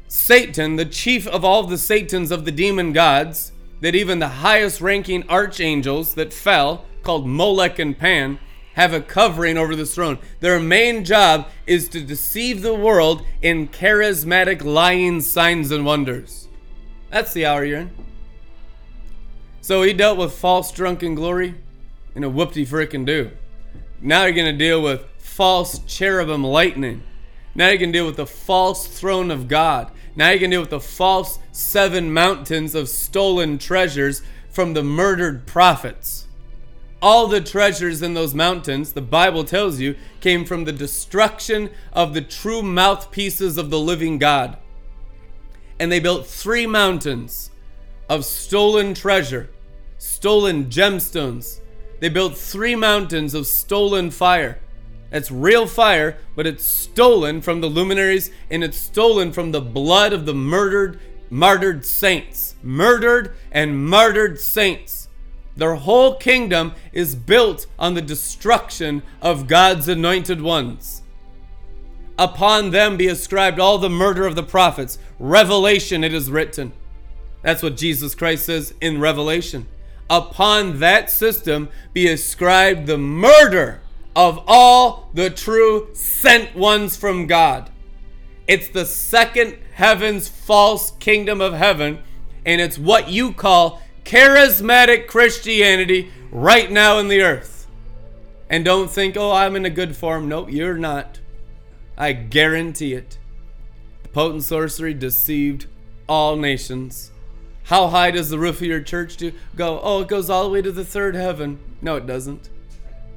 Satan, 0.07 0.75
the 0.75 0.85
chief 0.85 1.25
of 1.25 1.43
all 1.43 1.63
the 1.63 1.75
Satans 1.75 2.29
of 2.29 2.45
the 2.45 2.51
demon 2.51 2.93
gods, 2.93 3.51
that 3.81 3.95
even 3.95 4.19
the 4.19 4.27
highest 4.27 4.79
ranking 4.79 5.27
archangels 5.27 6.13
that 6.13 6.31
fell, 6.31 6.85
called 7.01 7.25
Molech 7.25 7.79
and 7.79 7.97
Pan, 7.97 8.37
have 8.73 8.93
a 8.93 9.01
covering 9.01 9.57
over 9.57 9.75
the 9.75 9.87
throne. 9.87 10.19
Their 10.39 10.59
main 10.59 11.03
job 11.03 11.47
is 11.65 11.89
to 11.89 11.99
deceive 11.99 12.61
the 12.61 12.75
world 12.75 13.25
in 13.41 13.69
charismatic 13.69 14.63
lying 14.63 15.19
signs 15.21 15.71
and 15.71 15.83
wonders. 15.83 16.42
That's 17.13 17.31
the 17.31 17.45
hour 17.45 17.63
you're 17.63 17.81
in. 17.81 17.91
So 19.61 19.83
he 19.83 19.93
dealt 19.93 20.17
with 20.17 20.33
false 20.33 20.71
drunken 20.71 21.13
glory 21.13 21.53
and 22.15 22.25
a 22.25 22.27
whoopty 22.27 22.65
frickin' 22.65 23.05
do. 23.05 23.29
Now 24.01 24.25
you're 24.25 24.33
to 24.45 24.51
deal 24.51 24.81
with 24.81 25.05
false 25.19 25.77
cherubim 25.85 26.43
lightning. 26.43 27.03
Now 27.53 27.69
you 27.69 27.77
can 27.77 27.91
deal 27.91 28.07
with 28.07 28.15
the 28.15 28.25
false 28.25 28.87
throne 28.87 29.29
of 29.29 29.47
God. 29.47 29.91
Now 30.15 30.31
you 30.31 30.39
can 30.39 30.49
deal 30.49 30.61
with 30.61 30.71
the 30.71 30.79
false 30.79 31.37
seven 31.51 32.11
mountains 32.11 32.73
of 32.73 32.89
stolen 32.89 33.59
treasures 33.59 34.23
from 34.49 34.73
the 34.73 34.83
murdered 34.83 35.45
prophets. 35.45 36.27
All 36.99 37.27
the 37.27 37.41
treasures 37.41 38.01
in 38.01 38.15
those 38.15 38.33
mountains, 38.33 38.93
the 38.93 39.01
Bible 39.01 39.43
tells 39.43 39.79
you, 39.79 39.95
came 40.19 40.45
from 40.45 40.63
the 40.63 40.71
destruction 40.71 41.69
of 41.91 42.15
the 42.15 42.21
true 42.21 42.63
mouthpieces 42.63 43.59
of 43.59 43.69
the 43.69 43.79
living 43.79 44.17
God. 44.17 44.57
And 45.79 45.91
they 45.91 45.99
built 45.99 46.27
three 46.27 46.67
mountains 46.67 47.51
of 48.09 48.25
stolen 48.25 48.93
treasure, 48.93 49.49
stolen 49.97 50.65
gemstones. 50.65 51.59
They 51.99 52.09
built 52.09 52.37
three 52.37 52.75
mountains 52.75 53.33
of 53.33 53.47
stolen 53.47 54.11
fire. 54.11 54.59
It's 55.11 55.29
real 55.29 55.67
fire, 55.67 56.17
but 56.35 56.47
it's 56.47 56.63
stolen 56.65 57.41
from 57.41 57.61
the 57.61 57.67
luminaries 57.67 58.31
and 58.49 58.63
it's 58.63 58.77
stolen 58.77 59.31
from 59.31 59.51
the 59.51 59.61
blood 59.61 60.11
of 60.11 60.25
the 60.25 60.33
murdered, 60.33 60.99
martyred 61.29 61.85
saints. 61.85 62.55
Murdered 62.63 63.35
and 63.51 63.87
martyred 63.87 64.39
saints. 64.39 65.07
Their 65.55 65.75
whole 65.75 66.15
kingdom 66.15 66.73
is 66.91 67.13
built 67.13 67.67
on 67.77 67.93
the 67.93 68.01
destruction 68.01 69.03
of 69.21 69.47
God's 69.47 69.87
anointed 69.87 70.41
ones. 70.41 71.02
Upon 72.17 72.69
them 72.69 72.97
be 72.97 73.07
ascribed 73.07 73.59
all 73.59 73.77
the 73.77 73.89
murder 73.89 74.25
of 74.27 74.35
the 74.35 74.43
prophets. 74.43 74.99
Revelation, 75.19 76.03
it 76.03 76.13
is 76.13 76.29
written. 76.29 76.73
That's 77.41 77.63
what 77.63 77.75
Jesus 77.75 78.15
Christ 78.15 78.45
says 78.45 78.73
in 78.79 78.99
Revelation. 78.99 79.67
Upon 80.09 80.79
that 80.79 81.09
system 81.09 81.69
be 81.91 82.07
ascribed 82.07 82.87
the 82.87 82.97
murder 82.97 83.81
of 84.15 84.43
all 84.47 85.09
the 85.13 85.29
true 85.29 85.89
sent 85.93 86.55
ones 86.55 86.95
from 86.95 87.25
God. 87.25 87.71
It's 88.47 88.67
the 88.67 88.85
second 88.85 89.57
heaven's 89.73 90.27
false 90.27 90.91
kingdom 90.91 91.41
of 91.41 91.53
heaven, 91.53 91.99
and 92.45 92.61
it's 92.61 92.77
what 92.77 93.09
you 93.09 93.33
call 93.33 93.81
charismatic 94.03 95.07
Christianity 95.07 96.11
right 96.31 96.69
now 96.69 96.99
in 96.99 97.07
the 97.07 97.21
earth. 97.21 97.67
And 98.49 98.63
don't 98.63 98.91
think, 98.91 99.17
oh, 99.17 99.31
I'm 99.31 99.55
in 99.55 99.65
a 99.65 99.69
good 99.69 99.95
form. 99.95 100.27
Nope, 100.27 100.51
you're 100.51 100.77
not. 100.77 101.19
I 101.97 102.13
guarantee 102.13 102.93
it. 102.93 103.17
The 104.03 104.09
Potent 104.09 104.43
sorcery 104.43 104.93
deceived 104.93 105.67
all 106.07 106.35
nations. 106.35 107.11
How 107.63 107.87
high 107.87 108.11
does 108.11 108.29
the 108.29 108.39
roof 108.39 108.57
of 108.61 108.67
your 108.67 108.81
church 108.81 109.17
do? 109.17 109.31
go? 109.55 109.79
Oh, 109.81 110.01
it 110.01 110.07
goes 110.07 110.29
all 110.29 110.43
the 110.43 110.49
way 110.49 110.61
to 110.61 110.71
the 110.71 110.83
third 110.83 111.15
heaven. 111.15 111.59
No, 111.81 111.95
it 111.95 112.05
doesn't. 112.05 112.49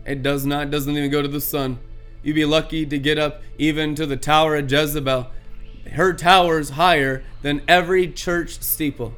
It 0.05 0.23
does 0.23 0.47
not, 0.47 0.71
doesn't 0.71 0.97
even 0.97 1.11
go 1.11 1.21
to 1.21 1.29
the 1.29 1.41
sun. 1.41 1.81
You'd 2.23 2.35
be 2.35 2.45
lucky 2.45 2.87
to 2.87 2.99
get 2.99 3.19
up 3.19 3.43
even 3.59 3.95
to 3.97 4.07
the 4.07 4.17
tower 4.17 4.57
of 4.57 4.71
Jezebel. 4.71 5.29
Her 5.93 6.13
tower 6.13 6.59
is 6.59 6.71
higher 6.71 7.25
than 7.43 7.63
every 7.67 8.11
church 8.11 8.61
steeple. 8.61 9.15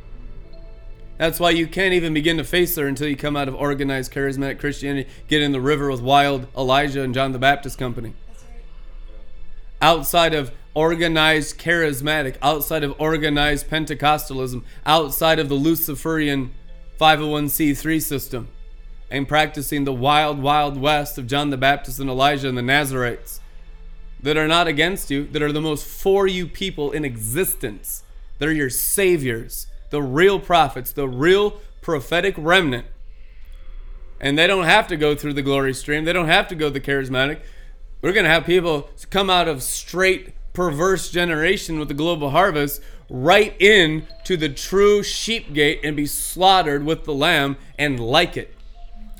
That's 1.18 1.40
why 1.40 1.51
you 1.51 1.66
can't 1.66 1.94
even 1.94 2.14
begin 2.14 2.36
to 2.36 2.44
face 2.44 2.76
her 2.76 2.86
until 2.86 3.09
you 3.09 3.16
come 3.16 3.36
out 3.36 3.48
of 3.48 3.55
organized 3.55 4.12
charismatic 4.12 4.60
Christianity, 4.60 5.09
get 5.26 5.43
in 5.43 5.52
the 5.52 5.60
river 5.60 5.90
with 5.90 6.01
wild 6.01 6.47
Elijah 6.56 7.02
and 7.02 7.12
John 7.12 7.32
the 7.32 7.39
Baptist 7.39 7.76
Company. 7.76 8.14
Outside 9.81 10.35
of 10.35 10.53
organized 10.75 11.59
charismatic, 11.59 12.37
outside 12.43 12.85
of 12.85 12.95
organized 13.01 13.69
Pentecostalism, 13.69 14.63
outside 14.87 15.39
of 15.39 15.49
the 15.49 15.55
Luciferian 15.55 16.53
501c3 17.01 18.03
system 18.03 18.49
and 19.11 19.27
practicing 19.27 19.85
the 19.85 19.93
wild, 19.93 20.41
wild 20.41 20.77
west 20.77 21.19
of 21.19 21.27
John 21.27 21.51
the 21.51 21.57
Baptist 21.57 21.99
and 21.99 22.11
Elijah 22.11 22.49
and 22.49 22.59
the 22.59 22.63
Nazarites 22.63 23.41
that 24.21 24.37
are 24.37 24.49
not 24.49 24.67
against 24.67 25.11
you, 25.11 25.27
that 25.29 25.43
are 25.43 25.53
the 25.53 25.61
most 25.61 25.87
for 25.87 26.27
you 26.27 26.47
people 26.47 26.91
in 26.91 27.05
existence, 27.05 28.03
that 28.39 28.49
are 28.49 28.53
your 28.53 28.71
saviors, 28.71 29.69
the 29.91 30.03
real 30.03 30.41
prophets, 30.41 30.93
the 30.93 31.09
real 31.09 31.61
prophetic 31.81 32.35
remnant. 32.37 32.87
And 34.21 34.37
they 34.37 34.49
don't 34.49 34.65
have 34.65 34.89
to 34.89 34.97
go 34.97 35.15
through 35.15 35.35
the 35.35 35.43
glory 35.43 35.73
stream, 35.73 36.05
they 36.05 36.13
don't 36.13 36.27
have 36.27 36.49
to 36.49 36.55
go 36.55 36.69
the 36.69 36.81
charismatic. 36.81 37.41
We're 38.01 38.12
going 38.12 38.25
to 38.25 38.31
have 38.31 38.45
people 38.45 38.89
come 39.11 39.29
out 39.29 39.49
of 39.49 39.62
straight 39.62 40.35
perverse 40.53 41.11
generation 41.11 41.79
with 41.79 41.89
the 41.89 41.95
global 41.95 42.31
harvest 42.31 42.81
right 43.11 43.55
in 43.61 44.07
to 44.25 44.37
the 44.37 44.49
true 44.49 45.03
sheep 45.03 45.53
gate 45.53 45.81
and 45.83 45.97
be 45.97 46.07
slaughtered 46.07 46.85
with 46.85 47.05
the 47.05 47.15
lamb 47.15 47.57
and 47.79 47.99
like 47.99 48.37
it. 48.37 48.55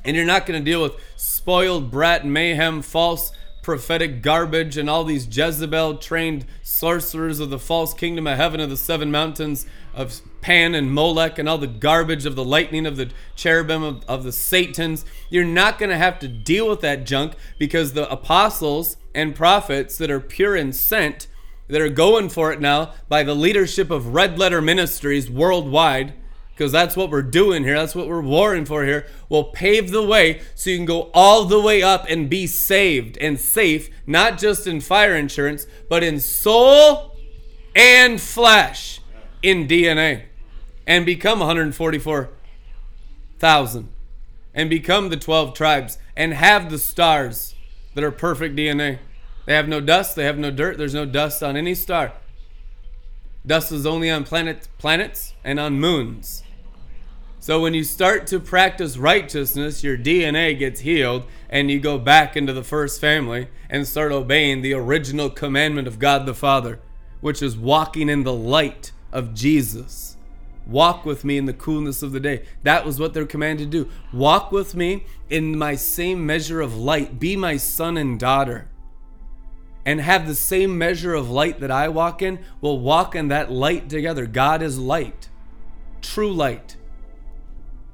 And 0.05 0.15
you're 0.15 0.25
not 0.25 0.45
going 0.45 0.63
to 0.63 0.71
deal 0.71 0.81
with 0.81 0.93
spoiled 1.17 1.91
brat 1.91 2.25
mayhem, 2.25 2.81
false 2.81 3.33
prophetic 3.61 4.21
garbage, 4.21 4.77
and 4.77 4.89
all 4.89 5.03
these 5.03 5.27
Jezebel 5.27 5.97
trained 5.97 6.45
sorcerers 6.63 7.41
of 7.41 7.49
the 7.49 7.59
false 7.59 7.93
kingdom 7.93 8.27
of 8.27 8.37
heaven 8.37 8.61
of 8.61 8.69
the 8.69 8.77
seven 8.77 9.11
mountains 9.11 9.65
of 9.93 10.21
Pan 10.41 10.75
and 10.75 10.93
Molech 10.93 11.37
and 11.37 11.49
all 11.49 11.57
the 11.57 11.67
garbage 11.67 12.25
of 12.25 12.35
the 12.35 12.43
lightning 12.43 12.85
of 12.85 12.97
the 12.97 13.11
cherubim 13.35 13.83
of, 13.83 14.03
of 14.07 14.23
the 14.23 14.31
Satans. 14.31 15.05
You're 15.29 15.45
not 15.45 15.79
going 15.79 15.89
to 15.89 15.97
have 15.97 16.19
to 16.19 16.27
deal 16.27 16.69
with 16.69 16.81
that 16.81 17.05
junk 17.05 17.33
because 17.57 17.93
the 17.93 18.09
apostles 18.09 18.97
and 19.13 19.35
prophets 19.35 19.97
that 19.97 20.11
are 20.11 20.19
pure 20.19 20.55
and 20.55 20.75
sent, 20.75 21.27
that 21.67 21.81
are 21.81 21.89
going 21.89 22.29
for 22.29 22.51
it 22.51 22.61
now 22.61 22.93
by 23.07 23.23
the 23.23 23.35
leadership 23.35 23.91
of 23.91 24.13
Red 24.13 24.39
Letter 24.39 24.61
Ministries 24.61 25.29
worldwide, 25.29 26.13
because 26.51 26.71
that's 26.71 26.97
what 26.97 27.09
we're 27.09 27.21
doing 27.21 27.63
here, 27.63 27.77
that's 27.77 27.95
what 27.95 28.07
we're 28.07 28.21
warring 28.21 28.65
for 28.65 28.83
here, 28.83 29.07
will 29.29 29.45
pave 29.45 29.91
the 29.91 30.03
way 30.03 30.41
so 30.55 30.69
you 30.69 30.75
can 30.77 30.85
go 30.85 31.09
all 31.13 31.45
the 31.45 31.59
way 31.59 31.81
up 31.81 32.05
and 32.09 32.29
be 32.29 32.45
saved 32.45 33.17
and 33.19 33.39
safe, 33.39 33.89
not 34.05 34.37
just 34.37 34.67
in 34.67 34.81
fire 34.81 35.15
insurance, 35.15 35.67
but 35.87 36.03
in 36.03 36.19
soul 36.19 37.15
and 37.75 38.19
flesh, 38.19 38.98
in 39.41 39.67
DNA, 39.67 40.25
and 40.85 41.05
become 41.05 41.39
144,000, 41.39 43.89
and 44.53 44.69
become 44.69 45.09
the 45.09 45.17
12 45.17 45.53
tribes, 45.53 45.97
and 46.15 46.33
have 46.33 46.69
the 46.69 46.77
stars 46.77 47.55
that 47.93 48.03
are 48.03 48.11
perfect 48.11 48.55
DNA. 48.55 48.99
They 49.45 49.55
have 49.55 49.67
no 49.67 49.81
dust, 49.81 50.15
they 50.15 50.25
have 50.25 50.37
no 50.37 50.51
dirt, 50.51 50.77
there's 50.77 50.93
no 50.93 51.05
dust 51.05 51.41
on 51.41 51.57
any 51.57 51.73
star. 51.73 52.13
Dust 53.45 53.71
is 53.71 53.85
only 53.85 54.11
on 54.11 54.25
planet, 54.25 54.67
planets 54.77 55.33
and 55.43 55.59
on 55.59 55.79
moons. 55.79 56.43
So 57.39 57.61
when 57.61 57.73
you 57.73 57.85
start 57.85 58.27
to 58.27 58.39
practice 58.39 58.97
righteousness, 58.97 59.83
your 59.83 59.97
DNA 59.97 60.59
gets 60.59 60.81
healed 60.81 61.23
and 61.49 61.71
you 61.71 61.79
go 61.79 61.97
back 61.97 62.35
into 62.35 62.51
the 62.51 62.65
first 62.65 62.99
family 62.99 63.47
and 63.69 63.87
start 63.87 64.11
obeying 64.11 64.61
the 64.61 64.73
original 64.73 65.29
commandment 65.29 65.87
of 65.87 65.99
God 65.99 66.25
the 66.25 66.33
Father, 66.33 66.79
which 67.21 67.41
is 67.41 67.57
walking 67.57 68.09
in 68.09 68.23
the 68.23 68.33
light 68.33 68.91
of 69.11 69.33
Jesus. 69.33 70.17
Walk 70.67 71.03
with 71.03 71.25
me 71.25 71.37
in 71.37 71.45
the 71.45 71.53
coolness 71.53 72.03
of 72.03 72.11
the 72.11 72.19
day. 72.19 72.43
That 72.63 72.85
was 72.85 72.99
what 72.99 73.13
they're 73.13 73.25
commanded 73.25 73.71
to 73.71 73.85
do. 73.85 73.89
Walk 74.13 74.51
with 74.51 74.75
me 74.75 75.05
in 75.29 75.57
my 75.57 75.75
same 75.75 76.25
measure 76.25 76.61
of 76.61 76.77
light. 76.77 77.19
Be 77.19 77.35
my 77.35 77.57
son 77.57 77.97
and 77.97 78.19
daughter. 78.19 78.69
And 79.83 79.99
have 79.99 80.27
the 80.27 80.35
same 80.35 80.77
measure 80.77 81.15
of 81.15 81.31
light 81.31 81.59
that 81.61 81.71
I 81.71 81.87
walk 81.87 82.21
in. 82.21 82.39
We'll 82.61 82.79
walk 82.79 83.15
in 83.15 83.29
that 83.29 83.51
light 83.51 83.89
together. 83.89 84.27
God 84.27 84.61
is 84.61 84.77
light, 84.77 85.29
true 86.01 86.31
light. 86.31 86.77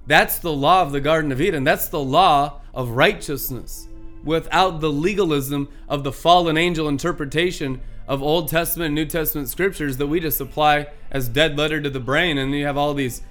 That's 0.06 0.38
the 0.38 0.52
law 0.52 0.82
of 0.82 0.92
the 0.92 1.00
Garden 1.00 1.32
of 1.32 1.40
Eden. 1.40 1.64
That's 1.64 1.88
the 1.88 2.02
law 2.02 2.60
of 2.74 2.90
righteousness. 2.90 3.88
Without 4.24 4.82
the 4.82 4.92
legalism 4.92 5.70
of 5.88 6.04
the 6.04 6.12
fallen 6.12 6.58
angel 6.58 6.90
interpretation 6.90 7.80
of 8.08 8.22
Old 8.22 8.48
Testament 8.48 8.88
and 8.88 8.96
New 8.96 9.06
Testament 9.06 9.50
scriptures 9.50 9.98
that 9.98 10.08
we 10.08 10.20
just 10.20 10.40
apply 10.40 10.88
as 11.12 11.28
dead 11.28 11.58
letter 11.58 11.82
to 11.82 11.90
the 11.90 12.00
brain. 12.00 12.38
And 12.38 12.54
you 12.54 12.66
have 12.66 12.78
all 12.78 12.94
these 12.94 13.22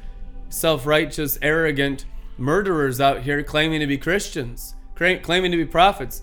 self 0.48 0.86
righteous, 0.86 1.38
arrogant 1.42 2.04
murderers 2.36 3.00
out 3.00 3.22
here 3.22 3.42
claiming 3.42 3.80
to 3.80 3.86
be 3.86 3.98
Christians, 3.98 4.74
claiming 4.94 5.50
to 5.50 5.56
be 5.56 5.64
prophets, 5.64 6.22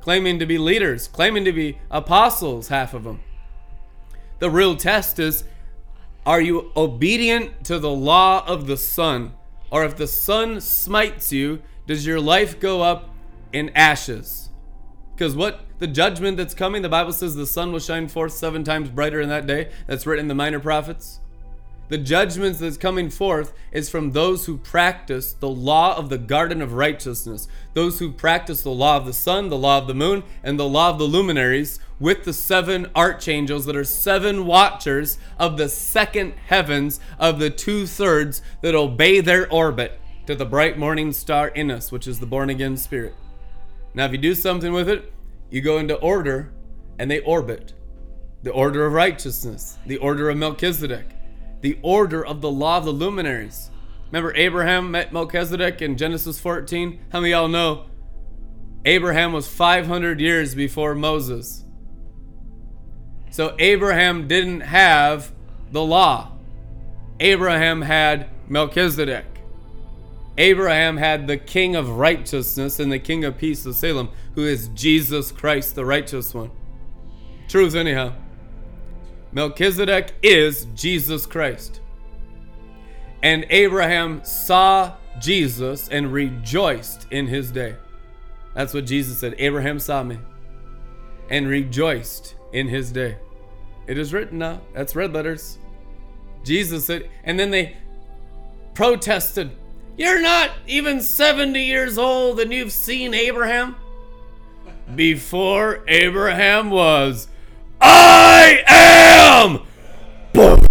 claiming 0.00 0.38
to 0.38 0.46
be 0.46 0.58
leaders, 0.58 1.08
claiming 1.08 1.44
to 1.44 1.52
be 1.52 1.78
apostles, 1.90 2.68
half 2.68 2.94
of 2.94 3.04
them. 3.04 3.20
The 4.38 4.50
real 4.50 4.76
test 4.76 5.18
is 5.18 5.44
are 6.26 6.40
you 6.40 6.72
obedient 6.74 7.64
to 7.64 7.78
the 7.78 7.90
law 7.90 8.44
of 8.46 8.66
the 8.66 8.76
sun? 8.76 9.34
Or 9.70 9.84
if 9.84 9.96
the 9.96 10.06
sun 10.06 10.60
smites 10.60 11.32
you, 11.32 11.62
does 11.86 12.06
your 12.06 12.20
life 12.20 12.58
go 12.58 12.80
up 12.80 13.10
in 13.52 13.70
ashes? 13.70 14.43
Because 15.14 15.36
what 15.36 15.60
the 15.78 15.86
judgment 15.86 16.36
that's 16.36 16.54
coming, 16.54 16.82
the 16.82 16.88
Bible 16.88 17.12
says 17.12 17.36
the 17.36 17.46
sun 17.46 17.70
will 17.70 17.78
shine 17.78 18.08
forth 18.08 18.32
seven 18.32 18.64
times 18.64 18.88
brighter 18.90 19.20
in 19.20 19.28
that 19.28 19.46
day. 19.46 19.70
That's 19.86 20.06
written 20.06 20.24
in 20.24 20.28
the 20.28 20.34
minor 20.34 20.58
prophets. 20.58 21.20
The 21.88 21.98
judgment 21.98 22.58
that's 22.58 22.78
coming 22.78 23.10
forth 23.10 23.52
is 23.70 23.90
from 23.90 24.12
those 24.12 24.46
who 24.46 24.56
practice 24.56 25.34
the 25.34 25.50
law 25.50 25.96
of 25.96 26.08
the 26.08 26.16
garden 26.16 26.62
of 26.62 26.72
righteousness, 26.72 27.46
those 27.74 27.98
who 27.98 28.10
practice 28.10 28.62
the 28.62 28.70
law 28.70 28.96
of 28.96 29.04
the 29.04 29.12
sun, 29.12 29.50
the 29.50 29.58
law 29.58 29.78
of 29.78 29.86
the 29.86 29.94
moon, 29.94 30.24
and 30.42 30.58
the 30.58 30.68
law 30.68 30.90
of 30.90 30.98
the 30.98 31.04
luminaries 31.04 31.78
with 32.00 32.24
the 32.24 32.32
seven 32.32 32.90
archangels 32.96 33.66
that 33.66 33.76
are 33.76 33.84
seven 33.84 34.46
watchers 34.46 35.18
of 35.38 35.58
the 35.58 35.68
second 35.68 36.32
heavens 36.46 37.00
of 37.18 37.38
the 37.38 37.50
two 37.50 37.86
thirds 37.86 38.40
that 38.62 38.74
obey 38.74 39.20
their 39.20 39.50
orbit 39.52 40.00
to 40.26 40.34
the 40.34 40.46
bright 40.46 40.78
morning 40.78 41.12
star 41.12 41.48
in 41.48 41.70
us, 41.70 41.92
which 41.92 42.06
is 42.06 42.18
the 42.18 42.26
born 42.26 42.48
again 42.48 42.78
spirit. 42.78 43.14
Now, 43.94 44.06
if 44.06 44.12
you 44.12 44.18
do 44.18 44.34
something 44.34 44.72
with 44.72 44.88
it, 44.88 45.12
you 45.50 45.60
go 45.60 45.78
into 45.78 45.94
order 45.94 46.52
and 46.98 47.10
they 47.10 47.20
orbit 47.20 47.72
the 48.42 48.50
order 48.50 48.84
of 48.84 48.92
righteousness, 48.92 49.78
the 49.86 49.96
order 49.96 50.28
of 50.28 50.36
Melchizedek, 50.36 51.06
the 51.62 51.78
order 51.80 52.24
of 52.24 52.40
the 52.40 52.50
law 52.50 52.78
of 52.78 52.84
the 52.84 52.92
luminaries. 52.92 53.70
Remember, 54.10 54.34
Abraham 54.34 54.90
met 54.90 55.12
Melchizedek 55.12 55.80
in 55.80 55.96
Genesis 55.96 56.38
14? 56.38 57.00
How 57.10 57.20
many 57.20 57.32
of 57.32 57.40
y'all 57.40 57.48
know 57.48 57.86
Abraham 58.84 59.32
was 59.32 59.48
500 59.48 60.20
years 60.20 60.54
before 60.54 60.94
Moses? 60.94 61.64
So, 63.30 63.56
Abraham 63.58 64.28
didn't 64.28 64.60
have 64.60 65.32
the 65.72 65.82
law, 65.82 66.32
Abraham 67.18 67.82
had 67.82 68.28
Melchizedek. 68.48 69.33
Abraham 70.36 70.96
had 70.96 71.26
the 71.26 71.36
king 71.36 71.76
of 71.76 71.90
righteousness 71.90 72.80
and 72.80 72.90
the 72.90 72.98
king 72.98 73.24
of 73.24 73.38
peace 73.38 73.64
of 73.66 73.76
Salem, 73.76 74.10
who 74.34 74.44
is 74.44 74.68
Jesus 74.68 75.30
Christ, 75.30 75.74
the 75.74 75.84
righteous 75.84 76.34
one. 76.34 76.50
Truth, 77.48 77.74
anyhow. 77.74 78.14
Melchizedek 79.32 80.14
is 80.22 80.66
Jesus 80.74 81.26
Christ. 81.26 81.80
And 83.22 83.46
Abraham 83.50 84.24
saw 84.24 84.94
Jesus 85.20 85.88
and 85.88 86.12
rejoiced 86.12 87.06
in 87.10 87.26
his 87.26 87.50
day. 87.50 87.76
That's 88.54 88.74
what 88.74 88.86
Jesus 88.86 89.18
said. 89.18 89.34
Abraham 89.38 89.78
saw 89.78 90.02
me 90.02 90.18
and 91.30 91.46
rejoiced 91.48 92.34
in 92.52 92.68
his 92.68 92.92
day. 92.92 93.18
It 93.86 93.98
is 93.98 94.12
written 94.12 94.38
now. 94.38 94.60
That's 94.72 94.96
red 94.96 95.12
letters. 95.12 95.58
Jesus 96.44 96.84
said, 96.84 97.08
and 97.24 97.38
then 97.38 97.50
they 97.50 97.76
protested 98.74 99.56
you're 99.96 100.20
not 100.20 100.50
even 100.66 101.00
70 101.00 101.62
years 101.62 101.98
old 101.98 102.40
and 102.40 102.52
you've 102.52 102.72
seen 102.72 103.14
Abraham? 103.14 103.76
Before 104.94 105.82
Abraham 105.88 106.70
was, 106.70 107.28
I 107.80 108.62
am! 108.66 109.60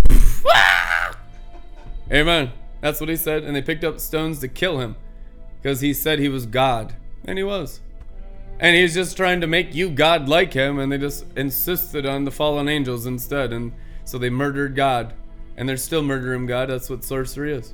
Amen. 2.12 2.52
That's 2.82 3.00
what 3.00 3.10
he 3.10 3.16
said. 3.16 3.44
And 3.44 3.56
they 3.56 3.62
picked 3.62 3.84
up 3.84 4.00
stones 4.00 4.40
to 4.40 4.48
kill 4.48 4.80
him 4.80 4.95
because 5.62 5.82
he 5.82 5.94
said 5.94 6.20
he 6.20 6.30
was 6.30 6.45
God. 6.45 6.95
And 7.26 7.38
he 7.38 7.44
was. 7.44 7.80
And 8.60 8.76
he's 8.76 8.94
just 8.94 9.18
trying 9.18 9.41
to 9.41 9.48
make 9.48 9.74
you 9.74 9.90
God 9.90 10.28
like 10.28 10.54
him. 10.54 10.78
And 10.78 10.91
they 10.91 10.98
just 10.98 11.26
insisted 11.36 12.06
on 12.06 12.26
the 12.26 12.32
fallen 12.32 12.68
angels 12.68 13.06
instead. 13.06 13.54
And 13.54 13.72
so 14.04 14.18
they 14.18 14.30
murdered 14.30 14.76
God. 14.76 15.14
And 15.56 15.68
they're 15.68 15.78
still 15.78 16.04
murdering 16.04 16.45
God. 16.45 16.70
That's 16.70 16.90
what 16.90 17.04
sorcery 17.04 17.54
is. 17.54 17.74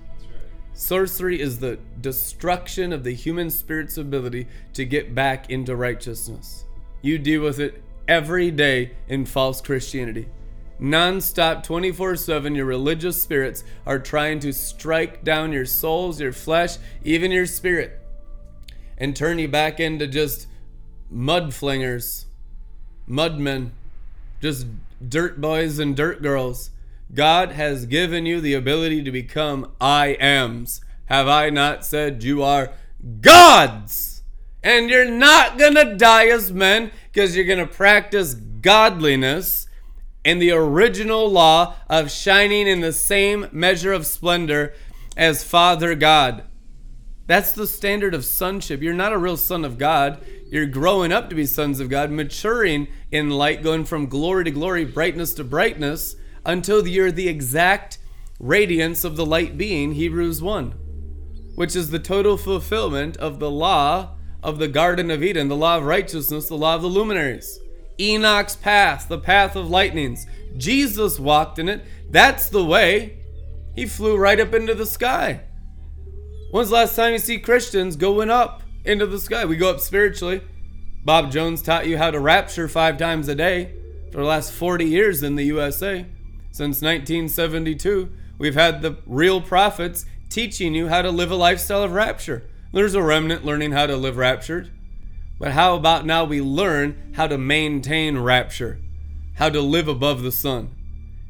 Sorcery 0.73 1.39
is 1.41 1.59
the 1.59 1.79
destruction 1.99 2.93
of 2.93 3.03
the 3.03 3.13
human 3.13 3.49
spirit's 3.49 3.97
ability 3.97 4.47
to 4.73 4.85
get 4.85 5.13
back 5.13 5.49
into 5.49 5.75
righteousness. 5.75 6.65
You 7.01 7.17
deal 7.17 7.41
with 7.41 7.59
it 7.59 7.83
every 8.07 8.51
day 8.51 8.91
in 9.07 9.25
false 9.25 9.61
Christianity. 9.61 10.27
Non-stop 10.79 11.65
24/7 11.65 12.55
your 12.55 12.65
religious 12.65 13.21
spirits 13.21 13.63
are 13.85 13.99
trying 13.99 14.39
to 14.39 14.53
strike 14.53 15.23
down 15.23 15.51
your 15.51 15.65
souls, 15.65 16.21
your 16.21 16.31
flesh, 16.31 16.77
even 17.03 17.31
your 17.31 17.45
spirit 17.45 17.99
and 18.99 19.15
turn 19.15 19.39
you 19.39 19.47
back 19.47 19.79
into 19.79 20.05
just 20.05 20.47
mud 21.09 21.51
flingers, 21.51 22.25
mudmen, 23.07 23.71
just 24.41 24.67
dirt 25.07 25.39
boys 25.39 25.79
and 25.79 25.95
dirt 25.95 26.21
girls 26.21 26.69
God 27.13 27.51
has 27.53 27.85
given 27.85 28.25
you 28.25 28.39
the 28.39 28.53
ability 28.53 29.03
to 29.03 29.11
become 29.11 29.71
I 29.81 30.09
ams. 30.19 30.81
Have 31.05 31.27
I 31.27 31.49
not 31.49 31.85
said 31.85 32.23
you 32.23 32.43
are 32.43 32.71
gods? 33.21 34.21
And 34.61 34.89
you're 34.89 35.09
not 35.09 35.57
going 35.57 35.75
to 35.75 35.95
die 35.95 36.27
as 36.27 36.51
men 36.51 36.91
because 37.11 37.35
you're 37.35 37.45
going 37.45 37.59
to 37.59 37.65
practice 37.65 38.33
godliness 38.33 39.67
in 40.23 40.39
the 40.39 40.51
original 40.51 41.29
law 41.29 41.75
of 41.89 42.11
shining 42.11 42.67
in 42.67 42.81
the 42.81 42.93
same 42.93 43.47
measure 43.51 43.93
of 43.93 44.05
splendor 44.05 44.73
as 45.15 45.43
Father 45.43 45.95
God. 45.95 46.43
That's 47.25 47.51
the 47.51 47.67
standard 47.67 48.13
of 48.13 48.25
sonship. 48.25 48.81
You're 48.81 48.93
not 48.93 49.13
a 49.13 49.17
real 49.17 49.37
son 49.37 49.63
of 49.63 49.77
God. 49.77 50.25
You're 50.47 50.65
growing 50.65 51.11
up 51.11 51.29
to 51.29 51.35
be 51.35 51.45
sons 51.45 51.79
of 51.79 51.89
God, 51.89 52.09
maturing 52.09 52.87
in 53.11 53.29
light, 53.29 53.61
going 53.61 53.85
from 53.85 54.07
glory 54.07 54.45
to 54.45 54.51
glory, 54.51 54.83
brightness 54.83 55.33
to 55.35 55.43
brightness, 55.43 56.15
until 56.49 56.87
you're 56.87 57.11
the 57.11 57.27
exact 57.27 57.99
radiance 58.39 59.03
of 59.03 59.15
the 59.15 59.25
light 59.25 59.55
being, 59.55 59.93
Hebrews 59.93 60.41
1, 60.41 60.71
which 61.53 61.75
is 61.75 61.91
the 61.91 61.99
total 61.99 62.37
fulfillment 62.37 63.15
of 63.17 63.39
the 63.39 63.51
law 63.51 64.15
of 64.41 64.57
the 64.57 64.67
Garden 64.67 65.11
of 65.11 65.21
Eden, 65.21 65.47
the 65.47 65.55
law 65.55 65.77
of 65.77 65.83
righteousness, 65.83 66.47
the 66.47 66.57
law 66.57 66.73
of 66.73 66.81
the 66.81 66.87
luminaries. 66.87 67.59
Enoch's 67.99 68.55
path, 68.55 69.07
the 69.07 69.19
path 69.19 69.55
of 69.55 69.69
lightnings. 69.69 70.25
Jesus 70.57 71.19
walked 71.19 71.59
in 71.59 71.69
it. 71.69 71.85
That's 72.09 72.49
the 72.49 72.65
way. 72.65 73.19
He 73.75 73.85
flew 73.85 74.17
right 74.17 74.39
up 74.39 74.53
into 74.53 74.73
the 74.73 74.87
sky. 74.87 75.41
When's 76.51 76.69
the 76.69 76.75
last 76.75 76.95
time 76.95 77.13
you 77.13 77.19
see 77.19 77.37
Christians 77.37 77.95
going 77.95 78.31
up 78.31 78.63
into 78.85 79.05
the 79.05 79.19
sky? 79.19 79.45
We 79.45 79.55
go 79.55 79.69
up 79.69 79.81
spiritually. 79.81 80.41
Bob 81.05 81.31
Jones 81.31 81.61
taught 81.61 81.87
you 81.87 81.99
how 81.99 82.09
to 82.09 82.19
rapture 82.19 82.67
five 82.67 82.97
times 82.97 83.27
a 83.27 83.35
day 83.35 83.75
for 84.11 84.17
the 84.17 84.23
last 84.23 84.51
40 84.51 84.85
years 84.85 85.21
in 85.21 85.35
the 85.35 85.43
USA. 85.43 86.07
Since 86.51 86.81
1972, 86.81 88.11
we've 88.37 88.55
had 88.55 88.81
the 88.81 88.97
real 89.05 89.41
prophets 89.41 90.05
teaching 90.29 90.73
you 90.73 90.87
how 90.87 91.01
to 91.01 91.11
live 91.11 91.31
a 91.31 91.35
lifestyle 91.35 91.83
of 91.83 91.91
rapture. 91.91 92.43
There's 92.71 92.95
a 92.95 93.01
remnant 93.01 93.45
learning 93.45 93.71
how 93.71 93.87
to 93.87 93.95
live 93.95 94.17
raptured. 94.17 94.71
But 95.39 95.53
how 95.53 95.75
about 95.75 96.05
now 96.05 96.25
we 96.25 96.41
learn 96.41 97.13
how 97.15 97.27
to 97.27 97.37
maintain 97.37 98.17
rapture, 98.17 98.79
how 99.35 99.49
to 99.49 99.61
live 99.61 99.87
above 99.87 100.21
the 100.21 100.31
sun? 100.31 100.75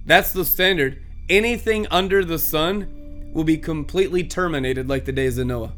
That's 0.05 0.33
the 0.33 0.43
standard. 0.43 1.01
Anything 1.29 1.85
under 1.91 2.25
the 2.25 2.39
sun 2.39 3.31
will 3.33 3.43
be 3.43 3.57
completely 3.57 4.23
terminated 4.23 4.89
like 4.89 5.05
the 5.05 5.11
days 5.11 5.37
of 5.37 5.45
Noah. 5.45 5.73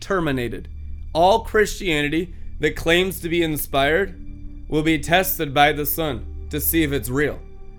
Terminated. 0.00 0.68
All 1.12 1.44
Christianity 1.44 2.34
that 2.58 2.74
claims 2.74 3.20
to 3.20 3.28
be 3.28 3.42
inspired 3.42 4.20
will 4.68 4.82
be 4.82 4.98
tested 4.98 5.54
by 5.54 5.72
the 5.72 5.86
sun 5.86 6.46
to 6.50 6.60
see 6.60 6.82
if 6.82 6.92
it's 6.92 7.08
real. 7.08 7.38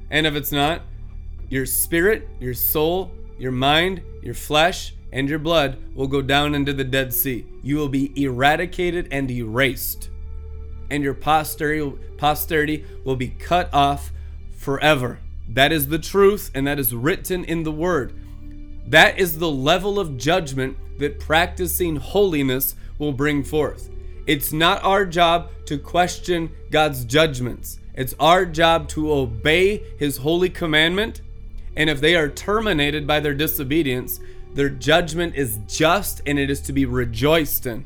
And 0.10 0.26
if 0.26 0.36
it's 0.36 0.52
not, 0.52 0.82
your 1.52 1.66
spirit, 1.66 2.28
your 2.40 2.54
soul, 2.54 3.12
your 3.38 3.52
mind, 3.52 4.02
your 4.24 4.34
flesh, 4.34 4.96
and 5.12 5.28
your 5.28 5.38
blood 5.38 5.78
will 5.94 6.08
go 6.08 6.22
down 6.22 6.56
into 6.56 6.72
the 6.72 6.86
Dead 6.86 7.14
Sea. 7.14 7.46
You 7.62 7.76
will 7.76 7.90
be 7.90 8.14
eradicated 8.16 9.10
and 9.12 9.30
erased. 9.30 10.10
And 10.90 11.04
your 11.04 11.14
posterity, 11.14 12.86
will 13.04 13.18
be 13.18 13.28
cut 13.28 13.72
off 13.74 14.14
forever. 14.54 15.20
That 15.50 15.74
is 15.74 15.90
the 15.90 16.00
truth, 16.00 16.52
and 16.56 16.66
that 16.68 16.80
is 16.80 16.96
written 16.96 17.44
in 17.44 17.64
the 17.64 17.72
Word. 17.72 18.14
That 18.88 19.20
is 19.20 19.38
the 19.38 19.52
level 19.52 20.00
of 20.00 20.18
judgment 20.18 20.78
that 21.00 21.20
practicing 21.20 21.98
holiness 21.98 22.76
will 22.98 23.12
bring 23.12 23.44
forth. 23.44 23.90
It's 24.26 24.54
not 24.54 24.82
our 24.84 25.06
job 25.06 25.50
to 25.66 25.78
question 25.78 26.50
God's 26.70 27.04
judgments. 27.04 27.80
It's 27.94 28.16
our 28.22 28.46
job 28.46 28.88
to 28.90 29.12
obey 29.12 29.84
His 29.98 30.16
holy 30.18 30.50
commandment. 30.50 31.22
And 31.76 31.90
if 31.90 32.02
they 32.02 32.16
are 32.16 32.30
terminated 32.30 33.08
by 33.08 33.20
their 33.20 33.34
disobedience, 33.34 34.20
their 34.54 34.70
judgment 34.70 35.36
is 35.36 35.60
just 35.68 36.22
and 36.26 36.38
it 36.38 36.50
is 36.50 36.62
to 36.62 36.74
be 36.74 36.86
rejoiced 36.86 37.66
in. 37.66 37.86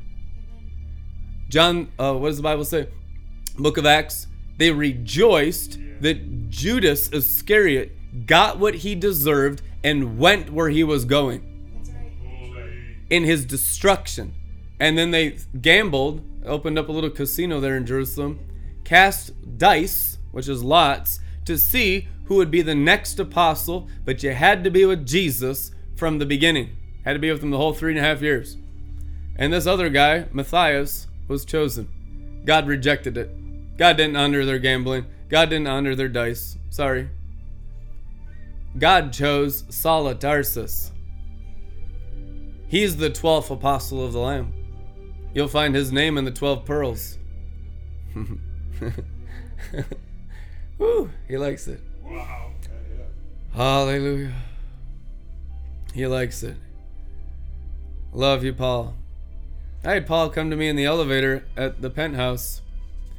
John, 1.50 1.92
uh, 2.00 2.14
what 2.14 2.30
does 2.30 2.38
the 2.38 2.44
Bible 2.44 2.66
say? 2.66 2.88
Book 3.58 3.78
of 3.78 3.86
Acts. 3.86 4.28
They 4.58 4.72
rejoiced 4.72 5.78
that 6.02 6.50
Judas 6.50 7.10
Iscariot 7.10 8.26
got 8.26 8.58
what 8.60 8.76
he 8.76 8.96
deserved 8.96 9.62
and 9.84 10.18
went 10.18 10.52
where 10.52 10.70
he 10.70 10.84
was 10.84 11.06
going 11.06 11.52
in 13.10 13.24
his 13.24 13.46
destruction. 13.46 14.34
And 14.80 14.98
then 14.98 15.12
they 15.12 15.38
gambled, 15.62 16.22
opened 16.46 16.80
up 16.80 16.90
a 16.90 16.92
little 16.92 17.10
casino 17.10 17.60
there 17.60 17.78
in 17.78 17.86
Jerusalem, 17.86 18.40
cast 18.84 19.32
dice, 19.58 20.18
which 20.32 20.48
is 20.48 20.64
lots, 20.64 21.20
to 21.46 21.58
see 21.58 22.08
who 22.26 22.36
would 22.36 22.52
be 22.52 22.62
the 22.62 22.76
next 22.76 23.20
apostle, 23.20 23.88
but 24.04 24.24
you 24.24 24.32
had 24.32 24.64
to 24.64 24.72
be 24.72 24.86
with 24.86 25.06
Jesus 25.06 25.72
from 25.96 26.20
the 26.20 26.26
beginning. 26.26 26.76
Had 27.04 27.14
to 27.14 27.20
be 27.20 27.32
with 27.32 27.44
him 27.44 27.52
the 27.52 27.58
whole 27.58 27.74
three 27.74 27.92
and 27.92 28.00
a 28.00 28.04
half 28.04 28.22
years. 28.22 28.58
And 29.36 29.54
this 29.54 29.68
other 29.68 29.90
guy, 29.90 30.26
Matthias, 30.32 31.08
was 31.28 31.46
chosen. 31.46 32.42
God 32.46 32.68
rejected 32.68 33.18
it. 33.18 33.30
God 33.78 33.98
didn't 33.98 34.16
honor 34.16 34.46
their 34.46 34.60
gambling. 34.60 35.06
God 35.30 35.50
didn't 35.50 35.68
honor 35.68 35.96
their 35.96 36.08
dice. 36.08 36.58
Sorry. 36.70 37.10
God 38.78 39.14
chose 39.14 39.64
Saul 39.70 40.08
of 40.08 40.20
Tarsus. 40.20 40.92
He's 42.68 42.98
the 42.98 43.10
12th 43.10 43.52
apostle 43.52 44.04
of 44.04 44.14
the 44.14 44.20
Lamb. 44.20 44.54
You'll 45.34 45.48
find 45.48 45.76
his 45.76 45.92
name 45.92 46.18
in 46.18 46.26
the 46.26 46.32
12 46.32 46.66
pearls. 46.66 47.18
Woo, 50.78 51.10
he 51.28 51.38
likes 51.38 51.68
it. 51.68 51.80
Wow. 52.04 52.52
Hallelujah. 53.54 54.34
He 55.94 56.06
likes 56.08 56.44
it. 56.44 56.58
Love 58.12 58.44
you, 58.44 58.54
Paul. 58.54 58.96
I 59.84 59.94
had 59.94 60.08
Paul 60.08 60.30
come 60.30 60.50
to 60.50 60.56
me 60.56 60.68
in 60.68 60.76
the 60.76 60.86
elevator 60.86 61.46
at 61.56 61.82
the 61.82 61.90
penthouse, 61.90 62.62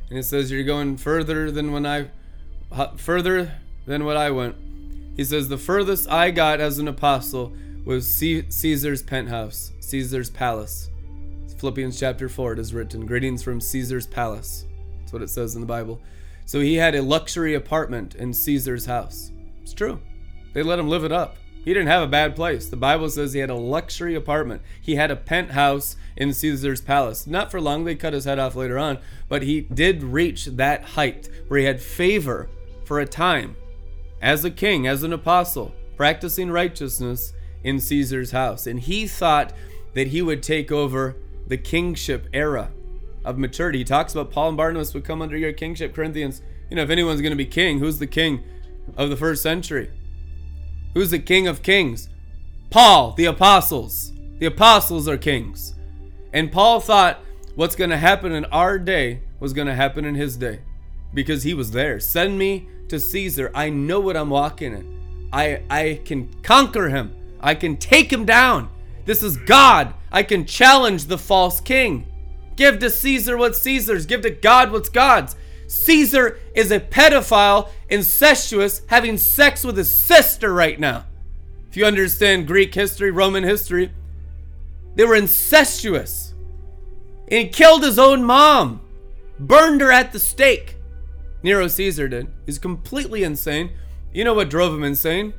and 0.08 0.16
he 0.18 0.22
says, 0.22 0.50
"You're 0.50 0.62
going 0.64 0.98
further 0.98 1.50
than 1.50 1.72
when 1.72 1.86
I, 1.86 2.10
uh, 2.70 2.96
further 2.96 3.52
than 3.86 4.04
what 4.04 4.16
I 4.16 4.30
went." 4.30 4.56
He 5.16 5.24
says, 5.24 5.48
"The 5.48 5.56
furthest 5.56 6.10
I 6.10 6.30
got 6.30 6.60
as 6.60 6.78
an 6.78 6.88
apostle 6.88 7.54
was 7.86 8.06
Caesar's 8.06 9.02
penthouse, 9.02 9.72
Caesar's 9.80 10.28
palace." 10.28 10.90
Philippians 11.56 11.98
chapter 11.98 12.28
four. 12.28 12.52
It 12.52 12.58
is 12.58 12.74
written, 12.74 13.06
"Greetings 13.06 13.42
from 13.42 13.62
Caesar's 13.62 14.06
palace." 14.06 14.66
That's 14.98 15.12
what 15.14 15.22
it 15.22 15.30
says 15.30 15.54
in 15.54 15.62
the 15.62 15.66
Bible. 15.66 16.00
So 16.46 16.60
he 16.60 16.76
had 16.76 16.94
a 16.94 17.02
luxury 17.02 17.54
apartment 17.54 18.14
in 18.14 18.32
Caesar's 18.32 18.86
house. 18.86 19.32
It's 19.62 19.74
true. 19.74 20.00
They 20.54 20.62
let 20.62 20.78
him 20.78 20.88
live 20.88 21.04
it 21.04 21.12
up. 21.12 21.36
He 21.64 21.74
didn't 21.74 21.88
have 21.88 22.04
a 22.04 22.06
bad 22.06 22.36
place. 22.36 22.68
The 22.68 22.76
Bible 22.76 23.10
says 23.10 23.32
he 23.32 23.40
had 23.40 23.50
a 23.50 23.56
luxury 23.56 24.14
apartment. 24.14 24.62
He 24.80 24.94
had 24.94 25.10
a 25.10 25.16
penthouse 25.16 25.96
in 26.16 26.32
Caesar's 26.32 26.80
palace. 26.80 27.26
Not 27.26 27.50
for 27.50 27.60
long, 27.60 27.84
they 27.84 27.96
cut 27.96 28.12
his 28.12 28.24
head 28.24 28.38
off 28.38 28.54
later 28.54 28.78
on, 28.78 28.98
but 29.28 29.42
he 29.42 29.62
did 29.62 30.04
reach 30.04 30.44
that 30.46 30.84
height 30.84 31.28
where 31.48 31.58
he 31.58 31.66
had 31.66 31.82
favor 31.82 32.48
for 32.84 33.00
a 33.00 33.06
time 33.06 33.56
as 34.22 34.44
a 34.44 34.50
king, 34.50 34.86
as 34.86 35.02
an 35.02 35.12
apostle, 35.12 35.74
practicing 35.96 36.52
righteousness 36.52 37.32
in 37.64 37.80
Caesar's 37.80 38.30
house. 38.30 38.68
And 38.68 38.78
he 38.78 39.08
thought 39.08 39.52
that 39.94 40.06
he 40.06 40.22
would 40.22 40.44
take 40.44 40.70
over 40.70 41.16
the 41.48 41.58
kingship 41.58 42.28
era 42.32 42.70
of 43.26 43.36
maturity. 43.36 43.78
He 43.78 43.84
talks 43.84 44.14
about 44.14 44.30
Paul 44.30 44.48
and 44.48 44.56
Barnabas 44.56 44.94
would 44.94 45.04
come 45.04 45.20
under 45.20 45.36
your 45.36 45.52
kingship. 45.52 45.94
Corinthians, 45.94 46.40
you 46.70 46.76
know, 46.76 46.82
if 46.82 46.90
anyone's 46.90 47.20
going 47.20 47.32
to 47.32 47.36
be 47.36 47.44
king, 47.44 47.80
who's 47.80 47.98
the 47.98 48.06
king 48.06 48.42
of 48.96 49.10
the 49.10 49.16
first 49.16 49.42
century? 49.42 49.90
Who's 50.94 51.10
the 51.10 51.18
King 51.18 51.46
of 51.46 51.62
Kings? 51.62 52.08
Paul, 52.70 53.12
the 53.12 53.26
apostles. 53.26 54.12
The 54.38 54.46
apostles 54.46 55.06
are 55.08 55.18
kings. 55.18 55.74
And 56.32 56.50
Paul 56.50 56.80
thought 56.80 57.20
what's 57.54 57.76
going 57.76 57.90
to 57.90 57.98
happen 57.98 58.32
in 58.32 58.46
our 58.46 58.78
day 58.78 59.20
was 59.38 59.52
going 59.52 59.66
to 59.66 59.74
happen 59.74 60.06
in 60.06 60.14
his 60.14 60.38
day 60.38 60.60
because 61.12 61.42
he 61.42 61.52
was 61.52 61.72
there. 61.72 62.00
Send 62.00 62.38
me 62.38 62.68
to 62.88 62.98
Caesar. 62.98 63.50
I 63.54 63.68
know 63.68 64.00
what 64.00 64.16
I'm 64.16 64.30
walking 64.30 64.72
in. 64.72 65.28
I 65.32 65.62
I 65.68 66.00
can 66.04 66.32
conquer 66.42 66.88
him. 66.88 67.14
I 67.40 67.54
can 67.54 67.76
take 67.76 68.10
him 68.10 68.24
down. 68.24 68.70
This 69.04 69.22
is 69.22 69.36
God. 69.36 69.92
I 70.10 70.22
can 70.22 70.46
challenge 70.46 71.04
the 71.04 71.18
false 71.18 71.60
king. 71.60 72.06
Give 72.56 72.78
to 72.78 72.90
Caesar 72.90 73.36
what's 73.36 73.58
Caesar's. 73.60 74.06
Give 74.06 74.22
to 74.22 74.30
God 74.30 74.72
what's 74.72 74.88
God's. 74.88 75.36
Caesar 75.68 76.38
is 76.54 76.70
a 76.70 76.80
pedophile, 76.80 77.68
incestuous, 77.88 78.82
having 78.88 79.18
sex 79.18 79.64
with 79.64 79.76
his 79.76 79.90
sister 79.90 80.52
right 80.52 80.78
now. 80.78 81.04
If 81.68 81.76
you 81.76 81.84
understand 81.84 82.46
Greek 82.46 82.74
history, 82.74 83.10
Roman 83.10 83.44
history, 83.44 83.92
they 84.94 85.04
were 85.04 85.16
incestuous. 85.16 86.34
And 87.28 87.46
he 87.46 87.48
killed 87.48 87.82
his 87.82 87.98
own 87.98 88.24
mom, 88.24 88.80
burned 89.38 89.80
her 89.80 89.92
at 89.92 90.12
the 90.12 90.18
stake. 90.18 90.76
Nero 91.42 91.68
Caesar 91.68 92.08
did. 92.08 92.28
He's 92.46 92.58
completely 92.58 93.22
insane. 93.22 93.72
You 94.12 94.24
know 94.24 94.34
what 94.34 94.48
drove 94.48 94.72
him 94.72 94.84
insane? 94.84 95.34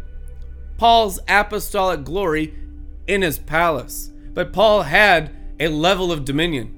Paul's 0.77 1.19
apostolic 1.27 2.03
glory 2.03 2.53
in 3.07 3.23
his 3.23 3.39
palace. 3.39 4.11
But 4.33 4.53
Paul 4.53 4.83
had 4.83 5.31
a 5.59 5.69
level 5.69 6.11
of 6.11 6.23
dominion. 6.23 6.76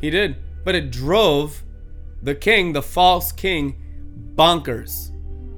He 0.00 0.10
did. 0.10 0.36
But 0.64 0.74
it 0.74 0.90
drove 0.90 1.62
the 2.22 2.34
king, 2.34 2.72
the 2.72 2.82
false 2.82 3.32
king, 3.32 3.80
bonkers. 4.34 5.12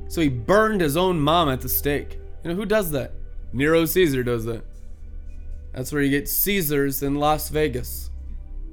So 0.08 0.20
he 0.20 0.28
burned 0.28 0.80
his 0.80 0.96
own 0.96 1.20
mom 1.20 1.48
at 1.48 1.60
the 1.60 1.68
stake. 1.68 2.18
You 2.42 2.50
know, 2.50 2.56
who 2.56 2.66
does 2.66 2.90
that? 2.92 3.12
Nero 3.52 3.84
Caesar 3.84 4.22
does 4.22 4.44
that. 4.44 4.64
That's 5.72 5.92
where 5.92 6.02
you 6.02 6.10
get 6.10 6.28
Caesars 6.28 7.02
in 7.02 7.14
Las 7.16 7.48
Vegas. 7.50 8.10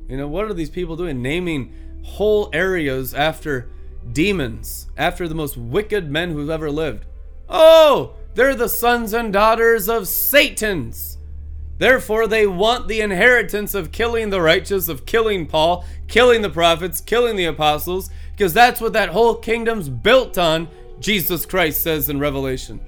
You 0.07 0.17
know, 0.17 0.27
what 0.27 0.45
are 0.45 0.53
these 0.53 0.69
people 0.69 0.95
doing? 0.95 1.21
Naming 1.21 1.73
whole 2.03 2.49
areas 2.53 3.13
after 3.13 3.69
demons, 4.11 4.87
after 4.97 5.27
the 5.27 5.35
most 5.35 5.57
wicked 5.57 6.09
men 6.09 6.31
who've 6.31 6.49
ever 6.49 6.69
lived. 6.69 7.05
Oh, 7.49 8.15
they're 8.33 8.55
the 8.55 8.69
sons 8.69 9.13
and 9.13 9.31
daughters 9.31 9.89
of 9.89 10.07
Satan's. 10.07 11.14
Therefore, 11.77 12.27
they 12.27 12.47
want 12.47 12.87
the 12.87 13.01
inheritance 13.01 13.75
of 13.75 13.91
killing 13.91 14.29
the 14.29 14.41
righteous, 14.41 14.87
of 14.87 15.05
killing 15.05 15.45
Paul, 15.45 15.85
killing 16.07 16.41
the 16.41 16.49
prophets, 16.49 17.01
killing 17.01 17.35
the 17.35 17.45
apostles, 17.45 18.09
because 18.31 18.53
that's 18.53 18.79
what 18.79 18.93
that 18.93 19.09
whole 19.09 19.35
kingdom's 19.35 19.89
built 19.89 20.37
on, 20.37 20.69
Jesus 20.99 21.45
Christ 21.45 21.81
says 21.81 22.09
in 22.09 22.19
Revelation. 22.19 22.79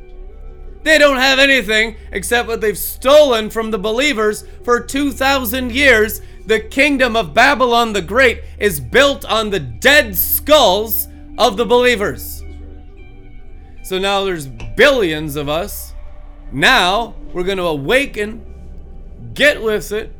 They 0.83 0.97
don't 0.97 1.17
have 1.17 1.39
anything 1.39 1.97
except 2.13 2.47
what 2.47 2.61
they've 2.61 2.77
stolen 2.77 3.49
from 3.49 3.71
the 3.71 3.77
believers 3.77 4.45
for 4.63 4.79
2,000 4.79 5.71
years. 5.71 6.21
The 6.45 6.61
kingdom 6.61 7.17
of 7.17 7.33
Babylon 7.33 7.91
the 7.91 8.01
Great 8.01 8.43
is 8.57 8.79
built 8.79 9.25
on 9.25 9.49
the 9.49 9.59
dead 9.59 10.15
skulls 10.15 11.09
of 11.37 11.57
the 11.57 11.65
believers. 11.65 12.41
So 13.83 13.99
now 13.99 14.23
there's 14.23 14.47
billions 14.47 15.35
of 15.35 15.49
us. 15.49 15.93
Now 16.53 17.15
we're 17.33 17.43
going 17.43 17.57
to 17.57 17.65
awaken 17.65 18.45
get 19.37 19.61
with 19.61 19.91
it, 19.91 20.11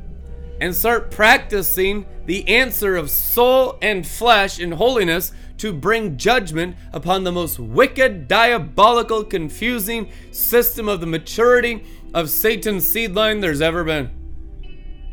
and 0.61 0.73
start 0.73 1.11
practicing 1.11 2.05
the 2.25 2.47
answer 2.47 2.95
of 2.95 3.09
soul 3.09 3.77
and 3.81 4.07
flesh 4.07 4.59
in 4.59 4.71
holiness 4.71 5.31
to 5.57 5.73
bring 5.73 6.17
judgment 6.17 6.75
upon 6.93 7.23
the 7.23 7.31
most 7.31 7.59
wicked, 7.59 8.27
diabolical, 8.27 9.23
confusing 9.23 10.09
system 10.31 10.87
of 10.87 10.99
the 10.99 11.07
maturity 11.07 11.83
of 12.13 12.29
Satan's 12.29 12.87
seed 12.87 13.15
line 13.15 13.39
there's 13.39 13.61
ever 13.61 13.83
been. 13.83 14.11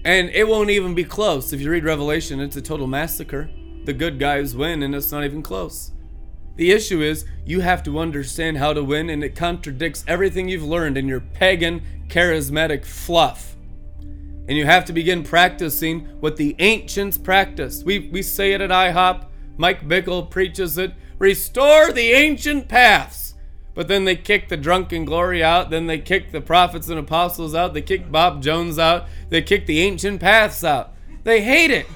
And 0.05 0.28
it 0.31 0.47
won't 0.47 0.70
even 0.70 0.94
be 0.94 1.05
close. 1.05 1.52
If 1.52 1.62
you 1.62 1.70
read 1.70 1.85
Revelation, 1.85 2.40
it's 2.40 2.56
a 2.56 2.62
total 2.62 2.86
massacre. 2.86 3.48
The 3.85 3.94
good 3.94 4.18
guys 4.18 4.55
win, 4.55 4.82
and 4.82 4.94
it's 4.94 5.12
not 5.12 5.24
even 5.24 5.43
close. 5.43 5.93
The 6.56 6.72
issue 6.72 7.01
is 7.01 7.24
you 7.47 7.60
have 7.60 7.82
to 7.85 7.98
understand 7.98 8.59
how 8.59 8.74
to 8.74 8.85
win, 8.85 9.09
and 9.09 9.24
it 9.24 9.35
contradicts 9.35 10.05
everything 10.06 10.48
you've 10.48 10.62
learned 10.62 10.98
in 10.98 11.09
your 11.09 11.20
pagan, 11.20 11.82
charismatic 12.09 12.85
fluff 12.85 13.53
and 14.49 14.59
you 14.59 14.66
have 14.66 14.85
to 14.87 14.93
begin 14.93 15.23
practicing 15.23 16.01
what 16.21 16.37
the 16.37 16.55
ancients 16.59 17.16
practiced. 17.19 17.85
We, 17.85 18.11
we 18.11 18.23
say 18.23 18.53
it 18.53 18.61
at 18.61 18.71
IHOP. 18.71 19.27
Mike 19.57 19.89
Bickle 19.89 20.31
preaches 20.31 20.77
it. 20.77 20.93
Restore 21.19 21.93
the 21.93 22.12
ancient 22.12 22.69
paths. 22.69 23.35
But 23.75 23.89
then 23.89 24.05
they 24.05 24.16
kick 24.16 24.49
the 24.49 24.57
drunken 24.57 25.05
glory 25.05 25.43
out. 25.43 25.71
Then 25.71 25.87
they 25.87 25.99
kick 25.99 26.31
the 26.31 26.41
prophets 26.41 26.89
and 26.89 26.99
apostles 26.99 27.55
out. 27.55 27.75
They 27.75 27.83
kick 27.83 28.11
Bob 28.11 28.43
Jones 28.43 28.79
out. 28.79 29.07
They 29.31 29.43
kick 29.43 29.66
the 29.66 29.81
ancient 29.81 30.21
paths 30.21 30.62
out. 30.62 30.95
They 31.25 31.43
hate 31.43 31.71
it 31.71 31.87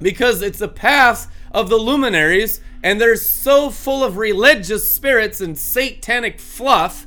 because 0.00 0.42
it's 0.42 0.58
the 0.58 0.68
paths 0.68 1.28
of 1.52 1.68
the 1.68 1.76
luminaries, 1.76 2.60
and 2.82 3.00
they're 3.00 3.14
so 3.14 3.70
full 3.70 4.02
of 4.02 4.16
religious 4.16 4.92
spirits 4.92 5.40
and 5.40 5.56
satanic 5.56 6.40
fluff 6.40 7.06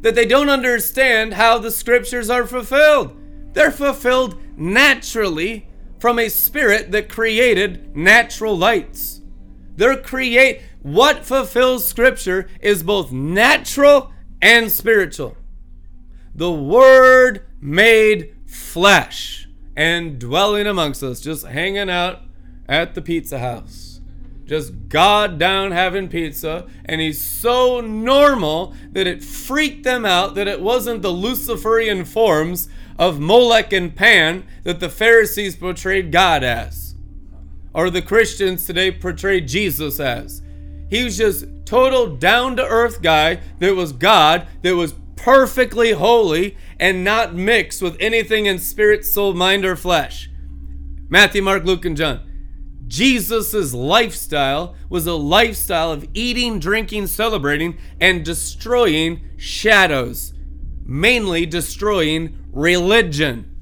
that 0.00 0.14
they 0.14 0.26
don't 0.26 0.50
understand 0.50 1.34
how 1.34 1.58
the 1.58 1.70
scriptures 1.70 2.28
are 2.28 2.46
fulfilled. 2.46 3.16
They're 3.56 3.70
fulfilled 3.70 4.36
naturally 4.58 5.66
from 5.98 6.18
a 6.18 6.28
spirit 6.28 6.92
that 6.92 7.08
created 7.08 7.96
natural 7.96 8.54
lights. 8.54 9.22
They're 9.76 9.96
create 9.96 10.60
what 10.82 11.24
fulfills 11.24 11.88
scripture 11.88 12.50
is 12.60 12.82
both 12.82 13.12
natural 13.12 14.12
and 14.42 14.70
spiritual. 14.70 15.38
The 16.34 16.52
word 16.52 17.46
made 17.58 18.34
flesh 18.44 19.48
and 19.74 20.18
dwelling 20.18 20.66
amongst 20.66 21.02
us, 21.02 21.22
just 21.22 21.46
hanging 21.46 21.88
out 21.88 22.24
at 22.68 22.94
the 22.94 23.00
pizza 23.00 23.38
house. 23.38 24.02
Just 24.44 24.90
God 24.90 25.38
down 25.38 25.72
having 25.72 26.08
pizza, 26.08 26.66
and 26.84 27.00
he's 27.00 27.20
so 27.20 27.80
normal 27.80 28.74
that 28.92 29.06
it 29.06 29.24
freaked 29.24 29.82
them 29.82 30.04
out 30.04 30.34
that 30.34 30.46
it 30.46 30.60
wasn't 30.60 31.00
the 31.00 31.10
Luciferian 31.10 32.04
forms 32.04 32.68
of 32.98 33.20
Molech 33.20 33.72
and 33.72 33.94
Pan 33.94 34.44
that 34.62 34.80
the 34.80 34.88
Pharisees 34.88 35.56
portrayed 35.56 36.12
God 36.12 36.42
as, 36.42 36.94
or 37.74 37.90
the 37.90 38.02
Christians 38.02 38.66
today 38.66 38.90
portray 38.90 39.40
Jesus 39.40 40.00
as. 40.00 40.42
He 40.88 41.04
was 41.04 41.16
just 41.16 41.46
total 41.64 42.16
down 42.16 42.56
to 42.56 42.66
earth 42.66 43.02
guy 43.02 43.40
that 43.58 43.74
was 43.74 43.92
God, 43.92 44.46
that 44.62 44.76
was 44.76 44.94
perfectly 45.16 45.92
holy 45.92 46.56
and 46.78 47.02
not 47.02 47.34
mixed 47.34 47.82
with 47.82 47.96
anything 47.98 48.46
in 48.46 48.58
spirit, 48.58 49.04
soul, 49.04 49.34
mind, 49.34 49.64
or 49.64 49.76
flesh. 49.76 50.30
Matthew, 51.08 51.42
Mark, 51.42 51.64
Luke, 51.64 51.84
and 51.84 51.96
John. 51.96 52.20
Jesus' 52.86 53.74
lifestyle 53.74 54.76
was 54.88 55.06
a 55.06 55.14
lifestyle 55.14 55.90
of 55.90 56.06
eating, 56.14 56.60
drinking, 56.60 57.08
celebrating, 57.08 57.78
and 58.00 58.24
destroying 58.24 59.22
shadows, 59.36 60.32
mainly 60.86 61.44
destroying 61.46 62.38
religion. 62.52 63.54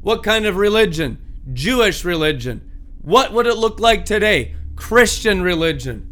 What 0.00 0.22
kind 0.22 0.46
of 0.46 0.56
religion? 0.56 1.18
Jewish 1.52 2.04
religion. 2.04 2.70
What 3.00 3.32
would 3.32 3.46
it 3.46 3.56
look 3.56 3.78
like 3.78 4.04
today? 4.04 4.54
Christian 4.76 5.42
religion. 5.42 6.08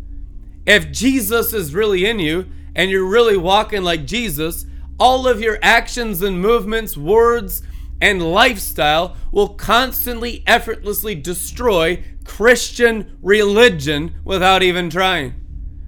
If 0.66 0.92
Jesus 0.92 1.52
is 1.52 1.74
really 1.74 2.04
in 2.04 2.18
you 2.18 2.46
and 2.76 2.90
you're 2.90 3.08
really 3.08 3.36
walking 3.36 3.82
like 3.82 4.06
Jesus, 4.06 4.66
all 4.98 5.26
of 5.26 5.40
your 5.40 5.58
actions 5.62 6.22
and 6.22 6.40
movements, 6.40 6.96
words, 6.96 7.62
and 8.00 8.22
lifestyle 8.22 9.16
will 9.32 9.48
constantly, 9.48 10.42
effortlessly 10.46 11.14
destroy 11.14 12.02
Christian 12.24 13.18
religion 13.22 14.14
without 14.24 14.62
even 14.62 14.90
trying 14.90 15.34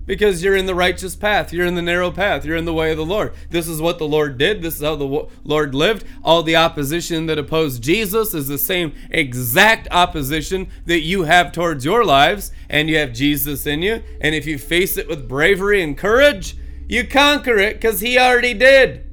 because 0.06 0.42
you're 0.42 0.56
in 0.56 0.66
the 0.66 0.74
righteous 0.74 1.14
path. 1.14 1.52
You're 1.52 1.66
in 1.66 1.74
the 1.74 1.82
narrow 1.82 2.10
path. 2.10 2.44
You're 2.44 2.56
in 2.56 2.64
the 2.64 2.72
way 2.72 2.90
of 2.90 2.96
the 2.96 3.04
Lord. 3.04 3.32
This 3.50 3.68
is 3.68 3.80
what 3.80 3.98
the 3.98 4.06
Lord 4.06 4.38
did. 4.38 4.62
This 4.62 4.76
is 4.76 4.82
how 4.82 4.96
the 4.96 5.28
Lord 5.44 5.74
lived. 5.74 6.04
All 6.24 6.42
the 6.42 6.56
opposition 6.56 7.26
that 7.26 7.38
opposed 7.38 7.82
Jesus 7.82 8.34
is 8.34 8.48
the 8.48 8.58
same 8.58 8.94
exact 9.10 9.88
opposition 9.90 10.68
that 10.86 11.02
you 11.02 11.22
have 11.22 11.52
towards 11.52 11.84
your 11.84 12.04
lives, 12.04 12.52
and 12.68 12.88
you 12.88 12.96
have 12.96 13.12
Jesus 13.12 13.66
in 13.66 13.82
you. 13.82 14.02
And 14.20 14.34
if 14.34 14.46
you 14.46 14.58
face 14.58 14.96
it 14.96 15.08
with 15.08 15.28
bravery 15.28 15.82
and 15.82 15.96
courage, 15.96 16.56
you 16.88 17.06
conquer 17.06 17.58
it 17.58 17.74
because 17.74 18.00
He 18.00 18.18
already 18.18 18.54
did. 18.54 19.08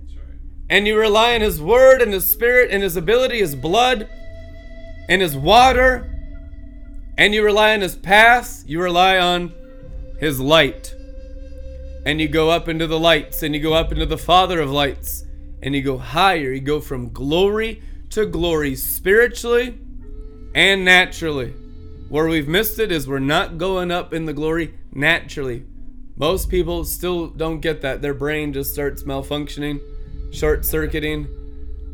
And 0.70 0.86
you 0.88 0.98
rely 0.98 1.36
on 1.36 1.42
His 1.42 1.62
Word 1.62 2.02
and 2.02 2.14
His 2.14 2.30
Spirit 2.30 2.72
and 2.72 2.84
His 2.84 2.96
ability, 2.96 3.40
His 3.40 3.56
blood 3.56 4.10
and 5.08 5.22
His 5.22 5.36
water. 5.36 6.16
And 7.18 7.34
you 7.34 7.44
rely 7.44 7.74
on 7.74 7.82
His 7.82 7.96
path. 7.96 8.64
You 8.66 8.82
rely 8.82 9.18
on 9.18 9.54
his 10.20 10.40
light. 10.40 10.94
And 12.06 12.22
you 12.22 12.28
go 12.28 12.50
up 12.50 12.68
into 12.68 12.88
the 12.88 13.00
lights, 13.00 13.44
and 13.44 13.54
you 13.54 13.62
go 13.62 13.74
up 13.74 13.92
into 13.92 14.06
the 14.06 14.18
Father 14.18 14.60
of 14.60 14.72
lights, 14.72 15.26
and 15.62 15.76
you 15.76 15.82
go 15.82 15.98
higher. 15.98 16.52
You 16.52 16.62
go 16.62 16.80
from 16.80 17.12
glory 17.12 17.82
to 18.12 18.26
glory, 18.26 18.76
spiritually 18.76 19.78
and 20.56 20.84
naturally. 20.84 21.54
Where 22.10 22.28
we've 22.28 22.48
missed 22.48 22.80
it 22.80 22.92
is 22.92 23.08
we're 23.08 23.20
not 23.20 23.58
going 23.58 23.92
up 23.92 24.14
in 24.14 24.26
the 24.26 24.34
glory 24.34 24.74
naturally. 24.92 25.66
Most 26.18 26.50
people 26.50 26.84
still 26.84 27.28
don't 27.28 27.60
get 27.60 27.82
that. 27.82 28.02
Their 28.02 28.14
brain 28.14 28.52
just 28.52 28.74
starts 28.74 29.04
malfunctioning, 29.04 29.80
short 30.34 30.66
circuiting. 30.66 31.28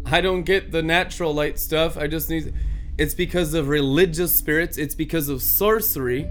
I 0.06 0.22
don't 0.22 0.44
get 0.44 0.72
the 0.72 0.82
natural 0.82 1.34
light 1.34 1.60
stuff. 1.60 1.98
I 1.98 2.08
just 2.08 2.30
need. 2.30 2.54
It's 2.98 3.14
because 3.14 3.54
of 3.54 3.68
religious 3.68 4.34
spirits, 4.34 4.78
it's 4.78 4.96
because 4.96 5.28
of 5.28 5.42
sorcery 5.42 6.30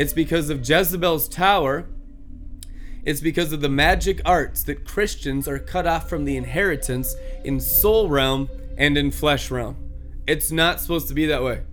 it's 0.00 0.14
because 0.14 0.48
of 0.48 0.66
Jezebel's 0.66 1.28
tower. 1.28 1.86
It's 3.04 3.20
because 3.20 3.52
of 3.52 3.60
the 3.60 3.68
magic 3.68 4.22
arts 4.24 4.62
that 4.62 4.86
Christians 4.86 5.46
are 5.46 5.58
cut 5.58 5.86
off 5.86 6.08
from 6.08 6.24
the 6.24 6.38
inheritance 6.38 7.14
in 7.44 7.60
soul 7.60 8.08
realm 8.08 8.48
and 8.78 8.96
in 8.96 9.10
flesh 9.10 9.50
realm. 9.50 9.76
It's 10.26 10.50
not 10.50 10.80
supposed 10.80 11.08
to 11.08 11.14
be 11.14 11.26
that 11.26 11.42
way. 11.42 11.64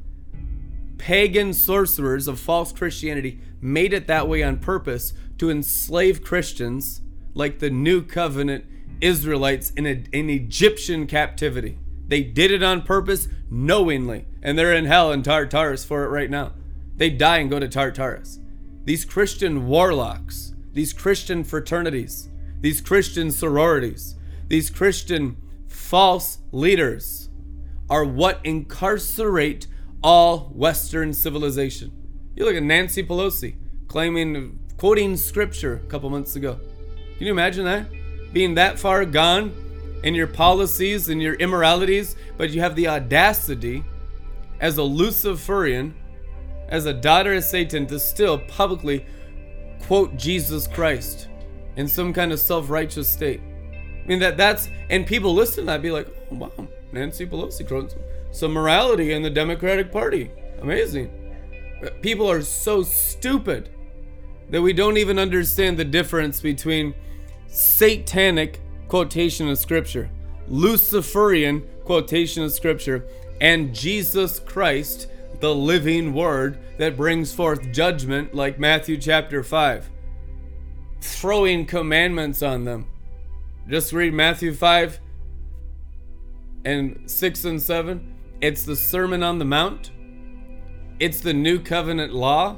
Pagan 0.98 1.54
sorcerers 1.54 2.28
of 2.28 2.38
false 2.38 2.74
Christianity 2.74 3.40
made 3.62 3.94
it 3.94 4.08
that 4.08 4.28
way 4.28 4.44
on 4.44 4.58
purpose 4.58 5.14
to 5.38 5.50
enslave 5.50 6.22
Christians 6.22 7.00
like 7.34 7.60
the 7.60 7.70
new 7.70 8.02
covenant 8.02 8.66
Israelites 9.00 9.70
in, 9.78 9.86
a, 9.86 10.04
in 10.12 10.30
Egyptian 10.30 11.08
captivity. 11.08 11.80
They 12.10 12.24
did 12.24 12.52
it 12.52 12.62
on 12.62 12.82
purpose 12.82 13.30
knowingly, 13.50 14.26
and 14.44 14.60
they're 14.60 14.74
in 14.74 14.84
hell 14.84 15.14
in 15.14 15.24
Tartarus 15.24 15.86
for 15.86 16.04
it 16.04 16.10
right 16.10 16.30
now. 16.30 16.52
They 16.98 17.10
die 17.10 17.38
and 17.38 17.50
go 17.50 17.60
to 17.60 17.68
Tartarus. 17.68 18.40
These 18.84 19.06
Christian 19.06 19.68
warlocks, 19.68 20.54
these 20.74 20.94
Christian 20.94 21.44
fraternities, 21.44 22.30
these 22.60 22.82
Christian 22.82 23.32
sororities, 23.32 24.16
these 24.48 24.70
Christian 24.70 25.38
false 25.68 26.40
leaders 26.52 27.30
are 27.90 28.04
what 28.04 28.40
incarcerate 28.44 29.68
all 30.04 30.52
Western 30.56 31.14
civilization. 31.14 31.92
You 32.36 32.46
look 32.46 32.56
at 32.56 32.64
Nancy 32.64 33.04
Pelosi 33.04 33.56
claiming, 33.88 34.60
quoting 34.78 35.18
scripture 35.18 35.82
a 35.84 35.88
couple 35.88 36.10
months 36.10 36.36
ago. 36.36 36.60
Can 37.18 37.26
you 37.26 37.32
imagine 37.32 37.66
that? 37.66 37.88
Being 38.34 38.56
that 38.56 38.78
far 38.78 39.06
gone 39.06 39.54
in 40.04 40.14
your 40.14 40.28
policies 40.28 41.10
and 41.10 41.22
your 41.22 41.34
immoralities, 41.36 42.16
but 42.38 42.52
you 42.52 42.62
have 42.62 42.76
the 42.76 42.88
audacity 42.88 43.84
as 44.60 44.78
a 44.78 44.84
Luciferian 44.84 45.96
as 46.70 46.86
a 46.86 46.94
daughter 46.94 47.34
of 47.34 47.44
Satan 47.44 47.88
to 47.88 48.00
still 48.00 48.38
publicly 48.38 49.06
quote 49.84 50.18
Jesus 50.18 50.68
Christ 50.68 51.28
in 51.76 51.88
some 51.88 52.14
kind 52.14 52.32
of 52.32 52.40
self-righteous 52.40 53.08
state. 53.08 53.42
I 53.74 54.08
mean 54.08 54.20
that 54.20 54.38
that's 54.38 54.70
and 54.90 55.06
people 55.06 55.34
listen 55.34 55.64
to 55.64 55.68
that 55.68 55.82
be 55.82 55.92
like, 55.92 56.08
oh, 56.32 56.36
wow, 56.36 56.68
Nancy 56.92 57.26
Pelosi, 57.26 57.68
some 57.68 57.90
some 58.32 58.54
morality 58.54 59.14
in 59.14 59.22
the 59.22 59.30
Democratic 59.30 59.92
Party. 59.92 60.32
Amazing. 60.62 61.12
People 62.02 62.30
are 62.30 62.42
so 62.42 62.84
stupid 62.84 63.70
that 64.50 64.62
we 64.62 64.74
don't 64.74 64.98
even 64.98 65.20
understand 65.20 65.78
the 65.78 65.86
difference 65.86 66.42
between 66.42 66.96
satanic 67.48 68.62
quotation 68.88 69.48
of 69.50 69.58
scripture, 69.58 70.10
Luciferian 70.48 71.68
quotation 71.84 72.44
of 72.44 72.52
scripture, 72.52 73.06
and 73.42 73.76
Jesus 73.76 74.40
Christ, 74.40 75.08
the 75.40 75.54
living 75.54 76.14
word 76.14 76.58
that 76.78 76.98
brings 76.98 77.34
forth 77.34 77.72
judgment, 77.72 78.34
like 78.34 78.60
Matthew 78.60 78.98
chapter 78.98 79.44
5. 79.44 79.90
Throwing 81.02 81.66
commandments 81.66 82.42
on 82.42 82.66
them. 82.66 82.88
Just 83.70 83.94
read 83.94 84.14
Matthew 84.14 84.54
5 84.54 85.00
and 86.66 87.10
6 87.10 87.46
and 87.46 87.62
7. 87.62 88.16
It's 88.42 88.64
the 88.64 88.76
Sermon 88.76 89.24
on 89.24 89.40
the 89.40 89.46
Mount, 89.46 89.92
it's 91.00 91.22
the 91.22 91.34
New 91.34 91.60
Covenant 91.60 92.14
law, 92.14 92.58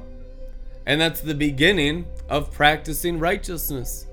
and 0.85 0.99
that's 0.99 1.21
the 1.21 1.35
beginning 1.35 2.05
of 2.29 2.51
practicing 2.51 3.19
righteousness. 3.19 4.07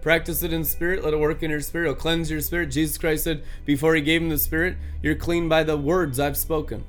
Practice 0.00 0.42
it 0.42 0.52
in 0.52 0.64
spirit, 0.64 1.04
let 1.04 1.14
it 1.14 1.20
work 1.20 1.42
in 1.42 1.50
your 1.50 1.60
spirit. 1.60 1.84
It'll 1.84 1.94
cleanse 1.94 2.30
your 2.30 2.40
spirit. 2.40 2.70
Jesus 2.70 2.98
Christ 2.98 3.24
said 3.24 3.44
before 3.64 3.94
he 3.94 4.00
gave 4.00 4.20
him 4.20 4.30
the 4.30 4.38
spirit, 4.38 4.76
You're 5.00 5.14
clean 5.14 5.48
by 5.48 5.62
the 5.62 5.76
words 5.76 6.18
I've 6.18 6.36
spoken. 6.36 6.84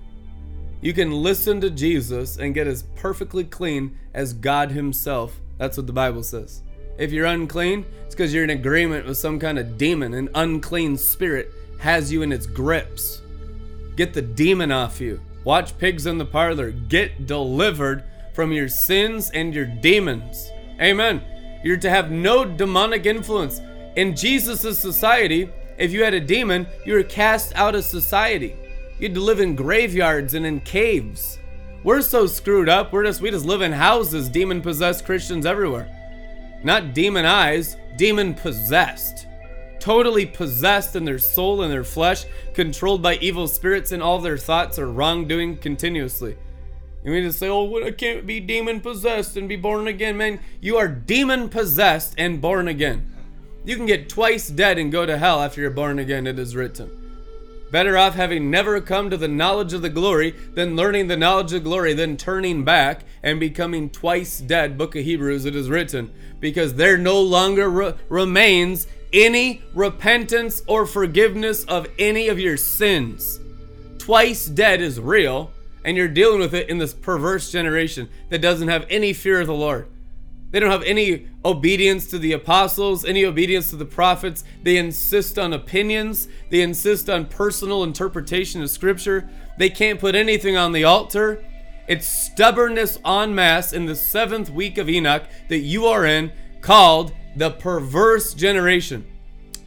You 0.83 0.91
can 0.91 1.11
listen 1.11 1.61
to 1.61 1.69
Jesus 1.69 2.35
and 2.35 2.53
get 2.53 2.67
as 2.67 2.83
perfectly 2.95 3.45
clean 3.45 3.97
as 4.13 4.33
God 4.33 4.69
Himself. 4.69 5.39
That's 5.57 5.77
what 5.77 5.87
the 5.87 5.93
Bible 5.93 6.23
says. 6.23 6.61
If 6.97 7.13
you're 7.13 7.25
unclean, 7.25 7.85
it's 8.05 8.13
because 8.13 8.33
you're 8.33 8.43
in 8.43 8.49
agreement 8.49 9.05
with 9.05 9.17
some 9.17 9.39
kind 9.39 9.57
of 9.57 9.77
demon. 9.77 10.13
An 10.13 10.27
unclean 10.35 10.97
spirit 10.97 11.53
has 11.79 12.11
you 12.11 12.21
in 12.21 12.33
its 12.33 12.45
grips. 12.45 13.21
Get 13.95 14.13
the 14.13 14.21
demon 14.21 14.73
off 14.73 14.99
you. 14.99 15.21
Watch 15.45 15.77
Pigs 15.77 16.05
in 16.05 16.17
the 16.17 16.25
Parlor. 16.25 16.71
Get 16.71 17.27
delivered 17.27 18.03
from 18.33 18.51
your 18.51 18.67
sins 18.67 19.29
and 19.29 19.55
your 19.55 19.65
demons. 19.65 20.51
Amen. 20.81 21.21
You're 21.63 21.77
to 21.77 21.89
have 21.89 22.11
no 22.11 22.43
demonic 22.43 23.05
influence. 23.05 23.61
In 23.95 24.17
Jesus' 24.17 24.77
society, 24.77 25.49
if 25.77 25.93
you 25.93 26.03
had 26.03 26.13
a 26.13 26.19
demon, 26.19 26.67
you 26.85 26.95
were 26.95 27.03
cast 27.03 27.55
out 27.55 27.73
of 27.73 27.85
society. 27.85 28.57
You 29.03 29.09
had 29.09 29.15
to 29.15 29.21
live 29.21 29.41
in 29.41 29.57
graveyards 29.57 30.33
and 30.33 30.45
in 30.45 30.61
caves. 30.61 31.37
We're 31.83 31.99
so 31.99 32.25
screwed 32.25 32.69
up. 32.69 32.93
We're 32.93 33.03
just 33.03 33.19
we 33.19 33.31
just 33.31 33.45
live 33.45 33.61
in 33.61 33.73
houses, 33.73 34.29
demon 34.29 34.61
possessed 34.61 35.05
Christians 35.05 35.45
everywhere. 35.45 35.89
Not 36.63 36.93
demonized, 36.93 37.77
demon 37.97 38.33
possessed. 38.33 39.27
Totally 39.81 40.25
possessed 40.25 40.95
in 40.95 41.03
their 41.03 41.19
soul 41.19 41.63
and 41.63 41.69
their 41.69 41.83
flesh, 41.83 42.23
controlled 42.53 43.01
by 43.01 43.15
evil 43.15 43.45
spirits, 43.49 43.91
and 43.91 44.01
all 44.01 44.19
their 44.19 44.37
thoughts 44.37 44.79
are 44.79 44.89
wrongdoing 44.89 45.57
continuously. 45.57 46.37
You 47.03 47.11
mean 47.11 47.23
to 47.23 47.33
say, 47.33 47.49
oh, 47.49 47.83
I 47.83 47.91
can't 47.91 48.25
be 48.25 48.39
demon 48.39 48.79
possessed 48.79 49.35
and 49.35 49.49
be 49.49 49.57
born 49.57 49.89
again? 49.89 50.15
Man, 50.15 50.39
you 50.61 50.77
are 50.77 50.87
demon 50.87 51.49
possessed 51.49 52.15
and 52.17 52.39
born 52.39 52.69
again. 52.69 53.13
You 53.65 53.75
can 53.75 53.85
get 53.85 54.07
twice 54.07 54.47
dead 54.47 54.77
and 54.77 54.93
go 54.93 55.05
to 55.05 55.17
hell 55.17 55.41
after 55.41 55.59
you're 55.59 55.71
born 55.71 55.99
again, 55.99 56.25
it 56.25 56.39
is 56.39 56.55
written. 56.55 57.02
Better 57.73 57.97
off 57.97 58.13
having 58.13 58.51
never 58.51 58.79
come 58.79 59.09
to 59.09 59.17
the 59.17 59.27
knowledge 59.27 59.73
of 59.73 59.81
the 59.81 59.89
glory 59.89 60.35
than 60.53 60.75
learning 60.75 61.07
the 61.07 61.17
knowledge 61.17 61.53
of 61.53 61.63
glory, 61.63 61.95
then 61.95 62.17
turning 62.17 62.63
back 62.63 63.03
and 63.23 63.39
becoming 63.39 63.89
twice 63.89 64.37
dead. 64.37 64.77
Book 64.77 64.95
of 64.95 65.03
Hebrews, 65.03 65.45
it 65.45 65.55
is 65.55 65.71
written. 65.71 66.13
Because 66.39 66.75
there 66.75 66.99
no 66.99 67.19
longer 67.19 67.67
re- 67.71 67.95
remains 68.09 68.85
any 69.11 69.63
repentance 69.73 70.61
or 70.67 70.85
forgiveness 70.85 71.63
of 71.63 71.87
any 71.97 72.27
of 72.27 72.37
your 72.37 72.57
sins. 72.57 73.39
Twice 73.97 74.45
dead 74.45 74.79
is 74.79 74.99
real 74.99 75.51
and 75.83 75.97
you're 75.97 76.07
dealing 76.07 76.41
with 76.41 76.53
it 76.53 76.69
in 76.69 76.77
this 76.77 76.93
perverse 76.93 77.51
generation 77.51 78.07
that 78.29 78.39
doesn't 78.39 78.67
have 78.67 78.85
any 78.87 79.13
fear 79.13 79.41
of 79.41 79.47
the 79.47 79.53
Lord. 79.55 79.87
They 80.53 80.59
don't 80.59 80.69
have 80.69 80.83
any 80.83 81.25
obedience 81.43 82.05
to 82.11 82.19
the 82.19 82.33
apostles, 82.33 83.03
any 83.03 83.25
obedience 83.25 83.71
to 83.71 83.75
the 83.75 83.85
prophets. 83.85 84.43
They 84.61 84.77
insist 84.77 85.39
on 85.39 85.51
opinions. 85.51 86.27
They 86.51 86.61
insist 86.61 87.09
on 87.09 87.25
personal 87.25 87.83
interpretation 87.83 88.61
of 88.61 88.69
scripture. 88.69 89.27
They 89.57 89.71
can't 89.71 89.99
put 89.99 90.13
anything 90.13 90.55
on 90.55 90.71
the 90.71 90.83
altar. 90.83 91.43
It's 91.87 92.07
stubbornness 92.07 92.99
en 93.03 93.33
masse 93.33 93.73
in 93.73 93.87
the 93.87 93.95
seventh 93.95 94.51
week 94.51 94.77
of 94.77 94.87
Enoch 94.87 95.23
that 95.49 95.57
you 95.57 95.87
are 95.87 96.05
in, 96.05 96.31
called 96.61 97.13
the 97.35 97.49
perverse 97.49 98.35
generation. 98.35 99.07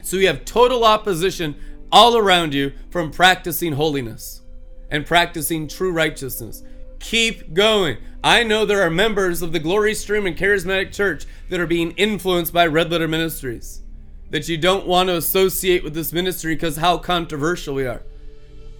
So 0.03 0.15
you 0.15 0.27
have 0.27 0.45
total 0.45 0.85
opposition 0.85 1.55
all 1.91 2.15
around 2.15 2.53
you 2.53 2.71
from 2.91 3.11
practicing 3.11 3.73
holiness 3.73 4.41
and 4.89 5.05
practicing 5.05 5.67
true 5.67 5.91
righteousness. 5.91 6.63
Keep 6.99 7.53
going. 7.53 7.97
I 8.23 8.43
know 8.43 8.65
there 8.65 8.81
are 8.81 8.89
members 8.89 9.41
of 9.41 9.51
the 9.51 9.59
Glory 9.59 9.93
Stream 9.93 10.25
and 10.25 10.35
Charismatic 10.35 10.91
Church 10.91 11.25
that 11.49 11.59
are 11.59 11.67
being 11.67 11.91
influenced 11.91 12.51
by 12.51 12.65
Red 12.65 12.91
Letter 12.91 13.07
Ministries. 13.07 13.81
That 14.31 14.49
you 14.49 14.57
don't 14.57 14.87
want 14.87 15.07
to 15.07 15.15
associate 15.15 15.83
with 15.83 15.93
this 15.93 16.11
ministry 16.11 16.55
because 16.55 16.77
how 16.77 16.97
controversial 16.97 17.75
we 17.75 17.85
are. 17.85 18.01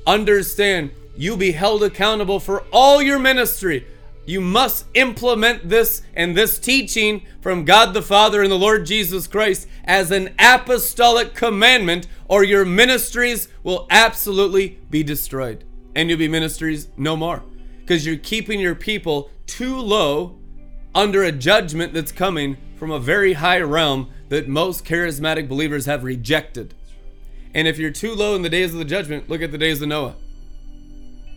Understand, 0.05 0.91
you'll 1.15 1.37
be 1.37 1.51
held 1.51 1.83
accountable 1.83 2.39
for 2.39 2.65
all 2.71 3.01
your 3.01 3.19
ministry. 3.19 3.85
You 4.25 4.41
must 4.41 4.85
implement 4.93 5.69
this 5.69 6.01
and 6.13 6.35
this 6.35 6.59
teaching 6.59 7.25
from 7.39 7.63
God 7.63 7.93
the 7.93 8.01
Father 8.01 8.41
and 8.41 8.51
the 8.51 8.57
Lord 8.57 8.85
Jesus 8.85 9.27
Christ 9.27 9.67
as 9.85 10.11
an 10.11 10.33
apostolic 10.37 11.33
commandment, 11.33 12.07
or 12.27 12.43
your 12.43 12.65
ministries 12.65 13.47
will 13.63 13.87
absolutely 13.89 14.79
be 14.89 15.03
destroyed 15.03 15.63
and 15.95 16.09
you'll 16.09 16.19
be 16.19 16.27
ministries 16.27 16.89
no 16.97 17.15
more 17.15 17.43
because 17.87 18.05
you're 18.05 18.17
keeping 18.17 18.59
your 18.59 18.75
people 18.75 19.29
too 19.45 19.77
low 19.77 20.37
under 20.93 21.23
a 21.23 21.31
judgment 21.31 21.93
that's 21.93 22.11
coming 22.11 22.57
from 22.75 22.91
a 22.91 22.99
very 22.99 23.33
high 23.33 23.61
realm 23.61 24.09
that 24.27 24.45
most 24.45 24.83
charismatic 24.83 25.47
believers 25.47 25.85
have 25.85 26.03
rejected. 26.03 26.73
And 27.53 27.65
if 27.65 27.77
you're 27.77 27.91
too 27.91 28.13
low 28.13 28.35
in 28.35 28.41
the 28.41 28.49
days 28.49 28.73
of 28.73 28.79
the 28.79 28.85
judgment, 28.85 29.29
look 29.29 29.41
at 29.41 29.53
the 29.53 29.57
days 29.57 29.81
of 29.81 29.87
Noah. 29.87 30.15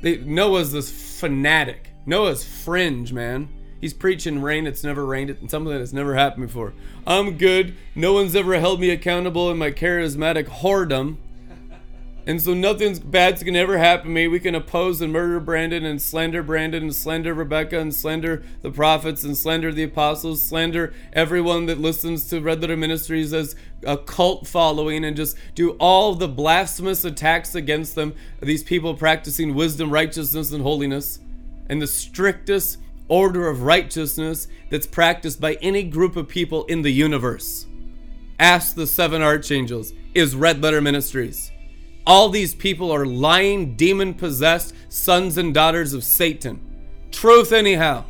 They, 0.02 0.16
Noah's 0.16 0.72
this 0.72 1.20
fanatic. 1.20 1.90
Noah's 2.04 2.42
fringe, 2.42 3.12
man. 3.12 3.48
He's 3.80 3.94
preaching 3.94 4.42
rain 4.42 4.66
it's 4.66 4.82
never 4.82 5.06
rained, 5.06 5.30
and 5.30 5.48
something 5.48 5.72
that's 5.72 5.92
never 5.92 6.16
happened 6.16 6.48
before. 6.48 6.74
I'm 7.06 7.38
good. 7.38 7.76
No 7.94 8.12
one's 8.12 8.34
ever 8.34 8.58
held 8.58 8.80
me 8.80 8.90
accountable 8.90 9.52
in 9.52 9.56
my 9.56 9.70
charismatic 9.70 10.46
whoredom. 10.46 11.18
And 12.26 12.40
so 12.40 12.52
nothing's 12.52 12.98
bad's 12.98 13.42
gonna 13.42 13.58
ever 13.58 13.78
happen 13.78 14.06
to 14.06 14.12
me. 14.12 14.28
We 14.28 14.40
can 14.40 14.54
oppose 14.54 15.00
and 15.00 15.12
murder 15.12 15.40
Brandon 15.40 15.84
and 15.84 16.00
slander 16.00 16.42
Brandon 16.42 16.82
and 16.82 16.94
slander 16.94 17.32
Rebecca 17.32 17.78
and 17.78 17.94
slander 17.94 18.42
the 18.62 18.70
prophets 18.70 19.24
and 19.24 19.36
slander 19.36 19.72
the 19.72 19.84
apostles, 19.84 20.42
slander 20.42 20.92
everyone 21.12 21.66
that 21.66 21.80
listens 21.80 22.28
to 22.28 22.40
Red 22.40 22.60
Letter 22.60 22.76
Ministries 22.76 23.32
as 23.32 23.56
a 23.84 23.96
cult 23.96 24.46
following 24.46 25.04
and 25.04 25.16
just 25.16 25.36
do 25.54 25.70
all 25.72 26.14
the 26.14 26.28
blasphemous 26.28 27.04
attacks 27.04 27.54
against 27.54 27.94
them. 27.94 28.14
These 28.40 28.64
people 28.64 28.94
practicing 28.94 29.54
wisdom, 29.54 29.90
righteousness, 29.90 30.52
and 30.52 30.62
holiness, 30.62 31.20
and 31.68 31.80
the 31.80 31.86
strictest 31.86 32.78
order 33.08 33.48
of 33.48 33.62
righteousness 33.62 34.46
that's 34.68 34.86
practiced 34.86 35.40
by 35.40 35.54
any 35.54 35.82
group 35.82 36.16
of 36.16 36.28
people 36.28 36.64
in 36.66 36.82
the 36.82 36.92
universe. 36.92 37.66
Ask 38.38 38.74
the 38.74 38.86
seven 38.86 39.20
archangels, 39.20 39.92
is 40.14 40.36
Red 40.36 40.62
Letter 40.62 40.80
Ministries. 40.80 41.50
All 42.06 42.28
these 42.28 42.54
people 42.54 42.90
are 42.90 43.06
lying, 43.06 43.76
demon 43.76 44.14
possessed 44.14 44.74
sons 44.88 45.36
and 45.36 45.52
daughters 45.52 45.92
of 45.92 46.04
Satan. 46.04 46.60
Truth, 47.10 47.52
anyhow. 47.52 48.04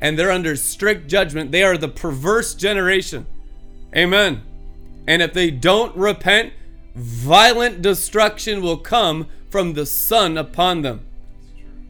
And 0.00 0.18
they're 0.18 0.32
under 0.32 0.56
strict 0.56 1.08
judgment. 1.08 1.52
They 1.52 1.62
are 1.62 1.78
the 1.78 1.88
perverse 1.88 2.54
generation. 2.54 3.26
Amen. 3.96 4.42
And 5.06 5.22
if 5.22 5.32
they 5.32 5.50
don't 5.50 5.96
repent, 5.96 6.52
violent 6.94 7.82
destruction 7.82 8.60
will 8.60 8.78
come 8.78 9.28
from 9.50 9.74
the 9.74 9.86
sun 9.86 10.36
upon 10.36 10.82
them. 10.82 11.06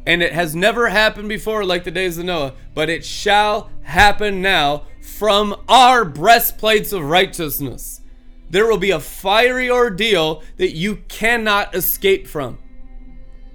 And 0.06 0.22
it 0.22 0.32
has 0.32 0.54
never 0.54 0.88
happened 0.88 1.28
before, 1.28 1.64
like 1.64 1.84
the 1.84 1.90
days 1.90 2.18
of 2.18 2.24
Noah, 2.24 2.54
but 2.74 2.90
it 2.90 3.04
shall 3.04 3.70
happen 3.82 4.42
now 4.42 4.82
from 5.00 5.54
our 5.68 6.04
breastplates 6.04 6.92
of 6.92 7.04
righteousness 7.04 8.01
there 8.52 8.66
will 8.66 8.78
be 8.78 8.90
a 8.90 9.00
fiery 9.00 9.70
ordeal 9.70 10.42
that 10.58 10.76
you 10.76 10.96
cannot 11.08 11.74
escape 11.74 12.28
from. 12.28 12.58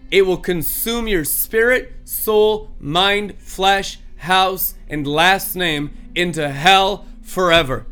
It 0.10 0.24
will 0.24 0.38
consume 0.38 1.07
your 1.07 1.24
spirit, 1.24 1.94
soul, 2.03 2.72
mind, 2.80 3.36
flesh, 3.38 3.99
house, 4.15 4.74
and 4.90 5.06
last 5.06 5.56
name 5.56 5.91
into 6.15 6.49
hell 6.49 7.06
forever. 7.22 7.86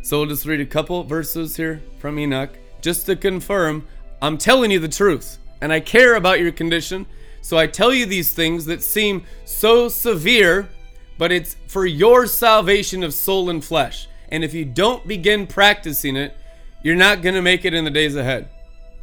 So 0.00 0.20
we'll 0.20 0.30
just 0.30 0.46
read 0.46 0.62
a 0.62 0.66
couple 0.66 1.04
verses 1.04 1.56
here 1.56 1.82
from 1.98 2.18
Enoch 2.18 2.56
just 2.80 3.04
to 3.06 3.14
confirm 3.14 3.86
I'm 4.22 4.38
telling 4.38 4.70
you 4.70 4.78
the 4.78 4.88
truth 4.88 5.36
and 5.60 5.74
I 5.74 5.80
care 5.80 6.14
about 6.14 6.40
your 6.40 6.52
condition. 6.52 7.04
So 7.42 7.58
I 7.58 7.66
tell 7.66 7.92
you 7.92 8.06
these 8.06 8.32
things 8.32 8.64
that 8.64 8.82
seem 8.82 9.24
so 9.44 9.90
severe, 9.90 10.70
but 11.18 11.30
it's 11.32 11.56
for 11.66 11.84
your 11.84 12.26
salvation 12.26 13.02
of 13.02 13.12
soul 13.12 13.50
and 13.50 13.62
flesh. 13.62 14.08
And 14.30 14.44
if 14.44 14.54
you 14.54 14.64
don't 14.64 15.06
begin 15.06 15.46
practicing 15.46 16.16
it, 16.16 16.36
you're 16.82 16.96
not 16.96 17.22
going 17.22 17.34
to 17.34 17.42
make 17.42 17.64
it 17.64 17.74
in 17.74 17.84
the 17.84 17.90
days 17.90 18.16
ahead. 18.16 18.48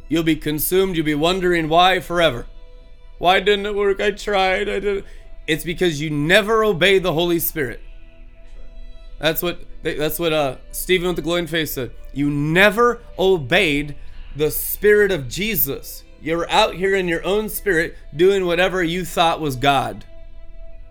You'll 0.08 0.22
be 0.22 0.36
consumed. 0.36 0.96
You'll 0.96 1.04
be 1.04 1.14
wondering 1.14 1.68
why 1.68 2.00
forever. 2.00 2.46
Why 3.18 3.40
didn't 3.40 3.66
it 3.66 3.74
work? 3.74 4.00
I 4.00 4.12
tried. 4.12 4.68
I 4.68 4.80
did. 4.80 5.04
It's 5.46 5.64
because 5.64 6.00
you 6.00 6.10
never 6.10 6.64
obey 6.64 6.98
the 6.98 7.12
Holy 7.12 7.38
Spirit. 7.38 7.80
That's 9.18 9.42
what 9.42 9.60
that's 9.82 10.18
what 10.18 10.32
uh, 10.32 10.56
Stephen 10.72 11.08
with 11.08 11.16
the 11.16 11.22
glowing 11.22 11.46
face 11.46 11.72
said. 11.72 11.92
You 12.12 12.30
never 12.30 13.00
obeyed 13.18 13.96
the 14.36 14.50
Spirit 14.50 15.10
of 15.10 15.28
Jesus. 15.28 16.04
You're 16.20 16.50
out 16.50 16.74
here 16.74 16.94
in 16.94 17.06
your 17.08 17.24
own 17.24 17.48
spirit 17.48 17.96
doing 18.14 18.44
whatever 18.44 18.82
you 18.82 19.04
thought 19.04 19.40
was 19.40 19.56
God. 19.56 20.04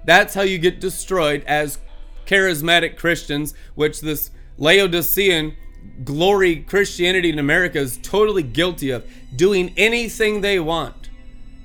That's 0.05 0.33
how 0.33 0.43
you 0.43 0.57
get 0.57 0.79
destroyed 0.79 1.43
as 1.45 1.79
charismatic 2.27 2.97
Christians, 2.97 3.53
which 3.75 4.01
this 4.01 4.31
Laodicean 4.57 5.55
glory 6.03 6.57
Christianity 6.57 7.29
in 7.29 7.39
America 7.39 7.79
is 7.79 7.97
totally 7.97 8.43
guilty 8.43 8.89
of 8.91 9.05
doing 9.35 9.73
anything 9.77 10.41
they 10.41 10.59
want. 10.59 11.09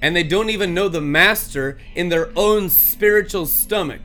And 0.01 0.17
they 0.17 0.23
don't 0.23 0.51
even 0.51 0.75
know 0.75 0.89
the 0.89 1.01
master 1.01 1.79
in 1.95 2.09
their 2.09 2.31
own 2.37 2.71
spiritual 2.71 3.47
stomach. 3.47 4.01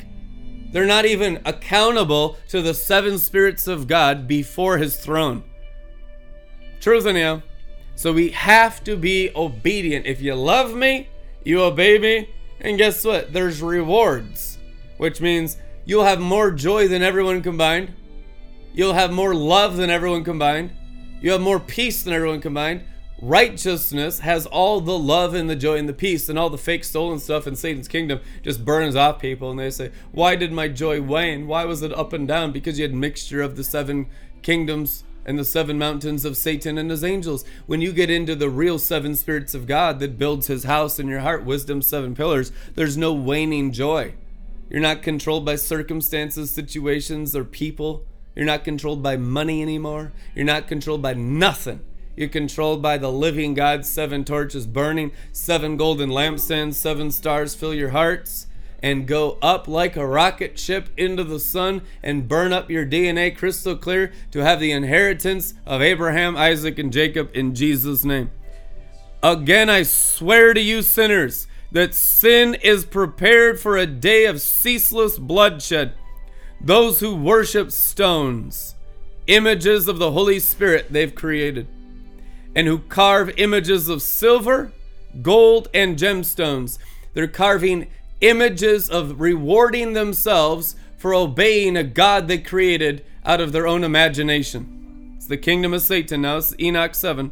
They're 0.72 0.86
not 0.86 1.06
even 1.06 1.42
accountable 1.46 2.38
to 2.50 2.62
the 2.62 2.74
seven 2.74 3.18
spirits 3.18 3.68
of 3.68 3.88
God 3.88 4.28
before 4.28 4.78
his 4.78 4.98
throne. 4.98 5.44
Truth 6.82 7.06
anyhow. 7.06 7.42
So 7.96 8.14
we 8.14 8.30
have 8.30 8.84
to 8.84 8.96
be 8.96 9.32
obedient. 9.36 10.06
If 10.06 10.22
you 10.22 10.36
love 10.36 10.76
me, 10.76 11.10
you 11.44 11.62
obey 11.64 11.98
me, 11.98 12.30
and 12.62 12.78
guess 12.78 13.04
what? 13.04 13.34
There's 13.34 13.62
rewards, 13.62 14.60
which 14.98 15.20
means 15.20 15.58
you'll 15.88 16.04
have 16.04 16.20
more 16.20 16.52
joy 16.52 16.88
than 16.88 17.02
everyone 17.02 17.42
combined. 17.42 17.94
You'll 18.74 18.94
have 18.94 19.12
more 19.12 19.34
love 19.34 19.78
than 19.78 19.90
everyone 19.90 20.24
combined. 20.24 20.72
You 21.20 21.32
have 21.32 21.42
more 21.42 21.60
peace 21.60 22.04
than 22.04 22.14
everyone 22.14 22.42
combined. 22.42 22.84
Righteousness 23.20 24.20
has 24.20 24.46
all 24.46 24.80
the 24.82 24.98
love 24.98 25.34
and 25.34 25.50
the 25.50 25.56
joy 25.56 25.78
and 25.78 25.90
the 25.90 25.94
peace, 25.94 26.30
and 26.30 26.38
all 26.38 26.52
the 26.52 26.58
fake 26.60 26.84
stolen 26.84 27.18
stuff 27.18 27.48
in 27.48 27.56
Satan's 27.56 27.88
kingdom 27.88 28.20
just 28.44 28.64
burns 28.64 28.96
off 28.96 29.20
people. 29.20 29.50
And 29.50 29.60
they 29.60 29.72
say, 29.72 29.92
Why 30.12 30.36
did 30.36 30.52
my 30.52 30.68
joy 30.68 31.02
wane? 31.02 31.48
Why 31.48 31.66
was 31.66 31.82
it 31.82 31.92
up 31.92 32.14
and 32.14 32.28
down? 32.28 32.52
Because 32.52 32.78
you 32.78 32.84
had 32.84 32.94
mixture 32.94 33.42
of 33.42 33.56
the 33.56 33.64
seven 33.64 34.06
kingdoms 34.44 35.04
and 35.26 35.40
the 35.40 35.46
seven 35.46 35.80
mountains 35.80 36.24
of 36.26 36.38
Satan 36.38 36.78
and 36.78 36.92
his 36.92 37.04
angels. 37.04 37.44
When 37.66 37.82
you 37.82 37.92
get 37.92 38.12
into 38.12 38.36
the 38.36 38.50
real 38.50 38.78
seven 38.78 39.16
spirits 39.16 39.56
of 39.56 39.66
God 39.66 40.00
that 40.00 40.20
builds 40.20 40.46
his 40.46 40.66
house 40.66 41.00
in 41.00 41.08
your 41.08 41.22
heart, 41.22 41.44
wisdom, 41.44 41.82
seven 41.82 42.14
pillars, 42.14 42.52
there's 42.76 42.98
no 42.98 43.14
waning 43.14 43.72
joy. 43.72 44.14
You're 44.70 44.82
not 44.82 45.02
controlled 45.02 45.46
by 45.46 45.56
circumstances, 45.56 46.52
situations, 46.52 47.36
or 47.36 47.44
people. 47.44 48.06
You're 48.36 48.46
not 48.46 48.64
controlled 48.64 49.02
by 49.02 49.18
money 49.18 49.62
anymore. 49.62 50.12
You're 50.36 50.46
not 50.46 50.68
controlled 50.68 51.02
by 51.02 51.14
nothing. 51.14 51.82
You're 52.16 52.30
controlled 52.30 52.82
by 52.82 52.98
the 52.98 53.12
living 53.12 53.54
God, 53.54 53.86
seven 53.86 54.26
torches 54.26 54.66
burning, 54.66 55.12
seven 55.32 55.78
golden 55.78 56.10
lampstands, 56.10 56.74
seven 56.74 57.12
stars 57.12 57.54
fill 57.54 57.74
your 57.74 57.90
hearts, 57.90 58.48
and 58.82 59.08
go 59.08 59.38
up 59.42 59.68
like 59.68 59.96
a 59.96 60.06
rocket 60.06 60.60
ship 60.60 60.90
into 60.98 61.24
the 61.24 61.40
sun 61.40 61.82
and 62.04 62.28
burn 62.28 62.54
up 62.54 62.70
your 62.70 62.86
DNA 62.86 63.36
crystal 63.36 63.76
clear 63.76 64.12
to 64.32 64.40
have 64.40 64.60
the 64.60 64.72
inheritance 64.72 65.54
of 65.66 65.82
Abraham, 65.82 66.36
Isaac, 66.36 66.78
and 66.80 66.92
Jacob 66.92 67.30
in 67.34 67.56
Jesus' 67.56 68.04
name. 68.04 68.32
Again, 69.24 69.70
I 69.70 69.84
swear 69.84 70.54
to 70.54 70.62
you, 70.62 70.82
sinners, 70.82 71.48
that 71.72 71.94
sin 71.94 72.56
is 72.56 72.86
prepared 72.86 73.60
for 73.60 73.78
a 73.78 73.86
day 73.86 74.26
of 74.26 74.42
ceaseless 74.42 75.18
bloodshed. 75.20 75.94
Those 76.62 77.00
who 77.00 77.16
worship 77.16 77.72
stones, 77.72 78.76
images 79.28 79.88
of 79.88 80.00
the 80.00 80.12
Holy 80.12 80.40
Spirit 80.40 80.88
they've 80.92 81.14
created 81.14 81.68
and 82.56 82.66
who 82.66 82.80
carve 82.80 83.32
images 83.38 83.88
of 83.88 84.02
silver, 84.02 84.72
gold, 85.22 85.68
and 85.74 85.96
gemstones. 85.96 86.80
They're 87.14 87.28
carving 87.28 87.88
images 88.22 88.90
of 88.90 89.22
rewarding 89.22 89.94
themselves 89.94 90.76
for 90.98 91.14
obeying 91.14 91.78
a 91.78 91.84
God 91.84 92.28
they 92.28 92.40
created 92.40 93.06
out 93.24 93.42
of 93.42 93.52
their 93.52 93.68
own 93.68 93.84
imagination. 93.84 95.14
It's 95.18 95.28
the 95.28 95.38
kingdom 95.38 95.72
of 95.74 95.84
Satan 95.84 96.22
now. 96.22 96.38
It's 96.38 96.56
Enoch 96.60 96.96
7. 96.96 97.30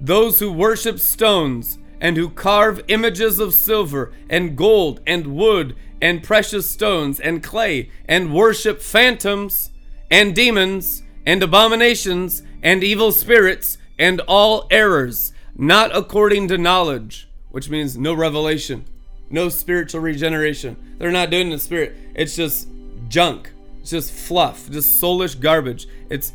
Those 0.00 0.38
who 0.38 0.52
worship 0.52 0.98
stones 0.98 1.78
and 2.04 2.18
who 2.18 2.28
carve 2.28 2.84
images 2.88 3.38
of 3.38 3.54
silver 3.54 4.12
and 4.28 4.58
gold 4.58 5.00
and 5.06 5.26
wood 5.26 5.74
and 6.02 6.22
precious 6.22 6.68
stones 6.68 7.18
and 7.18 7.42
clay 7.42 7.88
and 8.04 8.34
worship 8.34 8.82
phantoms 8.82 9.70
and 10.10 10.34
demons 10.34 11.02
and 11.24 11.42
abominations 11.42 12.42
and 12.62 12.84
evil 12.84 13.10
spirits 13.10 13.78
and 13.98 14.20
all 14.28 14.66
errors, 14.70 15.32
not 15.56 15.96
according 15.96 16.46
to 16.46 16.58
knowledge, 16.58 17.26
which 17.50 17.70
means 17.70 17.96
no 17.96 18.12
revelation, 18.12 18.84
no 19.30 19.48
spiritual 19.48 20.02
regeneration. 20.02 20.76
They're 20.98 21.10
not 21.10 21.30
doing 21.30 21.48
the 21.48 21.58
spirit. 21.58 21.96
It's 22.14 22.36
just 22.36 22.68
junk. 23.08 23.50
It's 23.80 23.88
just 23.88 24.12
fluff, 24.12 24.70
just 24.70 25.02
soulish 25.02 25.40
garbage. 25.40 25.88
It's 26.10 26.34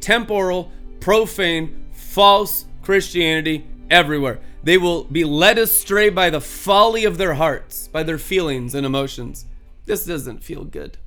temporal, 0.00 0.70
profane, 1.00 1.86
false 1.94 2.66
Christianity 2.82 3.66
everywhere. 3.92 4.40
They 4.64 4.78
will 4.78 5.04
be 5.04 5.22
led 5.22 5.58
astray 5.58 6.08
by 6.08 6.30
the 6.30 6.40
folly 6.40 7.04
of 7.04 7.18
their 7.18 7.34
hearts, 7.34 7.86
by 7.88 8.02
their 8.02 8.18
feelings 8.18 8.74
and 8.74 8.84
emotions. 8.84 9.44
This 9.84 10.04
doesn't 10.04 10.42
feel 10.42 10.64
good. 10.64 10.98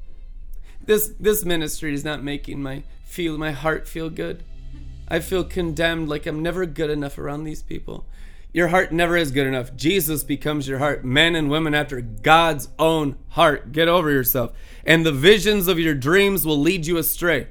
This 0.86 1.12
this 1.20 1.44
ministry 1.44 1.94
is 1.94 2.06
not 2.06 2.24
making 2.24 2.62
my 2.62 2.84
feel 3.04 3.38
my 3.38 3.52
heart 3.52 3.88
feel 3.88 4.10
good. 4.10 4.44
I 5.08 5.20
feel 5.20 5.44
condemned 5.44 6.10
like 6.10 6.26
I'm 6.26 6.42
never 6.42 6.66
good 6.66 6.90
enough 6.90 7.18
around 7.18 7.44
these 7.44 7.62
people. 7.62 8.06
Your 8.54 8.70
heart 8.70 8.92
never 8.92 9.18
is 9.18 9.32
good 9.32 9.48
enough. 9.48 9.76
Jesus 9.76 10.24
becomes 10.24 10.68
your 10.68 10.80
heart. 10.80 11.04
Men 11.04 11.36
and 11.36 11.50
women 11.50 11.74
after 11.76 12.00
God's 12.00 12.70
own 12.80 13.18
heart. 13.30 13.72
Get 13.72 13.88
over 13.88 14.10
yourself. 14.10 14.54
And 14.86 15.06
the 15.06 15.12
visions 15.12 15.68
of 15.68 15.78
your 15.78 15.94
dreams 15.94 16.46
will 16.46 16.58
lead 16.58 16.86
you 16.86 16.98
astray, 16.98 17.48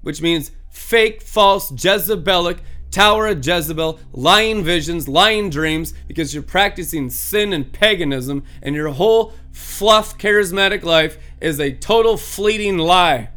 which 0.00 0.22
means 0.22 0.52
fake, 0.70 1.22
false, 1.22 1.72
Jezebelic, 1.72 2.60
Tower 2.92 3.26
of 3.26 3.44
Jezebel, 3.44 3.98
lying 4.12 4.62
visions, 4.62 5.08
lying 5.08 5.50
dreams, 5.50 5.92
because 6.06 6.32
you're 6.32 6.44
practicing 6.44 7.10
sin 7.10 7.52
and 7.52 7.72
paganism, 7.72 8.44
and 8.62 8.76
your 8.76 8.90
whole 8.90 9.32
fluff 9.50 10.16
charismatic 10.16 10.84
life 10.84 11.18
is 11.40 11.58
a 11.58 11.72
total 11.72 12.16
fleeting 12.16 12.78
lie. 12.78 13.30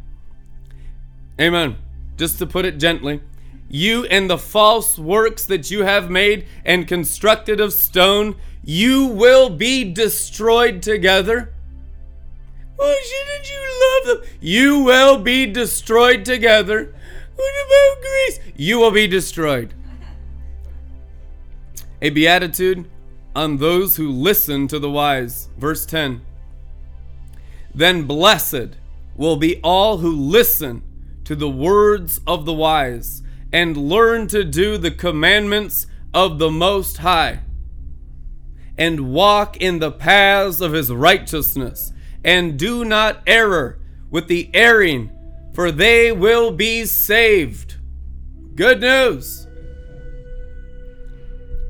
Amen 1.40 1.76
just 2.16 2.38
to 2.38 2.46
put 2.46 2.64
it 2.64 2.78
gently, 2.78 3.20
you 3.68 4.04
and 4.06 4.28
the 4.30 4.38
false 4.38 4.98
works 4.98 5.44
that 5.46 5.70
you 5.70 5.82
have 5.82 6.10
made 6.10 6.46
and 6.64 6.88
constructed 6.88 7.60
of 7.60 7.72
stone, 7.72 8.36
you 8.64 9.06
will 9.06 9.50
be 9.50 9.92
destroyed 9.92 10.82
together. 10.82 11.52
Why 12.76 13.00
shouldn't 13.04 13.50
you 13.50 14.12
love 14.12 14.22
them? 14.22 14.30
You 14.40 14.80
will 14.80 15.18
be 15.18 15.46
destroyed 15.46 16.24
together. 16.24 16.94
What 17.36 17.54
about 17.66 18.02
grace? 18.02 18.40
You 18.56 18.78
will 18.78 18.90
be 18.90 19.06
destroyed. 19.06 19.74
A 22.02 22.10
beatitude 22.10 22.90
on 23.34 23.58
those 23.58 23.96
who 23.96 24.10
listen 24.10 24.66
to 24.68 24.78
the 24.78 24.90
wise. 24.90 25.48
Verse 25.58 25.86
10. 25.86 26.22
Then 27.74 28.04
blessed 28.04 28.76
will 29.14 29.36
be 29.36 29.60
all 29.62 29.98
who 29.98 30.14
listen 30.14 30.82
to 31.24 31.34
the 31.34 31.48
words 31.48 32.20
of 32.26 32.44
the 32.44 32.52
wise, 32.52 33.22
and 33.52 33.76
learn 33.76 34.28
to 34.28 34.44
do 34.44 34.78
the 34.78 34.90
commandments 34.90 35.86
of 36.14 36.38
the 36.38 36.50
Most 36.50 36.98
High, 36.98 37.40
and 38.78 39.12
walk 39.12 39.56
in 39.56 39.78
the 39.78 39.90
paths 39.90 40.60
of 40.60 40.72
his 40.72 40.92
righteousness, 40.92 41.92
and 42.22 42.58
do 42.58 42.84
not 42.84 43.22
err 43.26 43.78
with 44.10 44.28
the 44.28 44.50
erring, 44.54 45.10
for 45.56 45.72
they 45.72 46.12
will 46.12 46.50
be 46.50 46.84
saved. 46.84 47.76
Good 48.54 48.82
news. 48.82 49.46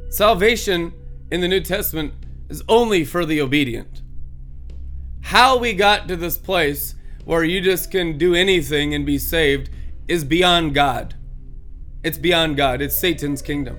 Salvation 0.08 0.92
in 1.30 1.40
the 1.40 1.46
New 1.46 1.60
Testament 1.60 2.12
is 2.48 2.64
only 2.68 3.04
for 3.04 3.24
the 3.24 3.40
obedient. 3.40 4.02
How 5.20 5.56
we 5.56 5.72
got 5.72 6.08
to 6.08 6.16
this 6.16 6.36
place 6.36 6.96
where 7.24 7.44
you 7.44 7.60
just 7.60 7.92
can 7.92 8.18
do 8.18 8.34
anything 8.34 8.92
and 8.92 9.06
be 9.06 9.18
saved 9.20 9.70
is 10.08 10.24
beyond 10.24 10.74
God. 10.74 11.14
It's 12.02 12.18
beyond 12.18 12.56
God. 12.56 12.82
It's 12.82 12.96
Satan's 12.96 13.40
kingdom. 13.40 13.78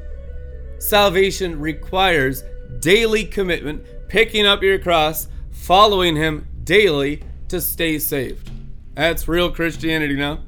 Salvation 0.79 1.59
requires 1.59 2.45
daily 2.79 3.25
commitment, 3.25 3.83
picking 4.07 4.45
up 4.45 4.63
your 4.63 4.79
cross, 4.79 5.27
following 5.51 6.15
Him 6.15 6.47
daily 6.63 7.23
to 7.49 7.59
stay 7.59 7.99
saved. 7.99 8.51
That's 8.97 9.27
real 9.27 9.51
Christianity 9.51 10.15
now. 10.15 10.39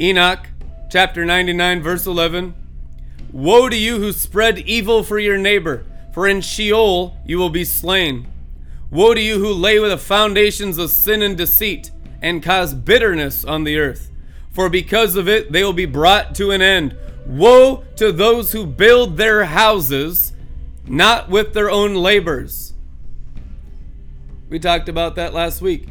Enoch 0.00 0.48
chapter 0.90 1.24
99, 1.24 1.80
verse 1.80 2.04
11. 2.04 2.56
Woe 3.30 3.68
to 3.68 3.76
you 3.76 3.98
who 3.98 4.10
spread 4.10 4.58
evil 4.58 5.04
for 5.04 5.16
your 5.16 5.38
neighbor, 5.38 5.86
for 6.12 6.26
in 6.26 6.40
Sheol 6.40 7.16
you 7.24 7.38
will 7.38 7.48
be 7.48 7.64
slain. 7.64 8.26
Woe 8.90 9.14
to 9.14 9.20
you 9.20 9.38
who 9.38 9.52
lay 9.52 9.78
with 9.78 9.92
the 9.92 9.96
foundations 9.96 10.76
of 10.76 10.90
sin 10.90 11.22
and 11.22 11.36
deceit, 11.36 11.92
and 12.20 12.42
cause 12.42 12.74
bitterness 12.74 13.44
on 13.44 13.62
the 13.62 13.78
earth. 13.78 14.10
For 14.50 14.68
because 14.68 15.14
of 15.14 15.28
it 15.28 15.52
they 15.52 15.62
will 15.62 15.72
be 15.72 15.86
brought 15.86 16.34
to 16.34 16.50
an 16.50 16.60
end. 16.60 16.96
Woe 17.26 17.84
to 17.94 18.10
those 18.10 18.50
who 18.50 18.66
build 18.66 19.18
their 19.18 19.44
houses 19.44 20.32
not 20.84 21.28
with 21.28 21.54
their 21.54 21.70
own 21.70 21.94
labors. 21.94 22.74
We 24.48 24.58
talked 24.58 24.88
about 24.88 25.14
that 25.14 25.32
last 25.32 25.62
week. 25.62 25.89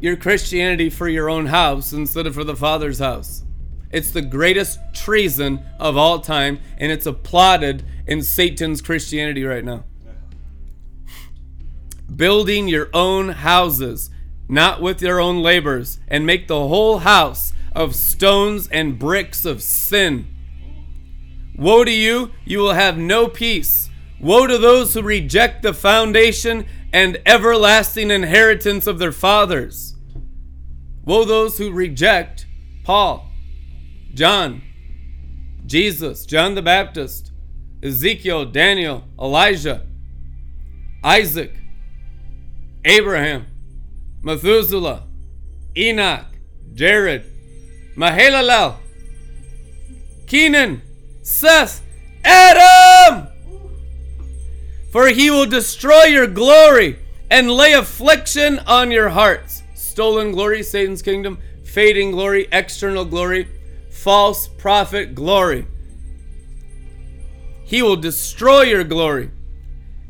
Your 0.00 0.16
Christianity 0.16 0.88
for 0.88 1.08
your 1.08 1.28
own 1.28 1.46
house 1.46 1.92
instead 1.92 2.26
of 2.26 2.34
for 2.34 2.44
the 2.44 2.56
Father's 2.56 3.00
house. 3.00 3.44
It's 3.90 4.10
the 4.10 4.22
greatest 4.22 4.78
treason 4.94 5.62
of 5.78 5.96
all 5.96 6.20
time, 6.20 6.60
and 6.78 6.90
it's 6.90 7.06
applauded 7.06 7.84
in 8.06 8.22
Satan's 8.22 8.80
Christianity 8.80 9.44
right 9.44 9.64
now. 9.64 9.84
Building 12.16 12.68
your 12.68 12.88
own 12.94 13.30
houses, 13.30 14.10
not 14.48 14.80
with 14.80 15.02
your 15.02 15.20
own 15.20 15.42
labors, 15.42 15.98
and 16.08 16.24
make 16.24 16.48
the 16.48 16.68
whole 16.68 17.00
house 17.00 17.52
of 17.72 17.94
stones 17.94 18.68
and 18.68 18.98
bricks 18.98 19.44
of 19.44 19.62
sin. 19.62 20.26
Woe 21.56 21.84
to 21.84 21.92
you, 21.92 22.30
you 22.44 22.60
will 22.60 22.72
have 22.72 22.96
no 22.96 23.28
peace. 23.28 23.90
Woe 24.18 24.46
to 24.46 24.56
those 24.56 24.94
who 24.94 25.02
reject 25.02 25.62
the 25.62 25.74
foundation 25.74 26.66
and 26.92 27.20
everlasting 27.24 28.10
inheritance 28.10 28.86
of 28.86 28.98
their 28.98 29.12
fathers. 29.12 29.94
Woe 31.04 31.24
those 31.24 31.58
who 31.58 31.70
reject 31.70 32.46
Paul, 32.84 33.30
John, 34.14 34.62
Jesus, 35.66 36.26
John 36.26 36.54
the 36.54 36.62
Baptist, 36.62 37.32
Ezekiel, 37.82 38.44
Daniel, 38.46 39.04
Elijah, 39.18 39.86
Isaac, 41.02 41.54
Abraham, 42.84 43.46
Methuselah, 44.22 45.06
Enoch, 45.76 46.26
Jared, 46.74 47.24
Mahalalel, 47.96 48.76
Kenan, 50.26 50.82
Seth, 51.22 51.82
Adam! 52.24 53.29
For 54.90 55.08
he 55.08 55.30
will 55.30 55.46
destroy 55.46 56.04
your 56.04 56.26
glory 56.26 56.98
and 57.30 57.50
lay 57.50 57.72
affliction 57.72 58.58
on 58.60 58.90
your 58.90 59.10
hearts. 59.10 59.62
Stolen 59.74 60.32
glory, 60.32 60.62
Satan's 60.62 61.02
kingdom, 61.02 61.38
fading 61.64 62.10
glory, 62.10 62.48
external 62.50 63.04
glory, 63.04 63.48
false 63.90 64.48
prophet 64.48 65.14
glory. 65.14 65.66
He 67.64 67.82
will 67.82 67.96
destroy 67.96 68.62
your 68.62 68.82
glory 68.82 69.30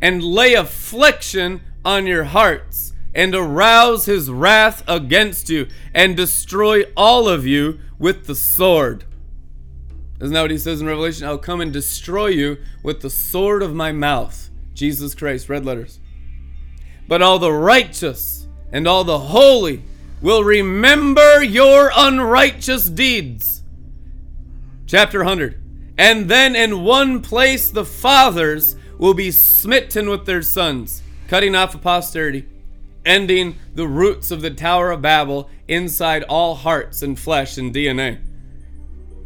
and 0.00 0.22
lay 0.22 0.54
affliction 0.54 1.60
on 1.84 2.06
your 2.06 2.24
hearts 2.24 2.94
and 3.14 3.34
arouse 3.34 4.06
his 4.06 4.30
wrath 4.30 4.82
against 4.88 5.50
you 5.50 5.66
and 5.94 6.16
destroy 6.16 6.84
all 6.96 7.28
of 7.28 7.46
you 7.46 7.80
with 7.98 8.26
the 8.26 8.34
sword. 8.34 9.04
Isn't 10.20 10.34
that 10.34 10.42
what 10.42 10.50
he 10.50 10.58
says 10.58 10.80
in 10.80 10.86
Revelation? 10.86 11.26
I'll 11.26 11.38
come 11.38 11.60
and 11.60 11.72
destroy 11.72 12.28
you 12.28 12.58
with 12.82 13.00
the 13.00 13.10
sword 13.10 13.62
of 13.62 13.74
my 13.74 13.92
mouth. 13.92 14.49
Jesus 14.74 15.14
Christ, 15.14 15.48
red 15.48 15.64
letters. 15.64 16.00
But 17.08 17.22
all 17.22 17.38
the 17.38 17.52
righteous 17.52 18.46
and 18.72 18.86
all 18.86 19.04
the 19.04 19.18
holy 19.18 19.82
will 20.22 20.44
remember 20.44 21.42
your 21.42 21.90
unrighteous 21.94 22.88
deeds. 22.88 23.62
Chapter 24.86 25.18
100. 25.20 25.60
And 25.98 26.28
then 26.28 26.56
in 26.56 26.84
one 26.84 27.20
place 27.20 27.70
the 27.70 27.84
fathers 27.84 28.76
will 28.98 29.14
be 29.14 29.30
smitten 29.30 30.08
with 30.08 30.26
their 30.26 30.42
sons, 30.42 31.02
cutting 31.28 31.54
off 31.54 31.74
a 31.74 31.78
posterity, 31.78 32.46
ending 33.04 33.56
the 33.74 33.88
roots 33.88 34.30
of 34.30 34.42
the 34.42 34.50
Tower 34.50 34.90
of 34.90 35.02
Babel 35.02 35.48
inside 35.68 36.22
all 36.24 36.54
hearts 36.54 37.02
and 37.02 37.18
flesh 37.18 37.56
and 37.56 37.74
DNA. 37.74 38.18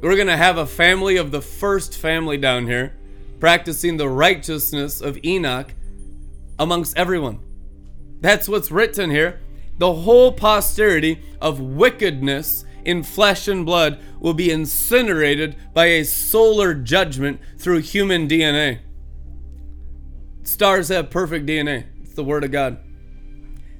We're 0.01 0.16
going 0.16 0.27
to 0.27 0.37
have 0.37 0.59
a 0.59 0.66
family 0.66 1.16
of 1.16 1.31
the 1.31 1.41
first 1.41 1.97
family 1.97 2.37
down 2.37 2.66
here 2.66 2.95
practicing 3.45 3.99
the 3.99 4.09
righteousness 4.09 5.03
of 5.03 5.23
Enoch 5.23 5.75
amongst 6.59 6.97
everyone. 6.97 7.39
That's 8.23 8.49
what's 8.49 8.71
written 8.71 9.11
here. 9.11 9.39
The 9.77 9.93
whole 9.93 10.33
posterity 10.33 11.21
of 11.43 11.61
wickedness 11.61 12.65
in 12.87 13.03
flesh 13.03 13.47
and 13.47 13.66
blood 13.66 14.01
will 14.19 14.33
be 14.33 14.51
incinerated 14.51 15.57
by 15.75 15.89
a 15.89 16.07
solar 16.07 16.73
judgment 16.73 17.39
through 17.59 17.81
human 17.81 18.27
DNA. 18.27 18.79
Stars 20.45 20.89
have 20.89 21.11
perfect 21.11 21.45
DNA. 21.45 21.85
It's 22.03 22.15
the 22.15 22.25
Word 22.25 22.45
of 22.45 22.51
God. 22.51 22.79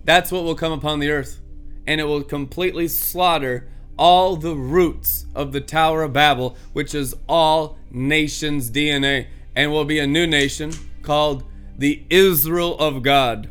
That's 0.05 0.31
what 0.31 0.45
will 0.45 0.55
come 0.55 0.73
upon 0.73 1.01
the 1.01 1.09
earth. 1.09 1.41
And 1.87 2.03
it 2.03 2.05
will 2.05 2.23
completely 2.23 2.87
slaughter 2.87 3.71
all 3.99 4.37
the 4.37 4.57
roots 4.57 5.25
of 5.35 5.53
the 5.53 5.63
Tower 5.63 6.03
of 6.03 6.13
Babel, 6.13 6.55
which 6.75 6.95
is 6.95 7.15
all 7.27 7.79
nations' 7.91 8.71
DNA 8.71 9.29
and 9.57 9.71
will 9.71 9.85
be 9.85 9.99
a 9.99 10.07
new 10.07 10.27
nation 10.27 10.73
called 11.03 11.45
the 11.77 12.05
Israel 12.11 12.79
of 12.79 13.03
God. 13.03 13.49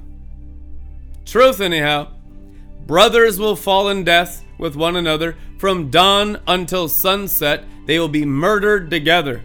Truth, 1.25 1.61
anyhow. 1.61 2.09
Brothers 2.85 3.39
will 3.39 3.55
fall 3.55 3.89
in 3.89 4.03
death 4.03 4.43
with 4.57 4.75
one 4.75 4.95
another. 4.95 5.37
From 5.57 5.89
dawn 5.89 6.39
until 6.47 6.89
sunset, 6.89 7.63
they 7.85 7.97
will 7.97 8.09
be 8.09 8.25
murdered 8.25 8.89
together, 8.89 9.43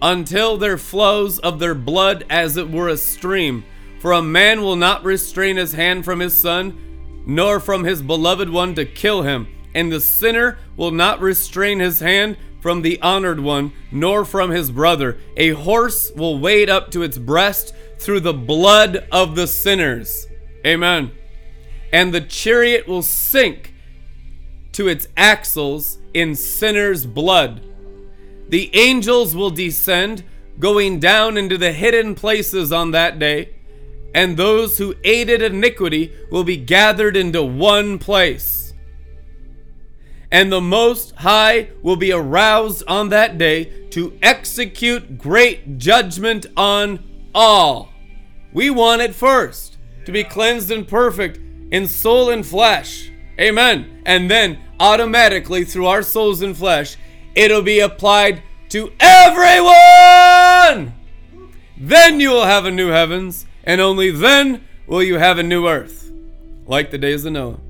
until 0.00 0.56
there 0.56 0.78
flows 0.78 1.38
of 1.40 1.58
their 1.58 1.74
blood 1.74 2.24
as 2.30 2.56
it 2.56 2.70
were 2.70 2.88
a 2.88 2.96
stream. 2.96 3.64
For 4.00 4.12
a 4.12 4.22
man 4.22 4.62
will 4.62 4.76
not 4.76 5.04
restrain 5.04 5.56
his 5.56 5.72
hand 5.72 6.04
from 6.04 6.20
his 6.20 6.34
son, 6.34 7.24
nor 7.26 7.60
from 7.60 7.84
his 7.84 8.00
beloved 8.00 8.48
one 8.48 8.74
to 8.76 8.86
kill 8.86 9.22
him. 9.22 9.48
And 9.74 9.92
the 9.92 10.00
sinner 10.00 10.58
will 10.76 10.90
not 10.90 11.20
restrain 11.20 11.80
his 11.80 12.00
hand 12.00 12.38
from 12.60 12.82
the 12.82 13.00
honored 13.00 13.40
one, 13.40 13.72
nor 13.90 14.24
from 14.24 14.50
his 14.50 14.70
brother. 14.70 15.18
A 15.36 15.50
horse 15.50 16.10
will 16.14 16.38
wade 16.38 16.68
up 16.68 16.90
to 16.92 17.02
its 17.02 17.18
breast 17.18 17.74
through 17.98 18.20
the 18.20 18.34
blood 18.34 19.06
of 19.10 19.36
the 19.36 19.46
sinners. 19.46 20.26
Amen. 20.66 21.12
And 21.92 22.12
the 22.12 22.20
chariot 22.20 22.86
will 22.86 23.02
sink 23.02 23.74
to 24.72 24.88
its 24.88 25.08
axles 25.16 25.98
in 26.14 26.34
sinners' 26.34 27.06
blood. 27.06 27.62
The 28.48 28.70
angels 28.74 29.34
will 29.34 29.50
descend, 29.50 30.24
going 30.58 31.00
down 31.00 31.36
into 31.36 31.58
the 31.58 31.72
hidden 31.72 32.14
places 32.14 32.72
on 32.72 32.90
that 32.92 33.18
day, 33.18 33.50
and 34.14 34.36
those 34.36 34.78
who 34.78 34.94
aided 35.04 35.42
iniquity 35.42 36.12
will 36.30 36.44
be 36.44 36.56
gathered 36.56 37.16
into 37.16 37.42
one 37.42 37.98
place 37.98 38.67
and 40.30 40.52
the 40.52 40.60
Most 40.60 41.14
High 41.16 41.70
will 41.82 41.96
be 41.96 42.12
aroused 42.12 42.82
on 42.86 43.08
that 43.08 43.38
day 43.38 43.88
to 43.90 44.18
execute 44.22 45.18
great 45.18 45.78
judgment 45.78 46.46
on 46.56 47.02
all. 47.34 47.90
We 48.52 48.70
want 48.70 49.02
it 49.02 49.14
first 49.14 49.78
to 50.04 50.12
be 50.12 50.24
cleansed 50.24 50.70
and 50.70 50.86
perfect 50.86 51.38
in 51.70 51.86
soul 51.86 52.30
and 52.30 52.46
flesh. 52.46 53.10
Amen. 53.40 54.02
And 54.04 54.30
then 54.30 54.58
automatically 54.80 55.64
through 55.64 55.86
our 55.86 56.02
souls 56.02 56.42
and 56.42 56.56
flesh, 56.56 56.96
it'll 57.34 57.62
be 57.62 57.80
applied 57.80 58.42
to 58.70 58.92
everyone. 59.00 60.94
Then 61.78 62.20
you 62.20 62.30
will 62.30 62.44
have 62.44 62.64
a 62.64 62.70
new 62.70 62.88
heavens, 62.88 63.46
and 63.64 63.80
only 63.80 64.10
then 64.10 64.64
will 64.86 65.02
you 65.02 65.18
have 65.18 65.38
a 65.38 65.42
new 65.42 65.68
earth, 65.68 66.10
like 66.66 66.90
the 66.90 66.98
days 66.98 67.24
of 67.24 67.32
Noah 67.32 67.60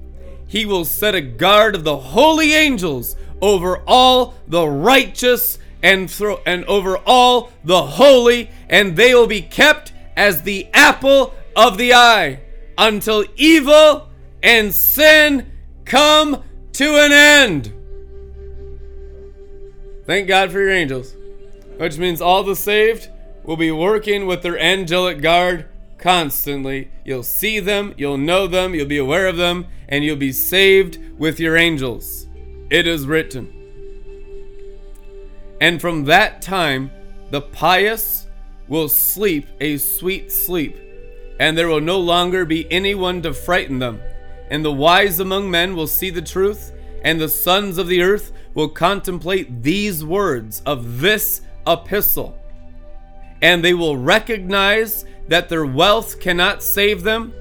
he 0.49 0.66
will 0.66 0.85
set 0.85 1.15
a 1.15 1.20
guard 1.20 1.77
of 1.77 1.85
the 1.85 1.97
holy 1.97 2.55
angels 2.55 3.15
over 3.41 3.83
all 3.87 4.35
the 4.49 4.66
righteous 4.66 5.59
and 5.83 6.11
thro- 6.11 6.41
and 6.45 6.65
over 6.65 6.99
all 7.07 7.53
the 7.62 7.83
holy, 7.83 8.51
and 8.69 8.97
they 8.97 9.15
will 9.15 9.29
be 9.29 9.43
kept 9.43 9.93
as 10.16 10.43
the 10.43 10.66
apple 10.75 11.35
of 11.55 11.79
the 11.79 11.95
eye 11.95 12.41
until 12.77 13.25
evil 13.37 14.09
and 14.43 14.73
sin 14.73 15.51
come 15.85 16.43
to 16.73 16.97
an 16.97 17.12
end. 17.12 17.73
Thank 20.07 20.27
God 20.27 20.51
for 20.51 20.59
your 20.59 20.70
angels, 20.70 21.15
which 21.77 21.99
means 21.99 22.20
all 22.20 22.43
the 22.43 22.57
saved 22.57 23.09
will 23.45 23.57
be 23.57 23.70
working 23.70 24.27
with 24.27 24.43
their 24.43 24.59
angelic 24.59 25.20
guard 25.20 25.66
constantly. 25.99 26.91
You'll 27.05 27.23
see 27.23 27.61
them, 27.61 27.95
you'll 27.97 28.19
know 28.19 28.47
them, 28.47 28.75
you'll 28.75 28.87
be 28.87 28.99
aware 28.99 29.27
of 29.27 29.37
them, 29.37 29.66
and 29.89 30.05
you'll 30.05 30.16
be 30.16 30.33
saved 30.33 30.99
with 31.19 31.41
your 31.41 31.57
angels. 31.57 32.27
It 32.70 32.87
is 32.87 33.07
written. 33.07 33.55
And 35.61 35.81
from 35.81 36.05
that 36.05 36.41
time, 36.41 36.91
the 37.31 37.41
pious 37.41 38.27
will 38.69 38.89
sleep 38.89 39.47
a 39.61 39.77
sweet 39.79 40.31
sleep, 40.31 40.77
and 41.41 41.57
there 41.57 41.69
will 41.69 41.81
no 41.81 41.99
longer 41.99 42.45
be 42.45 42.70
anyone 42.70 43.23
to 43.23 43.33
frighten 43.33 43.79
them. 43.79 44.01
And 44.51 44.65
the 44.65 44.73
wise 44.73 45.20
among 45.20 45.51
men 45.51 45.75
will 45.75 45.87
see 45.87 46.11
the 46.11 46.23
truth, 46.23 46.73
and 47.03 47.20
the 47.20 47.29
sons 47.29 47.79
of 47.79 47.89
the 47.89 48.03
earth 48.03 48.33
will 48.55 48.69
contemplate 48.69 49.62
these 49.62 50.05
words 50.05 50.62
of 50.65 51.01
this 51.01 51.43
epistle. 51.66 52.39
And 53.41 53.65
they 53.65 53.75
will 53.75 53.97
recognize 53.97 55.05
that 55.28 55.48
their 55.48 55.66
wealth 55.66 56.20
cannot 56.20 56.62
save 56.62 57.02
them, 57.02 57.32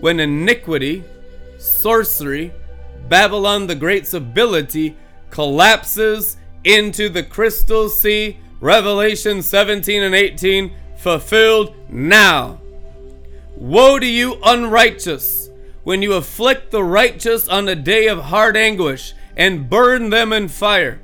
when 0.00 0.20
iniquity, 0.20 1.04
sorcery, 1.58 2.52
Babylon 3.08 3.66
the 3.66 3.74
Great's 3.74 4.14
ability 4.14 4.96
collapses 5.30 6.36
into 6.64 7.08
the 7.08 7.22
crystal 7.22 7.88
sea. 7.88 8.38
Revelation 8.60 9.42
17 9.42 10.02
and 10.02 10.14
18 10.14 10.74
fulfilled 10.96 11.74
now. 11.88 12.60
Woe 13.54 13.98
to 13.98 14.06
you, 14.06 14.38
unrighteous, 14.44 15.50
when 15.84 16.02
you 16.02 16.14
afflict 16.14 16.70
the 16.70 16.82
righteous 16.82 17.48
on 17.48 17.68
a 17.68 17.74
day 17.74 18.08
of 18.08 18.24
hard 18.24 18.56
anguish 18.56 19.14
and 19.36 19.70
burn 19.70 20.10
them 20.10 20.32
in 20.32 20.48
fire. 20.48 21.00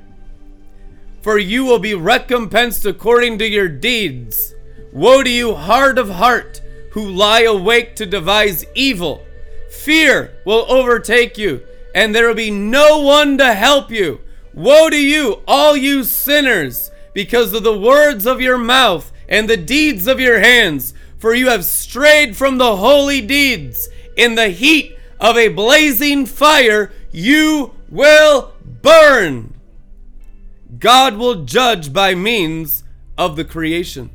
For 1.21 1.37
you 1.37 1.63
will 1.63 1.79
be 1.79 1.93
recompensed 1.93 2.85
according 2.85 3.37
to 3.37 3.47
your 3.47 3.69
deeds. 3.69 4.53
Woe 4.93 5.23
to 5.23 5.29
you, 5.29 5.55
hard 5.55 5.97
of 5.97 6.11
heart, 6.11 6.61
who 6.91 7.09
lie 7.09 7.41
awake 7.41 7.95
to 7.95 8.05
devise 8.05 8.63
evil. 8.75 9.25
Fear 9.71 10.31
will 10.45 10.71
overtake 10.71 11.35
you, 11.35 11.63
and 11.95 12.13
there 12.13 12.27
will 12.27 12.35
be 12.35 12.51
no 12.51 12.99
one 12.99 13.39
to 13.39 13.55
help 13.55 13.89
you. 13.89 14.21
Woe 14.53 14.91
to 14.91 14.99
you, 14.99 15.41
all 15.47 15.75
you 15.75 16.03
sinners, 16.03 16.91
because 17.11 17.53
of 17.53 17.63
the 17.63 17.77
words 17.77 18.27
of 18.27 18.39
your 18.39 18.59
mouth 18.59 19.11
and 19.27 19.49
the 19.49 19.57
deeds 19.57 20.05
of 20.05 20.19
your 20.19 20.39
hands, 20.39 20.93
for 21.17 21.33
you 21.33 21.47
have 21.47 21.65
strayed 21.65 22.37
from 22.37 22.59
the 22.59 22.75
holy 22.75 23.19
deeds. 23.19 23.89
In 24.15 24.35
the 24.35 24.49
heat 24.49 24.95
of 25.19 25.35
a 25.37 25.47
blazing 25.47 26.27
fire, 26.27 26.91
you 27.11 27.73
will 27.89 28.53
burn. 28.63 29.55
God 30.77 31.17
will 31.17 31.45
judge 31.45 31.91
by 31.91 32.13
means 32.13 32.83
of 33.17 33.35
the 33.37 33.45
creation 33.45 34.11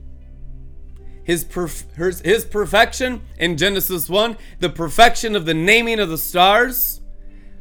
his, 1.29 1.45
perf- 1.45 2.25
his 2.25 2.47
perfection 2.47 3.21
in 3.39 3.59
Genesis 3.59 4.09
1, 4.09 4.39
the 4.61 4.71
perfection 4.71 5.37
of 5.37 5.45
the 5.45 5.53
naming 5.53 6.01
of 6.01 6.09
the 6.09 6.17
stars, 6.17 7.03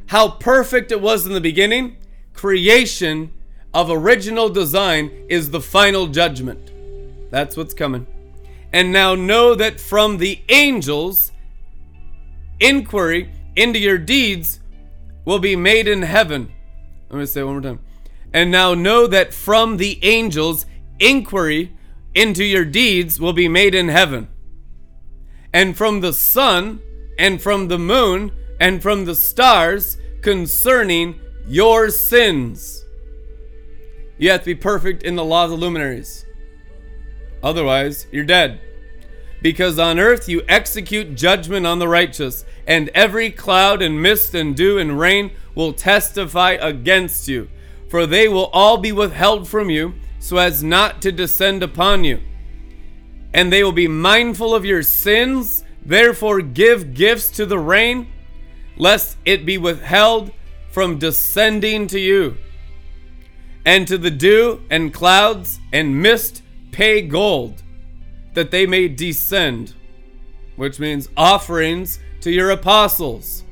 how 0.06 0.30
perfect 0.30 0.90
it 0.94 1.02
was 1.02 1.28
in 1.28 1.34
the 1.34 1.42
beginning, 1.42 1.98
creation 2.34 3.30
of 3.74 3.90
original 3.90 4.48
design 4.48 5.12
is 5.28 5.52
the 5.52 5.60
final 5.60 6.08
judgment. 6.08 6.72
That's 7.30 7.58
what's 7.58 7.74
coming. 7.74 8.08
And 8.72 8.94
now 8.94 9.16
know 9.16 9.54
that 9.56 9.82
from 9.82 10.18
the 10.18 10.42
angels, 10.48 11.34
inquiry 12.62 13.34
into 13.58 13.80
your 13.80 13.98
deeds 13.98 14.62
will 15.26 15.40
be 15.40 15.58
made 15.58 15.90
in 15.90 16.04
heaven. 16.04 16.54
Let 17.10 17.20
me 17.20 17.26
say 17.26 17.44
one 17.44 17.56
more 17.56 17.62
time. 17.62 17.82
And 18.34 18.50
now 18.50 18.74
know 18.74 19.08
that 19.08 19.34
from 19.34 19.76
the 19.76 20.00
angels, 20.04 20.66
inquiry 21.02 21.77
into 22.18 22.44
your 22.44 22.66
deeds 22.66 23.20
will 23.20 23.32
be 23.32 23.48
made 23.48 23.76
in 23.76 23.90
heaven. 23.90 24.28
And 25.54 25.78
from 25.78 26.02
the 26.02 26.14
sun, 26.14 26.82
and 27.20 27.40
from 27.40 27.68
the 27.68 27.78
moon, 27.78 28.32
and 28.60 28.82
from 28.82 29.06
the 29.06 29.14
stars 29.14 29.98
concerning 30.22 31.20
your 31.48 31.92
sins. 31.92 32.84
You 34.18 34.32
have 34.32 34.42
to 34.42 34.46
be 34.48 34.56
perfect 34.56 35.04
in 35.04 35.16
the 35.16 35.24
law 35.24 35.44
of 35.44 35.52
the 35.52 35.58
luminaries. 35.58 36.26
Otherwise, 37.44 38.08
you're 38.12 38.26
dead. 38.26 38.62
Because 39.44 39.78
on 39.78 40.00
earth 40.00 40.28
you 40.28 40.42
execute 40.48 41.16
judgment 41.16 41.68
on 41.68 41.78
the 41.78 41.88
righteous, 41.88 42.46
and 42.66 42.90
every 42.90 43.30
cloud 43.30 43.84
and 43.84 44.02
mist 44.02 44.34
and 44.34 44.56
dew 44.56 44.80
and 44.80 45.00
rain 45.00 45.32
will 45.54 45.72
testify 45.72 46.54
against 46.54 47.28
you. 47.28 47.48
For 47.90 48.08
they 48.08 48.28
will 48.28 48.48
all 48.48 48.78
be 48.78 48.92
withheld 48.92 49.48
from 49.48 49.70
you 49.70 49.94
so 50.28 50.36
as 50.36 50.62
not 50.62 51.02
to 51.02 51.10
descend 51.10 51.64
upon 51.64 52.04
you. 52.04 52.20
And 53.34 53.50
they 53.50 53.64
will 53.64 53.72
be 53.72 53.88
mindful 53.88 54.54
of 54.54 54.66
your 54.66 54.84
sins, 54.84 55.64
therefore 55.86 56.42
give 56.42 56.94
gifts 56.94 57.30
to 57.38 57.46
the 57.46 57.58
rain, 57.58 58.08
lest 58.76 59.16
it 59.24 59.46
be 59.46 59.58
withheld 59.58 60.34
from 60.70 61.00
descending 61.00 61.88
to 61.88 61.98
you. 61.98 62.36
And 63.66 63.88
to 63.88 63.98
the 63.98 64.12
dew 64.12 64.64
and 64.70 64.94
clouds 64.94 65.62
and 65.72 66.02
mist 66.02 66.42
pay 66.72 67.04
gold, 67.04 67.64
that 68.34 68.52
they 68.52 68.66
may 68.66 68.90
descend, 68.90 69.76
which 70.58 70.78
means 70.78 71.08
offerings 71.16 72.00
to 72.20 72.32
your 72.32 72.52
apostles. 72.52 73.46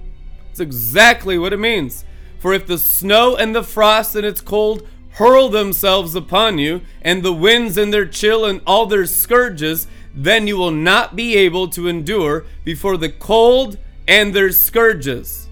It's 0.51 0.59
exactly 0.59 1.37
what 1.37 1.53
it 1.53 1.57
means. 1.57 2.03
For 2.39 2.53
if 2.53 2.67
the 2.67 2.77
snow 2.77 3.37
and 3.37 3.55
the 3.55 3.63
frost 3.63 4.17
and 4.17 4.25
its 4.25 4.41
cold 4.41 4.85
hurl 5.15 5.49
themselves 5.49 6.13
upon 6.13 6.57
you, 6.57 6.81
and 7.01 7.23
the 7.23 7.33
winds 7.33 7.77
and 7.77 7.93
their 7.93 8.05
chill 8.05 8.45
and 8.45 8.61
all 8.67 8.85
their 8.85 9.05
scourges, 9.05 9.87
then 10.13 10.47
you 10.47 10.57
will 10.57 10.71
not 10.71 11.15
be 11.15 11.35
able 11.35 11.67
to 11.69 11.87
endure 11.87 12.45
before 12.63 12.97
the 12.97 13.09
cold 13.09 13.77
and 14.07 14.33
their 14.33 14.51
scourges. 14.51 15.47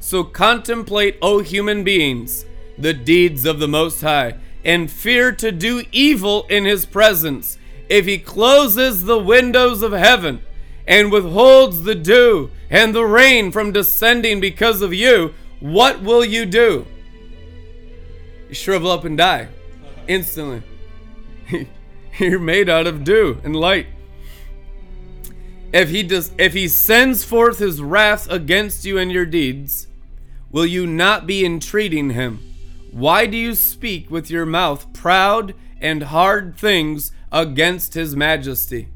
So 0.00 0.24
contemplate, 0.24 1.18
O 1.22 1.40
human 1.40 1.84
beings, 1.84 2.44
the 2.76 2.92
deeds 2.92 3.44
of 3.46 3.60
the 3.60 3.68
Most 3.68 4.00
High, 4.00 4.34
and 4.64 4.90
fear 4.90 5.32
to 5.32 5.52
do 5.52 5.84
evil 5.92 6.44
in 6.48 6.64
his 6.64 6.84
presence. 6.84 7.58
If 7.88 8.06
he 8.06 8.18
closes 8.18 9.04
the 9.04 9.18
windows 9.18 9.82
of 9.82 9.92
heaven 9.92 10.42
and 10.86 11.12
withholds 11.12 11.82
the 11.82 11.94
dew 11.94 12.50
and 12.70 12.94
the 12.94 13.04
rain 13.04 13.52
from 13.52 13.70
descending 13.70 14.40
because 14.40 14.82
of 14.82 14.92
you, 14.92 15.34
what 15.60 16.02
will 16.02 16.24
you 16.24 16.44
do? 16.44 16.86
Shrivel 18.52 18.90
up 18.90 19.04
and 19.04 19.16
die 19.16 19.48
instantly. 20.06 20.62
You're 22.18 22.38
made 22.38 22.68
out 22.68 22.86
of 22.86 23.04
dew 23.04 23.40
and 23.44 23.56
light. 23.56 23.86
If 25.72 25.88
he 25.88 26.02
does 26.02 26.32
if 26.38 26.52
he 26.52 26.68
sends 26.68 27.24
forth 27.24 27.58
his 27.58 27.80
wrath 27.80 28.30
against 28.30 28.84
you 28.84 28.98
and 28.98 29.10
your 29.10 29.24
deeds, 29.24 29.88
will 30.50 30.66
you 30.66 30.86
not 30.86 31.26
be 31.26 31.44
entreating 31.44 32.10
him? 32.10 32.40
Why 32.90 33.26
do 33.26 33.38
you 33.38 33.54
speak 33.54 34.10
with 34.10 34.30
your 34.30 34.44
mouth 34.44 34.92
proud 34.92 35.54
and 35.80 36.02
hard 36.04 36.58
things 36.58 37.12
against 37.32 37.94
his 37.94 38.14
majesty? 38.14 38.88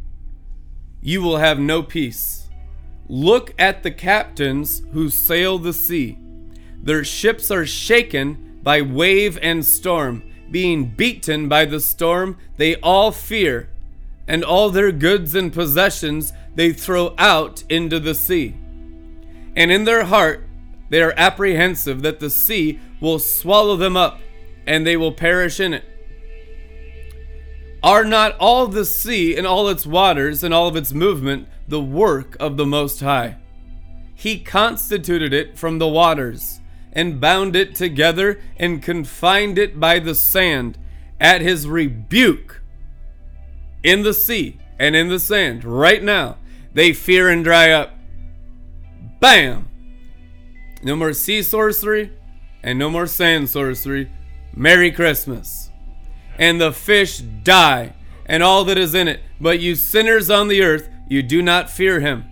You 1.01 1.23
will 1.23 1.39
have 1.39 1.59
no 1.59 1.83
peace. 1.83 2.51
Look 3.09 3.55
at 3.59 3.83
the 3.83 3.91
captains 3.91 4.83
who 4.93 5.09
sail 5.09 5.59
the 5.59 5.73
sea. 5.73 6.19
Their 6.83 7.05
ships 7.05 7.51
are 7.51 7.65
shaken 7.65 8.46
by 8.67 8.83
wave 8.83 9.39
and 9.43 9.65
storm. 9.65 10.25
Being 10.51 10.87
beaten 10.87 11.49
by 11.49 11.67
the 11.67 11.79
storm, 11.79 12.37
they 12.57 12.75
all 12.81 13.13
fear, 13.13 13.69
and 14.27 14.43
all 14.43 14.71
their 14.71 14.91
goods 14.91 15.37
and 15.37 15.53
possessions 15.53 16.33
they 16.57 16.73
throw 16.73 17.15
out 17.17 17.63
into 17.69 18.01
the 18.01 18.13
sea. 18.13 18.57
And 19.55 19.71
in 19.71 19.85
their 19.85 20.07
heart 20.07 20.49
they 20.89 21.01
are 21.01 21.15
apprehensive 21.17 22.03
that 22.03 22.19
the 22.19 22.29
sea 22.29 22.81
will 23.01 23.21
swallow 23.21 23.77
them 23.77 23.97
up, 23.97 24.19
and 24.67 24.85
they 24.85 24.97
will 24.97 25.13
perish 25.13 25.61
in 25.61 25.73
it. 25.73 25.85
Are 27.85 28.05
not 28.05 28.37
all 28.39 28.67
the 28.67 28.85
sea 28.85 29.37
and 29.37 29.47
all 29.47 29.69
its 29.69 29.87
waters 29.87 30.43
and 30.43 30.53
all 30.53 30.67
of 30.67 30.75
its 30.75 30.93
movement 30.93 31.47
the 31.69 31.81
work 31.81 32.37
of 32.41 32.57
the 32.57 32.67
Most 32.67 32.99
High? 32.99 33.37
He 34.17 34.41
constituted 34.41 35.33
it 35.33 35.57
from 35.57 35.79
the 35.79 35.87
waters 35.87 36.61
and 36.97 37.21
bound 37.21 37.55
it 37.55 37.75
together 37.75 38.41
and 38.57 38.83
confined 38.83 39.59
it 39.59 39.79
by 39.79 39.99
the 39.99 40.15
sand 40.15 40.79
at 41.21 41.43
his 41.43 41.69
rebuke 41.69 42.63
in 43.85 44.03
the 44.03 44.15
sea 44.15 44.59
and 44.79 44.97
in 44.97 45.09
the 45.09 45.21
sand 45.21 45.63
right 45.63 46.03
now. 46.03 46.39
They 46.73 46.95
fear 46.95 47.29
and 47.29 47.45
dry 47.45 47.71
up. 47.71 47.93
Bam! 49.21 49.69
No 50.83 50.97
more 50.97 51.13
sea 51.13 51.43
sorcery 51.43 52.13
and 52.63 52.79
no 52.79 52.89
more 52.89 53.07
sand 53.07 53.51
sorcery. 53.51 54.11
Merry 54.55 54.91
Christmas. 54.91 55.71
And 56.39 56.59
the 56.59 56.73
fish 56.73 57.19
die 57.19 57.95
and 58.25 58.43
all 58.43 58.65
that 58.65 58.79
is 58.79 58.95
in 58.95 59.07
it. 59.07 59.21
But 59.39 59.61
you 59.61 59.75
sinners 59.75 60.31
on 60.31 60.49
the 60.49 60.63
earth, 60.63 60.89
you 61.09 61.23
do 61.23 61.43
not 61.43 61.69
fear 61.69 62.01
him. 62.01 62.25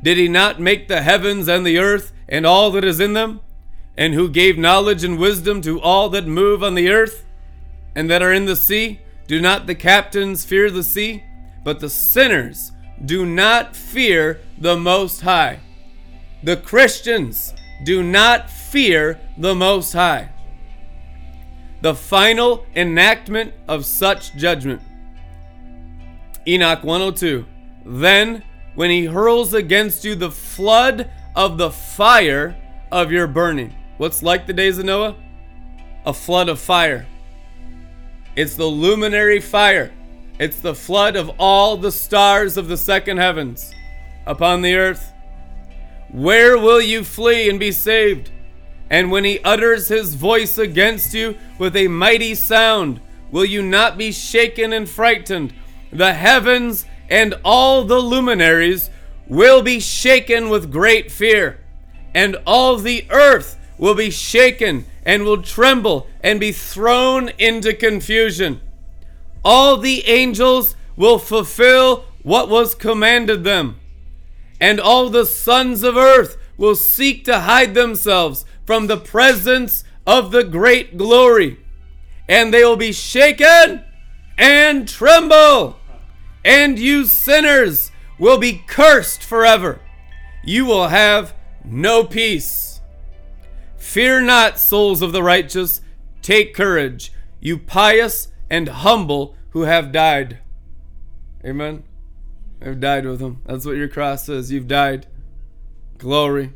Did 0.00 0.16
he 0.16 0.28
not 0.28 0.60
make 0.60 0.86
the 0.86 1.02
heavens 1.02 1.48
and 1.48 1.66
the 1.66 1.78
earth 1.78 2.12
and 2.28 2.46
all 2.46 2.70
that 2.70 2.84
is 2.84 3.00
in 3.00 3.14
them? 3.14 3.40
And 4.00 4.14
who 4.14 4.30
gave 4.30 4.56
knowledge 4.56 5.04
and 5.04 5.18
wisdom 5.18 5.60
to 5.60 5.78
all 5.78 6.08
that 6.08 6.26
move 6.26 6.64
on 6.64 6.74
the 6.74 6.88
earth 6.88 7.22
and 7.94 8.08
that 8.10 8.22
are 8.22 8.32
in 8.32 8.46
the 8.46 8.56
sea? 8.56 8.98
Do 9.26 9.42
not 9.42 9.66
the 9.66 9.74
captains 9.74 10.42
fear 10.42 10.70
the 10.70 10.82
sea? 10.82 11.22
But 11.62 11.80
the 11.80 11.90
sinners 11.90 12.72
do 13.04 13.26
not 13.26 13.76
fear 13.76 14.40
the 14.56 14.74
Most 14.74 15.20
High. 15.20 15.60
The 16.42 16.56
Christians 16.56 17.52
do 17.84 18.02
not 18.02 18.48
fear 18.48 19.20
the 19.36 19.54
Most 19.54 19.92
High. 19.92 20.30
The 21.82 21.94
final 21.94 22.64
enactment 22.74 23.52
of 23.68 23.84
such 23.84 24.34
judgment. 24.34 24.80
Enoch 26.48 26.82
102. 26.84 27.44
Then, 27.84 28.44
when 28.74 28.90
he 28.90 29.04
hurls 29.04 29.52
against 29.52 30.06
you 30.06 30.14
the 30.14 30.30
flood 30.30 31.10
of 31.36 31.58
the 31.58 31.70
fire 31.70 32.56
of 32.90 33.12
your 33.12 33.26
burning, 33.26 33.74
What's 34.00 34.22
like 34.22 34.46
the 34.46 34.54
days 34.54 34.78
of 34.78 34.86
Noah? 34.86 35.14
A 36.06 36.14
flood 36.14 36.48
of 36.48 36.58
fire. 36.58 37.06
It's 38.34 38.56
the 38.56 38.64
luminary 38.64 39.40
fire. 39.40 39.92
It's 40.38 40.58
the 40.58 40.74
flood 40.74 41.16
of 41.16 41.30
all 41.38 41.76
the 41.76 41.92
stars 41.92 42.56
of 42.56 42.66
the 42.66 42.78
second 42.78 43.18
heavens 43.18 43.74
upon 44.26 44.62
the 44.62 44.74
earth. 44.74 45.12
Where 46.08 46.56
will 46.56 46.80
you 46.80 47.04
flee 47.04 47.50
and 47.50 47.60
be 47.60 47.72
saved? 47.72 48.30
And 48.88 49.10
when 49.10 49.24
he 49.24 49.38
utters 49.40 49.88
his 49.88 50.14
voice 50.14 50.56
against 50.56 51.12
you 51.12 51.36
with 51.58 51.76
a 51.76 51.88
mighty 51.88 52.34
sound, 52.34 53.02
will 53.30 53.44
you 53.44 53.60
not 53.60 53.98
be 53.98 54.12
shaken 54.12 54.72
and 54.72 54.88
frightened? 54.88 55.52
The 55.92 56.14
heavens 56.14 56.86
and 57.10 57.34
all 57.44 57.84
the 57.84 58.00
luminaries 58.00 58.88
will 59.26 59.60
be 59.60 59.78
shaken 59.78 60.48
with 60.48 60.72
great 60.72 61.12
fear, 61.12 61.60
and 62.14 62.36
all 62.46 62.78
the 62.78 63.04
earth 63.10 63.58
will 63.80 63.94
be 63.94 64.10
shaken 64.10 64.84
and 65.04 65.24
will 65.24 65.42
tremble 65.42 66.06
and 66.22 66.38
be 66.38 66.52
thrown 66.52 67.30
into 67.38 67.72
confusion. 67.72 68.60
All 69.42 69.78
the 69.78 70.06
angels 70.06 70.76
will 70.96 71.18
fulfill 71.18 72.04
what 72.22 72.50
was 72.50 72.74
commanded 72.74 73.42
them, 73.42 73.80
and 74.60 74.78
all 74.78 75.08
the 75.08 75.24
sons 75.24 75.82
of 75.82 75.96
earth 75.96 76.36
will 76.58 76.74
seek 76.74 77.24
to 77.24 77.40
hide 77.40 77.72
themselves 77.72 78.44
from 78.66 78.86
the 78.86 78.98
presence 78.98 79.82
of 80.06 80.30
the 80.30 80.44
great 80.44 80.98
glory, 80.98 81.58
and 82.28 82.52
they 82.52 82.62
will 82.62 82.76
be 82.76 82.92
shaken 82.92 83.82
and 84.36 84.86
tremble. 84.86 85.78
And 86.44 86.78
you 86.78 87.06
sinners 87.06 87.90
will 88.18 88.38
be 88.38 88.62
cursed 88.66 89.22
forever. 89.22 89.80
You 90.44 90.66
will 90.66 90.88
have 90.88 91.34
no 91.64 92.04
peace. 92.04 92.69
Fear 93.80 94.20
not, 94.20 94.58
souls 94.58 95.00
of 95.02 95.12
the 95.12 95.22
righteous. 95.22 95.80
Take 96.22 96.54
courage, 96.54 97.12
you 97.40 97.58
pious 97.58 98.28
and 98.50 98.68
humble 98.68 99.34
who 99.50 99.62
have 99.62 99.90
died. 99.90 100.38
Amen. 101.44 101.82
I've 102.62 102.78
died 102.78 103.06
with 103.06 103.20
him. 103.20 103.40
That's 103.46 103.64
what 103.64 103.78
your 103.78 103.88
cross 103.88 104.26
says. 104.26 104.52
You've 104.52 104.68
died. 104.68 105.06
Glory. 105.96 106.52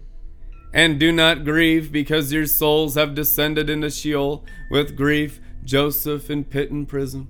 And 0.73 1.01
do 1.01 1.11
not 1.11 1.45
grieve 1.45 1.91
because 1.91 2.33
your 2.33 2.47
souls 2.47 2.95
have 2.95 3.15
descended 3.15 3.71
into 3.71 3.91
Sheol 3.91 4.45
with 4.71 4.95
grief, 4.95 5.41
Joseph 5.65 6.29
in 6.31 6.45
pit 6.45 6.71
and 6.71 6.87
prison. 6.87 7.29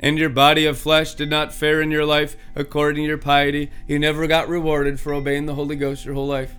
And 0.00 0.18
your 0.18 0.30
body 0.30 0.66
of 0.66 0.78
flesh 0.78 1.14
did 1.14 1.30
not 1.30 1.54
fare 1.54 1.80
in 1.80 1.92
your 1.92 2.04
life 2.04 2.36
according 2.56 3.04
to 3.04 3.08
your 3.08 3.18
piety. 3.18 3.70
You 3.86 4.00
never 4.00 4.26
got 4.26 4.48
rewarded 4.48 4.98
for 4.98 5.14
obeying 5.14 5.46
the 5.46 5.54
Holy 5.54 5.76
Ghost 5.76 6.04
your 6.04 6.14
whole 6.14 6.26
life. 6.26 6.56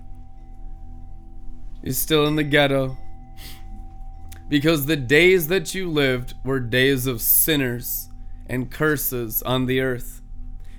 You're 1.88 1.93
still 1.93 2.27
in 2.27 2.35
the 2.35 2.43
ghetto. 2.43 2.97
Because 4.49 4.88
the 4.88 4.97
days 4.97 5.47
that 5.47 5.73
you 5.73 5.89
lived 5.89 6.34
were 6.43 6.59
days 6.59 7.07
of 7.07 7.22
sinners 7.22 8.09
and 8.45 8.69
curses 8.69 9.41
on 9.43 9.68
the 9.68 9.80
earth. 9.80 10.22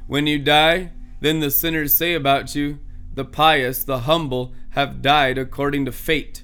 When 0.06 0.26
you 0.26 0.38
die, 0.38 0.92
then 1.20 1.40
the 1.40 1.50
sinners 1.50 1.96
say 1.96 2.12
about 2.12 2.54
you, 2.54 2.80
the 3.14 3.24
pious, 3.24 3.84
the 3.84 4.00
humble, 4.00 4.52
have 4.72 5.00
died 5.00 5.38
according 5.38 5.86
to 5.86 5.92
fate. 5.92 6.42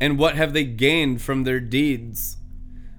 And 0.00 0.18
what 0.18 0.34
have 0.34 0.52
they 0.52 0.64
gained 0.64 1.22
from 1.22 1.44
their 1.44 1.60
deeds? 1.60 2.38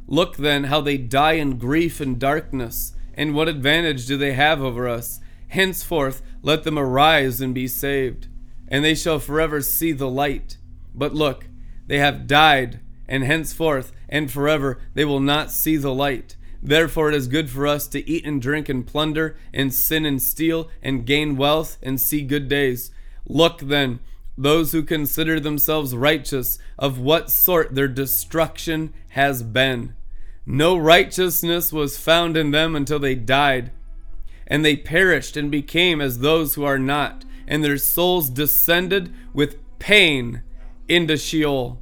Look 0.08 0.38
then 0.38 0.64
how 0.64 0.80
they 0.80 0.98
die 0.98 1.34
in 1.34 1.58
grief 1.58 2.00
and 2.00 2.18
darkness, 2.18 2.94
and 3.14 3.36
what 3.36 3.50
advantage 3.50 4.06
do 4.06 4.16
they 4.16 4.36
have 4.36 4.62
over 4.62 4.88
us? 4.88 5.20
Henceforth 5.50 6.22
let 6.42 6.64
them 6.64 6.80
arise 6.80 7.42
and 7.42 7.54
be 7.54 7.68
saved, 7.68 8.30
and 8.70 8.86
they 8.86 8.96
shall 8.96 9.20
forever 9.20 9.60
see 9.60 9.92
the 9.92 10.10
light. 10.10 10.60
But 10.96 11.14
look, 11.14 11.48
they 11.88 12.00
have 12.00 12.28
died, 12.28 12.80
and 13.08 13.24
henceforth 13.24 13.92
and 14.08 14.32
forever 14.32 14.80
they 14.94 15.06
will 15.06 15.20
not 15.20 15.52
see 15.52 15.78
the 15.78 15.94
light. 15.94 16.36
Therefore 16.62 17.10
it 17.10 17.16
is 17.16 17.28
good 17.28 17.50
for 17.50 17.68
us 17.68 17.88
to 17.90 18.08
eat 18.10 18.26
and 18.26 18.42
drink 18.42 18.70
and 18.70 18.86
plunder, 18.86 19.36
and 19.54 19.74
sin 19.74 20.06
and 20.06 20.22
steal, 20.22 20.70
and 20.82 21.06
gain 21.06 21.36
wealth, 21.36 21.78
and 21.82 22.00
see 22.00 22.22
good 22.22 22.48
days 22.48 22.92
Look 23.26 23.60
then, 23.60 24.00
those 24.38 24.72
who 24.72 24.84
consider 24.84 25.40
themselves 25.40 25.96
righteous, 25.96 26.60
of 26.78 27.00
what 27.00 27.32
sort 27.32 27.76
their 27.76 27.88
destruction 27.88 28.94
has 29.10 29.44
been. 29.44 29.94
No 30.46 30.76
righteousness 30.76 31.72
was 31.72 31.98
found 31.98 32.36
in 32.36 32.52
them 32.52 32.76
until 32.76 33.00
they 33.00 33.16
died. 33.16 33.72
And 34.46 34.66
they 34.66 34.76
perished 34.76 35.38
and 35.38 35.50
became 35.50 36.02
as 36.02 36.20
those 36.20 36.56
who 36.56 36.64
are 36.64 36.80
not, 36.80 37.24
and 37.48 37.64
their 37.64 37.78
souls 37.78 38.30
descended 38.30 39.14
with 39.34 39.58
pain 39.80 40.44
into 40.88 41.18
Sheol. 41.18 41.82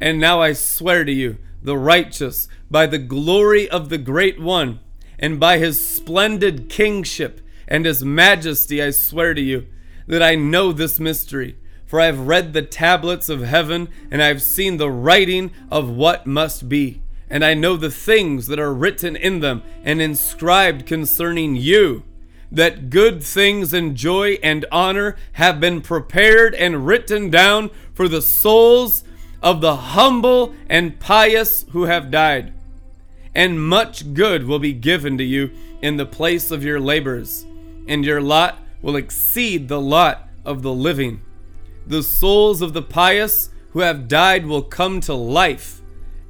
And 0.00 0.18
now 0.18 0.42
I 0.42 0.52
swear 0.52 1.04
to 1.04 1.12
you, 1.12 1.38
the 1.62 1.76
righteous, 1.76 2.48
by 2.70 2.86
the 2.86 2.98
glory 2.98 3.68
of 3.68 3.88
the 3.88 3.98
Great 3.98 4.40
One, 4.40 4.80
and 5.18 5.40
by 5.40 5.58
his 5.58 5.84
splendid 5.84 6.68
kingship 6.68 7.40
and 7.66 7.84
his 7.84 8.04
majesty, 8.04 8.82
I 8.82 8.90
swear 8.90 9.34
to 9.34 9.40
you, 9.40 9.66
that 10.06 10.22
I 10.22 10.34
know 10.34 10.72
this 10.72 11.00
mystery, 11.00 11.56
for 11.86 12.00
I 12.00 12.06
have 12.06 12.26
read 12.26 12.52
the 12.52 12.62
tablets 12.62 13.28
of 13.28 13.40
heaven, 13.40 13.88
and 14.10 14.22
I 14.22 14.26
have 14.26 14.42
seen 14.42 14.76
the 14.76 14.90
writing 14.90 15.50
of 15.70 15.88
what 15.88 16.26
must 16.26 16.68
be. 16.68 17.02
And 17.28 17.44
I 17.44 17.54
know 17.54 17.76
the 17.76 17.90
things 17.90 18.46
that 18.46 18.60
are 18.60 18.72
written 18.72 19.16
in 19.16 19.40
them 19.40 19.62
and 19.82 20.00
inscribed 20.00 20.86
concerning 20.86 21.56
you, 21.56 22.04
that 22.52 22.90
good 22.90 23.22
things 23.22 23.72
and 23.72 23.96
joy 23.96 24.38
and 24.42 24.64
honor 24.70 25.16
have 25.32 25.58
been 25.58 25.80
prepared 25.80 26.54
and 26.54 26.86
written 26.86 27.30
down 27.30 27.70
for 27.96 28.08
the 28.08 28.20
souls 28.20 29.02
of 29.42 29.62
the 29.62 29.74
humble 29.74 30.54
and 30.68 31.00
pious 31.00 31.64
who 31.70 31.84
have 31.84 32.10
died. 32.10 32.52
And 33.34 33.66
much 33.66 34.12
good 34.12 34.44
will 34.44 34.58
be 34.58 34.74
given 34.74 35.16
to 35.16 35.24
you 35.24 35.50
in 35.80 35.96
the 35.96 36.06
place 36.06 36.50
of 36.50 36.62
your 36.62 36.78
labors, 36.78 37.46
and 37.88 38.04
your 38.04 38.20
lot 38.20 38.58
will 38.82 38.96
exceed 38.96 39.68
the 39.68 39.80
lot 39.80 40.28
of 40.44 40.62
the 40.62 40.72
living. 40.72 41.22
The 41.86 42.02
souls 42.02 42.60
of 42.60 42.74
the 42.74 42.82
pious 42.82 43.48
who 43.70 43.80
have 43.80 44.08
died 44.08 44.46
will 44.46 44.62
come 44.62 45.00
to 45.00 45.14
life, 45.14 45.80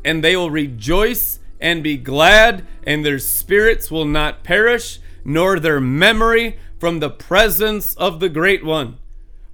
and 0.05 0.23
they 0.23 0.37
will 0.37 0.51
rejoice 0.51 1.41
and 1.61 1.83
be 1.83 1.97
glad, 1.97 2.65
and 2.85 3.05
their 3.05 3.19
spirits 3.19 3.91
will 3.91 4.05
not 4.05 4.45
perish, 4.45 5.01
nor 5.25 5.59
their 5.59 5.81
memory 5.81 6.59
from 6.79 7.01
the 7.01 7.11
presence 7.11 7.95
of 7.97 8.21
the 8.21 8.29
Great 8.29 8.65
One, 8.65 8.99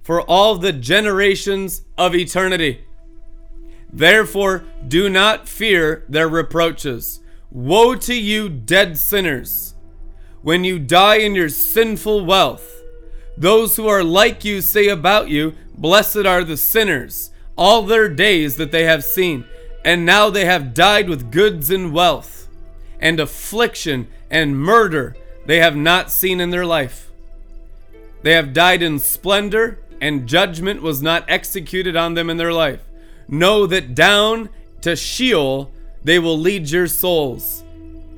for 0.03 0.21
all 0.21 0.55
the 0.55 0.73
generations 0.73 1.81
of 1.97 2.13
eternity. 2.13 2.85
Therefore, 3.91 4.65
do 4.87 5.09
not 5.09 5.47
fear 5.47 6.03
their 6.07 6.27
reproaches. 6.27 7.19
Woe 7.51 7.95
to 7.95 8.13
you, 8.13 8.49
dead 8.49 8.97
sinners, 8.97 9.75
when 10.41 10.63
you 10.63 10.77
die 10.79 11.17
in 11.17 11.35
your 11.35 11.49
sinful 11.49 12.25
wealth 12.25 12.83
those 13.37 13.75
who 13.75 13.87
are 13.87 14.03
like 14.03 14.45
you 14.45 14.61
say 14.61 14.87
about 14.87 15.29
you, 15.29 15.55
Blessed 15.75 16.25
are 16.25 16.43
the 16.43 16.57
sinners, 16.57 17.31
all 17.57 17.81
their 17.81 18.07
days 18.07 18.57
that 18.57 18.71
they 18.71 18.83
have 18.83 19.03
seen, 19.03 19.45
and 19.83 20.05
now 20.05 20.29
they 20.29 20.45
have 20.45 20.73
died 20.73 21.09
with 21.09 21.31
goods 21.31 21.71
and 21.71 21.91
wealth, 21.91 22.47
and 22.99 23.19
affliction 23.19 24.07
and 24.29 24.57
murder 24.57 25.15
they 25.45 25.57
have 25.57 25.75
not 25.75 26.11
seen 26.11 26.39
in 26.39 26.51
their 26.51 26.65
life. 26.65 27.09
They 28.21 28.33
have 28.33 28.53
died 28.53 28.83
in 28.83 28.99
splendor, 28.99 29.79
and 30.03 30.27
judgment 30.27 30.81
was 30.81 31.01
not 31.01 31.23
executed 31.29 31.95
on 31.95 32.13
them 32.13 32.29
in 32.29 32.35
their 32.35 32.51
life. 32.51 32.81
Know 33.29 33.65
that 33.67 33.95
down 33.95 34.49
to 34.81 34.97
Sheol 34.97 35.71
they 36.03 36.19
will 36.19 36.37
lead 36.37 36.69
your 36.69 36.87
souls, 36.87 37.63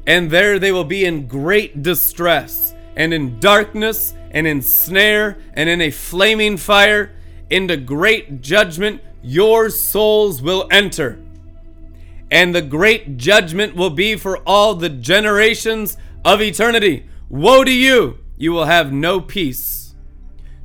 and 0.08 0.32
there 0.32 0.58
they 0.58 0.72
will 0.72 0.84
be 0.84 1.06
in 1.06 1.28
great 1.28 1.84
distress, 1.84 2.74
and 2.96 3.14
in 3.14 3.40
darkness 3.40 4.16
and 4.32 4.48
in 4.48 4.64
snare 4.64 5.38
and 5.54 5.70
in 5.70 5.80
a 5.80 5.92
flaming 5.92 6.58
fire, 6.58 7.14
into 7.52 7.78
great 7.78 8.42
judgment 8.42 9.00
your 9.22 9.70
souls 9.70 10.42
will 10.42 10.68
enter. 10.72 11.20
And 12.32 12.56
the 12.56 12.64
great 12.64 13.18
judgment 13.18 13.76
will 13.76 13.92
be 13.92 14.16
for 14.16 14.40
all 14.40 14.74
the 14.74 14.90
generations 14.90 15.98
of 16.26 16.42
eternity. 16.42 17.06
Woe 17.30 17.64
to 17.64 17.72
you! 17.72 18.18
You 18.38 18.54
will 18.54 18.66
have 18.66 18.92
no 18.92 19.22
peace. 19.22 19.75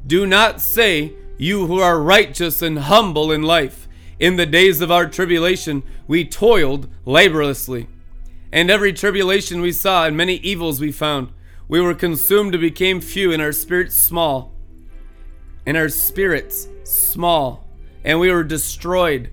Do 0.07 0.27
not 0.27 0.61
say, 0.61 1.15
you 1.39 1.67
who 1.67 1.81
are 1.81 2.01
righteous 2.01 2.63
and 2.63 2.79
humble 2.79 3.33
in 3.33 3.43
life, 3.43 3.89
in 4.19 4.37
the 4.37 4.47
days 4.47 4.81
of 4.81 4.91
our 4.91 5.07
tribulation 5.07 5.83
we 6.07 6.25
toiled 6.25 6.89
laboriously. 7.05 7.89
And 8.53 8.71
every 8.71 8.93
tribulation 8.93 9.61
we 9.61 9.73
saw 9.73 10.07
and 10.07 10.17
many 10.17 10.37
evils 10.37 10.81
we 10.81 10.93
found 10.93 11.33
we 11.71 11.81
were 11.81 11.95
consumed 11.95 12.53
and 12.53 12.61
became 12.61 13.01
few, 13.01 13.33
and 13.33 13.41
our 13.41 13.53
spirits 13.53 13.95
small. 13.95 14.53
And 15.65 15.77
our 15.77 15.89
spirits 15.89 16.67
small. 16.83 17.65
And 18.03 18.19
we 18.19 18.29
were 18.33 18.43
destroyed. 18.43 19.31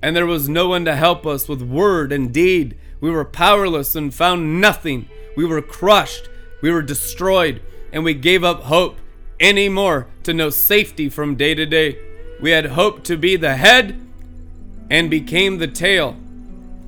And 0.00 0.16
there 0.16 0.24
was 0.24 0.48
no 0.48 0.66
one 0.68 0.86
to 0.86 0.96
help 0.96 1.26
us 1.26 1.46
with 1.46 1.60
word 1.60 2.10
and 2.10 2.32
deed. 2.32 2.78
We 3.02 3.10
were 3.10 3.26
powerless 3.26 3.94
and 3.94 4.14
found 4.14 4.62
nothing. 4.62 5.10
We 5.36 5.44
were 5.44 5.60
crushed. 5.60 6.30
We 6.62 6.72
were 6.72 6.80
destroyed. 6.80 7.60
And 7.92 8.02
we 8.02 8.14
gave 8.14 8.42
up 8.42 8.62
hope 8.62 8.98
any 9.40 9.68
more 9.68 10.06
to 10.22 10.34
know 10.34 10.50
safety 10.50 11.08
from 11.08 11.36
day 11.36 11.54
to 11.54 11.66
day. 11.66 11.98
We 12.40 12.50
had 12.50 12.66
hoped 12.66 13.04
to 13.06 13.16
be 13.16 13.36
the 13.36 13.56
head 13.56 14.00
and 14.90 15.10
became 15.10 15.58
the 15.58 15.68
tail. 15.68 16.16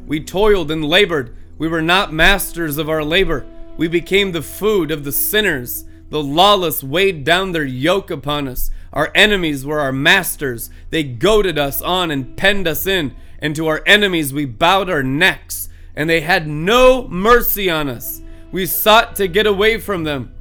We 0.06 0.20
toiled 0.20 0.70
and 0.70 0.84
labored. 0.84 1.36
We 1.58 1.68
were 1.68 1.82
not 1.82 2.12
masters 2.12 2.78
of 2.78 2.88
our 2.88 3.02
labor 3.02 3.46
we 3.76 3.88
became 3.88 4.32
the 4.32 4.42
food 4.42 4.90
of 4.90 5.04
the 5.04 5.12
sinners. 5.12 5.84
The 6.08 6.22
lawless 6.22 6.82
weighed 6.82 7.24
down 7.24 7.52
their 7.52 7.64
yoke 7.64 8.10
upon 8.10 8.48
us. 8.48 8.70
Our 8.92 9.10
enemies 9.14 9.66
were 9.66 9.80
our 9.80 9.92
masters. 9.92 10.70
They 10.90 11.02
goaded 11.02 11.58
us 11.58 11.82
on 11.82 12.10
and 12.10 12.36
penned 12.36 12.66
us 12.66 12.86
in. 12.86 13.14
And 13.38 13.54
to 13.56 13.66
our 13.66 13.82
enemies 13.86 14.32
we 14.32 14.46
bowed 14.46 14.88
our 14.88 15.02
necks, 15.02 15.68
and 15.94 16.08
they 16.08 16.22
had 16.22 16.46
no 16.48 17.06
mercy 17.08 17.68
on 17.68 17.88
us. 17.88 18.22
We 18.50 18.64
sought 18.64 19.14
to 19.16 19.28
get 19.28 19.46
away 19.46 19.78
from 19.78 20.04
them, 20.04 20.32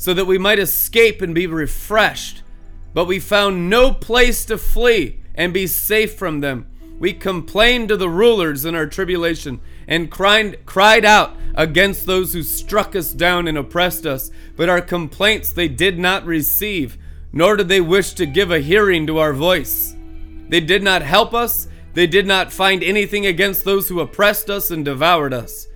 so 0.00 0.14
that 0.14 0.24
we 0.24 0.38
might 0.38 0.58
escape 0.58 1.20
and 1.20 1.34
be 1.34 1.46
refreshed. 1.46 2.42
But 2.94 3.04
we 3.04 3.18
found 3.18 3.68
no 3.68 3.92
place 3.92 4.46
to 4.46 4.56
flee 4.56 5.20
and 5.34 5.52
be 5.52 5.66
safe 5.66 6.14
from 6.14 6.40
them. 6.40 6.70
We 6.98 7.12
complained 7.12 7.90
to 7.90 7.98
the 7.98 8.08
rulers 8.08 8.64
in 8.64 8.74
our 8.74 8.86
tribulation 8.86 9.60
and 9.86 10.10
cried, 10.10 10.64
cried 10.64 11.04
out 11.04 11.36
against 11.54 12.06
those 12.06 12.32
who 12.32 12.42
struck 12.42 12.96
us 12.96 13.12
down 13.12 13.46
and 13.46 13.58
oppressed 13.58 14.06
us. 14.06 14.30
But 14.56 14.70
our 14.70 14.80
complaints 14.80 15.52
they 15.52 15.68
did 15.68 15.98
not 15.98 16.24
receive, 16.24 16.96
nor 17.30 17.56
did 17.56 17.68
they 17.68 17.82
wish 17.82 18.14
to 18.14 18.24
give 18.24 18.50
a 18.50 18.60
hearing 18.60 19.06
to 19.06 19.18
our 19.18 19.34
voice. 19.34 19.94
They 20.48 20.60
did 20.60 20.82
not 20.82 21.02
help 21.02 21.34
us, 21.34 21.68
they 21.92 22.06
did 22.06 22.26
not 22.26 22.50
find 22.50 22.82
anything 22.82 23.26
against 23.26 23.66
those 23.66 23.90
who 23.90 24.00
oppressed 24.00 24.48
us 24.48 24.70
and 24.70 24.82
devoured 24.82 25.34
us. 25.34 25.66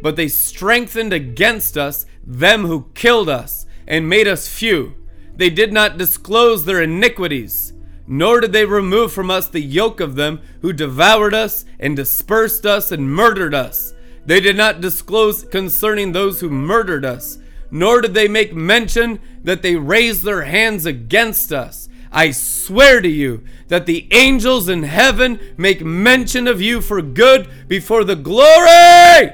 But 0.00 0.14
they 0.14 0.28
strengthened 0.28 1.12
against 1.12 1.76
us 1.76 2.06
them 2.24 2.64
who 2.66 2.86
killed 2.94 3.28
us 3.28 3.66
and 3.86 4.08
made 4.08 4.28
us 4.28 4.48
few. 4.48 4.94
They 5.36 5.50
did 5.50 5.72
not 5.72 5.98
disclose 5.98 6.64
their 6.64 6.82
iniquities, 6.82 7.72
nor 8.06 8.40
did 8.40 8.52
they 8.52 8.64
remove 8.64 9.12
from 9.12 9.30
us 9.30 9.48
the 9.48 9.60
yoke 9.60 10.00
of 10.00 10.14
them 10.14 10.40
who 10.60 10.72
devoured 10.72 11.34
us 11.34 11.64
and 11.78 11.96
dispersed 11.96 12.66
us 12.66 12.92
and 12.92 13.12
murdered 13.12 13.54
us. 13.54 13.94
They 14.26 14.40
did 14.40 14.56
not 14.56 14.80
disclose 14.80 15.44
concerning 15.44 16.12
those 16.12 16.40
who 16.40 16.50
murdered 16.50 17.04
us, 17.04 17.38
nor 17.70 18.00
did 18.00 18.14
they 18.14 18.28
make 18.28 18.54
mention 18.54 19.20
that 19.42 19.62
they 19.62 19.76
raised 19.76 20.24
their 20.24 20.42
hands 20.42 20.86
against 20.86 21.52
us. 21.52 21.88
I 22.12 22.30
swear 22.30 23.00
to 23.00 23.08
you 23.08 23.42
that 23.68 23.86
the 23.86 24.06
angels 24.12 24.68
in 24.68 24.82
heaven 24.82 25.40
make 25.56 25.82
mention 25.82 26.46
of 26.46 26.60
you 26.60 26.82
for 26.82 27.00
good 27.00 27.48
before 27.68 28.04
the 28.04 28.16
glory 28.16 29.32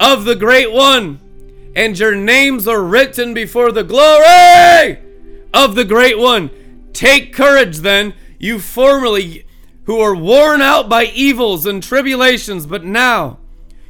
of 0.00 0.24
the 0.24 0.36
Great 0.36 0.72
One, 0.72 1.20
and 1.74 1.98
your 1.98 2.14
names 2.14 2.66
are 2.66 2.82
written 2.82 3.34
before 3.34 3.72
the 3.72 3.84
glory 3.84 4.98
of 5.54 5.74
the 5.74 5.84
Great 5.84 6.18
One. 6.18 6.50
Take 6.92 7.32
courage 7.32 7.78
then, 7.78 8.14
you 8.38 8.58
formerly 8.58 9.46
who 9.84 10.00
are 10.00 10.14
worn 10.14 10.60
out 10.60 10.88
by 10.88 11.04
evils 11.04 11.64
and 11.64 11.82
tribulations, 11.82 12.66
but 12.66 12.84
now 12.84 13.38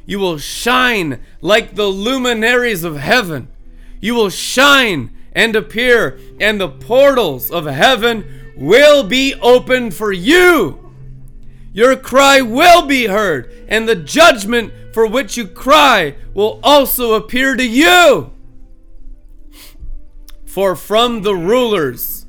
you 0.05 0.17
will 0.17 0.37
shine 0.37 1.19
like 1.41 1.75
the 1.75 1.87
luminaries 1.87 2.83
of 2.83 2.97
heaven. 2.97 3.49
You 3.99 4.15
will 4.15 4.29
shine 4.29 5.15
and 5.33 5.55
appear, 5.55 6.19
and 6.39 6.59
the 6.59 6.69
portals 6.69 7.51
of 7.51 7.65
heaven 7.65 8.53
will 8.55 9.03
be 9.03 9.35
opened 9.35 9.93
for 9.93 10.11
you. 10.11 10.93
Your 11.73 11.95
cry 11.95 12.41
will 12.41 12.85
be 12.85 13.05
heard, 13.05 13.65
and 13.67 13.87
the 13.87 13.95
judgment 13.95 14.73
for 14.99 15.07
which 15.07 15.37
you 15.37 15.47
cry 15.47 16.13
will 16.33 16.59
also 16.61 17.13
appear 17.13 17.55
to 17.55 17.65
you. 17.65 18.33
For 20.43 20.75
from 20.75 21.21
the 21.21 21.35
rulers, 21.35 22.25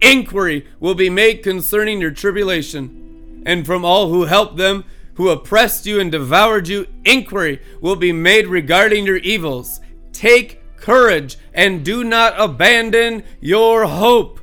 inquiry 0.00 0.68
will 0.78 0.94
be 0.94 1.10
made 1.10 1.42
concerning 1.42 2.00
your 2.00 2.12
tribulation, 2.12 3.42
and 3.44 3.66
from 3.66 3.84
all 3.84 4.08
who 4.08 4.26
helped 4.26 4.56
them 4.56 4.84
who 5.14 5.30
oppressed 5.30 5.84
you 5.84 5.98
and 5.98 6.12
devoured 6.12 6.68
you, 6.68 6.86
inquiry 7.04 7.60
will 7.80 7.96
be 7.96 8.12
made 8.12 8.46
regarding 8.46 9.04
your 9.04 9.16
evils. 9.16 9.80
Take 10.12 10.60
courage 10.76 11.38
and 11.52 11.84
do 11.84 12.04
not 12.04 12.34
abandon 12.38 13.24
your 13.40 13.86
hope. 13.86 14.38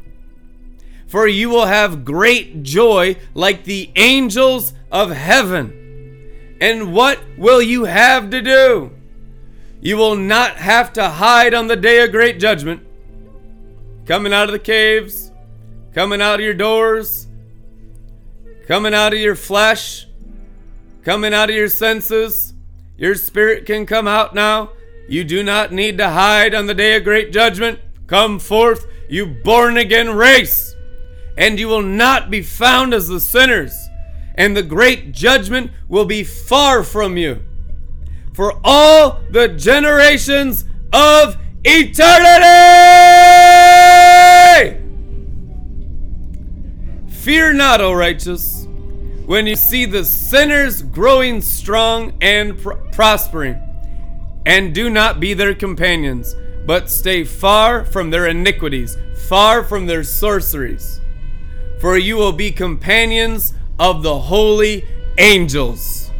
For 1.08 1.30
you 1.30 1.50
will 1.50 1.68
have 1.68 2.04
great 2.04 2.62
joy 2.64 3.16
like 3.34 3.64
the 3.64 3.90
angels 3.96 4.74
of 4.92 5.12
heaven. 5.12 5.81
And 6.62 6.94
what 6.94 7.20
will 7.38 7.62
you 7.62 7.86
have 7.86 8.30
to 8.30 8.42
do? 8.42 8.92
You 9.82 9.98
will 9.98 10.16
not 10.16 10.58
have 10.58 10.94
to 10.94 11.10
hide 11.10 11.56
on 11.56 11.66
the 11.66 11.76
day 11.76 12.04
of 12.04 12.12
great 12.12 12.40
judgment. 12.40 12.86
Coming 14.06 14.32
out 14.32 14.48
of 14.48 14.52
the 14.52 14.60
caves, 14.60 15.32
coming 15.94 16.22
out 16.22 16.36
of 16.36 16.46
your 16.46 16.54
doors, 16.54 17.28
coming 18.68 18.94
out 18.94 19.12
of 19.12 19.20
your 19.20 19.36
flesh, 19.36 20.06
coming 21.04 21.34
out 21.34 21.50
of 21.50 21.56
your 21.56 21.68
senses. 21.68 22.54
Your 22.96 23.16
spirit 23.16 23.66
can 23.66 23.88
come 23.88 24.08
out 24.08 24.36
now. 24.36 24.70
You 25.10 25.24
do 25.24 25.42
not 25.42 25.72
need 25.72 25.98
to 25.98 26.10
hide 26.10 26.54
on 26.54 26.68
the 26.68 26.76
day 26.76 26.96
of 26.96 27.04
great 27.04 27.34
judgment. 27.34 27.80
Come 28.06 28.38
forth, 28.38 28.86
you 29.10 29.26
born 29.26 29.78
again 29.78 30.12
race, 30.16 30.76
and 31.38 31.60
you 31.60 31.68
will 31.68 31.82
not 31.82 32.30
be 32.30 32.44
found 32.44 32.94
as 32.94 33.08
the 33.08 33.20
sinners, 33.20 33.74
and 34.36 34.56
the 34.56 34.64
great 34.64 35.12
judgment 35.12 35.72
will 35.88 36.06
be 36.06 36.24
far 36.24 36.84
from 36.84 37.18
you. 37.18 37.42
For 38.34 38.60
all 38.64 39.22
the 39.30 39.50
generations 39.50 40.66
of 40.94 41.38
eternity! 41.64 42.48
Fear 47.10 47.54
not, 47.54 47.82
O 47.82 47.94
righteous, 47.94 48.68
when 49.26 49.46
you 49.46 49.56
see 49.56 49.86
the 49.86 50.04
sinners 50.04 50.82
growing 50.82 51.42
strong 51.42 52.14
and 52.22 52.58
pr- 52.58 52.74
prospering 52.92 53.62
and 54.46 54.74
do 54.74 54.90
not 54.90 55.20
be 55.20 55.34
their 55.34 55.54
companions, 55.54 56.36
but 56.66 56.90
stay 56.90 57.24
far 57.24 57.86
from 57.86 58.10
their 58.10 58.28
iniquities, 58.28 58.98
far 59.28 59.64
from 59.64 59.86
their 59.86 60.04
sorceries. 60.04 61.00
For 61.80 61.98
you 61.98 62.16
will 62.16 62.32
be 62.32 62.52
companions 62.52 63.54
of 63.82 64.04
the 64.04 64.20
holy 64.20 64.86
angels. 65.18 66.12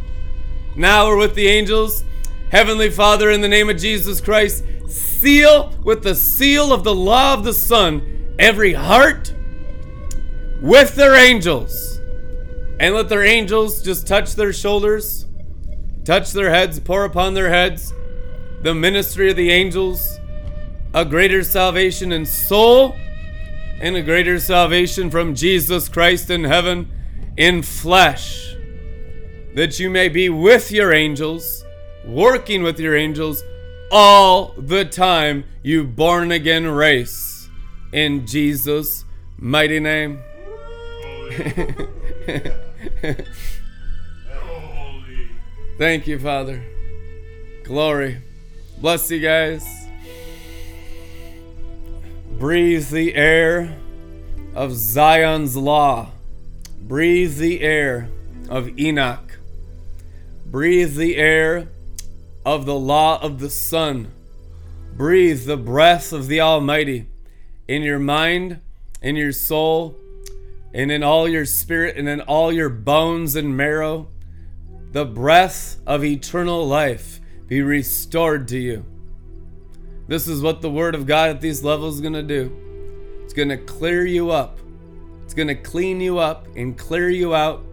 Now 0.74 1.06
we're 1.06 1.16
with 1.16 1.36
the 1.36 1.46
angels. 1.46 2.02
Heavenly 2.50 2.90
Father, 2.90 3.30
in 3.30 3.40
the 3.40 3.48
name 3.48 3.70
of 3.70 3.76
Jesus 3.76 4.20
Christ, 4.20 4.64
seal 4.88 5.72
with 5.84 6.02
the 6.02 6.16
seal 6.16 6.72
of 6.72 6.82
the 6.82 6.94
law 6.94 7.34
of 7.34 7.44
the 7.44 7.54
sun 7.54 8.34
every 8.36 8.72
heart 8.72 9.32
with 10.60 10.96
their 10.96 11.14
angels. 11.14 12.00
And 12.80 12.96
let 12.96 13.08
their 13.08 13.22
angels 13.22 13.80
just 13.80 14.08
touch 14.08 14.34
their 14.34 14.52
shoulders, 14.52 15.26
touch 16.04 16.32
their 16.32 16.50
heads, 16.50 16.80
pour 16.80 17.04
upon 17.04 17.34
their 17.34 17.48
heads 17.48 17.94
the 18.62 18.74
ministry 18.74 19.30
of 19.30 19.36
the 19.36 19.52
angels, 19.52 20.18
a 20.94 21.04
greater 21.04 21.44
salvation 21.44 22.10
in 22.10 22.26
soul, 22.26 22.96
and 23.80 23.94
a 23.94 24.02
greater 24.02 24.40
salvation 24.40 25.12
from 25.12 25.36
Jesus 25.36 25.88
Christ 25.88 26.28
in 26.28 26.42
heaven 26.42 26.90
in 27.36 27.62
flesh. 27.62 28.54
That 29.54 29.78
you 29.78 29.90
may 29.90 30.08
be 30.08 30.28
with 30.28 30.72
your 30.72 30.92
angels, 30.92 31.64
working 32.04 32.62
with 32.62 32.80
your 32.80 32.96
angels 32.96 33.42
all 33.90 34.54
the 34.56 34.86
time, 34.86 35.44
you 35.62 35.84
born 35.84 36.32
again 36.32 36.66
race. 36.66 37.48
In 37.92 38.26
Jesus' 38.26 39.04
mighty 39.36 39.78
name. 39.78 40.20
Thank 45.78 46.06
you, 46.06 46.18
Father. 46.18 46.64
Glory. 47.64 48.22
Bless 48.78 49.10
you 49.10 49.20
guys. 49.20 49.86
Breathe 52.38 52.88
the 52.88 53.14
air 53.14 53.76
of 54.54 54.72
Zion's 54.72 55.56
law. 55.56 56.12
Breathe 56.82 57.38
the 57.38 57.60
air 57.60 58.08
of 58.48 58.78
Enoch. 58.78 59.38
Breathe 60.44 60.96
the 60.96 61.16
air 61.16 61.68
of 62.44 62.66
the 62.66 62.78
law 62.78 63.22
of 63.22 63.38
the 63.38 63.50
sun. 63.50 64.10
Breathe 64.94 65.46
the 65.46 65.56
breath 65.56 66.12
of 66.12 66.26
the 66.26 66.40
Almighty 66.40 67.06
in 67.68 67.82
your 67.82 68.00
mind, 68.00 68.60
in 69.00 69.16
your 69.16 69.32
soul, 69.32 69.96
and 70.74 70.90
in 70.90 71.02
all 71.02 71.28
your 71.28 71.46
spirit, 71.46 71.96
and 71.96 72.08
in 72.08 72.20
all 72.20 72.52
your 72.52 72.68
bones 72.68 73.36
and 73.36 73.56
marrow. 73.56 74.08
The 74.90 75.04
breath 75.04 75.76
of 75.86 76.04
eternal 76.04 76.66
life 76.66 77.20
be 77.46 77.62
restored 77.62 78.48
to 78.48 78.58
you. 78.58 78.84
This 80.08 80.26
is 80.26 80.42
what 80.42 80.60
the 80.60 80.70
Word 80.70 80.94
of 80.94 81.06
God 81.06 81.30
at 81.30 81.40
these 81.40 81.62
levels 81.62 81.94
is 81.94 82.00
going 82.00 82.12
to 82.12 82.22
do. 82.22 82.52
It's 83.22 83.32
going 83.32 83.48
to 83.50 83.56
clear 83.56 84.04
you 84.04 84.30
up, 84.30 84.58
it's 85.32 85.36
going 85.38 85.48
to 85.48 85.54
clean 85.54 85.98
you 85.98 86.18
up 86.18 86.46
and 86.56 86.76
clear 86.76 87.08
you 87.08 87.34
out. 87.34 87.64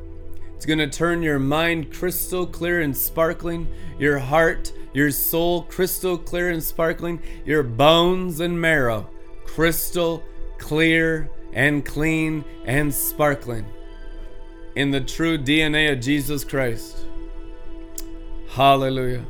It's 0.55 0.65
going 0.65 0.79
to 0.79 0.87
turn 0.87 1.21
your 1.21 1.39
mind 1.39 1.91
crystal 1.91 2.47
clear 2.47 2.79
and 2.79 2.95
sparkling, 2.95 3.67
your 3.99 4.17
heart, 4.17 4.71
your 4.93 5.11
soul 5.11 5.63
crystal 5.63 6.17
clear 6.17 6.51
and 6.51 6.63
sparkling, 6.63 7.21
your 7.43 7.63
bones 7.63 8.39
and 8.39 8.61
marrow 8.61 9.09
crystal 9.43 10.23
clear 10.57 11.29
and 11.51 11.83
clean 11.83 12.45
and 12.63 12.93
sparkling 12.93 13.65
in 14.77 14.91
the 14.91 15.01
true 15.01 15.37
DNA 15.37 15.91
of 15.91 15.99
Jesus 15.99 16.45
Christ. 16.45 17.07
Hallelujah. 18.51 19.25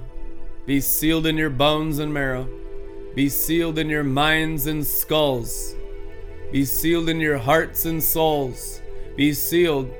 Be 0.68 0.80
sealed 0.81 1.26
in 1.26 1.35
your 1.35 1.49
bones 1.49 1.97
and 1.97 2.14
marrow. 2.14 2.47
Be 3.15 3.27
sealed 3.27 3.80
in 3.80 3.89
your 3.89 4.03
minds 4.03 4.68
and 4.68 4.85
skulls. 4.85 5.73
Be 6.51 6.65
sealed 6.65 7.09
in 7.09 7.19
your 7.19 7.38
hearts 7.38 7.85
and 7.85 8.01
souls, 8.01 8.81
be 9.15 9.34
sealed 9.34 9.93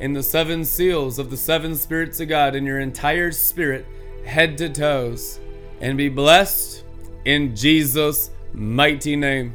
in 0.00 0.14
the 0.14 0.22
seven 0.22 0.64
seals 0.64 1.18
of 1.18 1.30
the 1.30 1.36
seven 1.36 1.76
spirits 1.76 2.20
of 2.20 2.28
God 2.28 2.56
in 2.56 2.64
your 2.64 2.80
entire 2.80 3.32
spirit, 3.32 3.84
head 4.24 4.56
to 4.58 4.70
toes, 4.70 5.40
and 5.80 5.98
be 5.98 6.08
blessed 6.08 6.84
in 7.24 7.54
Jesus' 7.54 8.30
mighty 8.54 9.16
name. 9.16 9.54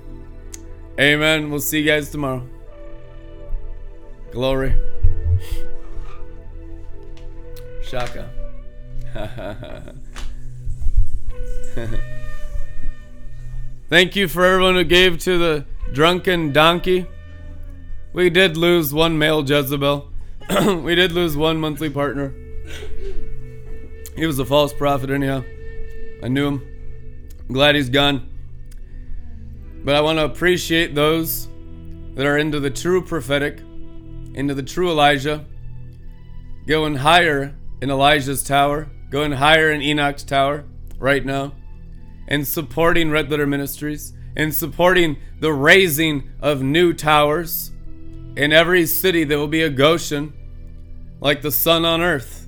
Amen. 1.00 1.50
We'll 1.50 1.60
see 1.60 1.80
you 1.80 1.86
guys 1.86 2.10
tomorrow. 2.10 2.48
Glory. 4.32 4.74
Shaka. 7.84 8.30
Thank 13.90 14.16
you 14.16 14.28
for 14.28 14.46
everyone 14.46 14.76
who 14.76 14.84
gave 14.84 15.20
to 15.20 15.38
the 15.38 15.66
drunken 15.96 16.52
donkey. 16.52 17.08
We 18.12 18.30
did 18.30 18.58
lose 18.58 18.94
one 18.94 19.18
male 19.18 19.44
Jezebel. 19.50 20.12
we 20.84 20.94
did 20.94 21.14
lose 21.14 21.38
one 21.38 21.58
monthly 21.58 21.90
partner. 21.90 22.34
He 24.18 24.26
was 24.26 24.38
a 24.38 24.46
false 24.46 24.74
prophet, 24.74 25.10
anyhow. 25.10 25.44
I 26.22 26.28
knew 26.28 26.48
him. 26.48 26.68
I'm 27.48 27.54
glad 27.54 27.76
he's 27.76 27.90
gone. 27.90 28.30
But 29.86 29.96
I 29.96 30.02
want 30.02 30.20
to 30.20 30.26
appreciate 30.26 30.96
those 30.96 31.48
that 32.16 32.26
are 32.26 32.38
into 32.38 32.60
the 32.60 32.70
true 32.70 33.02
prophetic, 33.02 33.60
into 34.34 34.54
the 34.54 34.64
true 34.64 34.90
Elijah, 34.90 35.46
going 36.68 36.96
higher 36.96 37.56
in 37.82 37.90
Elijah's 37.90 38.44
tower, 38.44 38.90
going 39.12 39.32
higher 39.32 39.72
in 39.72 39.82
Enoch's 39.82 40.24
tower 40.24 40.66
right 40.98 41.26
now, 41.26 41.54
and 42.28 42.46
supporting 42.46 43.12
Red 43.12 43.32
Letter 43.32 43.48
Ministries, 43.48 44.14
and 44.36 44.54
supporting 44.54 45.18
the 45.40 45.54
raising 45.54 46.30
of 46.42 46.62
new 46.62 46.94
towers. 46.94 47.72
In 48.36 48.52
every 48.52 48.86
city, 48.86 49.24
there 49.24 49.38
will 49.38 49.48
be 49.48 49.62
a 49.62 49.70
Goshen, 49.70 50.34
like 51.22 51.42
the 51.42 51.52
sun 51.52 51.86
on 51.86 52.02
earth, 52.02 52.48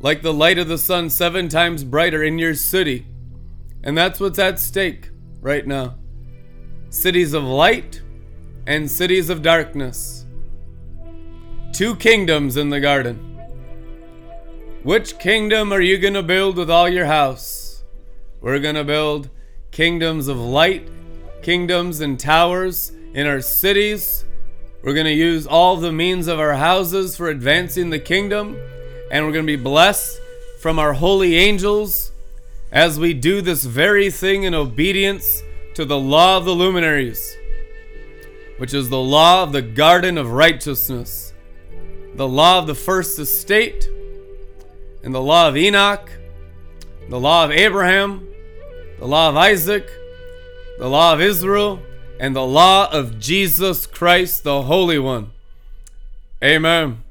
like 0.00 0.22
the 0.22 0.32
light 0.32 0.58
of 0.58 0.68
the 0.68 0.78
sun 0.78 1.08
seven 1.08 1.48
times 1.48 1.84
brighter 1.84 2.22
in 2.22 2.38
your 2.38 2.54
city. 2.54 3.06
And 3.84 3.96
that's 3.96 4.18
what's 4.18 4.38
at 4.38 4.58
stake 4.58 5.10
right 5.40 5.66
now 5.66 5.94
cities 6.88 7.34
of 7.34 7.44
light 7.44 8.00
and 8.66 8.90
cities 8.90 9.28
of 9.28 9.42
darkness. 9.42 10.24
Two 11.72 11.94
kingdoms 11.94 12.56
in 12.56 12.70
the 12.70 12.80
garden. 12.80 13.18
Which 14.82 15.18
kingdom 15.18 15.72
are 15.72 15.80
you 15.80 15.98
going 15.98 16.14
to 16.14 16.22
build 16.22 16.56
with 16.56 16.70
all 16.70 16.88
your 16.88 17.06
house? 17.06 17.84
We're 18.40 18.60
going 18.60 18.76
to 18.76 18.84
build 18.84 19.28
kingdoms 19.76 20.26
of 20.26 20.38
light, 20.38 20.88
kingdoms 21.42 22.00
and 22.00 22.18
towers 22.18 22.92
in 23.12 23.26
our 23.26 23.42
cities. 23.42 24.24
We're 24.82 24.94
going 24.94 25.04
to 25.04 25.12
use 25.12 25.46
all 25.46 25.76
the 25.76 25.92
means 25.92 26.28
of 26.28 26.40
our 26.40 26.54
houses 26.54 27.14
for 27.14 27.28
advancing 27.28 27.90
the 27.90 27.98
kingdom, 27.98 28.58
and 29.10 29.26
we're 29.26 29.32
going 29.32 29.46
to 29.46 29.56
be 29.56 29.62
blessed 29.62 30.18
from 30.60 30.78
our 30.78 30.94
holy 30.94 31.36
angels 31.36 32.10
as 32.72 32.98
we 32.98 33.12
do 33.12 33.42
this 33.42 33.64
very 33.64 34.10
thing 34.10 34.44
in 34.44 34.54
obedience 34.54 35.42
to 35.74 35.84
the 35.84 35.98
law 35.98 36.38
of 36.38 36.46
the 36.46 36.54
luminaries, 36.54 37.36
which 38.56 38.72
is 38.72 38.88
the 38.88 38.96
law 38.96 39.42
of 39.42 39.52
the 39.52 39.60
garden 39.60 40.16
of 40.16 40.32
righteousness, 40.32 41.34
the 42.14 42.26
law 42.26 42.58
of 42.58 42.66
the 42.66 42.74
first 42.74 43.18
estate, 43.18 43.90
and 45.02 45.14
the 45.14 45.20
law 45.20 45.48
of 45.48 45.54
Enoch, 45.54 46.10
the 47.10 47.20
law 47.20 47.44
of 47.44 47.50
Abraham, 47.50 48.26
the 48.98 49.06
law 49.06 49.28
of 49.28 49.36
Isaac, 49.36 49.88
the 50.78 50.88
law 50.88 51.12
of 51.12 51.20
Israel, 51.20 51.80
and 52.18 52.34
the 52.34 52.46
law 52.46 52.90
of 52.90 53.18
Jesus 53.18 53.86
Christ, 53.86 54.44
the 54.44 54.62
Holy 54.62 54.98
One. 54.98 55.32
Amen. 56.42 57.02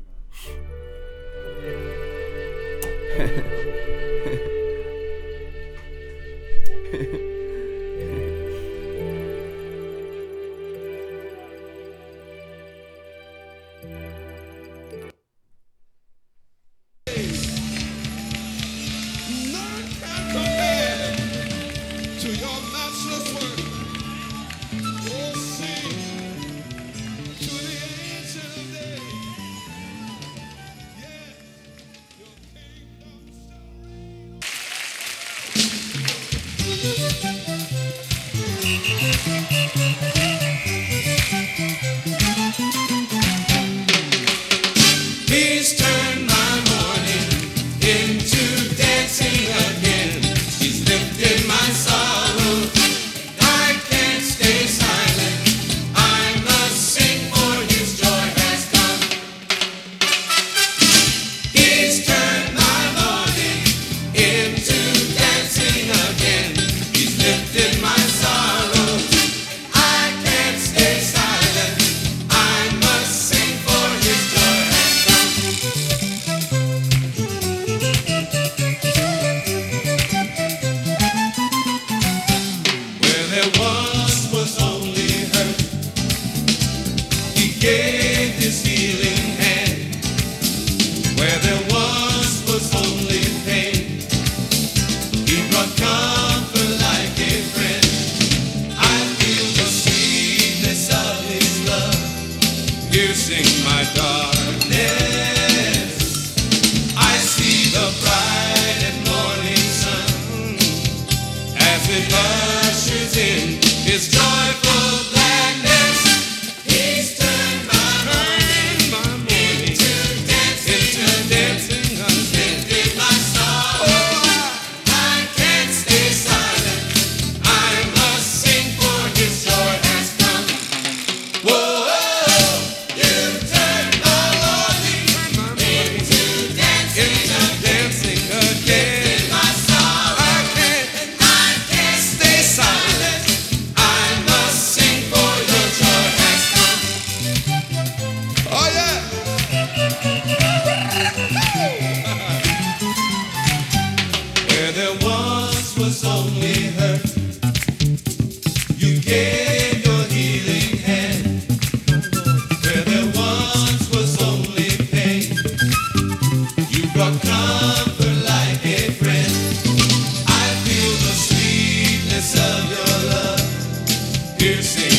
Feel 174.38 174.58
the 174.58 174.95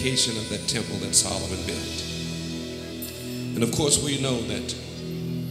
dedication 0.00 0.34
of 0.38 0.48
that 0.48 0.66
temple 0.66 0.96
that 0.96 1.14
Solomon 1.14 1.58
built. 1.66 2.04
And 3.54 3.62
of 3.62 3.70
course, 3.72 4.02
we 4.02 4.20
know 4.20 4.40
that 4.42 4.74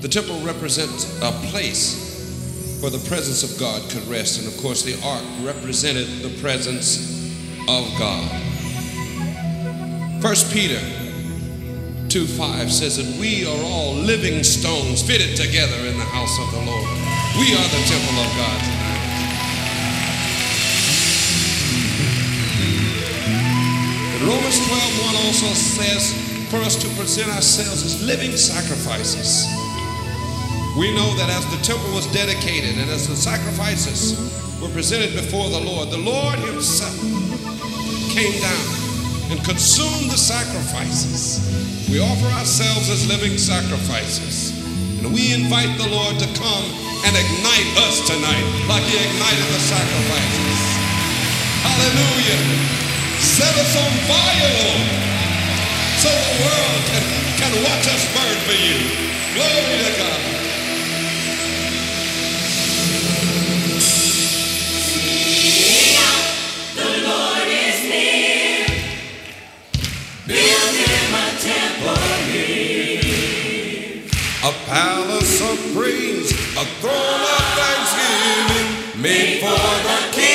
the 0.01 0.07
temple 0.07 0.39
represents 0.39 1.05
a 1.21 1.31
place 1.51 2.79
where 2.81 2.89
the 2.89 3.05
presence 3.07 3.43
of 3.43 3.59
God 3.59 3.87
could 3.91 4.07
rest. 4.07 4.39
And 4.39 4.47
of 4.47 4.59
course, 4.59 4.81
the 4.81 4.99
ark 5.05 5.23
represented 5.41 6.07
the 6.23 6.35
presence 6.41 7.29
of 7.67 7.85
God. 7.99 8.25
1 10.23 10.35
Peter 10.51 10.81
2 12.09 12.25
5 12.25 12.71
says 12.71 12.97
that 12.97 13.19
we 13.19 13.45
are 13.45 13.63
all 13.65 13.93
living 13.93 14.43
stones 14.43 15.03
fitted 15.03 15.37
together 15.37 15.77
in 15.85 15.95
the 15.97 16.09
house 16.09 16.39
of 16.39 16.51
the 16.51 16.65
Lord. 16.65 16.89
We 17.37 17.53
are 17.53 17.69
the 17.69 17.85
temple 17.85 18.17
of 18.17 18.35
God 18.35 18.78
Romans 24.29 24.61
12 24.61 25.09
1 25.09 25.25
also 25.25 25.49
says 25.57 26.13
for 26.53 26.61
us 26.61 26.77
to 26.77 26.85
present 26.93 27.33
ourselves 27.33 27.81
as 27.81 28.05
living 28.05 28.37
sacrifices. 28.37 29.49
We 30.77 30.93
know 30.93 31.17
that 31.17 31.33
as 31.33 31.49
the 31.49 31.57
temple 31.65 31.89
was 31.97 32.05
dedicated 32.13 32.77
and 32.77 32.93
as 32.93 33.09
the 33.09 33.17
sacrifices 33.17 34.13
were 34.61 34.69
presented 34.69 35.17
before 35.17 35.49
the 35.49 35.57
Lord, 35.57 35.89
the 35.89 35.97
Lord 35.97 36.37
Himself 36.45 36.93
came 38.13 38.37
down 38.37 38.65
and 39.33 39.41
consumed 39.41 40.13
the 40.13 40.21
sacrifices. 40.21 41.41
We 41.89 41.97
offer 41.97 42.29
ourselves 42.37 42.85
as 42.93 43.09
living 43.09 43.33
sacrifices. 43.33 44.53
And 45.01 45.09
we 45.09 45.33
invite 45.33 45.73
the 45.81 45.89
Lord 45.89 46.21
to 46.21 46.29
come 46.37 46.65
and 47.01 47.17
ignite 47.17 47.69
us 47.81 48.05
tonight 48.05 48.45
like 48.69 48.85
He 48.85 48.93
ignited 48.93 49.47
the 49.57 49.63
sacrifices. 49.65 50.59
Hallelujah. 51.65 52.78
Set 53.39 53.55
us 53.55 53.75
on 53.77 53.91
fire, 54.03 54.51
Lord, 54.59 54.83
so 56.03 56.09
the 56.11 56.43
world 56.43 56.81
can, 56.91 57.03
can 57.39 57.63
watch 57.63 57.87
us 57.87 58.03
burn 58.11 58.37
for 58.43 58.51
you. 58.51 58.79
Glory 59.33 59.77
to 59.79 59.91
God. 59.95 60.19
The 66.75 66.89
Lord 67.07 67.47
is 67.47 67.79
near. 67.87 68.67
Build 70.27 70.75
him 70.75 71.15
a 71.15 71.27
temple 71.39 71.95
A 74.43 74.51
palace 74.67 75.39
of 75.39 75.57
praise, 75.73 76.31
a 76.57 76.65
throne 76.81 77.23
of 77.23 77.43
thanksgiving, 77.55 79.01
made 79.01 79.39
for 79.39 79.55
the 79.87 80.11
King 80.11 80.28